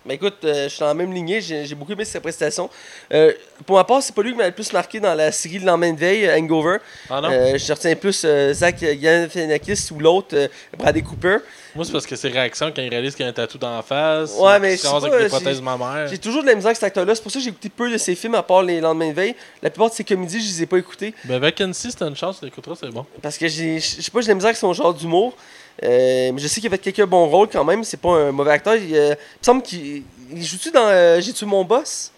Mais 0.09 0.15
écoute, 0.15 0.37
euh, 0.45 0.65
je 0.65 0.69
suis 0.69 0.79
dans 0.79 0.87
la 0.87 0.95
même 0.95 1.13
lignée, 1.13 1.41
j'ai 1.41 1.75
beaucoup 1.75 1.91
aimé 1.91 2.05
sa 2.05 2.21
prestation. 2.21 2.71
Euh, 3.13 3.33
pour 3.67 3.75
ma 3.75 3.83
part, 3.83 4.01
c'est 4.01 4.15
pas 4.15 4.23
lui 4.23 4.31
qui 4.31 4.37
m'a 4.39 4.47
le 4.47 4.53
plus 4.53 4.73
marqué 4.73 5.01
dans 5.01 5.15
la 5.17 5.33
série 5.33 5.59
Le 5.59 5.67
lendemain 5.67 5.93
de 5.93 5.99
veille, 5.99 6.31
Hangover. 6.31 6.77
Ah 7.11 7.21
non? 7.21 7.29
Euh, 7.33 7.59
je 7.59 7.73
retiens 7.73 7.97
plus 7.97 8.25
Zach 8.53 8.77
Galifianakis 8.79 9.89
ou 9.91 9.99
l'autre, 9.99 10.49
Bradley 10.79 11.03
Cooper. 11.03 11.39
Moi, 11.75 11.85
c'est 11.85 11.91
parce 11.91 12.07
que 12.07 12.15
ses 12.15 12.29
réactions 12.29 12.71
quand 12.75 12.83
il 12.83 12.89
réalise 12.89 13.17
qu'il 13.17 13.25
y 13.25 13.27
a 13.27 13.31
un 13.31 13.35
tatou 13.35 13.59
dans 13.59 13.75
la 13.75 13.83
face. 13.83 14.33
Ouais, 14.39 14.61
mais 14.61 14.77
pas, 14.77 14.97
avec 14.97 15.13
j'ai- 15.23 15.27
prothèses 15.29 15.61
mammaires. 15.61 16.07
J'ai 16.07 16.19
toujours 16.19 16.43
de 16.43 16.47
la 16.47 16.55
misère 16.55 16.69
avec 16.69 16.77
cet 16.77 16.85
acteur-là, 16.85 17.13
c'est 17.17 17.23
pour 17.23 17.33
ça 17.33 17.41
que 17.41 17.43
j'ai 17.45 17.51
écouté 17.51 17.69
peu 17.69 17.91
de 17.91 17.99
ses 17.99 18.15
films 18.15 18.37
à 18.37 18.45
part 18.45 18.63
les 18.63 18.81
lendemains 18.81 19.09
de 19.11 19.15
veille. 19.15 19.35
La 19.61 19.71
plupart 19.71 19.91
de 19.91 19.95
ses 19.95 20.05
comédies, 20.05 20.41
je 20.41 20.47
les 20.47 20.63
ai 20.63 20.67
pas 20.67 20.79
écoutées. 20.79 21.15
Ben, 21.25 21.41
Vacancy, 21.41 21.91
c'était 21.91 22.07
une 22.07 22.15
chance, 22.15 22.39
tu 22.39 22.45
l'écouteras, 22.45 22.77
c'est 22.81 22.91
bon. 22.91 23.05
Parce 23.21 23.37
que 23.37 23.49
j'ai, 23.49 23.81
je 23.81 24.01
sais 24.03 24.11
pas, 24.13 24.21
j'ai 24.21 24.27
de 24.27 24.31
la 24.31 24.35
misère 24.37 24.49
avec 24.51 24.57
son 24.57 24.73
genre 24.73 24.95
d'humour. 24.95 25.37
Euh, 25.83 26.33
mais 26.33 26.41
je 26.41 26.49
sais 26.49 26.61
qu'il 26.61 26.69
a 26.73 26.77
fait 26.77 26.93
quelques 26.93 27.09
bons 27.09 27.27
rôles 27.27 27.49
quand 27.49 27.65
même. 27.65 27.85
C'est 27.85 27.99
pas 27.99 28.29
un 28.29 28.33
mauvais 28.33 28.53
acteur. 28.53 28.77
Il, 28.77 28.95
euh, 28.95 29.15
il 29.15 29.39
me 29.41 29.45
semble 29.45 29.63
qu'il 29.63 30.03
il 30.33 30.45
joue-tu 30.45 30.71
dans 30.71 30.89
euh, 30.89 31.21
J'ai 31.21 31.33
tué 31.33 31.47
mon 31.47 31.65
boss? 31.65 32.13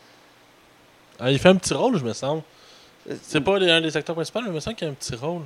Ah, 1.19 1.31
il 1.31 1.39
fait 1.39 1.49
un 1.49 1.57
petit 1.57 1.75
rôle, 1.75 1.99
je 1.99 2.05
me 2.05 2.13
semble. 2.13 2.43
C'est 3.23 3.41
pas 3.41 3.57
un 3.57 3.81
des 3.81 3.97
acteurs 3.97 4.15
principaux, 4.15 4.41
mais 4.41 4.49
il 4.49 4.53
me 4.53 4.61
semble 4.61 4.77
qu'il 4.77 4.87
y 4.87 4.89
a 4.89 4.93
un 4.93 4.95
petit 4.95 5.15
rôle. 5.15 5.43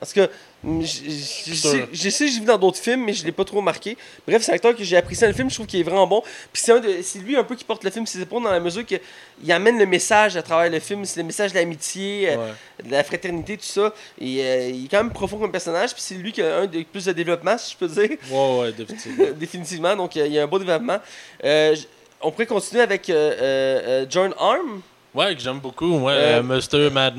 Parce 0.00 0.12
que 0.12 0.28
mm, 0.62 0.80
je 0.82 2.08
sais, 2.10 2.28
j'ai 2.28 2.40
vu 2.40 2.46
dans 2.46 2.56
d'autres 2.58 2.78
films, 2.78 3.04
mais 3.04 3.12
je 3.12 3.24
l'ai 3.24 3.32
pas 3.32 3.44
trop 3.44 3.60
marqué. 3.60 3.96
Bref, 4.26 4.42
c'est 4.42 4.52
un 4.52 4.54
acteur 4.54 4.76
que 4.76 4.84
j'ai 4.84 4.96
apprécié 4.96 5.26
dans 5.26 5.32
le 5.32 5.36
film. 5.36 5.50
Je 5.50 5.54
trouve 5.56 5.66
qu'il 5.66 5.80
est 5.80 5.84
vraiment 5.84 6.06
bon. 6.06 6.22
Puis 6.52 6.62
c'est, 6.64 7.02
c'est 7.02 7.18
lui 7.18 7.36
un 7.36 7.44
peu 7.44 7.54
qui 7.56 7.64
porte 7.64 7.82
le 7.84 7.90
film 7.90 8.06
ses 8.06 8.20
épaules 8.20 8.42
dans 8.42 8.50
la 8.50 8.60
mesure 8.60 8.84
qu'il 8.86 9.52
amène 9.52 9.78
le 9.78 9.86
message 9.86 10.36
à 10.36 10.42
travers 10.42 10.70
le 10.70 10.78
film. 10.78 11.04
C'est 11.04 11.20
le 11.20 11.26
message 11.26 11.50
de 11.52 11.56
l'amitié, 11.56 12.30
euh, 12.30 12.36
Ouais. 12.36 12.84
de 12.84 12.90
la 12.92 13.02
fraternité, 13.02 13.56
tout 13.56 13.64
ça. 13.64 13.92
Et 14.20 14.40
euh, 14.42 14.68
il 14.68 14.84
est 14.84 14.88
quand 14.88 15.02
même 15.02 15.12
profond 15.12 15.38
comme 15.38 15.50
personnage. 15.52 15.92
Puis 15.92 16.02
c'est 16.02 16.14
lui 16.14 16.32
qui 16.32 16.42
a 16.42 16.58
un 16.58 16.66
des 16.66 16.84
plus 16.84 17.04
de 17.06 17.12
développement, 17.12 17.58
si 17.58 17.72
je 17.72 17.76
peux 17.76 17.88
dire. 17.88 18.16
Ouais, 18.30 18.58
ouais, 18.60 18.72
définitivement. 18.72 19.24
Définitivement. 19.36 19.96
Donc, 19.96 20.14
il 20.16 20.26
y 20.32 20.38
a 20.38 20.42
un 20.44 20.46
beau 20.46 20.58
développement. 20.58 20.98
Euh, 21.44 21.74
on 22.20 22.30
pourrait 22.30 22.46
continuer 22.46 22.82
avec 22.82 23.08
euh, 23.10 24.06
John 24.08 24.32
Arm? 24.38 24.80
Ouais, 25.14 25.34
que 25.34 25.40
j'aime 25.40 25.58
beaucoup. 25.58 25.98
Ouais, 26.00 26.40
Mr. 26.42 26.90
Mad... 26.90 27.14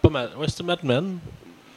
pas 0.00 0.08
Mad... 0.08 0.30
Ouais, 0.38 0.46
c'était 0.48 0.62
Mad 0.62 0.78
Men. 0.82 1.18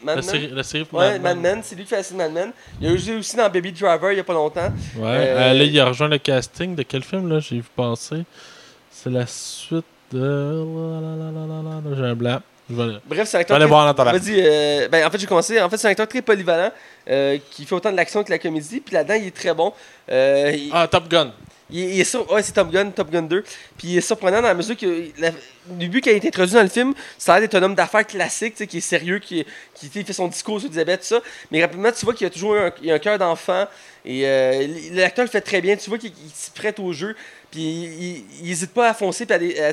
Mad 0.05 0.15
La 0.17 0.21
série, 0.21 0.49
la 0.53 0.63
série 0.63 0.85
pour 0.85 0.99
Ouais, 0.99 1.19
Mad 1.19 1.37
Men. 1.37 1.59
C'est 1.63 1.75
lui 1.75 1.83
qui 1.83 1.89
fait 1.89 1.97
la 1.97 2.03
série 2.03 2.17
Mad 2.17 2.31
Men. 2.31 2.51
Il 2.79 2.87
a 2.87 2.95
joué 2.95 3.15
aussi 3.15 3.35
dans 3.35 3.49
Baby 3.49 3.71
Driver 3.71 4.11
il 4.11 4.17
y 4.17 4.19
a 4.19 4.23
pas 4.23 4.33
longtemps. 4.33 4.71
Ouais. 4.97 5.03
Euh, 5.05 5.51
Euh, 5.51 5.53
là, 5.53 5.63
il 5.63 5.79
a 5.79 5.85
rejoint 5.85 6.07
le 6.07 6.17
casting 6.19 6.75
de 6.75 6.83
quel 6.83 7.03
film, 7.03 7.27
là 7.29 7.39
J'ai 7.39 7.55
vu 7.57 7.65
passer. 7.75 8.23
C'est 8.91 9.09
la 9.09 9.25
suite 9.27 9.83
de. 10.11 10.63
J'ai 11.95 12.03
un 12.03 12.15
blanc. 12.15 12.39
Bref, 12.67 13.27
c'est 13.27 13.37
un 13.37 13.41
acteur. 13.41 13.55
aller 13.57 13.65
très- 13.65 13.69
voir. 13.69 13.93
Vas-y, 13.95 14.35
euh, 14.39 14.87
ben, 14.89 15.05
en 15.05 15.11
fait, 15.11 15.19
j'ai 15.19 15.27
commencé. 15.27 15.61
En 15.61 15.69
fait, 15.69 15.77
c'est 15.77 15.87
un 15.87 15.91
acteur 15.91 16.07
très 16.07 16.21
polyvalent 16.23 16.71
euh, 17.09 17.37
qui 17.51 17.63
fait 17.65 17.75
autant 17.75 17.91
de 17.91 17.95
l'action 17.97 18.21
que 18.23 18.27
de 18.27 18.31
la 18.31 18.39
comédie. 18.39 18.79
Puis 18.79 18.93
là-dedans, 18.95 19.13
il 19.15 19.27
est 19.27 19.35
très 19.35 19.53
bon. 19.53 19.71
Euh, 20.11 20.51
il, 20.55 20.71
Ah, 20.73 20.87
Top 20.87 21.07
Gun. 21.07 21.31
Il 21.69 21.99
est- 21.99 22.03
sur... 22.03 22.29
Ouais, 22.31 22.43
c'est 22.43 22.51
Top 22.53 22.71
Gun, 22.71 22.91
Top 22.91 23.09
Gun 23.11 23.23
2. 23.23 23.41
Puis 23.77 23.87
il 23.89 23.97
est 23.97 24.01
surprenant 24.01 24.37
dans 24.41 24.47
la 24.47 24.53
mesure 24.53 24.77
que, 24.77 25.09
la- 25.17 25.29
au 25.31 25.73
début, 25.77 25.99
quand 26.01 26.11
il 26.11 26.17
est 26.17 26.25
introduit 26.27 26.53
dans 26.53 26.61
le 26.63 26.69
film, 26.69 26.93
ça 27.17 27.33
a 27.33 27.39
l'air 27.39 27.47
d'être 27.49 27.55
un 27.61 27.63
homme 27.63 27.75
d'affaires 27.75 28.05
classique, 28.05 28.55
qui 28.67 28.77
est 28.77 28.81
sérieux, 28.81 29.19
qui, 29.19 29.45
qui 29.73 29.89
fait 29.89 30.13
son 30.13 30.27
discours 30.27 30.59
sur 30.59 30.69
le 30.69 30.73
diabète, 30.73 31.01
tout 31.01 31.07
ça. 31.07 31.21
Mais 31.51 31.61
rapidement, 31.61 31.91
tu 31.91 32.05
vois 32.05 32.13
qu'il 32.13 32.27
a 32.27 32.29
toujours 32.29 32.55
un, 32.55 32.67
a 32.89 32.99
cœur 32.99 33.17
d'enfant. 33.17 33.65
Et 34.05 34.27
euh, 34.27 34.67
l'acteur 34.93 35.25
le 35.25 35.31
fait 35.31 35.41
très 35.41 35.61
bien. 35.61 35.75
Tu 35.75 35.89
vois 35.89 35.97
qu'il 35.97 36.11
il 36.23 36.29
s'y 36.31 36.51
prête 36.51 36.79
au 36.79 36.93
jeu. 36.93 37.15
Puis 37.49 38.23
il 38.41 38.45
n'hésite 38.47 38.71
pas 38.73 38.89
à 38.89 38.93
foncer. 38.93 39.25
Puis 39.25 39.59
à 39.59 39.69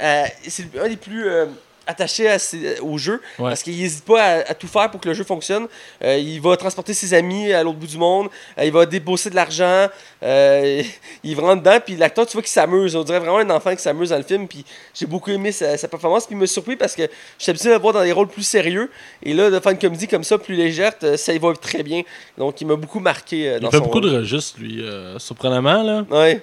à- 0.00 0.26
c'est 0.46 0.76
un 0.80 0.88
des 0.88 0.96
plus. 0.96 1.28
euh, 1.28 1.46
attachés 1.88 2.28
à 2.28 2.38
ses- 2.38 2.78
au 2.80 2.96
jeu 2.98 3.14
Ouais. 3.38 3.48
parce 3.48 3.62
qu'il 3.64 3.76
n'hésite 3.76 4.04
pas 4.04 4.22
à, 4.22 4.50
à 4.50 4.54
tout 4.54 4.68
faire 4.68 4.88
pour 4.90 5.00
que 5.00 5.08
le 5.08 5.14
jeu 5.14 5.24
fonctionne. 5.24 5.66
Euh, 6.04 6.16
il 6.18 6.40
va 6.40 6.56
transporter 6.56 6.94
ses 6.94 7.14
amis 7.14 7.52
à 7.52 7.62
l'autre 7.64 7.78
bout 7.78 7.86
du 7.88 7.98
monde. 7.98 8.28
Euh, 8.58 8.64
il 8.64 8.70
va 8.72 8.86
débourser 8.86 9.30
de 9.30 9.34
l'argent. 9.34 9.88
Euh, 10.22 10.82
il 11.24 11.34
va 11.34 11.42
rentrer 11.42 11.56
dedans. 11.60 11.78
Puis 11.84 11.96
l'acteur, 11.96 12.26
tu 12.26 12.34
vois 12.34 12.42
qu'il 12.42 12.50
s'amuse. 12.50 12.94
On 12.94 13.02
dirait 13.02 13.18
vraiment 13.18 13.38
un 13.38 13.50
enfant 13.50 13.74
qui 13.74 13.82
s'amuse 13.82 14.10
dans 14.10 14.18
le 14.18 14.22
film. 14.22 14.46
Puis 14.46 14.64
j'ai 14.94 15.06
beaucoup 15.06 15.30
aimé 15.30 15.50
sa, 15.50 15.76
sa 15.76 15.88
performance. 15.88 16.26
Puis 16.26 16.36
il 16.36 16.38
m'a 16.38 16.46
surpris 16.46 16.76
parce 16.76 16.94
que 16.94 17.02
je 17.02 17.42
suis 17.42 17.50
habitué 17.50 17.70
de 17.70 17.74
le 17.74 17.80
voir 17.80 17.94
dans 17.94 18.04
des 18.04 18.12
rôles 18.12 18.28
plus 18.28 18.42
sérieux. 18.42 18.90
Et 19.22 19.32
là, 19.34 19.50
de 19.50 19.58
faire 19.58 19.72
une 19.72 19.78
comédie 19.78 20.06
comme 20.06 20.24
ça, 20.24 20.38
plus 20.38 20.54
légère, 20.54 20.92
ça 21.16 21.32
y 21.32 21.38
va 21.38 21.52
très 21.54 21.82
bien. 21.82 22.02
Donc 22.36 22.60
il 22.60 22.66
m'a 22.66 22.76
beaucoup 22.76 23.00
marqué 23.00 23.58
dans 23.60 23.68
Il 23.68 23.70
fait 23.70 23.78
son 23.78 23.84
beaucoup 23.84 24.00
rôle. 24.00 24.10
de 24.12 24.16
registres, 24.18 24.58
lui, 24.60 24.84
surprenamment, 25.18 25.82
là. 25.82 26.04
Ouais. 26.10 26.42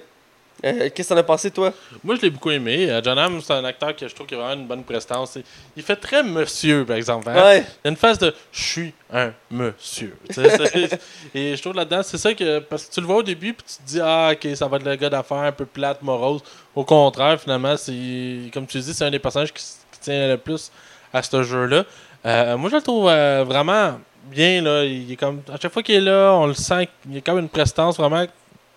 Euh, 0.64 0.88
Qu'est-ce 0.94 1.08
que 1.10 1.14
t'en 1.14 1.20
as 1.20 1.22
pensé, 1.22 1.50
toi? 1.50 1.72
Moi, 2.02 2.16
je 2.16 2.22
l'ai 2.22 2.30
beaucoup 2.30 2.50
aimé. 2.50 2.90
Euh, 2.90 3.00
John 3.04 3.18
Hamm, 3.18 3.40
c'est 3.42 3.52
un 3.52 3.64
acteur 3.64 3.94
que 3.94 4.08
je 4.08 4.14
trouve 4.14 4.26
qui 4.26 4.34
a 4.34 4.38
vraiment 4.38 4.62
une 4.62 4.66
bonne 4.66 4.84
prestance. 4.84 5.36
Il- 5.36 5.44
Il 5.76 5.82
fait 5.82 5.96
très 5.96 6.22
monsieur, 6.22 6.84
par 6.86 6.96
exemple. 6.96 7.28
hein. 7.28 7.34
Ouais. 7.34 7.58
Il 7.60 7.64
y 7.84 7.88
a 7.88 7.90
une 7.90 7.96
phase 7.96 8.18
de 8.18 8.34
je 8.52 8.62
suis 8.62 8.94
un 9.12 9.32
monsieur. 9.50 10.16
Et 11.34 11.56
je 11.56 11.60
trouve 11.60 11.74
là-dedans, 11.74 12.02
c'est 12.02 12.18
ça 12.18 12.32
que. 12.34 12.60
Parce 12.60 12.86
que 12.86 12.94
tu 12.94 13.00
le 13.00 13.06
vois 13.06 13.16
au 13.16 13.22
début, 13.22 13.52
puis 13.52 13.66
tu 13.68 13.76
te 13.82 13.88
dis, 13.88 14.00
ah, 14.02 14.30
ok, 14.32 14.56
ça 14.56 14.66
va 14.66 14.76
être 14.78 14.84
le 14.86 14.96
gars 14.96 15.10
d'affaires 15.10 15.38
un 15.38 15.52
peu 15.52 15.66
plate, 15.66 16.00
morose. 16.02 16.42
Au 16.74 16.84
contraire, 16.84 17.38
finalement, 17.40 17.76
c'est. 17.76 18.50
Comme 18.52 18.66
tu 18.66 18.78
dis, 18.78 18.94
c'est 18.94 19.04
un 19.04 19.10
des 19.10 19.18
personnages 19.18 19.52
qui, 19.52 19.62
tient 20.00 20.28
le 20.28 20.36
plus 20.36 20.70
à 21.12 21.22
ce 21.22 21.42
jeu-là. 21.42 21.84
Euh, 22.24 22.56
moi, 22.56 22.70
je 22.70 22.76
le 22.76 22.82
trouve 22.82 23.04
vraiment 23.04 23.98
bien. 24.30 24.62
Là. 24.62 24.84
Il 24.84 25.10
est 25.12 25.16
comme, 25.16 25.40
à 25.52 25.58
chaque 25.60 25.72
fois 25.72 25.82
qu'il 25.82 25.94
est 25.96 26.00
là, 26.00 26.32
on 26.34 26.46
le 26.46 26.54
sent 26.54 26.88
qu'il 27.02 27.14
y 27.14 27.18
a 27.18 27.20
comme 27.20 27.38
une 27.38 27.48
prestance 27.48 27.96
vraiment 27.96 28.24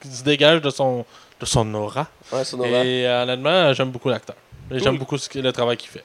qui 0.01 0.07
se 0.09 0.23
dégage 0.23 0.61
de 0.61 0.69
son, 0.69 1.05
de 1.39 1.45
son 1.45 1.73
aura. 1.73 2.07
Ouais, 2.31 2.43
son 2.43 2.59
aura. 2.59 2.83
Et 2.83 3.07
euh, 3.07 3.23
honnêtement, 3.23 3.73
j'aime 3.73 3.89
beaucoup 3.91 4.09
l'acteur. 4.09 4.35
Et 4.71 4.79
J'aime 4.79 4.97
beaucoup 4.97 5.17
ce 5.17 5.39
le 5.39 5.51
travail 5.51 5.77
qu'il 5.77 5.89
fait. 5.89 6.03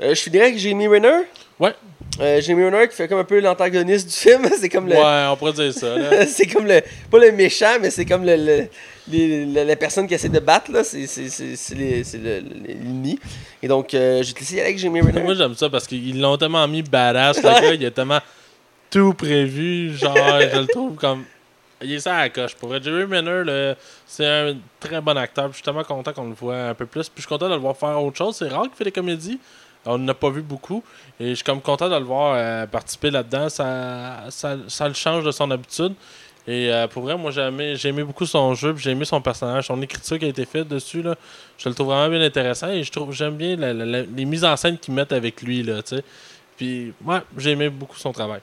Euh, 0.00 0.14
je 0.14 0.20
finirais 0.20 0.46
avec 0.46 0.58
Jamie 0.58 0.86
Renner. 0.88 1.22
Ouais. 1.58 1.72
Euh, 2.20 2.40
Jamie 2.40 2.64
Renner 2.64 2.88
qui 2.88 2.96
fait 2.96 3.06
comme 3.08 3.18
un 3.20 3.24
peu 3.24 3.40
l'antagoniste 3.40 4.08
du 4.08 4.14
film. 4.14 4.48
c'est 4.60 4.68
comme 4.68 4.88
le. 4.88 4.94
Ouais, 4.96 5.26
on 5.30 5.36
pourrait 5.36 5.52
dire 5.52 5.72
ça. 5.72 5.94
C'est 6.26 6.46
comme 6.46 6.66
le. 6.66 6.80
Pas 7.10 7.18
le 7.18 7.32
méchant, 7.32 7.76
mais 7.80 7.90
c'est 7.90 8.04
comme 8.04 8.24
le, 8.24 8.36
le- 8.36 8.66
les- 9.08 9.46
la, 9.46 9.64
la 9.64 9.76
personne 9.76 10.06
qui 10.08 10.14
essaie 10.14 10.28
de 10.28 10.38
battre, 10.40 10.72
là. 10.72 10.82
C'est, 10.84 11.06
l'ennemi. 11.74 13.18
Et 13.62 13.68
donc, 13.68 13.94
euh, 13.94 14.22
je 14.22 14.28
vais 14.28 14.32
te 14.34 14.40
laisser 14.40 14.54
aller 14.54 14.62
avec 14.68 14.78
Jamie 14.78 15.00
Renner. 15.00 15.22
Moi, 15.22 15.34
j'aime 15.34 15.54
ça 15.54 15.68
parce 15.70 15.86
qu'ils 15.86 16.20
l'ont 16.20 16.36
tellement 16.36 16.66
mis 16.68 16.82
badass. 16.82 17.38
Le 17.38 17.42
gars, 17.42 17.74
il 17.74 17.86
a 17.86 17.90
tellement 17.90 18.20
tout 18.90 19.14
prévu. 19.14 19.96
Genre, 19.96 20.16
je 20.52 20.58
le 20.58 20.66
trouve 20.66 20.94
comme. 20.96 21.24
Il 21.84 21.92
est 21.92 22.00
ça 22.00 22.16
à 22.16 22.20
la 22.22 22.30
coche. 22.30 22.54
Pour 22.54 22.70
vrai, 22.70 22.82
Jerry 22.82 23.06
là, 23.06 23.74
c'est 24.06 24.26
un 24.26 24.56
très 24.80 25.00
bon 25.00 25.16
acteur. 25.16 25.48
Je 25.48 25.54
suis 25.54 25.62
tellement 25.62 25.84
content 25.84 26.12
qu'on 26.12 26.28
le 26.28 26.34
voit 26.34 26.68
un 26.68 26.74
peu 26.74 26.86
plus. 26.86 27.08
Puis 27.08 27.16
je 27.16 27.20
suis 27.22 27.28
content 27.28 27.48
de 27.48 27.54
le 27.54 27.60
voir 27.60 27.76
faire 27.76 28.02
autre 28.02 28.16
chose. 28.16 28.36
C'est 28.36 28.48
rare 28.48 28.62
qu'il 28.62 28.72
fait 28.72 28.84
des 28.84 28.92
comédies. 28.92 29.38
On 29.84 29.98
n'en 29.98 30.08
a 30.08 30.14
pas 30.14 30.30
vu 30.30 30.40
beaucoup. 30.40 30.82
Et 31.20 31.30
je 31.30 31.34
suis 31.34 31.44
comme 31.44 31.60
content 31.60 31.88
de 31.88 31.96
le 31.96 32.04
voir 32.04 32.34
euh, 32.36 32.66
participer 32.66 33.10
là-dedans. 33.10 33.50
Ça, 33.50 34.24
ça, 34.30 34.56
ça 34.66 34.88
le 34.88 34.94
change 34.94 35.24
de 35.24 35.30
son 35.30 35.50
habitude. 35.50 35.92
Et 36.46 36.72
euh, 36.72 36.86
pour 36.88 37.02
vrai, 37.02 37.16
moi, 37.16 37.30
j'ai 37.30 37.42
aimé, 37.42 37.74
aimé 37.84 38.02
beaucoup 38.02 38.26
son 38.26 38.54
jeu. 38.54 38.74
J'ai 38.78 38.90
aimé 38.90 39.04
son 39.04 39.20
personnage. 39.20 39.66
Son 39.66 39.80
écriture 39.82 40.18
qui 40.18 40.24
a 40.24 40.28
été 40.28 40.46
faite 40.46 40.68
dessus. 40.68 41.02
Là, 41.02 41.16
je 41.58 41.68
le 41.68 41.74
trouve 41.74 41.88
vraiment 41.88 42.08
bien 42.08 42.22
intéressant. 42.22 42.70
Et 42.70 42.82
je 42.82 42.90
trouve 42.90 43.12
j'aime 43.12 43.36
bien 43.36 43.56
les 43.56 44.24
mises 44.24 44.44
en 44.44 44.56
scène 44.56 44.78
qu'ils 44.78 44.94
mettent 44.94 45.12
avec 45.12 45.42
lui. 45.42 45.62
Là. 45.62 45.82
Puis, 46.56 46.94
ouais, 47.04 47.20
j'ai 47.36 47.50
aimé 47.50 47.68
beaucoup 47.68 47.96
son 47.96 48.12
travail. 48.12 48.40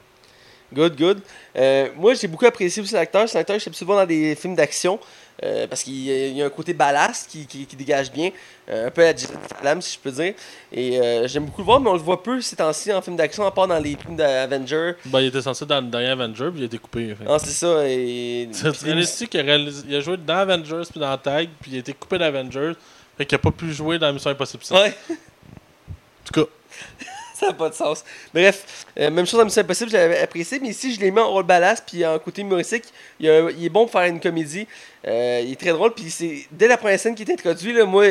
Good, 0.73 0.95
good. 0.97 1.19
Euh, 1.57 1.89
moi, 1.97 2.13
j'ai 2.13 2.27
beaucoup 2.27 2.45
apprécié 2.45 2.81
aussi 2.81 2.93
l'acteur. 2.93 3.27
C'est 3.27 3.37
un 3.37 3.41
acteur 3.41 3.57
que 3.57 3.63
j'aime 3.63 3.73
souvent 3.73 3.95
dans 3.95 4.05
des 4.05 4.35
films 4.35 4.55
d'action. 4.55 4.99
euh, 5.43 5.65
parce 5.65 5.81
qu'il 5.81 5.95
y 6.03 6.39
a- 6.41 6.45
un 6.45 6.49
côté 6.51 6.71
ballast 6.71 7.27
qui, 7.31 7.47
qui- 7.47 7.65
qui 7.65 7.75
dégage 7.75 8.11
bien. 8.11 8.29
euh, 8.69 8.87
un 8.87 8.91
peu 8.91 9.01
à 9.03 9.07
Jason 9.15 9.33
Statham, 9.45 9.81
si 9.81 9.95
je 9.95 9.99
peux 9.99 10.11
dire. 10.11 10.33
Et 10.71 10.99
j'aime 11.25 11.45
beaucoup 11.45 11.61
le 11.61 11.65
voir, 11.65 11.79
mais 11.79 11.89
on 11.89 11.93
le 11.93 11.99
voit 11.99 12.21
peu 12.21 12.39
ces 12.41 12.55
temps-ci 12.55 12.93
en 12.93 13.01
film 13.01 13.15
d'action, 13.15 13.43
à 13.45 13.49
part 13.51 13.67
dans 13.67 13.79
les 13.79 13.95
films 13.97 14.15
d'Avengers. 14.15 14.93
Ben, 15.05 15.19
il 15.21 15.27
était 15.27 15.41
censé 15.41 15.65
dans 15.65 15.81
le 15.81 15.87
dernier 15.87 16.09
Avenger, 16.09 16.49
puis 16.51 16.59
il 16.59 16.63
a 16.63 16.65
été 16.67 16.77
coupé. 16.77 17.15
Non, 17.25 17.39
c'est 17.39 17.49
ça. 17.49 17.87
Et... 17.89 18.49
Réalises-tu 18.83 19.27
qu'il 19.27 19.39
a, 19.39 19.43
réalisé- 19.43 19.83
il 19.87 19.95
a 19.95 19.99
joué 20.01 20.15
dans 20.17 20.35
Avengers 20.37 20.83
puis 20.91 20.99
dans 20.99 21.17
Tag, 21.17 21.49
puis 21.59 21.71
il 21.71 21.77
a 21.77 21.79
été 21.79 21.93
coupé 21.93 22.19
d'Avengers, 22.19 22.73
fait 23.17 23.25
qu'il 23.25 23.35
a 23.35 23.39
pas 23.39 23.51
pu 23.51 23.73
jouer 23.73 23.97
dans 23.97 24.13
Mission 24.13 24.29
Impossible 24.29 24.63
6. 24.63 24.73
Ouais. 24.75 24.93
En 25.09 26.31
tout 26.31 26.45
cas, 26.45 26.49
Ça 27.41 27.47
n'a 27.47 27.53
pas 27.53 27.69
de 27.69 27.73
sens. 27.73 28.03
Bref, 28.31 28.85
euh, 28.99 29.09
même 29.09 29.25
chose 29.25 29.39
dans 29.39 29.45
Mission 29.45 29.63
Impossible, 29.63 29.89
je 29.89 29.97
l'avais 29.97 30.19
apprécié, 30.19 30.59
mais 30.59 30.69
ici, 30.69 30.93
je 30.93 30.99
l'ai 30.99 31.09
mis 31.09 31.19
en 31.19 31.27
rôle 31.27 31.43
ballast, 31.43 31.83
puis 31.87 32.05
en 32.05 32.19
côté 32.19 32.43
humoristique, 32.43 32.83
il, 33.19 33.27
est 33.27 33.69
bon 33.69 33.85
pour 33.87 33.99
faire 33.99 34.07
une 34.07 34.19
comédie. 34.19 34.67
Euh, 35.07 35.41
il 35.43 35.53
est 35.53 35.59
très 35.59 35.71
drôle, 35.71 35.91
puis 35.95 36.11
c'est 36.11 36.45
dès 36.51 36.67
la 36.67 36.77
première 36.77 36.99
scène 36.99 37.15
qui 37.15 37.23
est 37.23 37.31
introduite, 37.31 37.75
là, 37.75 37.85
moi, 37.85 38.05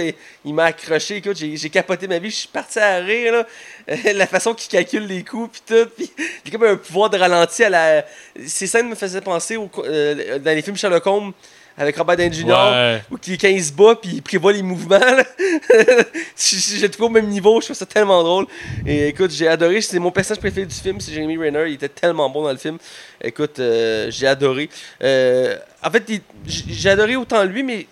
il, 0.45 0.53
m'a 0.53 0.65
accroché. 0.65 1.19
Écoute, 1.19 1.37
j'ai 1.37 1.57
j'ai 1.57 1.71
capoté 1.71 2.09
ma 2.09 2.19
vie, 2.19 2.31
je 2.31 2.37
suis 2.37 2.49
parti 2.49 2.81
à 2.81 2.97
rire, 2.97 3.33
là. 3.33 3.47
Euh, 3.89 4.13
la 4.15 4.27
façon 4.27 4.53
qu'il 4.53 4.69
calcule 4.69 5.07
les 5.07 5.23
coups, 5.23 5.61
puis 5.61 5.63
tout, 5.65 5.89
puis 5.97 6.11
a 6.47 6.51
comme 6.51 6.65
un 6.65 6.77
pouvoir 6.77 7.09
de 7.09 7.17
ralenti 7.17 7.63
à 7.63 7.71
la. 7.71 8.05
Ces 8.45 8.67
scènes 8.67 8.89
me 8.89 8.97
faisaient 8.97 9.21
penser 9.21 9.57
au, 9.57 9.71
dans 9.77 10.57
les 10.57 10.63
films 10.63 10.77
Sherlock 10.77 11.07
Holmes 11.07 11.33
avec 11.81 11.97
Robert 11.97 12.19
Downey 12.19 12.33
Jr. 12.33 12.47
Ouais. 12.47 13.03
Ou 13.11 13.17
qui, 13.17 13.39
quand 13.39 13.49
il 13.49 13.65
se 13.65 13.73
bat, 13.73 13.95
puis 13.95 14.11
il 14.17 14.23
prévoit 14.23 14.53
les 14.53 14.63
mouvements. 14.63 14.99
J'ai 16.37 16.91
trouvé 16.91 17.07
au 17.07 17.11
même 17.11 17.27
niveau, 17.27 17.59
je 17.61 17.67
trouve 17.67 17.77
ça 17.77 17.87
tellement 17.87 18.23
drôle. 18.23 18.47
Et 18.87 19.09
écoute, 19.09 19.31
j'ai 19.31 19.49
adoré, 19.49 19.81
c'est 19.81 19.99
mon 19.99 20.11
personnage 20.11 20.41
préféré 20.41 20.67
du 20.67 20.75
film, 20.75 21.01
c'est 21.01 21.11
Jeremy 21.13 21.39
Renner. 21.39 21.65
Il 21.69 21.75
était 21.75 21.89
tellement 21.89 22.29
bon 22.29 22.43
dans 22.43 22.53
le 22.53 22.59
film. 22.59 22.77
Écoute, 23.23 23.59
euh, 23.59 24.11
j'ai 24.11 24.27
adoré. 24.27 24.69
Euh, 25.03 25.57
en 25.83 25.91
fait, 25.91 26.05
j'ai 26.47 26.91
adoré 26.91 27.17
autant 27.17 27.43
lui, 27.45 27.63
mais. 27.63 27.87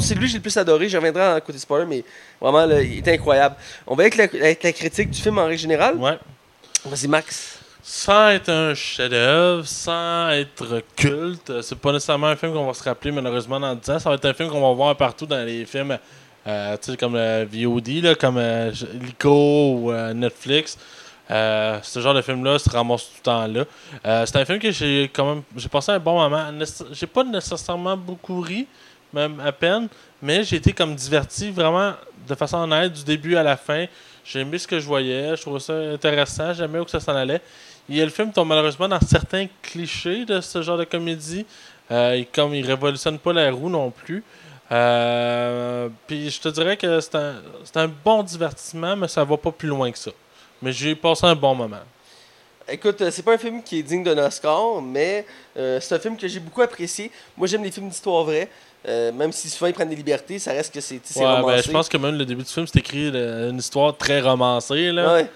C'est 0.00 0.14
lui 0.16 0.22
que 0.22 0.26
j'ai 0.26 0.38
le 0.38 0.42
plus 0.42 0.56
adoré. 0.56 0.88
Je 0.88 0.96
reviendrai 0.96 1.22
à 1.22 1.40
côté 1.40 1.56
spoiler, 1.58 1.86
mais 1.86 2.02
vraiment, 2.40 2.66
là, 2.66 2.82
il 2.82 2.98
était 2.98 3.12
incroyable. 3.12 3.54
On 3.86 3.94
va 3.94 4.02
avec 4.02 4.16
la, 4.16 4.24
avec 4.24 4.64
la 4.64 4.72
critique 4.72 5.10
du 5.10 5.20
film 5.20 5.38
en 5.38 5.44
règle 5.44 5.60
générale. 5.60 5.94
Ouais. 5.94 6.18
Vas-y, 6.86 7.06
Max. 7.06 7.59
Sans 7.92 8.28
être 8.28 8.50
un 8.50 8.72
chef-d'œuvre, 8.72 9.66
sans 9.66 10.30
être 10.30 10.80
culte, 10.94 11.50
euh, 11.50 11.60
c'est 11.60 11.76
pas 11.76 11.90
nécessairement 11.90 12.28
un 12.28 12.36
film 12.36 12.52
qu'on 12.52 12.64
va 12.64 12.72
se 12.72 12.84
rappeler 12.84 13.10
malheureusement 13.10 13.58
dans 13.58 13.74
10 13.74 13.90
ans. 13.90 13.98
Ça 13.98 14.08
va 14.10 14.14
être 14.14 14.26
un 14.26 14.32
film 14.32 14.48
qu'on 14.48 14.60
va 14.60 14.72
voir 14.72 14.96
partout 14.96 15.26
dans 15.26 15.44
les 15.44 15.66
films, 15.66 15.98
euh, 16.46 16.76
comme 16.96 17.14
le 17.16 17.44
VOD, 17.46 17.88
là, 18.04 18.14
comme 18.14 18.38
euh, 18.38 18.70
Lico 19.00 19.72
ou 19.74 19.90
euh, 19.90 20.14
Netflix. 20.14 20.78
Euh, 21.32 21.80
ce 21.82 21.98
genre 21.98 22.14
de 22.14 22.22
film-là 22.22 22.60
se 22.60 22.70
ramasse 22.70 23.06
tout 23.06 23.14
le 23.18 23.22
temps 23.22 23.46
là. 23.48 23.64
Euh, 24.06 24.24
c'est 24.24 24.36
un 24.36 24.44
film 24.44 24.60
que 24.60 24.70
j'ai 24.70 25.10
quand 25.12 25.34
même 25.34 25.42
j'ai 25.56 25.68
passé 25.68 25.90
un 25.90 25.98
bon 25.98 26.16
moment. 26.16 26.44
J'ai 26.92 27.08
pas 27.08 27.24
nécessairement 27.24 27.96
beaucoup 27.96 28.40
ri, 28.40 28.68
même 29.12 29.40
à 29.40 29.50
peine, 29.50 29.88
mais 30.22 30.44
j'ai 30.44 30.56
été 30.56 30.72
comme 30.72 30.94
diverti 30.94 31.50
vraiment 31.50 31.94
de 32.28 32.34
façon 32.36 32.58
honnête 32.58 32.92
du 32.92 33.02
début 33.02 33.34
à 33.34 33.42
la 33.42 33.56
fin. 33.56 33.86
J'ai 34.24 34.40
aimé 34.40 34.58
ce 34.58 34.68
que 34.68 34.78
je 34.78 34.86
voyais, 34.86 35.36
je 35.36 35.42
trouvais 35.42 35.60
ça 35.60 35.74
intéressant, 35.74 36.52
j'aimais 36.52 36.78
où 36.78 36.84
que 36.84 36.90
ça 36.90 37.00
s'en 37.00 37.16
allait. 37.16 37.40
Et 37.98 38.04
le 38.04 38.10
film 38.10 38.32
tombe 38.32 38.48
malheureusement 38.48 38.88
dans 38.88 39.00
certains 39.00 39.46
clichés 39.62 40.24
de 40.24 40.40
ce 40.40 40.62
genre 40.62 40.78
de 40.78 40.84
comédie. 40.84 41.44
Euh, 41.90 42.12
et 42.12 42.24
comme 42.24 42.54
il 42.54 42.64
révolutionne 42.64 43.18
pas 43.18 43.32
la 43.32 43.50
roue 43.50 43.68
non 43.68 43.90
plus. 43.90 44.22
Euh, 44.70 45.88
puis 46.06 46.30
je 46.30 46.40
te 46.40 46.48
dirais 46.48 46.76
que 46.76 47.00
c'est 47.00 47.16
un, 47.16 47.42
un 47.74 47.88
bon 47.88 48.22
divertissement, 48.22 48.94
mais 48.96 49.08
ça 49.08 49.24
va 49.24 49.36
pas 49.36 49.50
plus 49.50 49.68
loin 49.68 49.90
que 49.90 49.98
ça. 49.98 50.12
Mais 50.62 50.72
j'ai 50.72 50.94
passé 50.94 51.26
un 51.26 51.34
bon 51.34 51.54
moment. 51.54 51.80
Écoute, 52.68 53.00
euh, 53.00 53.10
c'est 53.10 53.22
pas 53.22 53.34
un 53.34 53.38
film 53.38 53.62
qui 53.64 53.80
est 53.80 53.82
digne 53.82 54.04
d'un 54.04 54.18
Oscar, 54.18 54.80
mais 54.80 55.26
euh, 55.56 55.80
c'est 55.80 55.96
un 55.96 55.98
film 55.98 56.16
que 56.16 56.28
j'ai 56.28 56.38
beaucoup 56.38 56.62
apprécié. 56.62 57.10
Moi, 57.36 57.48
j'aime 57.48 57.64
les 57.64 57.72
films 57.72 57.88
d'histoire 57.88 58.22
vraie. 58.22 58.48
Euh, 58.88 59.12
même 59.12 59.32
si 59.32 59.50
souvent 59.50 59.66
ils 59.66 59.74
prennent 59.74 59.90
des 59.90 59.96
libertés, 59.96 60.38
ça 60.38 60.52
reste 60.52 60.72
que 60.72 60.80
c'est 60.80 61.00
ben, 61.16 61.42
romancé. 61.42 61.64
je 61.66 61.70
pense 61.70 61.88
que 61.88 61.98
même 61.98 62.14
le 62.14 62.24
début 62.24 62.44
du 62.44 62.48
film, 62.48 62.66
c'est 62.66 62.78
écrit 62.78 63.08
une 63.08 63.58
histoire 63.58 63.96
très 63.96 64.20
romancée. 64.20 64.90
Là. 64.92 65.14
Ouais. 65.14 65.30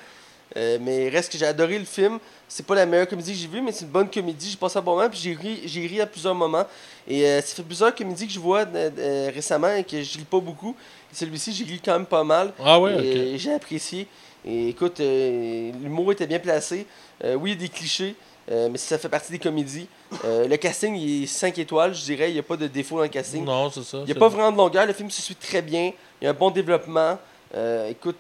Euh, 0.56 0.78
mais 0.80 1.08
reste 1.08 1.32
que 1.32 1.38
j'ai 1.38 1.46
adoré 1.46 1.78
le 1.78 1.84
film. 1.84 2.18
C'est 2.48 2.66
pas 2.66 2.74
la 2.74 2.86
meilleure 2.86 3.08
comédie 3.08 3.32
que 3.32 3.38
j'ai 3.38 3.48
vue, 3.48 3.60
mais 3.60 3.72
c'est 3.72 3.84
une 3.84 3.90
bonne 3.90 4.10
comédie. 4.10 4.50
J'ai 4.50 4.56
passé 4.56 4.78
un 4.78 4.82
bon 4.82 4.96
moment, 4.96 5.08
puis 5.08 5.18
j'ai 5.18 5.34
ri, 5.34 5.62
j'ai 5.64 5.86
ri 5.86 6.00
à 6.00 6.06
plusieurs 6.06 6.34
moments. 6.34 6.64
Et 7.08 7.24
euh, 7.26 7.40
ça 7.40 7.54
fait 7.54 7.62
plusieurs 7.62 7.94
comédies 7.94 8.26
que 8.26 8.32
je 8.32 8.40
vois 8.40 8.60
euh, 8.60 8.90
euh, 8.98 9.30
récemment 9.34 9.74
et 9.74 9.84
que 9.84 10.02
je 10.02 10.18
lis 10.18 10.24
pas 10.24 10.40
beaucoup. 10.40 10.76
Et 11.12 11.16
celui-ci, 11.16 11.52
j'ai 11.52 11.64
ri 11.64 11.80
quand 11.84 11.92
même 11.92 12.06
pas 12.06 12.24
mal. 12.24 12.52
Ah 12.62 12.78
ouais, 12.78 13.04
Et. 13.04 13.38
J'ai 13.38 13.52
apprécié. 13.52 14.06
Et 14.44 14.68
écoute, 14.68 15.00
euh, 15.00 15.72
l'humour 15.82 16.12
était 16.12 16.26
bien 16.26 16.38
placé. 16.38 16.86
Oui, 17.24 17.52
il 17.52 17.54
y 17.54 17.56
a 17.56 17.60
des 17.60 17.68
clichés, 17.68 18.14
euh, 18.50 18.68
mais 18.70 18.78
ça 18.78 18.98
fait 18.98 19.08
partie 19.08 19.32
des 19.32 19.38
comédies. 19.38 19.88
Euh, 20.24 20.46
le 20.46 20.56
casting, 20.56 20.94
il 20.94 21.24
est 21.24 21.26
5 21.26 21.58
étoiles, 21.58 21.94
je 21.94 22.02
dirais. 22.02 22.30
Il 22.30 22.34
n'y 22.34 22.38
a 22.38 22.42
pas 22.42 22.56
de 22.56 22.66
défaut 22.66 22.96
dans 22.96 23.02
le 23.02 23.08
casting. 23.08 23.44
Non, 23.44 23.70
c'est 23.70 23.82
ça. 23.82 23.98
Il 24.00 24.06
n'y 24.06 24.12
a 24.12 24.16
pas 24.16 24.28
vraiment 24.28 24.52
de 24.52 24.56
longueur. 24.56 24.86
Le 24.86 24.92
film 24.92 25.10
se 25.10 25.22
suit 25.22 25.36
très 25.36 25.62
bien. 25.62 25.92
Il 26.20 26.24
y 26.24 26.26
a 26.26 26.30
un 26.30 26.34
bon 26.34 26.50
développement. 26.50 27.18
Euh, 27.54 27.88
écoute, 27.88 28.16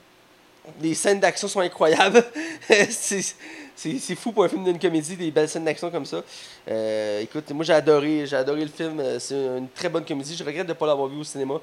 les 0.80 0.94
scènes 0.94 1.20
d'action 1.20 1.46
sont 1.46 1.60
incroyables. 1.60 2.24
c'est 2.88 3.22
c'est- 3.76 4.14
fou 4.14 4.32
pour 4.32 4.44
un 4.44 4.48
film 4.48 4.64
d'une 4.64 4.78
comédie, 4.78 5.16
des 5.16 5.30
belles 5.30 5.48
scènes 5.48 5.64
d'action 5.64 5.90
comme 5.90 6.06
ça. 6.06 6.22
Euh, 6.70 7.20
écoute, 7.20 7.50
moi 7.50 7.64
j'ai 7.64 7.72
adoré, 7.72 8.26
j'ai 8.26 8.36
adoré 8.36 8.62
le 8.62 8.70
film. 8.70 9.00
Euh, 9.00 9.18
C'est 9.18 9.34
une 9.34 9.68
très 9.68 9.88
bonne 9.88 10.04
comédie. 10.04 10.36
Je 10.36 10.44
regrette 10.44 10.66
de 10.66 10.72
ne 10.72 10.78
pas 10.78 10.86
l'avoir 10.86 11.08
vu 11.08 11.18
au 11.20 11.24
cinéma. 11.24 11.54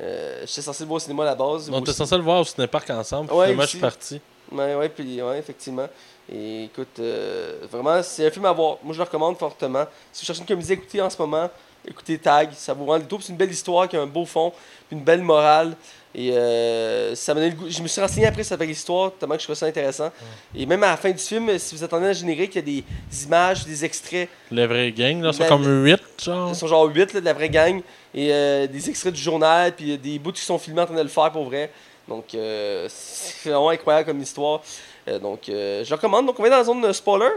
Euh, 0.00 0.40
J'étais 0.46 0.62
censé 0.62 0.82
le 0.82 0.88
voir 0.88 0.96
au 0.96 1.00
cinéma 1.00 1.22
à 1.22 1.26
la 1.26 1.34
base. 1.34 1.70
On 1.72 1.80
était 1.80 1.92
censé 1.92 2.16
le 2.16 2.22
voir 2.22 2.40
au 2.40 2.44
cinépark 2.44 2.90
ensemble. 2.90 3.32
Ouais, 3.32 3.44
finalement, 3.46 3.62
je 3.62 3.68
suis 3.68 3.78
parti. 3.78 4.20
Ouais, 4.52 4.74
ouais, 4.74 4.88
puis, 4.88 5.22
ouais, 5.22 5.38
effectivement. 5.38 5.88
Et 6.30 6.64
écoute, 6.64 6.98
euh, 7.00 7.58
vraiment, 7.70 8.02
c'est 8.02 8.26
un 8.26 8.30
film 8.30 8.44
à 8.46 8.52
voir. 8.52 8.78
Moi, 8.82 8.92
je 8.92 8.98
le 8.98 9.04
recommande 9.04 9.36
fortement. 9.38 9.84
Si 10.12 10.22
vous 10.22 10.26
cherchez 10.26 10.40
une 10.40 10.46
comédie 10.46 10.70
à 10.70 10.74
écouter 10.74 11.00
en 11.02 11.10
ce 11.10 11.18
moment, 11.18 11.48
écoutez 11.86 12.18
Tag. 12.18 12.50
Ça 12.54 12.72
vous 12.74 12.86
rend 12.86 12.96
le 12.96 13.04
tour. 13.04 13.22
C'est 13.22 13.30
une 13.32 13.36
belle 13.38 13.50
histoire 13.50 13.88
qui 13.88 13.96
a 13.96 14.00
un 14.02 14.06
beau 14.06 14.24
fond, 14.24 14.52
une 14.90 15.00
belle 15.00 15.22
morale. 15.22 15.76
Et 16.14 16.30
euh, 16.32 17.14
ça 17.14 17.34
m'a 17.34 17.40
donné 17.40 17.52
le 17.52 17.56
goût. 17.56 17.66
Je 17.68 17.82
me 17.82 17.88
suis 17.88 18.00
renseigné 18.00 18.26
après 18.26 18.44
sur 18.44 18.56
l'histoire, 18.56 19.12
tellement 19.18 19.34
que 19.34 19.40
je 19.40 19.46
trouvais 19.46 19.58
ça 19.58 19.66
intéressant. 19.66 20.10
Et 20.54 20.64
même 20.64 20.82
à 20.84 20.90
la 20.90 20.96
fin 20.96 21.10
du 21.10 21.18
film, 21.18 21.58
si 21.58 21.74
vous 21.74 21.82
attendez 21.82 22.06
le 22.06 22.12
générique, 22.12 22.54
il 22.54 22.58
y 22.58 22.80
a 22.80 22.82
des 23.10 23.24
images, 23.24 23.64
des 23.64 23.84
extraits. 23.84 24.28
Les 24.50 24.66
vrais 24.66 24.92
gangs, 24.92 25.22
là, 25.22 25.32
sont 25.32 25.44
comme 25.46 25.84
8, 25.84 26.00
genre. 26.22 26.50
Ils 26.50 26.54
sont 26.54 26.66
genre 26.68 26.84
8 26.84 27.14
là, 27.14 27.20
de 27.20 27.24
la 27.24 27.32
vraie 27.32 27.48
gang. 27.48 27.80
Et 28.14 28.32
euh, 28.32 28.66
des 28.68 28.88
extraits 28.88 29.12
du 29.12 29.20
journal, 29.20 29.74
puis 29.74 29.92
euh, 29.92 29.96
des 29.96 30.18
bouts 30.20 30.32
qui 30.32 30.42
sont 30.42 30.58
filmés 30.58 30.82
en 30.82 30.86
train 30.86 30.94
de 30.94 31.02
le 31.02 31.08
faire 31.08 31.32
pour 31.32 31.44
vrai. 31.44 31.70
Donc, 32.06 32.34
euh, 32.34 32.86
c'est 32.88 33.48
vraiment 33.50 33.70
incroyable 33.70 34.06
comme 34.06 34.20
histoire. 34.20 34.60
Euh, 35.08 35.18
donc, 35.18 35.48
euh, 35.48 35.84
je 35.84 35.94
recommande. 35.94 36.26
Donc, 36.26 36.38
on 36.38 36.42
va 36.42 36.50
dans 36.50 36.58
la 36.58 36.64
zone 36.64 36.92
spoiler. 36.92 37.30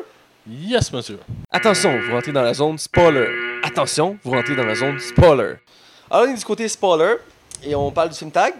Yes, 0.49 0.91
monsieur. 0.93 1.19
Attention, 1.51 1.99
vous 1.99 2.13
rentrez 2.13 2.31
dans 2.31 2.41
la 2.41 2.53
zone 2.53 2.77
spoiler. 2.77 3.27
Attention, 3.63 4.17
vous 4.23 4.31
rentrez 4.31 4.55
dans 4.55 4.65
la 4.65 4.75
zone 4.75 4.99
spoiler. 4.99 5.55
Alors, 6.09 6.27
on 6.27 6.31
est 6.31 6.37
du 6.37 6.45
côté 6.45 6.67
spoiler 6.67 7.15
et 7.63 7.75
on 7.75 7.91
parle 7.91 8.09
du 8.09 8.17
film 8.17 8.31
Tag. 8.31 8.53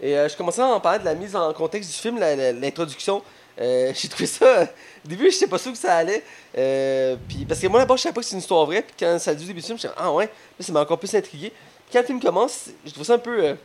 Et 0.00 0.16
euh, 0.16 0.28
je 0.28 0.36
commençais 0.36 0.60
à 0.62 0.66
en 0.66 0.80
parler 0.80 1.00
de 1.00 1.04
la 1.04 1.14
mise 1.14 1.34
en 1.34 1.52
contexte 1.52 1.90
du 1.90 1.96
film, 1.96 2.18
l'introduction. 2.18 3.22
Euh, 3.60 3.92
J'ai 3.96 4.08
trouvé 4.08 4.26
ça. 4.26 4.62
Au 5.04 5.08
début, 5.08 5.26
je 5.30 5.36
sais 5.36 5.46
pas 5.48 5.58
sûr 5.58 5.72
que 5.72 5.78
ça 5.78 5.96
allait. 5.96 6.22
Euh, 6.56 7.16
puis, 7.28 7.44
parce 7.44 7.60
que 7.60 7.66
moi, 7.66 7.80
d'abord, 7.80 7.96
je 7.96 8.02
savais 8.02 8.12
pas 8.14 8.20
que 8.20 8.26
c'est 8.26 8.34
une 8.34 8.38
histoire 8.40 8.64
vraie. 8.66 8.82
Puis 8.82 8.94
quand 9.00 9.18
ça 9.18 9.32
a 9.32 9.34
dit 9.34 9.44
au 9.44 9.48
début 9.48 9.60
du 9.60 9.66
film, 9.66 9.78
je 9.78 9.86
me 9.86 9.88
suis 9.92 9.96
dit, 9.96 10.04
ah 10.06 10.12
ouais, 10.12 10.26
Là, 10.26 10.64
ça 10.64 10.72
m'a 10.72 10.80
encore 10.80 10.98
plus 10.98 11.12
intrigué. 11.14 11.50
Puis 11.50 11.92
quand 11.92 12.00
le 12.00 12.06
film 12.06 12.20
commence, 12.20 12.66
je 12.86 12.90
trouve 12.92 13.04
ça 13.04 13.14
un 13.14 13.18
peu 13.18 13.56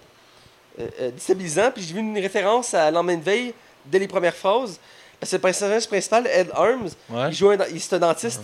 euh, 0.79 1.11
déstabilisant. 1.11 1.69
Puis 1.71 1.83
j'ai 1.83 1.93
vu 1.93 1.99
une 1.99 2.17
référence 2.17 2.73
à 2.73 2.89
de 3.17 3.23
veille 3.23 3.53
dès 3.85 3.99
les 3.99 4.07
premières 4.07 4.35
phrases. 4.35 4.79
Parce 5.19 5.29
que 5.31 5.35
le 5.37 5.41
personnage 5.41 5.87
principal, 5.87 6.27
Ed 6.27 6.49
Arms, 6.53 6.89
Ouais. 7.09 7.27
il 7.29 7.33
joue 7.33 7.49
un, 7.51 7.57
il- 7.71 7.79
un 7.95 7.99
dentiste. 7.99 8.41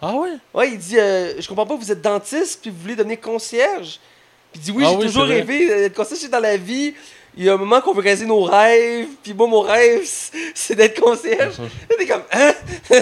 Ah 0.00 0.14
ouais? 0.14 0.32
Ouais, 0.52 0.68
il 0.70 0.78
dit 0.78 0.98
euh, 0.98 1.40
Je 1.40 1.48
comprends 1.48 1.66
pas, 1.66 1.76
vous 1.76 1.90
êtes 1.90 2.00
dentiste 2.02 2.60
puis 2.62 2.70
vous 2.70 2.78
voulez 2.80 2.96
devenir 2.96 3.20
concierge. 3.20 3.98
Puis 4.54 4.60
il 4.60 4.60
dit 4.62 4.70
Oui, 4.72 4.84
Ah 4.86 4.90
j'ai 4.92 4.96
oui, 4.98 5.06
toujours 5.06 5.24
rêvé 5.24 5.66
d'être 5.66 5.94
concierge 5.94 6.30
dans 6.30 6.40
la 6.40 6.56
vie. 6.56 6.94
Il 7.36 7.42
y 7.42 7.48
a 7.50 7.54
un 7.54 7.56
moment 7.56 7.80
qu'on 7.80 7.92
veut 7.92 8.00
réaliser 8.00 8.26
nos 8.26 8.42
rêves. 8.42 9.08
Puis 9.20 9.34
moi, 9.34 9.48
mon 9.48 9.60
rêve, 9.60 10.02
c'est- 10.54 10.74
d'être 10.76 11.00
concierge. 11.00 11.58
Là, 11.58 11.96
T'es 11.98 12.06
comme 12.06 12.22
Hein? 12.32 12.54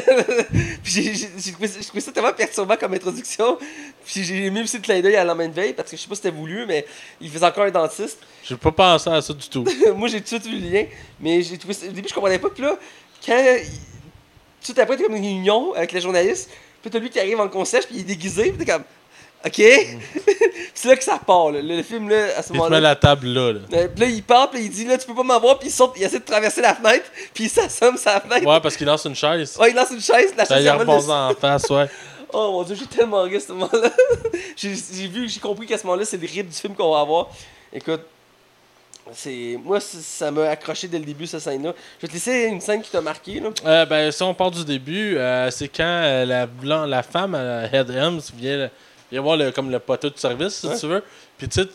Puis 0.82 0.92
j'ai- 0.92 1.52
trouvé, 1.52 1.68
ça- 2.00 2.12
tellement 2.12 2.32
perturbant 2.32 2.76
comme 2.76 2.94
introduction. 2.94 3.58
Puis 4.06 4.24
j'ai 4.24 4.46
aimé 4.46 4.62
aussi 4.62 4.76
le 4.76 4.82
clin 4.82 5.00
d'œil 5.00 5.16
à 5.16 5.24
la 5.24 5.34
main 5.34 5.48
de 5.48 5.52
veille 5.52 5.74
parce 5.74 5.90
que 5.90 5.96
je 5.98 6.02
sais 6.02 6.08
pas 6.08 6.14
si 6.14 6.22
c'était 6.22 6.34
voulu, 6.34 6.64
mais 6.66 6.86
il 7.20 7.28
faisait 7.30 7.44
encore 7.44 7.64
un 7.64 7.70
dentiste. 7.70 8.18
J'ai 8.42 8.56
pas 8.56 8.72
pensé 8.72 9.10
à 9.10 9.20
ça 9.20 9.34
du 9.34 9.48
tout. 9.48 9.64
moi, 9.96 10.08
j'ai 10.08 10.18
tout 10.22 10.36
de 10.36 10.40
suite 10.42 10.46
vu 10.46 10.58
le 10.58 10.70
lien. 10.70 10.84
Mais 11.20 11.42
j'ai 11.42 11.58
trouvé 11.58 11.74
ça. 11.74 11.86
Au 11.86 11.90
début, 11.92 12.08
je 12.08 12.14
comprenais 12.14 12.38
pas. 12.38 12.48
Puis 12.48 12.62
là, 12.62 12.78
quand. 13.26 13.56
Tout 14.64 14.74
après, 14.78 14.96
t'es 14.96 15.02
comme 15.04 15.16
une 15.16 15.22
réunion 15.24 15.74
avec 15.74 15.92
les 15.92 16.00
journalistes. 16.00 16.48
Puis 16.80 16.90
t'as 16.90 16.98
lui 16.98 17.10
qui 17.10 17.20
arrive 17.20 17.38
en 17.40 17.48
concierge, 17.48 17.84
puis 17.86 17.96
il 17.96 18.00
est 18.00 18.04
déguisé. 18.04 18.50
Puis 18.52 18.64
t'es 18.64 18.72
comme. 18.72 18.84
Ok? 19.44 19.56
c'est 20.74 20.88
là 20.88 20.96
que 20.96 21.02
ça 21.04 21.18
part, 21.24 21.50
là. 21.50 21.60
Le, 21.62 21.76
le 21.76 21.82
film, 21.82 22.08
là, 22.08 22.26
à 22.36 22.42
ce 22.42 22.48
Il 22.48 22.48
te 22.48 22.52
met 22.52 22.58
moment-là. 22.58 22.80
la 22.80 22.96
table 22.96 23.26
là. 23.28 23.52
là. 23.52 23.60
Euh, 23.72 23.88
Puis 23.88 24.00
là, 24.00 24.06
il 24.06 24.22
part, 24.22 24.50
puis 24.50 24.62
il 24.62 24.70
dit, 24.70 24.84
là, 24.84 24.96
tu 24.98 25.06
peux 25.06 25.14
pas 25.14 25.22
m'avoir. 25.24 25.58
Puis 25.58 25.68
il 25.68 25.72
saute, 25.72 25.92
il 25.96 26.02
essaie 26.04 26.20
de 26.20 26.24
traverser 26.24 26.60
la 26.60 26.74
fenêtre. 26.74 27.04
Puis 27.34 27.44
il 27.44 27.50
s'assomme 27.50 27.96
sa 27.96 28.20
fenêtre. 28.20 28.46
Ouais, 28.46 28.60
parce 28.60 28.76
qu'il 28.76 28.86
lance 28.86 29.04
une 29.04 29.16
chaise. 29.16 29.56
Ouais, 29.60 29.70
il 29.70 29.76
lance 29.76 29.90
une 29.90 30.00
chaise. 30.00 30.32
La 30.36 30.44
Ça 30.44 30.56
chaise 30.58 30.70
repose 30.70 30.96
dessus. 31.06 31.10
en 31.10 31.34
face, 31.34 31.68
ouais. 31.70 31.86
Oh 32.34 32.50
mon 32.52 32.62
dieu, 32.62 32.74
j'ai 32.78 32.86
tellement 32.86 33.22
ri 33.24 33.36
à 33.36 33.40
ce 33.40 33.52
moment-là. 33.52 33.90
j'ai 34.56 35.06
vu, 35.06 35.28
j'ai 35.28 35.38
compris 35.38 35.66
qu'à 35.66 35.76
ce 35.76 35.84
moment-là, 35.86 36.06
c'est 36.06 36.16
le 36.16 36.26
rythme 36.26 36.48
du 36.48 36.54
film 36.56 36.74
qu'on 36.74 36.90
va 36.94 37.00
avoir. 37.00 37.28
Écoute, 37.70 38.00
c'est 39.12 39.58
moi, 39.62 39.80
ça 39.80 40.30
m'a 40.30 40.48
accroché 40.48 40.88
dès 40.88 40.98
le 40.98 41.04
début, 41.04 41.26
cette 41.26 41.40
scène-là. 41.40 41.74
Je 42.00 42.06
vais 42.06 42.08
te 42.08 42.14
laisser 42.14 42.44
une 42.44 42.60
scène 42.62 42.80
qui 42.80 42.90
t'a 42.90 43.02
marqué. 43.02 43.38
Là. 43.40 43.50
Euh, 43.66 43.84
ben, 43.84 44.10
si 44.10 44.22
on 44.22 44.32
part 44.32 44.50
du 44.50 44.64
début, 44.64 45.18
euh, 45.18 45.50
c'est 45.50 45.68
quand 45.68 45.82
euh, 45.84 46.24
la, 46.24 46.86
la 46.86 47.02
femme, 47.02 47.34
euh, 47.36 47.66
Head 47.70 47.90
Hems, 47.90 48.20
vient, 48.36 48.70
vient 49.12 49.20
voir 49.20 49.36
le, 49.36 49.50
comme 49.52 49.70
le 49.70 49.78
poteau 49.78 50.10
de 50.10 50.18
service, 50.18 50.54
si 50.60 50.66
Ouais. 50.66 50.78
tu 50.78 50.86
veux. 50.86 51.02
Puis 51.38 51.48
tu 51.48 51.62
sais, 51.62 51.68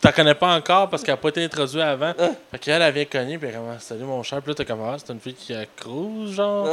t'en 0.00 0.12
connais 0.12 0.34
pas 0.34 0.54
encore 0.54 0.88
parce 0.90 1.02
qu'elle 1.02 1.14
a 1.14 1.16
pas 1.18 1.28
été 1.28 1.42
introduite 1.44 1.80
avant. 1.82 2.12
Ouais. 2.18 2.32
Fait 2.50 2.58
qu'elle, 2.58 2.82
elle 2.82 2.92
vient 2.92 3.04
cogner, 3.04 3.38
puis 3.38 3.48
elle 3.48 3.54
est 3.54 3.58
comme, 3.58 3.66
salut 3.78 4.04
mon 4.04 4.22
cher. 4.22 4.40
Puis 4.42 4.50
là, 4.50 4.54
t'es 4.54 4.64
comme, 4.64 4.80
ah, 4.82 4.96
c'est 4.98 5.12
une 5.12 5.20
fille 5.20 5.34
qui 5.34 5.54
a 5.54 5.64
cruise, 5.76 6.32
genre. 6.34 6.68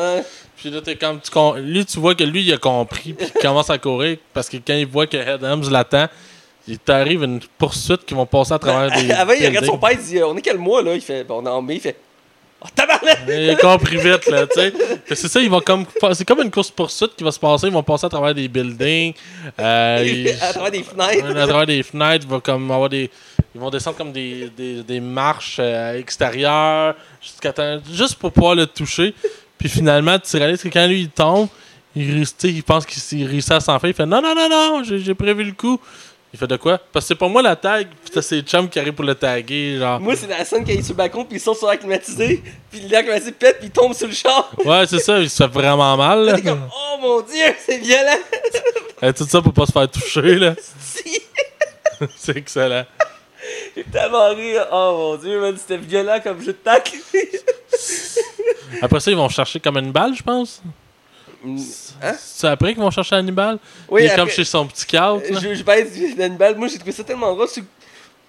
Puis 0.58 0.70
là, 0.70 0.82
t'es 0.82 0.96
comme, 0.96 1.22
tu 1.22 1.30
con- 1.32 1.54
lui, 1.56 1.86
tu 1.86 2.00
vois 2.00 2.16
que 2.16 2.24
lui, 2.24 2.42
il 2.44 2.54
a 2.54 2.58
compris, 2.58 3.14
puis 3.14 3.28
il 3.36 3.42
commence 3.42 3.70
à 3.70 3.78
courir 3.78 4.18
parce 4.34 4.50
que 4.50 4.58
quand 4.58 4.74
il 4.74 4.88
voit 4.88 5.08
que 5.08 5.18
Head 5.18 5.44
Hems 5.44 5.70
l'attend, 5.70 6.08
il 6.70 6.80
t'arrive 6.80 7.24
une 7.24 7.40
poursuite 7.58 8.06
qui 8.06 8.14
vont 8.14 8.26
passer 8.26 8.54
à 8.54 8.60
travers 8.60 8.92
des. 9.00 9.12
Avant, 9.14 9.32
il 9.34 9.46
regarde 9.46 9.66
son 9.66 9.78
père, 9.78 9.92
il 9.94 10.00
dit 10.00 10.18
euh, 10.20 10.28
On 10.28 10.36
est 10.36 10.42
quel 10.42 10.58
mois 10.58 10.82
là? 10.82 10.94
Il 10.96 11.02
fait 11.02 11.24
Bon, 11.24 11.42
on 11.42 11.46
est 11.46 11.50
en 11.50 11.62
mai. 11.62 11.76
Il 11.76 11.80
fait 11.82 11.96
Oh, 12.60 12.66
tabarnak 12.74 13.20
Il 13.28 13.50
a 13.52 13.56
compris 13.56 13.98
vite, 13.98 14.26
là, 14.28 14.48
tu 14.48 14.60
sais. 14.60 14.74
C'est 15.14 15.28
ça, 15.28 15.40
ils 15.40 15.50
vont 15.50 15.60
comme. 15.62 15.86
C'est 16.14 16.26
comme 16.26 16.42
une 16.42 16.50
course-poursuite 16.50 17.16
qui 17.16 17.24
va 17.24 17.32
se 17.32 17.40
passer. 17.40 17.68
Ils 17.68 17.74
vont 17.74 17.84
passer 17.84 18.06
à 18.08 18.10
travers 18.10 18.34
des 18.34 18.48
buildings. 18.48 19.14
Euh, 19.60 20.04
ils- 20.04 20.30
À 20.42 20.54
travers 20.54 20.72
des 20.72 20.84
fenêtres. 20.84 21.28
À 21.38 21.48
travers 21.48 21.66
des 21.68 21.84
fenêtres, 21.84 22.26
il 22.28 22.32
va 22.32 22.40
comme 22.40 22.72
avoir 22.72 22.90
des. 22.90 23.12
Ils 23.54 23.62
vont 23.62 23.70
descendre 23.70 23.98
comme 23.98 24.12
des, 24.12 24.50
des, 24.58 24.82
des 24.84 25.00
marches 25.00 25.58
euh, 25.60 26.00
extérieures 26.00 26.96
jusqu'à 27.22 27.54
temps- 27.54 27.80
juste 27.92 28.16
pour 28.16 28.32
pouvoir 28.32 28.56
le 28.56 28.66
toucher. 28.66 29.14
Puis 29.58 29.70
finalement, 29.70 30.18
tu 30.20 30.36
réalises 30.38 30.62
que 30.62 30.70
quand 30.70 30.86
lui 30.88 31.02
il 31.02 31.10
tombe, 31.10 31.48
il, 31.96 32.24
il 32.44 32.64
pense 32.64 32.86
qu'il 32.86 33.26
réussit 33.28 33.52
à 33.52 33.60
s'en 33.60 33.78
faire. 33.80 33.90
Il 33.90 33.94
fait 33.96 34.06
non, 34.06 34.22
non, 34.22 34.34
non, 34.36 34.50
non, 34.50 34.84
j'ai 34.84 35.14
prévu 35.16 35.44
le 35.44 35.52
coup. 35.54 35.80
Il 36.38 36.40
fait 36.40 36.46
de 36.46 36.58
quoi? 36.58 36.78
Parce 36.94 37.06
que 37.06 37.08
c'est 37.08 37.16
pas 37.16 37.28
moi 37.28 37.42
la 37.42 37.56
tag, 37.56 37.88
pis 38.06 38.22
ses 38.22 38.42
chums 38.42 38.70
qui 38.70 38.78
arrivent 38.78 38.94
pour 38.94 39.04
le 39.06 39.16
taguer. 39.16 39.80
Genre. 39.80 40.00
Moi, 40.00 40.16
c'est 40.16 40.28
la 40.28 40.46
scène 40.46 40.64
il 40.68 40.78
est 40.78 40.84
sur 40.84 40.94
le 40.94 40.98
balcon, 40.98 41.26
puis 41.26 41.38
il 41.38 41.40
saute 41.40 41.58
sur 41.58 41.68
l'air 41.68 41.80
climatisé, 41.80 42.44
puis 42.70 42.82
l'air 42.82 43.02
climatisé 43.02 43.32
pète, 43.32 43.58
puis 43.58 43.70
il 43.70 43.72
tombe 43.72 43.96
sur 43.96 44.06
le 44.06 44.14
char. 44.14 44.52
Ouais, 44.64 44.86
c'est 44.86 45.00
ça, 45.00 45.18
il 45.18 45.32
se 45.32 45.36
fait 45.44 45.50
vraiment 45.52 45.98
mal. 45.98 46.26
là. 46.26 46.36
T'es 46.36 46.44
comme, 46.44 46.70
oh 46.72 46.98
mon 47.02 47.22
dieu, 47.22 47.56
c'est 47.66 47.80
violent! 47.80 48.20
Et 49.02 49.14
tout 49.14 49.26
ça 49.26 49.42
pour 49.42 49.52
pas 49.52 49.66
se 49.66 49.72
faire 49.72 49.90
toucher. 49.90 50.36
là. 50.36 50.54
Si. 50.80 51.20
c'est 52.16 52.38
excellent. 52.38 52.86
J'ai 53.76 53.84
tellement 53.86 54.30
ri, 54.30 54.54
oh 54.72 54.96
mon 54.96 55.16
dieu, 55.16 55.42
man, 55.42 55.56
c'était 55.58 55.78
violent 55.78 56.20
comme 56.24 56.40
jeu 56.40 56.48
de 56.48 56.52
tacle. 56.52 56.98
Après 58.84 59.00
ça, 59.00 59.10
ils 59.10 59.18
vont 59.18 59.30
chercher 59.30 59.60
comme 59.60 59.78
une 59.78 59.92
balle, 59.92 60.14
je 60.16 60.22
pense. 60.22 60.62
Hein? 61.46 62.14
C'est 62.20 62.48
après 62.48 62.74
qu'ils 62.74 62.82
vont 62.82 62.92
chercher 62.92 63.16
Hannibal. 63.16 63.60
Oui, 63.90 64.02
il 64.02 64.06
est 64.06 64.10
après- 64.10 64.22
comme 64.24 64.30
chez 64.32 64.44
son 64.46 64.66
petit 64.68 64.86
cadre. 64.86 65.22
Je, 65.30 65.54
je 65.56 65.64
vais 65.64 65.80
être 65.82 66.16
d'Hannibal. 66.18 66.56
Moi, 66.58 66.68
j'ai 66.68 66.78
trouvé 66.78 66.92
ça 66.92 67.04
tellement 67.04 67.34
drôle. 67.34 67.48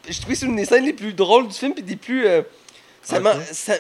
J'ai 0.09 0.15
trouvé 0.21 0.35
que 0.35 0.41
c'est 0.41 0.47
une 0.47 0.57
des 0.57 0.65
scènes 0.65 0.85
les 0.85 0.93
plus 0.93 1.13
drôles 1.13 1.49
du 1.49 1.55
film, 1.55 1.75
puis 1.75 1.83
des 1.83 1.97
plus. 1.97 2.27
euh, 2.27 2.43
ça 3.03 3.21
ça- 3.53 3.79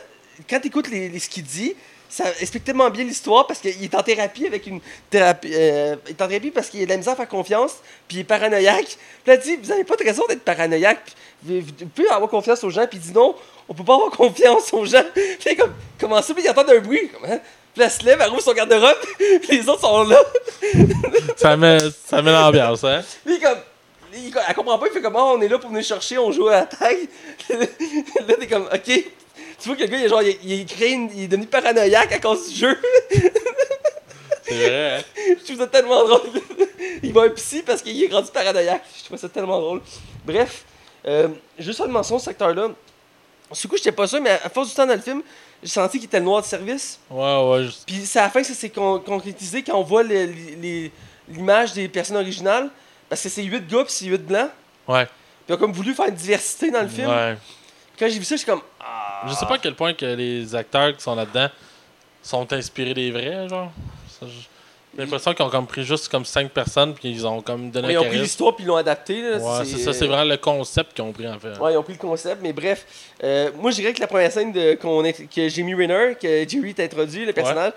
quand 0.49 0.61
t'écoutes 0.61 0.89
les, 0.91 1.09
les, 1.09 1.19
ce 1.19 1.29
qu'il 1.29 1.43
dit, 1.45 1.75
ça 2.09 2.25
explique 2.41 2.65
tellement 2.65 2.89
bien 2.91 3.05
l'histoire 3.05 3.47
parce 3.47 3.61
qu'il 3.61 3.83
est 3.85 3.95
en 3.95 4.03
thérapie 4.03 4.47
avec 4.47 4.67
une 4.67 4.81
thérapie. 5.11 5.51
euh, 5.53 5.97
il 6.07 6.11
est 6.13 6.23
en 6.23 6.29
thérapie 6.29 6.51
parce 6.51 6.69
qu'il 6.69 6.81
a 6.83 6.85
de 6.85 6.91
la 6.91 6.97
misère 6.97 7.13
à 7.15 7.17
faire 7.17 7.29
confiance, 7.29 7.73
puis 8.07 8.19
il 8.19 8.21
est 8.21 8.25
paranoïaque. 8.25 8.87
Puis 8.87 8.97
là, 9.27 9.35
il 9.35 9.41
dit 9.41 9.57
Vous 9.63 9.69
n'avez 9.69 9.85
pas 9.85 9.97
de 9.97 10.05
raison 10.05 10.23
d'être 10.29 10.43
paranoïaque. 10.43 11.03
Puis, 11.47 11.61
vous, 11.61 11.67
vous 11.81 11.87
pouvez 11.87 12.09
avoir 12.09 12.31
confiance 12.31 12.63
aux 12.65 12.71
gens, 12.71 12.87
puis 12.87 12.99
il 12.99 13.07
dit 13.07 13.13
Non, 13.13 13.35
on 13.69 13.75
peut 13.75 13.85
pas 13.85 13.95
avoir 13.95 14.11
confiance 14.17 14.73
aux 14.73 14.85
gens. 14.87 15.03
Puis 15.15 15.57
comme, 15.57 15.75
comment 15.99 16.21
ça, 16.23 16.33
puis 16.35 16.43
il 16.45 16.51
entend 16.51 16.67
un 16.69 16.79
bruit. 16.79 17.09
Comme, 17.11 17.31
hein? 17.31 17.41
Puis 17.79 17.85
elle 17.85 17.91
se 17.93 18.05
lève, 18.05 18.19
elle 18.21 18.29
rouvre 18.31 18.43
son 18.43 18.53
garde-robe, 18.55 18.97
les 19.51 19.69
autres 19.69 19.81
sont 19.83 20.03
là. 20.03 20.21
Ça 21.37 21.57
met, 21.57 21.79
ça 22.07 22.21
met 22.23 22.33
l'ambiance, 22.33 22.83
hein. 22.83 23.03
Puis 23.25 23.35
il 23.35 23.39
est 23.39 23.41
comme. 23.41 23.59
il- 24.13 24.33
elle 24.49 24.55
comprend 24.57 24.79
pas, 24.81 24.87
il 24.89 24.93
fait 24.93 25.01
comme 25.01 25.15
oh, 25.17 25.35
on 25.37 25.41
est 25.41 25.47
là 25.49 25.59
pour 25.61 25.71
venir 25.71 25.85
chercher, 25.85 26.19
on 26.19 26.33
joue 26.33 26.49
à 26.49 26.53
la 26.53 26.63
tag. 26.67 26.97
là, 27.51 28.35
t'es 28.39 28.47
comme 28.49 28.65
ok. 28.73 28.83
Tu 29.61 29.69
vois 29.69 29.77
que 29.77 29.83
le 29.83 29.87
gars, 29.87 29.99
il 29.99 30.05
est, 30.05 30.09
genre, 30.09 30.23
il, 30.23 30.67
créé 30.67 30.91
une- 30.91 31.11
il 31.15 31.23
est 31.25 31.29
devenu 31.29 31.47
paranoïaque 31.47 32.13
à 32.13 32.19
cause 32.19 32.49
du 32.49 32.57
jeu. 32.57 32.79
C'est 34.45 34.55
vrai, 34.55 34.97
hein. 34.99 35.03
Je 35.41 35.45
trouve 35.45 35.59
ça 35.59 35.67
tellement 35.69 36.05
drôle. 36.05 36.21
il 37.03 37.13
va 37.13 37.23
un 37.23 37.31
psy 37.31 37.63
parce 37.65 37.81
qu'il 37.83 38.03
est 38.03 38.13
rendu 38.13 38.31
paranoïaque. 38.33 38.83
Je 38.99 39.05
trouve 39.05 39.19
ça 39.19 39.29
tellement 39.29 39.61
drôle. 39.61 39.83
Bref, 40.25 40.65
euh, 41.07 41.29
juste 41.59 41.81
une 41.81 41.93
mention, 41.93 42.19
cet 42.19 42.29
acteur-là. 42.29 42.71
Du 43.51 43.69
coup, 43.69 43.77
j'étais 43.77 43.93
pas 43.93 44.07
sûr, 44.07 44.21
mais 44.21 44.31
à 44.31 44.49
force 44.51 44.69
du 44.69 44.75
temps 44.75 44.87
dans 44.87 44.95
le 44.95 45.01
film, 45.01 45.23
j'ai 45.63 45.69
senti 45.71 45.99
qu'il 45.99 46.07
était 46.07 46.19
le 46.19 46.25
noir 46.25 46.43
de 46.43 46.47
service. 46.47 46.99
Ouais, 47.11 47.43
ouais. 47.51 47.65
je- 47.65 47.73
Puis 47.87 48.05
c'est 48.05 48.19
à 48.19 48.23
la 48.25 48.31
fin 48.31 48.41
que 48.43 48.47
ça 48.47 48.55
s'est 48.55 48.71
con- 48.71 49.01
concrétisé 49.01 49.63
quand 49.63 49.77
on 49.79 49.83
voit 49.83 50.03
l'image 50.03 51.73
des 51.73 51.89
personnes 51.89 52.17
originales. 52.17 52.71
Parce 53.09 53.23
que 53.23 53.29
c'est 53.29 53.43
8 53.43 53.67
gars 53.67 53.85
puis 53.85 53.93
c'est 53.93 54.05
8 54.07 54.19
blancs. 54.27 54.51
Ouais. 54.87 55.07
Puis 55.07 55.15
ils 55.49 55.55
ont 55.55 55.57
comme 55.59 55.73
voulu 55.73 55.95
faire 55.95 56.07
une 56.09 56.15
diversité 56.15 56.71
dans 56.71 56.83
le 56.83 56.89
film. 56.89 57.09
Ouais. 57.09 57.37
Quand 57.99 58.07
j'ai 58.09 58.19
vu 58.19 58.25
ça, 58.25 58.35
je 58.37 58.41
suis 58.41 58.47
comme. 58.47 58.61
Ah. 58.81 59.23
Je 59.27 59.33
sais 59.35 59.47
pas 59.47 59.55
à 59.55 59.59
quel 59.59 59.75
point 59.75 59.95
que 59.95 60.05
les 60.05 60.55
acteurs 60.55 60.95
qui 60.95 61.03
sont 61.03 61.15
là-dedans 61.15 61.49
sont 62.23 62.53
inspirés 62.53 62.95
des 62.95 63.11
vrais, 63.11 63.49
genre. 63.49 63.73
Ça, 64.21 64.27
je- 64.27 64.58
J'ai 64.99 65.05
l'impression 65.05 65.33
qu'ils 65.33 65.45
ont 65.45 65.49
comme 65.51 65.67
pris 65.69 65.85
juste 65.85 66.09
comme 66.09 66.25
5 66.25 66.51
personnes 66.51 66.93
puis 66.93 67.09
ils 67.09 67.25
ont 67.25 67.41
comme 67.41 67.71
donné 67.71 67.87
Mais 67.87 67.93
ils 67.95 67.99
ont 67.99 68.05
pris 68.05 68.19
l'histoire 68.19 68.57
puis 68.57 68.65
ils 68.65 68.67
l'ont 68.67 68.75
adapté. 68.77 69.23
Là. 69.23 69.37
Ouais, 69.39 69.65
c'est 69.65 69.79
ça, 69.79 69.93
c'est 69.93 70.09
vraiment 70.09 70.25
le 70.29 70.37
concept 70.37 70.93
qu'ils 70.95 71.05
ont 71.05 71.13
pris 71.13 71.29
en 71.29 71.39
fait. 71.39 71.57
Ouais, 71.61 71.73
ils 71.73 71.77
ont 71.77 71.85
pris 71.85 71.93
le 71.93 72.01
concept, 72.01 72.41
mais 72.43 72.53
bref. 72.53 72.85
euh, 73.23 73.51
moi, 73.61 73.71
je 73.71 73.77
dirais 73.77 73.93
que 73.93 74.01
la 74.01 74.09
première 74.09 74.33
scène 74.33 74.51
de, 74.51 74.75
que 74.75 75.49
Jamie 75.49 75.75
Renner, 75.75 76.17
que 76.21 76.49
Jerry 76.49 76.75
t'a 76.75 76.83
introduit, 76.83 77.25
le 77.25 77.33
personnage, 77.33 77.75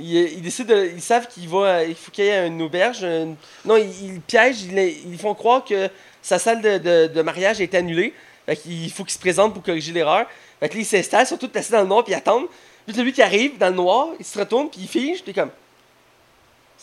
il, 0.00 0.16
il 0.16 0.42
décide 0.42 0.66
de- 0.66 0.90
ils 0.96 1.00
savent 1.00 1.28
qu'il 1.28 1.48
va, 1.48 1.84
il 1.84 1.94
faut 1.94 2.10
qu'il 2.10 2.24
y 2.24 2.28
ait 2.28 2.48
une 2.48 2.60
auberge. 2.60 3.06
non, 3.64 3.76
ils, 3.76 4.20
piègent, 4.20 4.64
ils, 4.64 5.16
font 5.18 5.34
croire 5.34 5.64
que 5.64 5.88
sa 6.20 6.40
salle 6.40 6.60
de, 6.60 6.78
de- 6.78 7.06
de 7.06 7.22
mariage 7.22 7.60
a 7.60 7.62
été 7.62 7.76
annulée. 7.76 8.12
Fait 8.46 8.56
qu'il 8.56 8.90
faut 8.90 9.04
qu'il 9.04 9.12
se 9.12 9.18
présente 9.20 9.54
pour 9.54 9.62
corriger 9.62 9.92
l'erreur. 9.92 10.26
Fait 10.58 10.68
que 10.68 10.74
là, 10.74 10.80
ils 10.80 10.84
s'installent, 10.84 11.22
ils 11.22 11.28
sont 11.28 11.36
tous 11.36 11.48
placés 11.48 11.72
dans 11.72 11.82
le 11.82 11.86
noir, 11.86 12.02
puis 12.02 12.12
ils 12.12 12.16
attendent. 12.16 12.46
Puis 12.84 13.00
lui 13.00 13.12
qui 13.12 13.22
arrive 13.22 13.58
dans 13.58 13.68
le 13.68 13.74
noir, 13.76 14.08
il 14.18 14.24
se 14.24 14.36
retourne, 14.36 14.68
puis 14.68 14.80
il 14.82 14.88
fige, 14.88 15.22
est 15.26 15.32
comme 15.32 15.50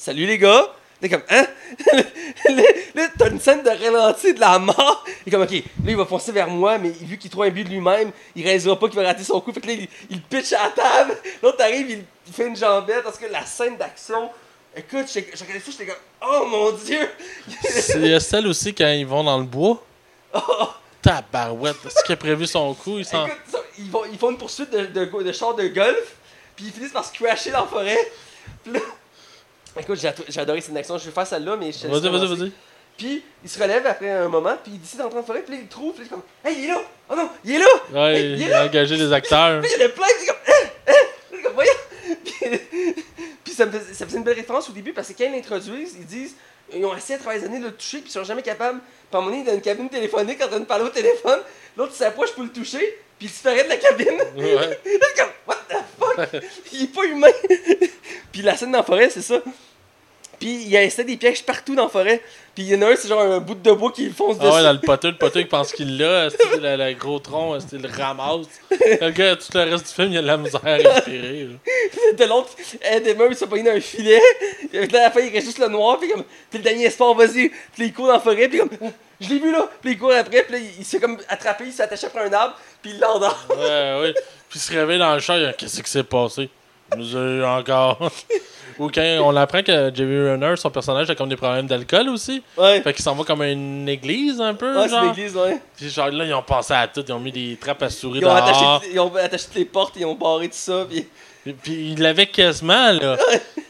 Salut 0.01 0.25
les 0.25 0.39
gars! 0.39 0.65
T'es 0.99 1.09
comme, 1.09 1.21
hein? 1.29 1.45
là, 2.95 3.07
t'as 3.19 3.29
une 3.29 3.39
scène 3.39 3.61
de 3.61 3.69
ralenti 3.69 4.33
de 4.33 4.39
la 4.39 4.57
mort. 4.57 5.05
Il 5.23 5.29
est 5.29 5.31
comme, 5.31 5.43
ok, 5.43 5.51
là, 5.51 5.61
il 5.89 5.95
va 5.95 6.05
foncer 6.05 6.31
vers 6.31 6.47
moi, 6.47 6.79
mais 6.79 6.89
vu 6.89 7.19
qu'il 7.19 7.29
trouve 7.29 7.43
un 7.43 7.51
but 7.51 7.63
de 7.65 7.69
lui-même, 7.69 8.11
il 8.35 8.43
réalisera 8.43 8.79
pas 8.79 8.87
qu'il 8.87 8.99
va 8.99 9.05
rater 9.05 9.23
son 9.23 9.39
coup. 9.41 9.53
Fait 9.53 9.61
que 9.61 9.67
là, 9.67 9.73
il, 9.73 9.87
il 10.09 10.19
pitch 10.23 10.53
à 10.53 10.63
la 10.63 10.69
table. 10.71 11.17
L'autre 11.43 11.61
arrive, 11.61 11.87
il, 11.91 12.03
il 12.25 12.33
fait 12.33 12.47
une 12.47 12.55
jambette. 12.55 13.03
Parce 13.03 13.19
que 13.19 13.27
la 13.27 13.45
scène 13.45 13.77
d'action, 13.77 14.31
écoute, 14.75 15.05
je 15.07 15.19
je 15.35 15.43
regardais 15.43 15.59
ça, 15.63 15.69
j'étais 15.71 15.85
comme, 15.85 15.95
oh 16.27 16.47
mon 16.47 16.71
dieu! 16.71 17.07
C'est 17.61 18.19
celle 18.19 18.47
aussi 18.47 18.73
quand 18.73 18.89
ils 18.89 19.05
vont 19.05 19.23
dans 19.23 19.37
le 19.37 19.45
bois. 19.45 19.83
Oh, 20.33 20.67
Tabarouette, 21.03 21.75
ce 21.95 22.03
qui 22.05 22.13
a 22.13 22.15
prévu 22.17 22.47
son 22.47 22.73
coup, 22.73 22.97
ils 22.97 23.05
sont. 23.05 23.25
écoute, 23.27 23.37
ils, 23.77 23.91
vont, 23.91 24.03
ils 24.11 24.17
font 24.17 24.31
une 24.31 24.37
poursuite 24.37 24.71
de, 24.71 24.85
de, 24.85 25.05
go- 25.05 25.21
de 25.21 25.31
char 25.31 25.53
de 25.55 25.67
golf, 25.67 26.15
puis 26.55 26.65
ils 26.65 26.71
finissent 26.71 26.91
par 26.91 27.05
se 27.05 27.11
crasher 27.11 27.51
dans 27.51 27.61
la 27.61 27.67
forêt. 27.67 28.11
Puis 28.63 28.71
là, 28.73 28.79
écoute, 29.79 29.99
j'ai 29.99 30.07
ado- 30.09 30.23
j'ai 30.27 30.39
adoré 30.41 30.61
cette 30.61 30.75
action. 30.75 30.97
Je 30.97 31.05
vais 31.05 31.11
faire 31.11 31.27
celle-là, 31.27 31.55
mais 31.57 31.71
je 31.71 31.87
Vas-y, 31.87 32.09
vas-y, 32.09 32.35
vas-y. 32.35 32.51
Puis 32.97 33.23
il 33.43 33.49
se 33.49 33.59
relève 33.61 33.85
après 33.87 34.09
un 34.11 34.27
moment, 34.27 34.55
puis 34.61 34.73
il 34.75 34.79
décide 34.81 34.99
d'entrer 34.99 35.17
la 35.19 35.23
forêt, 35.23 35.41
puis 35.41 35.55
il 35.55 35.61
le 35.61 35.67
trouve, 35.67 35.93
puis 35.93 36.03
il 36.03 36.07
est 36.07 36.09
comme 36.09 36.21
Hey, 36.43 36.55
il 36.59 36.65
est 36.65 36.67
là! 36.67 36.81
Oh 37.09 37.15
non, 37.15 37.29
il 37.43 37.55
est 37.55 37.59
là! 37.59 37.65
Ouais, 37.93 38.15
Hey, 38.19 38.33
il 38.33 38.41
il 38.41 38.53
a 38.53 38.65
engagé 38.65 38.97
les 38.97 39.11
acteurs. 39.13 39.61
Puis 39.61 39.71
il 39.75 39.79
y 39.79 39.83
a 39.83 39.87
le 39.87 39.93
plein, 39.93 40.05
puis 40.05 40.15
il 40.19 40.23
est 40.23 40.27
comme 40.27 40.37
Hein? 40.87 41.43
Comme 41.43 41.53
Voyons! 41.53 41.71
Puis, 42.23 42.95
puis 43.43 43.53
ça, 43.53 43.65
me 43.65 43.71
faisait, 43.71 43.93
ça 43.93 44.05
faisait 44.05 44.17
une 44.17 44.23
belle 44.23 44.35
référence 44.35 44.69
au 44.69 44.73
début, 44.73 44.93
parce 44.93 45.07
que 45.07 45.13
quand 45.17 45.25
ils 45.25 45.31
l'introduisent, 45.31 45.95
ils 45.97 46.05
disent 46.05 46.35
Ils 46.73 46.85
ont 46.85 46.95
essayé 46.95 47.15
à 47.15 47.17
travers 47.17 47.39
les 47.39 47.45
années 47.47 47.59
de 47.59 47.65
le 47.65 47.73
toucher, 47.73 47.99
puis 47.99 48.09
ils 48.09 48.13
sont 48.13 48.23
jamais 48.23 48.41
capables. 48.41 48.79
Puis 48.79 49.15
à 49.15 49.17
un 49.17 49.21
moment 49.21 49.31
donné, 49.35 49.45
dans 49.45 49.53
une 49.53 49.61
cabine 49.61 49.89
téléphonique 49.89 50.41
en 50.43 50.47
train 50.47 50.59
de 50.59 50.65
parler 50.65 50.85
au 50.85 50.89
téléphone, 50.89 51.39
l'autre 51.77 51.93
s'approche 51.93 52.31
pour 52.33 52.43
le 52.43 52.49
toucher, 52.49 52.99
puis 53.17 53.27
il 53.27 53.27
disparaît 53.27 53.63
de 53.63 53.69
la 53.69 53.77
cabine. 53.77 54.21
Ouais. 54.35 54.79
Comme 55.17 55.29
What 55.47 55.57
the 55.69 55.75
fuck? 55.99 56.41
il 56.73 56.83
est 56.83 56.87
pas 56.87 57.03
humain! 57.05 57.27
puis 58.31 58.41
la 58.41 58.55
scène 58.55 58.71
dans 58.71 58.79
la 58.79 58.83
forêt, 58.83 59.09
c'est 59.09 59.21
ça. 59.21 59.41
Puis 60.41 60.63
il 60.63 60.69
y 60.69 60.75
a 60.77 60.79
installé 60.81 61.11
des 61.11 61.17
pièges 61.17 61.43
partout 61.43 61.75
dans 61.75 61.83
la 61.83 61.89
forêt. 61.89 62.19
Puis 62.55 62.63
il 62.65 62.69
y 62.69 62.75
en 62.75 62.81
a 62.81 62.91
un, 62.91 62.95
c'est 62.95 63.07
genre 63.07 63.21
un 63.21 63.39
bout 63.39 63.53
de 63.53 63.71
bois 63.71 63.91
qui 63.91 64.05
le 64.05 64.11
fonce 64.11 64.37
Ah 64.39 64.43
ouais, 64.45 64.49
dessus. 64.51 64.63
dans 64.63 64.73
le 64.73 64.79
poteux, 64.79 65.07
le 65.11 65.17
poteux, 65.17 65.39
il 65.41 65.47
pense 65.47 65.71
qu'il 65.71 65.97
l'a, 65.99 66.29
c'est 66.31 66.59
le, 66.59 66.75
le 66.83 66.93
gros 66.95 67.19
tronc, 67.19 67.59
c'est 67.59 67.77
le 67.77 67.87
ramasse. 67.87 68.47
Le 68.71 69.09
gars, 69.11 69.35
tout 69.35 69.45
le 69.53 69.61
reste 69.71 69.87
du 69.87 69.93
film, 69.93 70.11
il 70.11 70.17
a 70.17 70.21
de 70.23 70.27
la 70.27 70.37
misère 70.37 70.59
à 70.65 70.73
respirer. 70.77 71.47
de 72.17 72.25
l'autre, 72.25 72.49
des 73.03 73.13
meubles, 73.13 73.33
il 73.33 73.37
s'est 73.37 73.45
pogné 73.45 73.63
dans 73.63 73.71
un 73.77 73.79
filet. 73.79 74.19
Puis 74.71 74.87
là, 74.87 74.99
à 74.99 75.03
la 75.03 75.11
fin, 75.11 75.19
il 75.21 75.31
reste 75.31 75.45
juste 75.45 75.59
le 75.59 75.67
noir. 75.67 75.99
Puis 75.99 76.09
comme, 76.09 76.23
puis 76.49 76.57
le 76.57 76.63
dernier 76.63 76.85
espoir, 76.85 77.13
vas-y. 77.13 77.49
Puis 77.49 77.85
il 77.85 77.93
court 77.93 78.07
dans 78.07 78.13
la 78.13 78.19
forêt. 78.19 78.49
Puis 78.49 78.57
comme, 78.57 78.69
je 79.21 79.29
l'ai 79.29 79.39
vu 79.39 79.51
là. 79.51 79.69
Puis 79.81 79.91
il 79.91 79.99
court 79.99 80.11
après. 80.11 80.41
Puis 80.41 80.53
là, 80.53 80.57
il, 80.57 80.79
il 80.79 80.83
se 80.83 80.89
fait 80.97 80.99
comme 80.99 81.17
attraper, 81.29 81.65
il 81.67 81.71
s'est 81.71 81.83
attaché 81.83 82.07
après 82.07 82.27
un 82.27 82.33
arbre. 82.33 82.55
Puis 82.81 82.91
il 82.95 82.99
l'endort. 82.99 83.45
Ouais, 83.51 83.99
ouais. 84.01 84.13
Puis 84.49 84.57
il 84.57 84.61
se 84.61 84.71
réveille 84.73 84.97
dans 84.99 85.13
le 85.13 85.19
char, 85.19 85.37
il 85.37 85.45
dit, 85.47 85.53
Qu'est-ce 85.55 85.83
qui 85.83 85.89
s'est 85.91 86.03
passé? 86.03 86.41
Il 86.43 86.49
nous 86.97 87.15
eu 87.15 87.43
encore. 87.43 88.11
Ou 88.79 88.89
quand 88.89 89.17
on 89.23 89.35
apprend 89.35 89.61
que 89.61 89.91
Jerry 89.93 90.29
Renner, 90.31 90.55
son 90.55 90.69
personnage, 90.71 91.09
a 91.09 91.15
comme 91.15 91.29
des 91.29 91.35
problèmes 91.35 91.67
d'alcool 91.67 92.09
aussi. 92.09 92.41
Ouais. 92.57 92.81
Fait 92.81 92.93
qu'il 92.93 93.03
s'en 93.03 93.13
va 93.15 93.23
comme 93.23 93.41
à 93.41 93.49
une 93.49 93.87
église 93.87 94.39
un 94.41 94.53
peu. 94.53 94.75
Ouais, 94.75 94.83
c'est 94.87 94.89
genre. 94.89 95.13
l'église, 95.13 95.35
ouais. 95.35 95.61
Puis 95.77 95.89
genre 95.89 96.09
là, 96.09 96.25
ils 96.25 96.33
ont 96.33 96.41
pensé 96.41 96.73
à 96.73 96.87
tout. 96.87 97.03
Ils 97.07 97.11
ont 97.13 97.19
mis 97.19 97.31
des 97.31 97.57
trappes 97.59 97.83
à 97.83 97.89
souris 97.89 98.19
Ils 98.19 98.25
ont, 98.25 98.35
attaché, 98.35 98.65
ils 98.93 98.99
ont 98.99 99.13
attaché 99.15 99.45
toutes 99.45 99.55
les 99.55 99.65
portes, 99.65 99.93
ils 99.97 100.05
ont 100.05 100.15
barré 100.15 100.47
tout 100.47 100.55
ça. 100.55 100.85
Puis 100.89 101.07
Puis, 101.43 101.53
puis 101.53 101.91
il 101.93 102.01
l'avait 102.01 102.27
quasiment, 102.27 102.91
là. 102.91 103.17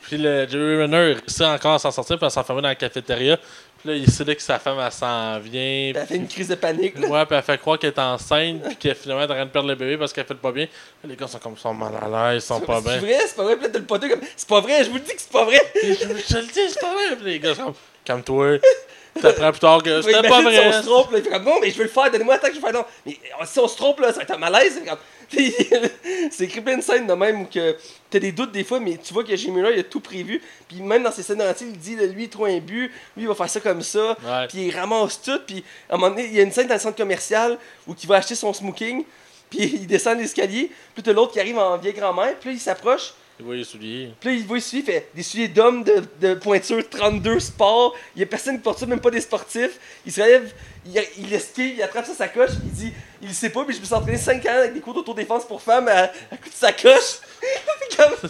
puis 0.03 0.17
le 0.17 0.47
Jerry 0.47 0.81
Renner 0.81 1.11
il 1.11 1.17
réussit 1.19 1.41
encore 1.41 1.73
à 1.73 1.79
s'en 1.79 1.91
sortir, 1.91 2.17
puis 2.17 2.25
à 2.25 2.29
s'enfermer 2.29 2.61
dans 2.61 2.67
la 2.67 2.75
cafétéria. 2.75 3.37
Puis 3.81 3.89
là, 3.89 3.95
il 3.95 4.09
sait 4.11 4.23
là 4.23 4.35
que 4.35 4.41
sa 4.41 4.59
femme, 4.59 4.77
elle 4.79 4.91
s'en 4.91 5.39
vient. 5.39 5.91
elle 5.95 6.05
fait 6.07 6.15
une 6.15 6.27
crise 6.27 6.47
de 6.47 6.55
panique. 6.55 6.97
Là. 6.99 7.07
Ouais, 7.07 7.25
puis 7.25 7.35
elle 7.35 7.41
fait 7.43 7.57
croire 7.57 7.79
qu'elle 7.79 7.91
est 7.91 7.99
enceinte, 7.99 8.61
puis 8.63 8.75
qu'elle 8.75 8.95
finalement 8.95 9.21
est 9.23 9.25
en 9.31 9.35
train 9.35 9.45
de 9.45 9.49
perdre 9.49 9.69
le 9.69 9.75
bébé 9.75 9.97
parce 9.97 10.13
qu'elle 10.13 10.25
fait 10.25 10.35
pas 10.35 10.51
bien. 10.51 10.67
Les 11.03 11.15
gars 11.15 11.27
sont 11.27 11.39
comme 11.39 11.57
sont 11.57 11.73
mal 11.73 11.93
à 11.99 12.31
l'aise, 12.33 12.43
ils 12.43 12.45
sont 12.45 12.59
pas 12.61 12.77
C'est 12.83 12.89
bien. 12.89 12.97
vrai, 12.99 13.17
c'est 13.27 13.35
pas 13.35 13.43
vrai. 13.43 13.55
Puis 13.55 13.63
là, 13.65 13.69
t'as 13.73 13.79
le 13.79 13.85
poteau 13.85 14.07
comme, 14.07 14.21
c'est 14.35 14.47
pas 14.47 14.61
vrai, 14.61 14.83
je 14.83 14.89
vous 14.89 14.95
le 14.95 15.01
dis 15.01 15.15
que 15.15 15.21
c'est 15.21 15.31
pas 15.31 15.45
vrai. 15.45 15.59
Puis 15.73 15.95
je, 15.95 16.07
le 16.07 16.43
dis, 16.43 16.69
c'est 16.69 16.79
pas 16.79 16.93
vrai. 16.93 17.15
Puis 17.15 17.25
les 17.25 17.39
gars 17.39 17.55
sont 17.55 17.63
comme, 17.65 17.73
calme-toi. 18.05 18.57
T'apprends 19.21 19.51
plus 19.51 19.59
tard 19.59 19.83
que 19.83 20.01
c'était 20.01 20.21
pas 20.21 20.37
si 20.37 20.43
vrai. 20.45 20.67
on 20.69 20.71
se 20.71 20.87
trompe, 20.87 21.11
là, 21.11 21.17
il 21.17 21.23
fait 21.25 21.29
comme 21.31 21.43
non, 21.43 21.55
mais 21.61 21.69
je 21.69 21.75
veux 21.77 21.83
le 21.83 21.89
faire, 21.89 22.09
donnez-moi 22.09 22.37
temps 22.37 22.47
que 22.47 22.53
je 22.53 22.59
vais 22.61 22.71
faire 22.71 22.73
non. 22.73 22.85
Mais 23.05 23.17
euh, 23.41 23.45
si 23.45 23.59
on 23.59 23.67
se 23.67 23.75
trompe, 23.75 23.99
là, 23.99 24.07
ça 24.09 24.17
va 24.17 24.21
être 24.23 24.31
un 24.31 24.37
malaise. 24.37 24.79
C'est 24.81 24.87
comme- 24.87 24.97
Puis, 24.97 25.20
c'est 26.31 26.43
écrit 26.45 26.61
plein 26.61 26.77
de 26.77 26.81
scènes 26.81 27.07
de 27.07 27.13
même 27.13 27.41
où 27.41 27.45
que 27.45 27.75
t'as 28.09 28.19
des 28.19 28.31
doutes 28.31 28.51
des 28.51 28.63
fois, 28.63 28.79
mais 28.79 28.97
tu 28.97 29.13
vois 29.13 29.23
que 29.23 29.35
Jimmy 29.35 29.57
Miller, 29.57 29.71
il 29.71 29.79
a 29.79 29.83
tout 29.83 29.99
prévu. 29.99 30.41
Puis 30.67 30.81
même 30.81 31.03
dans 31.03 31.11
ses 31.11 31.23
scènes 31.23 31.37
narratives, 31.37 31.69
il 31.71 31.77
dit 31.77 31.95
là, 31.95 32.05
lui, 32.05 32.23
il 32.23 32.29
trouve 32.29 32.47
un 32.47 32.59
but, 32.59 32.91
lui, 33.15 33.23
il 33.23 33.27
va 33.27 33.35
faire 33.35 33.49
ça 33.49 33.59
comme 33.59 33.81
ça. 33.81 34.17
Puis 34.49 34.67
il 34.67 34.75
ramasse 34.75 35.21
tout. 35.21 35.39
Puis 35.45 35.63
à 35.89 35.95
un 35.95 35.97
moment 35.97 36.13
donné, 36.13 36.27
il 36.27 36.33
y 36.33 36.39
a 36.39 36.43
une 36.43 36.51
scène 36.51 36.67
dans 36.67 36.75
le 36.75 36.79
centre 36.79 36.97
commercial 36.97 37.57
où 37.87 37.95
il 38.01 38.07
va 38.07 38.15
acheter 38.15 38.35
son 38.35 38.53
smoking. 38.53 39.03
Puis 39.49 39.63
il 39.63 39.87
descend 39.87 40.17
l'escalier. 40.17 40.71
Puis 40.93 41.03
t'as 41.03 41.11
l'autre 41.11 41.33
qui 41.33 41.39
arrive 41.39 41.57
en 41.57 41.77
vieille 41.77 41.93
grand-mère. 41.93 42.37
Puis 42.39 42.49
là, 42.49 42.55
il 42.55 42.59
s'approche. 42.59 43.13
Tu 43.37 43.43
vois 43.43 43.55
les 43.55 43.63
souliers. 43.63 44.13
Puis 44.19 44.29
là, 44.29 44.35
il 44.35 44.45
voit 44.45 44.59
suivre, 44.59 44.85
il 44.87 44.93
fait 44.93 45.09
des 45.15 45.23
souliers 45.23 45.47
d'hommes 45.47 45.83
de, 45.83 46.03
de 46.21 46.35
pointure 46.35 46.87
32 46.87 47.39
sport. 47.39 47.95
Il 48.15 48.19
y 48.19 48.23
a 48.23 48.27
personne 48.27 48.55
qui 48.55 48.61
porte 48.61 48.79
ça, 48.79 48.85
même 48.85 48.99
pas 48.99 49.11
des 49.11 49.19
sportifs. 49.19 49.79
Il 50.05 50.11
se 50.11 50.21
relève, 50.21 50.53
il, 50.85 51.01
il 51.19 51.33
esquive, 51.33 51.75
il 51.77 51.83
attrape 51.83 52.05
sa 52.05 52.13
sacoche, 52.15 52.51
il 52.63 52.71
dit 52.71 52.93
Il 53.21 53.33
sait 53.33 53.49
pas, 53.49 53.63
mais 53.67 53.73
je 53.73 53.79
me 53.79 53.85
suis 53.85 53.93
entraîné 53.93 54.17
5 54.17 54.45
ans 54.45 54.57
avec 54.59 54.73
des 54.73 54.79
cours 54.79 54.93
d'autodéfense 54.93 55.45
pour 55.45 55.61
femmes 55.61 55.87
à, 55.87 56.03
à 56.03 56.37
coup 56.37 56.49
de 56.49 56.55
sacoche. 56.55 57.19
Comme. 57.97 58.29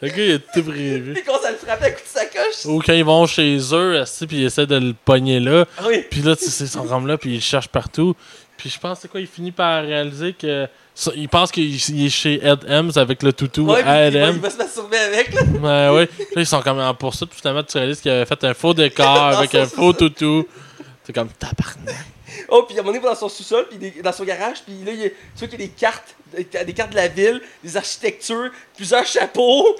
Le 0.00 0.08
gars, 0.08 0.16
il 0.24 0.32
a 0.34 0.38
tout 0.38 0.62
prévu. 0.64 1.12
Puis 1.12 1.22
qu'on 1.24 1.38
ça 1.38 1.50
le 1.50 1.56
frappait 1.58 1.86
à 1.86 1.90
coup 1.90 2.00
de 2.02 2.08
sacoche. 2.08 2.64
Ou 2.66 2.80
quand 2.84 2.92
ils 2.94 3.04
vont 3.04 3.26
chez 3.26 3.58
eux, 3.72 4.02
puis 4.26 4.38
ils 4.38 4.44
essaient 4.46 4.66
de 4.66 4.76
le 4.76 4.94
pogner 5.04 5.40
là. 5.40 5.66
Ah 5.78 5.82
oui. 5.86 6.04
Puis 6.10 6.22
là, 6.22 6.34
tu 6.36 6.46
sais, 6.46 6.64
ils 6.64 6.68
sont 6.68 6.84
comme 6.86 7.06
là, 7.06 7.16
puis 7.18 7.30
ils 7.32 7.36
le 7.36 7.40
cherchent 7.40 7.68
partout. 7.68 8.16
Puis 8.56 8.70
je 8.70 8.78
pense, 8.78 9.00
c'est 9.00 9.08
quoi, 9.08 9.20
il 9.20 9.26
finit 9.26 9.52
par 9.52 9.82
réaliser 9.84 10.32
que. 10.32 10.66
ça- 10.94 11.12
Il 11.16 11.28
pense 11.28 11.52
qu'il 11.52 11.64
il 11.74 12.06
est 12.06 12.10
chez 12.10 12.34
Ed 12.44 12.60
Hems 12.68 12.92
avec 12.96 13.22
le 13.22 13.32
toutou 13.32 13.66
Ouais, 13.70 13.82
à 13.82 14.06
Ed 14.06 14.16
Hems. 14.16 14.36
il 14.36 14.40
va 14.40 14.50
se 14.50 14.56
masturber 14.56 14.96
avec, 14.96 15.32
là. 15.34 15.42
Ouais, 15.42 15.96
ouais. 15.96 16.08
Là, 16.34 16.40
ils 16.42 16.46
sont 16.46 16.62
comme 16.62 16.78
en 16.80 16.94
poursuite, 16.94 17.30
puis 17.30 17.38
finalement, 17.40 17.62
tu 17.62 17.76
réalises 17.76 18.00
qu'il 18.00 18.10
avait 18.10 18.26
fait 18.26 18.42
un 18.44 18.54
faux 18.54 18.74
décor 18.74 19.06
avec 19.06 19.54
un 19.54 19.66
faux 19.66 19.92
toutou. 19.92 20.46
T'es 21.06 21.12
comme 21.12 21.28
tabarnak. 21.28 21.94
Oh, 22.48 22.62
puis 22.62 22.76
à 22.76 22.80
un 22.80 22.82
moment 22.82 22.94
donné, 22.96 23.04
dans 23.04 23.14
son 23.14 23.28
sous-sol, 23.28 23.66
puis 23.68 23.78
des- 23.78 24.02
dans 24.02 24.12
son 24.12 24.24
garage, 24.24 24.62
puis 24.64 24.74
là, 24.84 24.92
il 24.92 25.00
y 25.00 25.04
a, 25.06 25.08
tu 25.10 25.16
vois 25.38 25.48
qu'il 25.48 25.60
y 25.60 25.64
a 25.64 25.66
des 25.66 25.72
cartes, 25.72 26.14
des, 26.34 26.64
des 26.64 26.72
cartes 26.72 26.90
de 26.90 26.96
la 26.96 27.08
ville, 27.08 27.42
des 27.62 27.76
architectures, 27.76 28.50
plusieurs 28.74 29.04
chapeaux. 29.06 29.76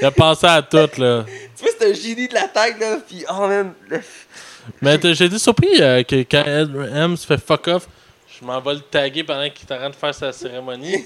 Il 0.00 0.04
a 0.04 0.10
pensé 0.10 0.46
à 0.46 0.62
tout, 0.62 0.76
là. 0.98 1.24
tu 1.56 1.62
vois, 1.62 1.70
c'est 1.78 1.90
un 1.90 1.92
génie 1.92 2.28
de 2.28 2.34
la 2.34 2.48
tête, 2.48 2.78
là. 2.80 2.98
Puis, 3.06 3.24
oh, 3.30 3.46
man. 3.46 3.74
le- 3.88 4.00
Mais 4.80 4.98
t'as- 4.98 5.12
j'ai 5.12 5.26
été 5.26 5.38
surpris 5.38 5.80
euh, 5.80 6.02
que 6.02 6.16
quand 6.22 6.44
Ed 6.44 6.74
Hems 6.74 7.16
fait 7.18 7.38
fuck 7.38 7.68
off, 7.68 7.86
je 8.40 8.44
m'en 8.44 8.60
vais 8.60 8.74
le 8.74 8.80
taguer 8.80 9.22
pendant 9.22 9.48
qu'il 9.50 9.68
est 9.68 9.72
en 9.72 9.78
train 9.78 9.90
de 9.90 9.94
faire 9.96 10.14
sa 10.14 10.32
cérémonie. 10.32 11.04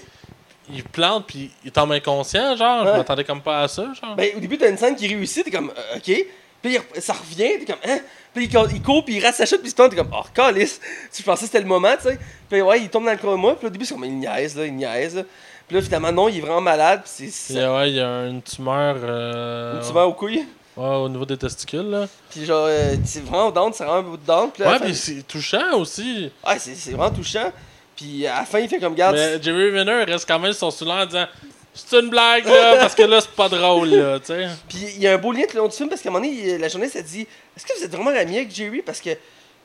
Il 0.73 0.85
plante, 0.85 1.27
puis 1.27 1.51
il 1.65 1.73
tombe 1.73 1.91
inconscient, 1.93 2.57
genre. 2.57 2.85
Je 2.85 2.91
Ouais. 2.93 2.97
m'attendais 2.99 3.25
comme 3.25 3.43
pas 3.43 3.63
à 3.63 3.69
ça, 3.69 3.93
genre. 4.01 4.15
Ben, 4.15 4.31
au 4.37 4.41
début, 4.41 4.57
t'as 4.57 4.71
une 4.71 4.79
scène 4.79 4.95
qui 4.95 5.09
réussit, 5.09 5.45
t'es 5.45 5.51
comme, 5.51 5.73
euh, 5.77 5.97
ok. 5.97 6.27
Puis 6.63 6.79
ça 6.99 7.15
revient, 7.15 7.59
t'es 7.59 7.65
comme, 7.67 7.81
hein? 7.91 8.01
Puis 8.35 8.45
il, 8.73 8.83
court, 8.83 9.05
puis 9.05 9.17
il 9.17 9.25
rate 9.25 9.35
sa 9.35 9.47
chute, 9.47 9.59
puis 9.59 9.69
il 9.69 9.71
se 9.71 9.77
tourne, 9.77 9.89
t'es 9.91 9.97
comme, 9.97 10.13
oh, 10.15 10.23
calice. 10.35 10.81
Tu 11.13 11.23
pensais 11.23 11.41
que 11.41 11.47
c'était 11.47 11.61
le 11.61 11.67
moment, 11.67 11.95
tu 11.97 12.09
sais. 12.09 12.19
Puis 12.49 12.61
ouais, 12.63 12.81
il 12.83 12.89
tombe 12.89 13.05
dans 13.05 13.11
le 13.13 13.17
coma, 13.19 13.55
puis 13.55 13.67
au 13.67 13.71
début, 13.71 13.85
c'est 13.85 13.95
comme, 13.95 14.05
il 14.05 14.19
niaise, 14.19 14.57
là, 14.57 14.67
il 14.67 14.75
niaise, 14.77 15.17
là. 15.17 15.23
Puis 15.67 15.77
là, 15.77 15.83
finalement, 15.83 16.13
non, 16.13 16.29
il 16.29 16.39
est 16.39 16.41
vraiment 16.41 16.61
malade, 16.61 17.03
puis 17.05 17.31
c'est. 17.31 17.67
Ouais, 17.67 17.91
il 17.91 17.97
y 17.97 18.01
a 18.01 18.27
une 18.27 18.43
tumeur. 18.43 18.97
euh, 19.03 19.81
Tu 19.87 19.93
vas 19.93 20.07
aux 20.07 20.13
couilles. 20.15 20.45
ouais, 20.77 20.95
au 20.97 21.09
niveau 21.09 21.25
des 21.25 21.37
testicules, 21.37 21.89
là. 21.91 22.09
Puis 22.31 22.45
genre, 22.45 22.67
euh, 22.69 22.97
c'est 23.05 23.25
vraiment 23.25 23.51
down, 23.51 23.73
c'est 23.73 23.85
vraiment 23.85 23.99
un 24.01 24.11
bout 24.11 24.17
de 24.17 24.27
down. 24.27 24.51
Puis 24.53 24.63
là, 24.63 24.73
Ouais, 24.73 24.79
fin- 24.79 24.95
c'est 24.95 25.27
touchant 25.27 25.79
aussi. 25.79 26.31
Ouais, 26.47 26.59
c'est 26.59 26.75
c'est 26.75 26.91
vraiment 26.93 27.11
touchant. 27.15 27.53
Puis 27.97 28.27
à 28.27 28.41
la 28.41 28.45
fin, 28.45 28.59
il 28.61 28.69
fait 28.69 28.79
comme, 28.81 28.95
garde. 28.95 29.15
Mais 29.17 29.41
Jerry 29.43 29.77
Renner 29.79 30.05
reste 30.05 30.27
quand 30.27 30.39
même 30.39 30.53
son 30.53 30.71
soulard 30.71 31.03
en 31.03 31.07
disant 31.07 31.27
C'est 31.73 32.01
une 32.01 32.11
blague, 32.11 32.47
là, 32.47 32.77
parce 32.79 32.95
que 32.97 33.03
là, 33.03 33.21
c'est 33.21 33.31
pas 33.31 33.49
drôle, 33.49 33.91
là, 33.91 34.19
tu 34.19 34.27
sais. 34.27 34.49
Puis 34.69 34.79
il 34.97 35.03
y 35.03 35.07
a 35.07 35.15
un 35.15 35.19
beau 35.19 35.33
lien 35.33 35.43
tout 35.43 35.55
le 35.57 35.63
long 35.63 35.69
du 35.69 35.77
film 35.77 35.89
parce 35.89 36.03
qu'à 36.03 36.09
un 36.09 36.13
moment 36.13 36.25
donné, 36.27 36.59
la 36.59 36.69
journaliste 36.69 36.97
a 36.97 37.03
dit 37.03 37.27
Est-ce 37.57 37.65
que 37.65 37.79
vous 37.79 37.85
êtes 37.85 37.93
vraiment 37.93 38.11
ami 38.11 38.39
avec 38.39 38.51
Jerry? 38.55 38.83
Parce 38.83 39.01
que 39.01 39.11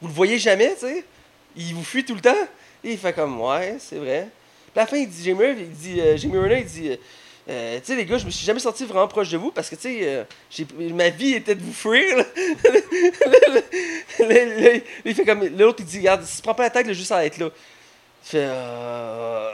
vous 0.02 0.08
le 0.08 0.14
voyez 0.14 0.38
jamais, 0.38 0.74
tu 0.80 0.88
sais. 0.88 1.04
Il 1.58 1.74
vous 1.74 1.84
fuit 1.84 2.06
tout 2.06 2.14
le 2.16 2.22
temps. 2.22 2.36
Et 2.84 2.92
il 2.92 2.98
fait 2.98 3.14
comme 3.14 3.42
Ouais, 3.42 3.78
c'est 3.80 3.96
vrai. 3.98 4.28
Puis 4.72 4.80
à 4.80 4.82
la 4.82 4.88
fin, 4.88 4.98
il 4.98 5.10
dit 5.10 5.24
Jamie, 5.24 5.56
il 5.58 5.72
dit, 5.72 6.00
euh, 6.00 6.16
Jamie 6.18 6.38
il 6.60 6.66
dit 6.66 6.90
euh, 6.92 6.96
Euh, 7.50 7.80
Tu 7.80 7.86
sais, 7.86 7.96
les 7.96 8.06
gars, 8.06 8.18
je 8.20 8.26
me 8.26 8.30
suis 8.32 8.46
jamais 8.46 8.60
sorti 8.60 8.86
vraiment 8.86 9.08
proche 9.08 9.30
de 9.32 9.38
vous 9.38 9.52
parce 9.52 9.70
que, 9.70 9.76
tu 9.76 10.04
sais, 10.04 10.68
ma 10.94 11.10
vie 11.10 11.34
était 11.34 11.56
de 11.56 11.62
vous 11.64 11.74
fuir. 11.74 12.18
là, 12.18 12.24
il 15.06 15.16
fait 15.16 15.26
comme 15.26 15.44
L'autre, 15.58 15.78
il 15.80 15.86
dit 15.86 15.98
Regarde, 16.00 16.24
si 16.24 16.36
tu 16.38 16.42
prends 16.44 16.54
pas 16.54 16.64
la 16.64 16.70
tête, 16.70 16.92
juste 16.94 17.12
à 17.12 17.26
être 17.26 17.40
là. 17.40 17.50
Il 18.26 18.30
fait 18.30 18.46
Euh. 18.48 19.50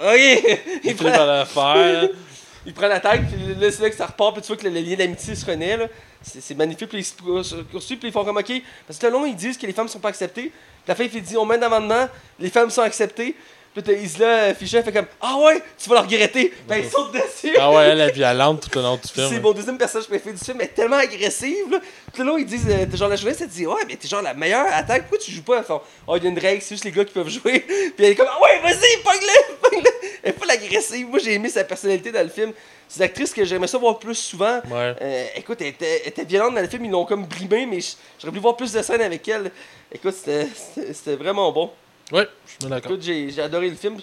Ok. 0.00 0.60
Il 0.84 0.96
prend, 0.96 1.08
le 1.08 1.44
faire. 1.44 2.08
il 2.66 2.72
prend 2.72 2.88
la 2.88 3.00
tête, 3.00 3.22
puis 3.30 3.54
là, 3.54 3.70
c'est 3.70 3.82
là 3.82 3.90
que 3.90 3.96
ça 3.96 4.06
repart, 4.06 4.34
puis 4.34 4.42
tu 4.42 4.48
vois 4.48 4.56
que 4.56 4.66
le, 4.66 4.70
le 4.70 4.80
lien 4.80 4.96
d'amitié 4.96 5.34
se 5.34 5.44
renaît, 5.44 5.76
là. 5.76 5.86
C'est 6.22 6.40
c'est 6.40 6.54
magnifique, 6.54 6.88
puis 6.88 6.98
ils 6.98 7.04
se 7.04 7.54
poursuivent, 7.62 7.98
puis 7.98 8.08
ils 8.08 8.12
font 8.12 8.24
comme 8.24 8.36
OK. 8.36 8.52
Parce 8.86 8.98
que 8.98 9.06
tout 9.06 9.12
le 9.12 9.18
long, 9.18 9.26
ils 9.26 9.36
disent 9.36 9.56
que 9.56 9.66
les 9.66 9.72
femmes 9.72 9.88
sont 9.88 10.00
pas 10.00 10.10
acceptées. 10.10 10.52
Puis 10.84 10.88
la 10.88 10.94
fin, 10.94 11.04
il 11.04 11.22
dit 11.22 11.36
on 11.36 11.46
met 11.46 11.56
un 11.56 11.62
amendement, 11.62 12.08
les 12.38 12.50
femmes 12.50 12.70
sont 12.70 12.82
acceptées. 12.82 13.34
Puis 13.72 13.84
t'as 13.84 13.92
Isla 13.92 14.54
Fischer 14.54 14.82
fait 14.82 14.92
comme 14.92 15.06
Ah 15.20 15.36
ouais, 15.38 15.62
tu 15.78 15.88
vas 15.88 15.96
le 15.96 16.00
regretter. 16.02 16.52
Ben, 16.66 16.78
il 16.78 16.90
saute 16.90 17.12
dessus. 17.12 17.54
Ah 17.58 17.70
ouais, 17.70 17.84
elle 17.84 18.00
est 18.00 18.10
violente 18.14 18.68
tout 18.68 18.78
le 18.78 18.84
long 18.84 18.96
du 18.96 19.08
film. 19.08 19.28
C'est 19.30 19.40
mon 19.40 19.52
deuxième 19.52 19.78
personnage 19.78 20.08
préféré 20.08 20.34
du 20.34 20.44
film, 20.44 20.58
elle 20.60 20.66
est 20.66 20.70
tellement 20.70 20.96
agressive. 20.96 21.70
Là. 21.70 21.78
Tout 22.12 22.22
le 22.22 22.28
long, 22.28 22.38
ils 22.38 22.46
disent, 22.46 22.66
euh, 22.68 22.86
t'es 22.90 22.96
genre 22.96 23.08
la 23.08 23.14
journaliste, 23.14 23.42
elle 23.42 23.48
dit, 23.48 23.66
ouais, 23.66 23.82
mais 23.86 23.94
t'es 23.94 24.08
genre 24.08 24.22
la 24.22 24.34
meilleure 24.34 24.66
attaque, 24.72 25.02
pourquoi 25.02 25.18
tu 25.18 25.30
joues 25.30 25.44
pas? 25.44 25.62
Font, 25.62 25.80
oh, 26.08 26.16
il 26.16 26.24
y 26.24 26.26
a 26.26 26.30
une 26.30 26.38
règle, 26.38 26.62
c'est 26.62 26.74
juste 26.74 26.84
les 26.84 26.90
gars 26.90 27.04
qui 27.04 27.12
peuvent 27.12 27.28
jouer. 27.28 27.60
Puis 27.60 27.94
elle 27.98 28.06
est 28.06 28.14
comme, 28.16 28.28
ah 28.28 28.42
ouais, 28.42 28.60
vas-y, 28.60 29.02
pogne-le, 29.04 29.54
pogne-le. 29.62 29.90
Elle 30.24 30.30
est 30.30 30.32
pas 30.32 30.46
l'agressive. 30.46 31.06
Moi, 31.06 31.20
j'ai 31.22 31.34
aimé 31.34 31.48
sa 31.48 31.62
personnalité 31.62 32.10
dans 32.10 32.22
le 32.24 32.28
film. 32.28 32.52
C'est 32.88 32.98
une 32.98 33.04
actrice 33.04 33.32
que 33.32 33.44
j'aimerais 33.44 33.68
ça 33.68 33.78
voir 33.78 34.00
plus 34.00 34.16
souvent. 34.16 34.60
Ouais. 34.68 34.96
Euh, 35.00 35.26
écoute, 35.36 35.58
elle 35.60 35.68
était, 35.68 36.02
elle 36.02 36.08
était 36.08 36.24
violente 36.24 36.56
dans 36.56 36.60
le 36.60 36.66
film, 36.66 36.86
ils 36.86 36.90
l'ont 36.90 37.04
comme 37.04 37.24
brimée, 37.24 37.66
mais 37.66 37.78
j'aurais 38.18 38.30
voulu 38.30 38.40
voir 38.40 38.56
plus 38.56 38.72
de 38.72 38.82
scènes 38.82 39.00
avec 39.00 39.28
elle. 39.28 39.52
Écoute, 39.92 40.16
c'était 40.16 41.14
vraiment 41.14 41.52
bon. 41.52 41.70
Ouais, 42.12 42.28
je 42.46 42.50
suis 42.50 42.58
d'accord. 42.70 42.92
Écoute, 42.92 43.02
j'ai 43.02 43.40
adoré 43.42 43.68
le 43.70 43.76
film. 43.76 43.98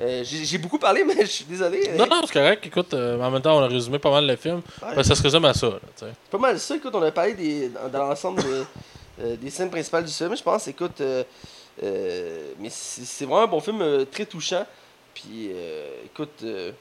Euh, 0.00 0.22
j'ai 0.24 0.58
beaucoup 0.58 0.78
parlé, 0.78 1.04
mais 1.06 1.14
je 1.20 1.26
suis 1.30 1.44
désolé. 1.44 1.90
Non, 1.96 2.06
non, 2.06 2.22
c'est 2.26 2.32
correct. 2.32 2.66
Écoute, 2.66 2.92
euh, 2.94 3.20
en 3.20 3.30
même 3.30 3.42
temps, 3.42 3.56
on 3.58 3.62
a 3.62 3.68
résumé 3.68 3.98
pas 3.98 4.10
mal 4.10 4.26
le 4.26 4.36
film. 4.36 4.62
Ouais. 4.82 4.96
Ben, 4.96 5.02
ça 5.02 5.14
se 5.14 5.22
résume 5.22 5.44
à 5.44 5.54
ça, 5.54 5.68
là, 5.68 6.08
pas 6.30 6.38
mal 6.38 6.58
ça. 6.58 6.74
Écoute, 6.76 6.94
on 6.94 7.02
a 7.02 7.10
parlé 7.12 7.34
des, 7.34 7.68
dans, 7.68 7.88
dans 7.88 8.06
l'ensemble 8.08 8.42
de- 8.42 8.64
euh, 9.20 9.36
des 9.36 9.50
scènes 9.50 9.70
principales 9.70 10.04
du 10.04 10.12
film, 10.12 10.34
je 10.36 10.42
pense. 10.42 10.66
Écoute, 10.68 11.00
mais 11.80 12.68
c'est 12.70 13.24
vraiment 13.24 13.42
un 13.42 13.46
bon 13.46 13.60
film, 13.60 14.06
très 14.10 14.26
touchant. 14.26 14.66
Puis, 15.14 15.50
écoute, 16.06 16.40
euh, 16.42 16.72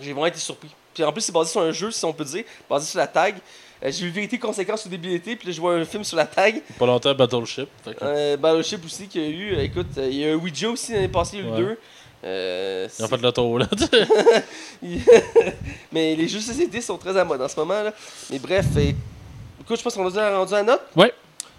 j'ai 0.00 0.12
vraiment 0.12 0.26
été 0.26 0.38
surpris. 0.38 0.70
Puis 0.94 1.02
en 1.04 1.12
plus, 1.12 1.22
c'est 1.22 1.32
basé 1.32 1.50
sur 1.52 1.60
un 1.62 1.72
jeu, 1.72 1.90
si 1.90 2.04
on 2.04 2.12
peut 2.12 2.24
dire, 2.24 2.44
basé 2.68 2.86
sur 2.86 2.98
la 2.98 3.06
tag. 3.06 3.36
Euh, 3.82 3.90
j'ai 3.90 4.04
vu 4.06 4.10
Vérité 4.10 4.38
Conséquence 4.38 4.86
de 4.86 4.96
l'été, 4.96 5.36
puis 5.36 5.48
là, 5.48 5.54
je 5.54 5.60
vois 5.60 5.74
un 5.74 5.84
film 5.84 6.04
sur 6.04 6.16
la 6.16 6.26
tag. 6.26 6.60
Pas 6.78 6.86
longtemps, 6.86 7.14
Battleship. 7.14 7.68
Fait 7.84 7.94
que, 7.94 7.98
Euh, 8.02 8.36
Battleship 8.36 8.84
aussi 8.84 9.06
qu'il 9.08 9.22
y 9.22 9.24
a 9.24 9.28
eu. 9.28 9.54
Euh, 9.56 9.62
Écoute, 9.62 9.86
il 9.96 10.14
y 10.16 10.24
a 10.28 10.32
un 10.32 10.36
Ouija 10.36 10.68
aussi 10.68 10.92
l'année 10.92 11.08
passée, 11.08 11.38
il 11.38 11.44
y 11.44 11.46
a 11.46 11.48
eu 11.48 11.52
Ouais. 11.52 11.58
deux. 11.58 11.78
Euh, 12.22 12.88
Ils 12.98 13.04
ont 13.04 13.08
fait 13.08 13.16
le 13.22 13.32
tour, 13.32 13.58
là. 13.58 13.66
mais 15.92 16.14
les 16.14 16.28
jeux 16.28 16.38
de 16.38 16.44
société 16.44 16.80
sont 16.80 16.98
très 16.98 17.16
à 17.16 17.24
mode 17.24 17.40
en 17.40 17.48
ce 17.48 17.56
moment. 17.56 17.82
Là. 17.82 17.92
Mais 18.30 18.38
bref, 18.38 18.66
et- 18.76 18.94
écoute, 19.60 19.78
je 19.78 19.82
pense 19.82 19.94
qu'on 19.94 20.06
a 20.06 20.10
déjà 20.10 20.36
rendu 20.36 20.52
la 20.52 20.62
note. 20.62 20.82
Ouais. 20.96 21.12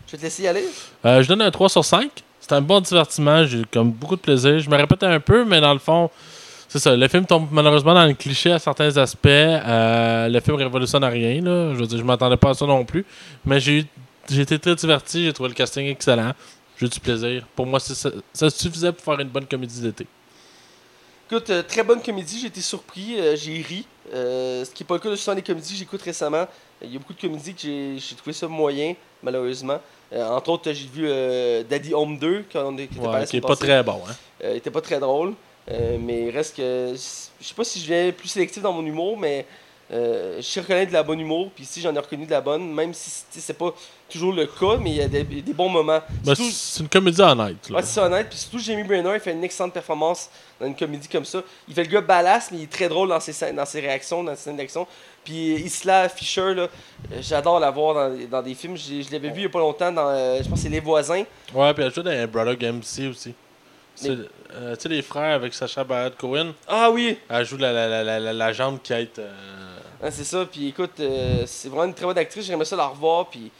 Je 0.08 0.12
vais 0.14 0.18
te 0.18 0.24
laisser 0.24 0.44
y 0.44 0.48
aller. 0.48 0.66
Euh, 1.06 1.22
je 1.24 1.28
donne 1.28 1.42
un 1.42 1.52
3 1.52 1.70
sur 1.70 1.84
5. 1.86 2.10
C'est 2.40 2.52
un 2.54 2.62
bon 2.62 2.80
divertissement. 2.82 3.46
J'ai 3.46 3.60
eu 3.60 3.66
comme 3.72 3.92
beaucoup 3.92 4.16
de 4.16 4.22
plaisir. 4.22 4.60
Je 4.60 4.70
me 4.70 4.76
répète 4.76 5.04
un 5.04 5.20
peu, 5.20 5.46
mais 5.46 5.62
dans 5.62 5.74
le 5.74 5.80
fond, 5.80 6.10
c'est 6.72 6.80
ça. 6.80 6.96
Le 6.96 7.08
film 7.10 7.26
tombe 7.26 7.50
malheureusement 7.52 7.94
dans 7.94 8.06
le 8.06 8.14
cliché 8.14 8.50
à 8.54 8.58
certains 8.58 8.96
aspects. 8.96 9.28
Euh, 9.28 10.30
le 10.30 10.40
film 10.40 10.56
révolutionne 10.56 11.04
rien. 11.04 11.42
Là. 11.42 11.74
Je 11.74 11.80
veux 11.80 11.86
dire, 11.86 11.98
je 11.98 12.04
m'attendais 12.04 12.38
pas 12.38 12.52
à 12.52 12.54
ça 12.54 12.66
non 12.66 12.86
plus. 12.86 13.06
Mais 13.44 13.60
j'ai 13.60 13.86
été 14.30 14.58
très 14.58 14.76
diverti. 14.76 15.26
J'ai 15.26 15.34
trouvé 15.34 15.50
le 15.50 15.56
casting 15.56 15.86
excellent. 15.88 16.32
J'ai 16.78 16.86
eu 16.86 16.90
du 16.90 17.00
plaisir. 17.02 17.46
Pour 17.58 17.66
moi, 17.66 17.82
ça, 17.82 18.10
ça 18.32 18.50
suffisait 18.50 18.94
pour 18.94 19.04
faire 19.04 19.20
une 19.20 19.28
bonne 19.28 19.46
comédie 19.46 19.82
d'été. 19.82 20.08
Écoute, 21.30 21.50
euh, 21.50 21.62
très 21.62 21.84
bonne 21.84 22.02
comédie, 22.02 22.40
j'ai 22.40 22.48
été 22.48 22.62
surpris, 22.62 23.20
euh, 23.20 23.36
j'ai 23.36 23.62
ri. 23.62 23.86
Ce 24.14 24.70
qui 24.72 24.84
n'est 24.84 24.88
pas 24.88 24.94
le 24.94 25.00
cas 25.02 25.10
de 25.10 25.16
souvent 25.18 25.36
des 25.36 25.42
comédies 25.42 25.74
que 25.74 25.80
j'écoute 25.80 26.02
récemment. 26.02 26.48
Il 26.82 26.94
y 26.94 26.96
a 26.96 27.00
beaucoup 27.00 27.14
de 27.14 27.20
comédies 27.20 27.54
que 27.54 27.62
j'ai 27.62 28.00
j'ai 28.00 28.16
trouvé 28.16 28.32
ça 28.32 28.48
moyen, 28.48 28.96
malheureusement. 29.22 29.80
Euh, 30.14 30.28
entre 30.28 30.50
autres, 30.50 30.72
j'ai 30.74 30.88
vu 30.88 31.06
euh, 31.08 31.64
Daddy 31.64 31.94
Home 31.94 32.18
2, 32.18 32.46
quand 32.52 32.66
on 32.66 32.76
qui 32.76 32.84
était 32.84 33.00
Ouais, 33.00 33.26
qui 33.26 33.38
est 33.38 33.42
pas 33.42 33.56
très 33.56 33.82
bon. 33.84 34.02
Hein. 34.08 34.14
Euh, 34.44 34.52
il 34.54 34.58
était 34.58 34.72
pas 34.72 34.82
très 34.82 35.00
drôle. 35.00 35.34
Euh, 35.70 35.98
mais 36.00 36.24
il 36.28 36.30
reste 36.32 36.58
que. 36.58 36.94
Je 36.96 37.48
sais 37.48 37.54
pas 37.56 37.64
si 37.64 37.80
je 37.80 37.86
viens 37.86 38.12
plus 38.12 38.28
sélectif 38.28 38.62
dans 38.64 38.74
mon 38.74 38.86
humour, 38.86 39.18
mais 39.18 39.46
euh, 39.94 40.38
je 40.38 40.42
sais 40.42 40.62
reconnaître 40.62 40.90
de 40.90 40.94
la 40.94 41.04
bonne 41.04 41.20
humour. 41.20 41.52
Puis 41.54 41.64
ici, 41.66 41.82
j'en 41.82 41.94
ai 41.94 42.00
reconnu 42.00 42.26
de 42.26 42.32
la 42.32 42.42
bonne, 42.42 42.74
même 42.74 42.94
si 42.94 43.12
c'est 43.30 43.54
pas 43.58 43.74
toujours 44.10 44.34
le 44.34 44.46
cas, 44.48 44.78
mais 44.80 44.90
il 44.92 44.96
y 44.98 45.02
a 45.02 45.08
des, 45.08 45.24
des 45.24 45.54
bons 45.54 45.70
moments. 45.70 46.00
Ben, 46.24 46.34
Surtout- 46.36 46.52
c'est 46.52 46.82
une 46.84 46.90
comédie 46.90 47.22
honnête. 47.22 47.70
Là. 47.70 47.78
Ouais, 47.78 47.84
c'est 47.84 48.00
honnête. 48.00 48.28
Puis 48.30 48.40
surtout, 48.40 48.60
Jamie 48.60 48.84
Brenner, 48.84 49.12
il 49.14 49.20
fait 49.20 49.32
une 49.34 49.44
excellente 49.44 49.74
performance 49.74 50.30
dans 50.60 50.66
une 50.68 50.76
comédie 50.76 51.08
comme 51.08 51.26
ça. 51.26 51.42
Il 51.68 51.74
fait 51.74 51.84
le 51.84 51.90
gars 51.90 52.02
ballast, 52.02 52.52
mais 52.52 52.60
il 52.60 52.64
est 52.64 52.72
très 52.72 52.90
drôle 52.90 53.10
dans 53.10 53.20
ses, 53.20 53.32
scènes- 53.34 53.56
dans 53.56 53.66
ses 53.66 53.80
réactions, 53.82 54.24
dans 54.24 54.36
ses 54.36 54.44
scènes 54.44 54.58
d'action. 54.58 54.88
Puis 55.24 55.54
Isla 55.56 56.10
Fisher, 56.10 56.54
là, 56.56 56.64
euh, 56.64 57.18
j'adore 57.22 57.60
la 57.60 57.70
voir 57.72 57.94
dans, 57.94 58.18
dans 58.30 58.42
des 58.42 58.56
films. 58.56 58.76
Je 58.78 59.12
l'avais 59.12 59.30
vu 59.30 59.42
il 59.42 59.44
y 59.44 59.46
a 59.46 59.50
pas 59.50 59.60
longtemps 59.60 59.92
dans, 59.92 60.08
euh, 60.10 60.42
je 60.44 60.50
pense 60.50 60.60
c'est 60.62 60.70
Les 60.70 60.80
Voisins. 60.80 61.24
Ouais, 61.54 61.74
puis 61.74 61.84
elle 61.84 61.94
joue 61.94 62.02
dans 62.02 62.28
Brother 62.28 62.58
MC 62.74 63.08
aussi. 63.10 63.34
Euh, 64.06 64.76
tu 64.76 64.82
sais, 64.82 64.90
les 64.90 65.02
frères 65.02 65.36
avec 65.36 65.54
Sacha 65.54 65.84
Baron 65.84 66.12
Cohen? 66.18 66.54
Ah 66.68 66.90
oui! 66.92 67.18
Elle 67.30 67.46
joue 67.46 67.58
la, 67.58 67.72
la, 67.72 67.88
la, 67.88 68.04
la, 68.04 68.20
la, 68.20 68.34
la 68.34 68.54
jambe 68.54 68.80
qui 68.82 68.94
est. 68.94 69.20
euh, 69.20 69.32
Ah, 70.02 70.12
c'est 70.12 70.24
ça. 70.24 70.46
Puis 70.46 70.68
écoute, 70.70 71.00
euh, 71.00 71.44
c'est 71.46 71.70
vraiment 71.70 71.86
une 71.86 71.94
très 71.94 72.06
bonne 72.06 72.18
actrice. 72.18 72.46
J'aimerais 72.46 72.66
ça 72.66 72.76
la 72.76 72.88
revoir. 72.88 73.28
Puis 73.30 73.52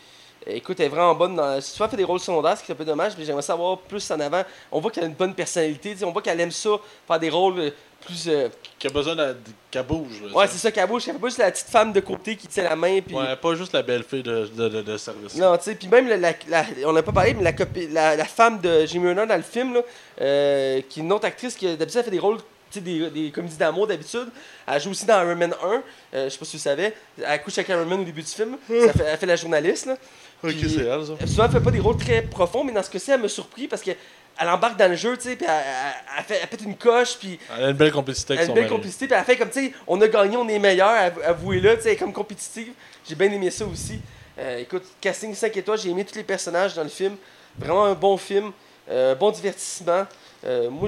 écoute, 0.48 0.80
elle 0.80 0.88
est 0.88 0.90
vraiment 0.90 1.16
bonne. 1.16 1.36
Dans... 1.36 1.60
Souvent, 1.62 1.86
elle 1.86 1.92
fait 1.92 1.98
des 1.98 2.04
rôles 2.04 2.20
secondaires, 2.20 2.58
ce 2.58 2.64
qui 2.64 2.72
est 2.72 2.76
un 2.76 2.78
peu 2.78 2.86
dommage. 2.86 3.14
Mais 3.18 3.26
j'aimerais 3.26 3.42
ça 3.42 3.56
voir 3.56 3.78
plus 3.80 4.10
en 4.12 4.20
avant. 4.20 4.44
On 4.72 4.80
voit 4.80 4.92
qu'elle 4.92 5.04
a 5.04 5.08
une 5.08 5.14
bonne 5.14 5.34
personnalité. 5.34 5.96
tu 5.96 6.04
On 6.06 6.12
voit 6.12 6.22
qu'elle 6.22 6.40
aime 6.40 6.52
ça, 6.52 6.70
faire 7.08 7.20
des 7.20 7.30
rôles 7.30 7.60
euh, 7.60 7.70
plus. 8.06 8.28
euh, 8.28 8.50
qui 8.80 8.88
a 8.88 8.90
besoin 8.90 9.16
de, 9.16 9.36
qu'elle 9.70 9.84
bouge. 9.86 10.22
là, 10.26 10.36
Ouais, 10.36 10.48
c'est 10.48 10.58
ça 10.58 10.72
qu'elle 10.72 10.88
bouge. 10.88 11.04
Elle 11.08 11.14
fait 11.14 11.20
pas 11.20 11.28
juste 11.28 11.38
la 11.40 11.52
petite 11.52 11.68
femme 11.68 11.94
de 11.94 12.00
côté 12.00 12.36
qui 12.36 12.48
tient 12.48 12.64
la 12.64 12.76
main. 12.76 13.00
Puis... 13.02 13.16
Ouais, 13.16 13.36
pas 13.36 13.54
juste 13.56 13.74
la 13.74 13.84
belle 13.84 14.04
fille 14.04 14.24
de, 14.24 14.48
de, 14.48 14.70
de, 14.70 14.82
de 14.82 14.98
service. 14.98 15.36
Non, 15.36 15.56
tu 15.58 15.66
sais, 15.66 15.76
puis 15.76 15.88
même, 15.88 16.08
la, 16.08 16.18
la- 16.18 16.34
la- 16.50 16.66
on 16.86 16.94
n'a 16.94 17.04
pas 17.04 17.12
parlé, 17.12 17.34
mais 17.36 17.44
la, 17.44 17.52
copi- 17.54 17.92
la, 17.92 18.16
la 18.16 18.26
femme 18.26 18.60
de 18.60 18.86
Jimmy 18.88 19.10
Renner 19.10 19.28
dans 19.28 19.36
le 19.36 19.44
film, 19.44 19.76
là, 19.76 19.82
euh, 20.22 20.82
qui 20.90 21.00
est 21.00 21.04
une 21.04 21.12
autre 21.14 21.26
actrice 21.26 21.56
qui, 21.56 21.66
d'habitude, 21.78 21.98
elle 22.00 22.06
fait 22.06 22.12
des 22.12 22.20
rôles, 22.20 22.38
tu 22.72 22.80
sais, 22.80 22.82
des, 22.82 23.10
des 23.10 23.32
comédies 23.32 23.58
d'amour 23.58 23.86
d'habitude. 23.86 24.30
Elle 24.66 24.82
joue 24.82 24.92
aussi 24.92 25.06
dans 25.06 25.22
Iron 25.22 25.36
Man 25.36 25.54
1, 25.64 25.68
euh, 26.14 26.26
je 26.26 26.30
sais 26.30 26.38
pas 26.40 26.46
si 26.46 26.58
vous 26.58 26.64
savez. 26.64 26.94
Elle 27.22 27.42
couche 27.44 27.58
avec 27.58 27.70
Iron 27.70 27.86
Man 27.86 28.00
au 28.02 28.04
début 28.04 28.22
du 28.22 28.28
film. 28.32 28.58
Ça 28.68 28.94
fait- 28.94 29.04
elle 29.06 29.18
fait 29.18 29.26
la 29.26 29.36
journaliste, 29.36 29.86
là. 29.86 29.98
Ok, 30.44 30.54
c'est 30.60 30.66
elle, 30.82 31.06
ça. 31.06 31.14
Elle, 31.20 31.28
souvent, 31.30 31.46
elle 31.46 31.52
fait 31.52 31.60
pas 31.62 31.72
des 31.72 31.80
rôles 31.80 31.98
très 31.98 32.22
profonds, 32.24 32.64
mais 32.64 32.72
dans 32.72 32.84
ce 32.84 32.90
cas-ci, 32.90 33.12
elle 33.12 33.22
m'a 33.22 33.28
surpris 33.28 33.68
parce 33.68 33.82
que 33.82 33.92
elle 34.40 34.48
embarque 34.50 34.78
dans 34.78 34.90
le 34.90 34.96
jeu, 34.96 35.16
tu 35.18 35.24
sais, 35.24 35.36
puis 35.36 35.46
elle, 35.48 35.54
elle- 35.54 35.94
elle 36.18 36.24
fait, 36.24 36.40
elle 36.42 36.48
pète 36.48 36.62
une 36.62 36.76
coche, 36.78 37.18
puis 37.20 37.38
Elle 37.58 37.66
a 37.66 37.70
une 37.70 37.76
belle 37.78 37.92
complicité 37.92 38.34
elle 38.34 38.40
avec 38.40 38.44
a 38.44 38.46
son 38.48 38.52
une 38.54 38.56
belle 38.56 38.64
mari. 38.64 38.76
complicité, 38.76 39.08
puis 39.08 39.16
elle 39.20 39.26
fait 39.26 39.38
comme, 39.38 39.50
tu 39.50 39.66
sais, 39.68 39.74
on 39.86 40.00
a 40.02 40.08
gagné, 40.08 40.38
on 40.38 40.48
est 40.48 40.58
meilleur, 40.58 41.12
avouez-le, 41.26 41.76
tu 41.76 41.84
sais, 41.84 41.92
elle 41.92 41.98
comme 42.00 42.14
compétitive. 42.14 42.72
J'ai 43.08 43.16
bien 43.16 43.32
aimé 43.32 43.52
ça 43.52 43.66
aussi. 43.66 44.00
Euh, 44.40 44.60
écoute, 44.60 44.84
casting 45.02 45.36
5 45.36 45.56
étoiles, 45.58 45.78
j'ai 45.78 45.90
aimé 45.90 46.06
tous 46.06 46.16
les 46.16 46.24
personnages 46.24 46.74
dans 46.74 46.84
le 46.84 46.90
film. 46.90 47.18
Vraiment 47.60 47.86
un 47.86 47.94
bon 47.94 48.16
film, 48.18 48.52
euh, 48.90 49.14
bon 49.16 49.30
divertissement. 49.32 50.08
Euh, 50.46 50.70
moi, 50.70 50.88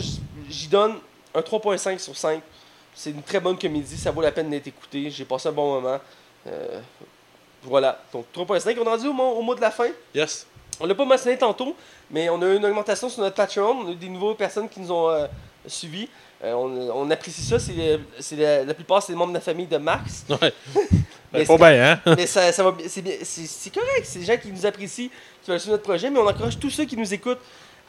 j'y 0.50 0.68
donne 0.68 0.96
un 1.36 1.42
3.5 1.42 2.00
sur 2.00 2.16
5. 2.18 2.42
C'est 2.96 3.10
une 3.12 3.22
très 3.22 3.40
bonne 3.42 3.58
comédie, 3.60 3.98
ça 3.98 4.10
vaut 4.12 4.22
la 4.22 4.32
peine 4.32 4.50
d'être 4.50 4.68
écouté. 4.68 5.10
J'ai 5.12 5.26
passé 5.26 5.50
un 5.50 5.52
bon 5.52 5.74
moment. 5.82 6.00
Voilà, 7.64 7.99
donc 8.11 8.26
3.5. 8.35 8.76
On 8.80 8.85
est 8.85 8.90
rendu 8.90 9.07
au 9.07 9.14
mot, 9.14 9.23
au 9.31 9.41
mot 9.41 9.56
de 9.56 9.61
la 9.61 9.72
fin? 9.72 9.88
Yes. 10.14 10.45
On 10.80 10.85
l'a 10.85 10.95
pas 10.95 11.06
mentionné 11.06 11.38
tantôt, 11.38 11.76
mais 12.11 12.30
on 12.30 12.41
a 12.41 12.45
eu 12.45 12.57
une 12.57 12.65
augmentation 12.65 13.07
sur 13.10 13.22
notre 13.22 13.35
Patreon. 13.35 13.84
On 13.84 13.88
a 13.88 13.91
eu 13.91 13.95
des 13.95 14.10
nouvelles 14.10 14.35
personnes 14.35 14.68
qui 14.68 14.80
nous 14.80 14.91
ont 14.91 15.10
euh, 15.10 15.27
suivis. 15.68 16.10
Euh, 16.44 16.53
on, 16.53 17.06
on 17.06 17.11
apprécie 17.11 17.44
ça. 17.44 17.57
C'est, 17.60 17.73
euh, 17.77 17.98
la, 18.38 18.65
la 18.65 18.73
plupart, 18.73 19.02
c'est 19.02 19.11
les 19.14 19.18
membres 19.18 19.31
de 19.31 19.38
la 19.38 19.41
famille 19.41 19.68
de 19.68 19.77
Max. 19.77 20.26
Ouais. 20.30 20.53
Mais 21.31 21.45
Ben, 21.45 21.57
pas 21.57 21.72
bien, 21.72 21.99
hein? 22.06 22.15
mais 22.15 22.27
ça, 22.27 22.52
ça 22.52 22.61
va, 22.64 22.72
bien- 22.72 22.85
c'est, 22.88 23.73
correct. 23.73 24.03
C'est 24.03 24.19
des 24.19 24.26
gens 24.26 24.38
qui 24.38 24.49
nous 24.52 24.65
apprécient, 24.68 25.10
qui 25.44 25.49
veulent 25.49 25.60
suivre 25.60 25.72
notre 25.73 25.84
projet. 25.84 26.11
Mais 26.11 26.19
on 26.19 26.27
encourage 26.27 26.60
tous 26.60 26.69
ceux 26.69 26.85
qui 26.85 26.95
nous 26.95 27.11
écoutent 27.11 27.40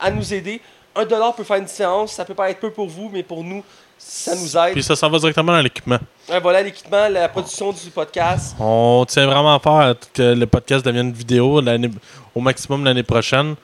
à 0.01 0.11
nous 0.11 0.33
aider. 0.33 0.63
Un 0.95 1.05
dollar 1.05 1.35
peut 1.35 1.45
faire 1.45 1.57
une 1.57 1.67
différence. 1.67 2.13
Ça 2.13 2.25
peut 2.25 2.33
paraître 2.35 2.61
peu 2.61 2.71
pour 2.71 2.87
vous, 2.89 3.11
mais 3.13 3.23
pour 3.23 3.45
nous, 3.45 3.63
ça 3.99 4.35
nous 4.35 4.57
aide. 4.57 4.73
Puis 4.73 4.83
ça 4.83 4.97
s'en 4.97 5.09
va 5.11 5.19
directement 5.19 5.53
dans 5.53 5.61
l'équipement. 5.63 5.99
Ouais, 6.29 6.41
voilà 6.41 6.63
l'équipement, 6.63 7.09
la 7.09 7.29
production 7.29 7.73
du 7.73 7.91
podcast. 7.91 8.55
On 8.61 9.05
tient 9.09 9.27
vraiment 9.27 9.59
fort 9.59 9.81
à 9.81 9.95
que 10.13 10.35
le 10.35 10.47
podcast 10.47 10.85
devienne 10.85 11.13
vidéo 11.13 11.61
l'année- 11.61 11.91
au 12.35 12.41
maximum 12.41 12.85
l'année 12.85 13.03
prochaine. 13.03 13.55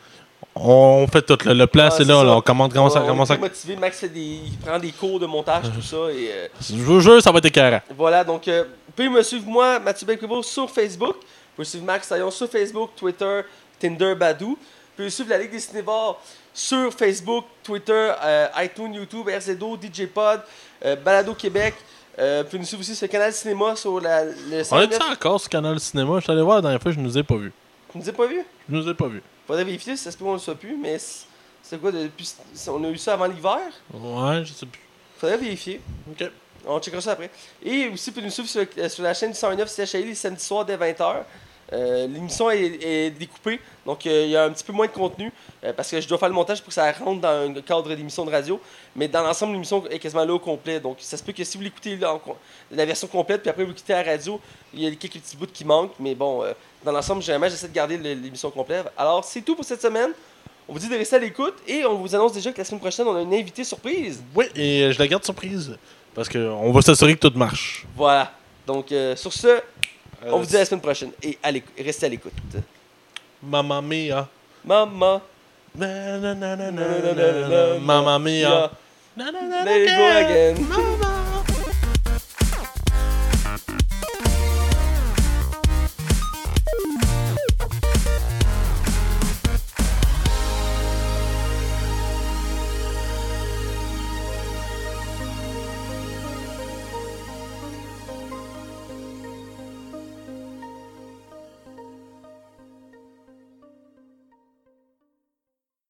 On 0.55 1.07
fait 1.07 1.23
tout. 1.23 1.39
Le, 1.47 1.55
le 1.55 1.67
plan, 1.67 1.85
Ah, 1.87 1.91
c'est 1.91 2.05
là. 2.05 2.17
on 2.19 2.41
commence, 2.41 2.73
commence, 2.73 2.97
à- 2.97 3.03
on, 3.03 3.07
commence 3.07 3.31
est 3.31 3.35
à- 3.35 3.39
motivé. 3.39 3.77
Max 3.77 3.99
fait 4.01 4.09
des, 4.09 4.21
il 4.21 4.57
prend 4.59 4.79
des 4.79 4.91
cours 4.93 5.21
de 5.21 5.27
montage, 5.27 5.65
tout 5.75 5.81
ça. 5.83 5.97
Et, 6.13 6.29
euh, 6.33 6.49
Je 6.61 6.75
vous 6.77 7.01
jure, 7.01 7.23
ça 7.23 7.31
va 7.31 7.39
être 7.39 7.45
écœurant. 7.47 7.81
Voilà, 7.97 8.25
donc 8.25 8.47
euh, 8.49 8.65
vous 8.87 8.93
pouvez 8.95 9.09
me 9.09 9.23
suivre 9.23 9.47
moi, 9.47 9.79
Mathieu 9.79 10.07
Belcrivo, 10.07 10.43
sur 10.43 10.69
Facebook. 10.69 11.15
Vous 11.17 11.55
pouvez 11.57 11.67
suivre 11.67 11.85
Max 11.85 12.09
Taillon 12.09 12.31
sur 12.31 12.49
Facebook, 12.51 12.91
Twitter, 12.97 13.43
Tinder, 13.79 14.15
Badou. 14.17 14.49
Vous 14.51 14.57
pouvez 14.97 15.11
suivre 15.11 15.31
la 15.31 15.39
Ligue 15.39 15.53
des 15.53 15.61
Cinévores 15.61 16.21
sur 16.55 16.93
Facebook, 16.93 17.45
Twitter, 17.63 18.13
euh, 18.23 18.49
iTunes, 18.59 18.95
YouTube, 18.95 19.29
RZO, 19.29 19.77
DJ 19.81 20.07
Pod, 20.07 20.41
euh, 20.85 20.97
Balado 20.97 21.35
Québec. 21.35 21.75
Euh, 22.19 22.45
pouvez 22.45 22.59
nous 22.59 22.65
suivre 22.65 22.81
aussi 22.81 22.95
sur 22.95 23.07
le 23.07 23.13
canal 23.13 23.33
Cinéma 23.33 23.77
sur 23.77 24.01
la, 24.01 24.25
le 24.25 24.33
On 24.73 24.81
est 24.81 24.93
109. 24.93 25.01
encore 25.13 25.41
ce 25.41 25.49
canal 25.49 25.79
cinéma? 25.81 26.17
Je 26.17 26.25
suis 26.25 26.33
allé 26.33 26.43
voir 26.43 26.57
la 26.57 26.63
dernière 26.63 26.83
fois, 26.83 26.93
je 26.93 26.99
ne 26.99 27.05
nous 27.05 27.17
ai 27.17 27.23
pas 27.23 27.37
vus. 27.37 27.53
Vous 27.95 27.99
nous 28.01 28.09
avez 28.09 28.17
pas 28.17 28.27
vu 28.27 28.43
Je 28.69 28.75
ne 28.75 28.81
nous 28.83 28.89
ai 28.89 28.95
pas 28.95 29.09
vus. 29.09 29.23
Faudrait 29.47 29.65
vérifier 29.65 29.97
si 29.97 30.05
ça 30.05 30.11
se 30.11 30.17
peut 30.17 30.25
qu'on 30.25 30.35
le 30.35 30.39
soit 30.39 30.55
plus, 30.55 30.77
mais 30.77 30.99
c'est 31.63 31.81
quoi 31.81 31.93
depuis. 31.93 32.33
On 32.69 32.85
a 32.85 32.89
eu 32.89 32.99
ça 32.99 33.15
avant 33.15 33.27
l'hiver? 33.27 33.59
Ouais, 33.95 34.45
je 34.45 34.53
sais 34.53 34.67
plus. 34.67 34.81
Faudrait 35.19 35.39
vérifier. 35.39 35.81
Ok. 36.11 36.31
On 36.67 36.79
checkera 36.81 37.01
ça 37.01 37.13
après. 37.13 37.31
Et 37.63 37.89
aussi, 37.89 38.11
vous 38.11 38.15
pouvez 38.17 38.27
nous 38.27 38.33
suivre 38.33 38.49
sur, 38.49 38.65
euh, 38.79 38.89
sur 38.89 39.03
la 39.03 39.15
chaîne 39.15 39.31
du 39.31 39.39
109 39.39 39.69
CHI 39.87 40.05
les 40.05 40.15
samedis 40.15 40.45
soirs 40.45 40.65
dès 40.65 40.77
20h. 40.77 41.23
L'émission 41.73 42.51
est, 42.51 42.83
est 42.83 43.11
découpée, 43.11 43.61
donc 43.87 44.05
euh, 44.05 44.25
il 44.25 44.31
y 44.31 44.37
a 44.37 44.45
un 44.45 44.51
petit 44.51 44.65
peu 44.65 44.73
moins 44.73 44.87
de 44.87 44.93
contenu 44.93 45.33
euh, 45.63 45.73
parce 45.73 45.91
que 45.91 46.01
je 46.01 46.09
dois 46.09 46.19
faire 46.19 46.29
le 46.29 46.35
montage 46.35 46.59
pour 46.61 46.69
que 46.69 46.75
ça 46.75 46.91
rentre 46.91 47.21
dans 47.21 47.49
un 47.49 47.55
cadre 47.63 47.95
d'émission 47.95 48.25
de 48.25 48.31
radio. 48.31 48.61
Mais 48.97 49.07
dans 49.07 49.23
l'ensemble, 49.23 49.53
l'émission 49.53 49.85
est 49.89 49.99
quasiment 50.01 50.25
là 50.25 50.33
au 50.35 50.39
complet. 50.41 50.81
Donc 50.81 50.97
ça 50.99 51.17
se 51.17 51.23
peut 51.23 51.33
que 51.33 51.45
si 51.45 51.57
vous 51.57 51.63
l'écoutez 51.63 51.97
la 52.73 52.85
version 52.85 53.07
complète, 53.07 53.43
puis 53.43 53.51
après 53.51 53.65
vous 53.65 53.73
quittez 53.73 53.93
la 53.93 54.03
radio, 54.03 54.41
il 54.75 54.83
y 54.83 54.87
a 54.87 54.91
quelques 54.91 55.21
petits 55.21 55.37
bouts 55.37 55.47
qui 55.47 55.65
manquent. 55.65 55.95
Mais 56.01 56.15
bon, 56.15 56.43
euh, 56.43 56.53
dans 56.85 56.93
l'ensemble, 56.93 57.23
généralement, 57.23 57.49
j'essaie 57.49 57.69
de 57.69 57.75
garder 57.75 57.97
l'émission 57.97 58.51
complète. 58.51 58.87
Alors 58.97 59.25
c'est 59.25 59.43
tout 59.43 59.55
pour 59.55 59.65
cette 59.65 59.83
semaine. 59.83 60.11
On 60.69 60.73
vous 60.73 60.79
dit 60.81 60.89
de 60.89 60.97
rester 60.97 61.17
à 61.17 61.19
l'écoute 61.19 61.55
et 61.67 61.85
on 61.85 61.95
vous 61.95 62.15
annonce 62.15 62.33
déjà 62.33 62.53
que 62.53 62.59
la 62.59 62.65
semaine 62.65 62.81
prochaine, 62.81 63.07
on 63.07 63.17
a 63.17 63.23
une 63.23 63.35
invitée 63.35 63.65
surprise. 63.65 64.23
Oui, 64.35 64.47
et 64.55 64.83
euh, 64.85 64.93
je 64.93 64.99
la 64.99 65.09
garde 65.09 65.25
surprise. 65.25 65.77
Parce 66.15 66.29
qu'on 66.29 66.73
va 66.73 66.83
s'assurer 66.83 67.15
que 67.17 67.29
tout 67.29 67.37
marche. 67.39 67.87
Voilà. 67.97 68.33
Donc 68.67 68.91
euh, 68.93 69.15
sur 69.17 69.33
ce, 69.33 69.49
Euh, 69.49 69.61
On 70.27 70.39
vous 70.39 70.47
dit 70.47 70.57
à 70.57 70.61
la 70.61 70.65
semaine 70.65 70.81
prochaine 70.81 71.11
et 71.23 71.39
à 71.43 71.51
restez 71.83 72.07
à 72.07 72.09
l'écoute. 72.09 72.33
Mamma 73.43 73.81
mia. 73.81 74.29
Na, 74.65 74.87
Mamma 77.81 78.19
mia. 78.19 78.71
let 79.17 79.83
it 79.83 79.97
go 79.97 80.07
again. 80.19 80.69
Mamma 80.69 81.30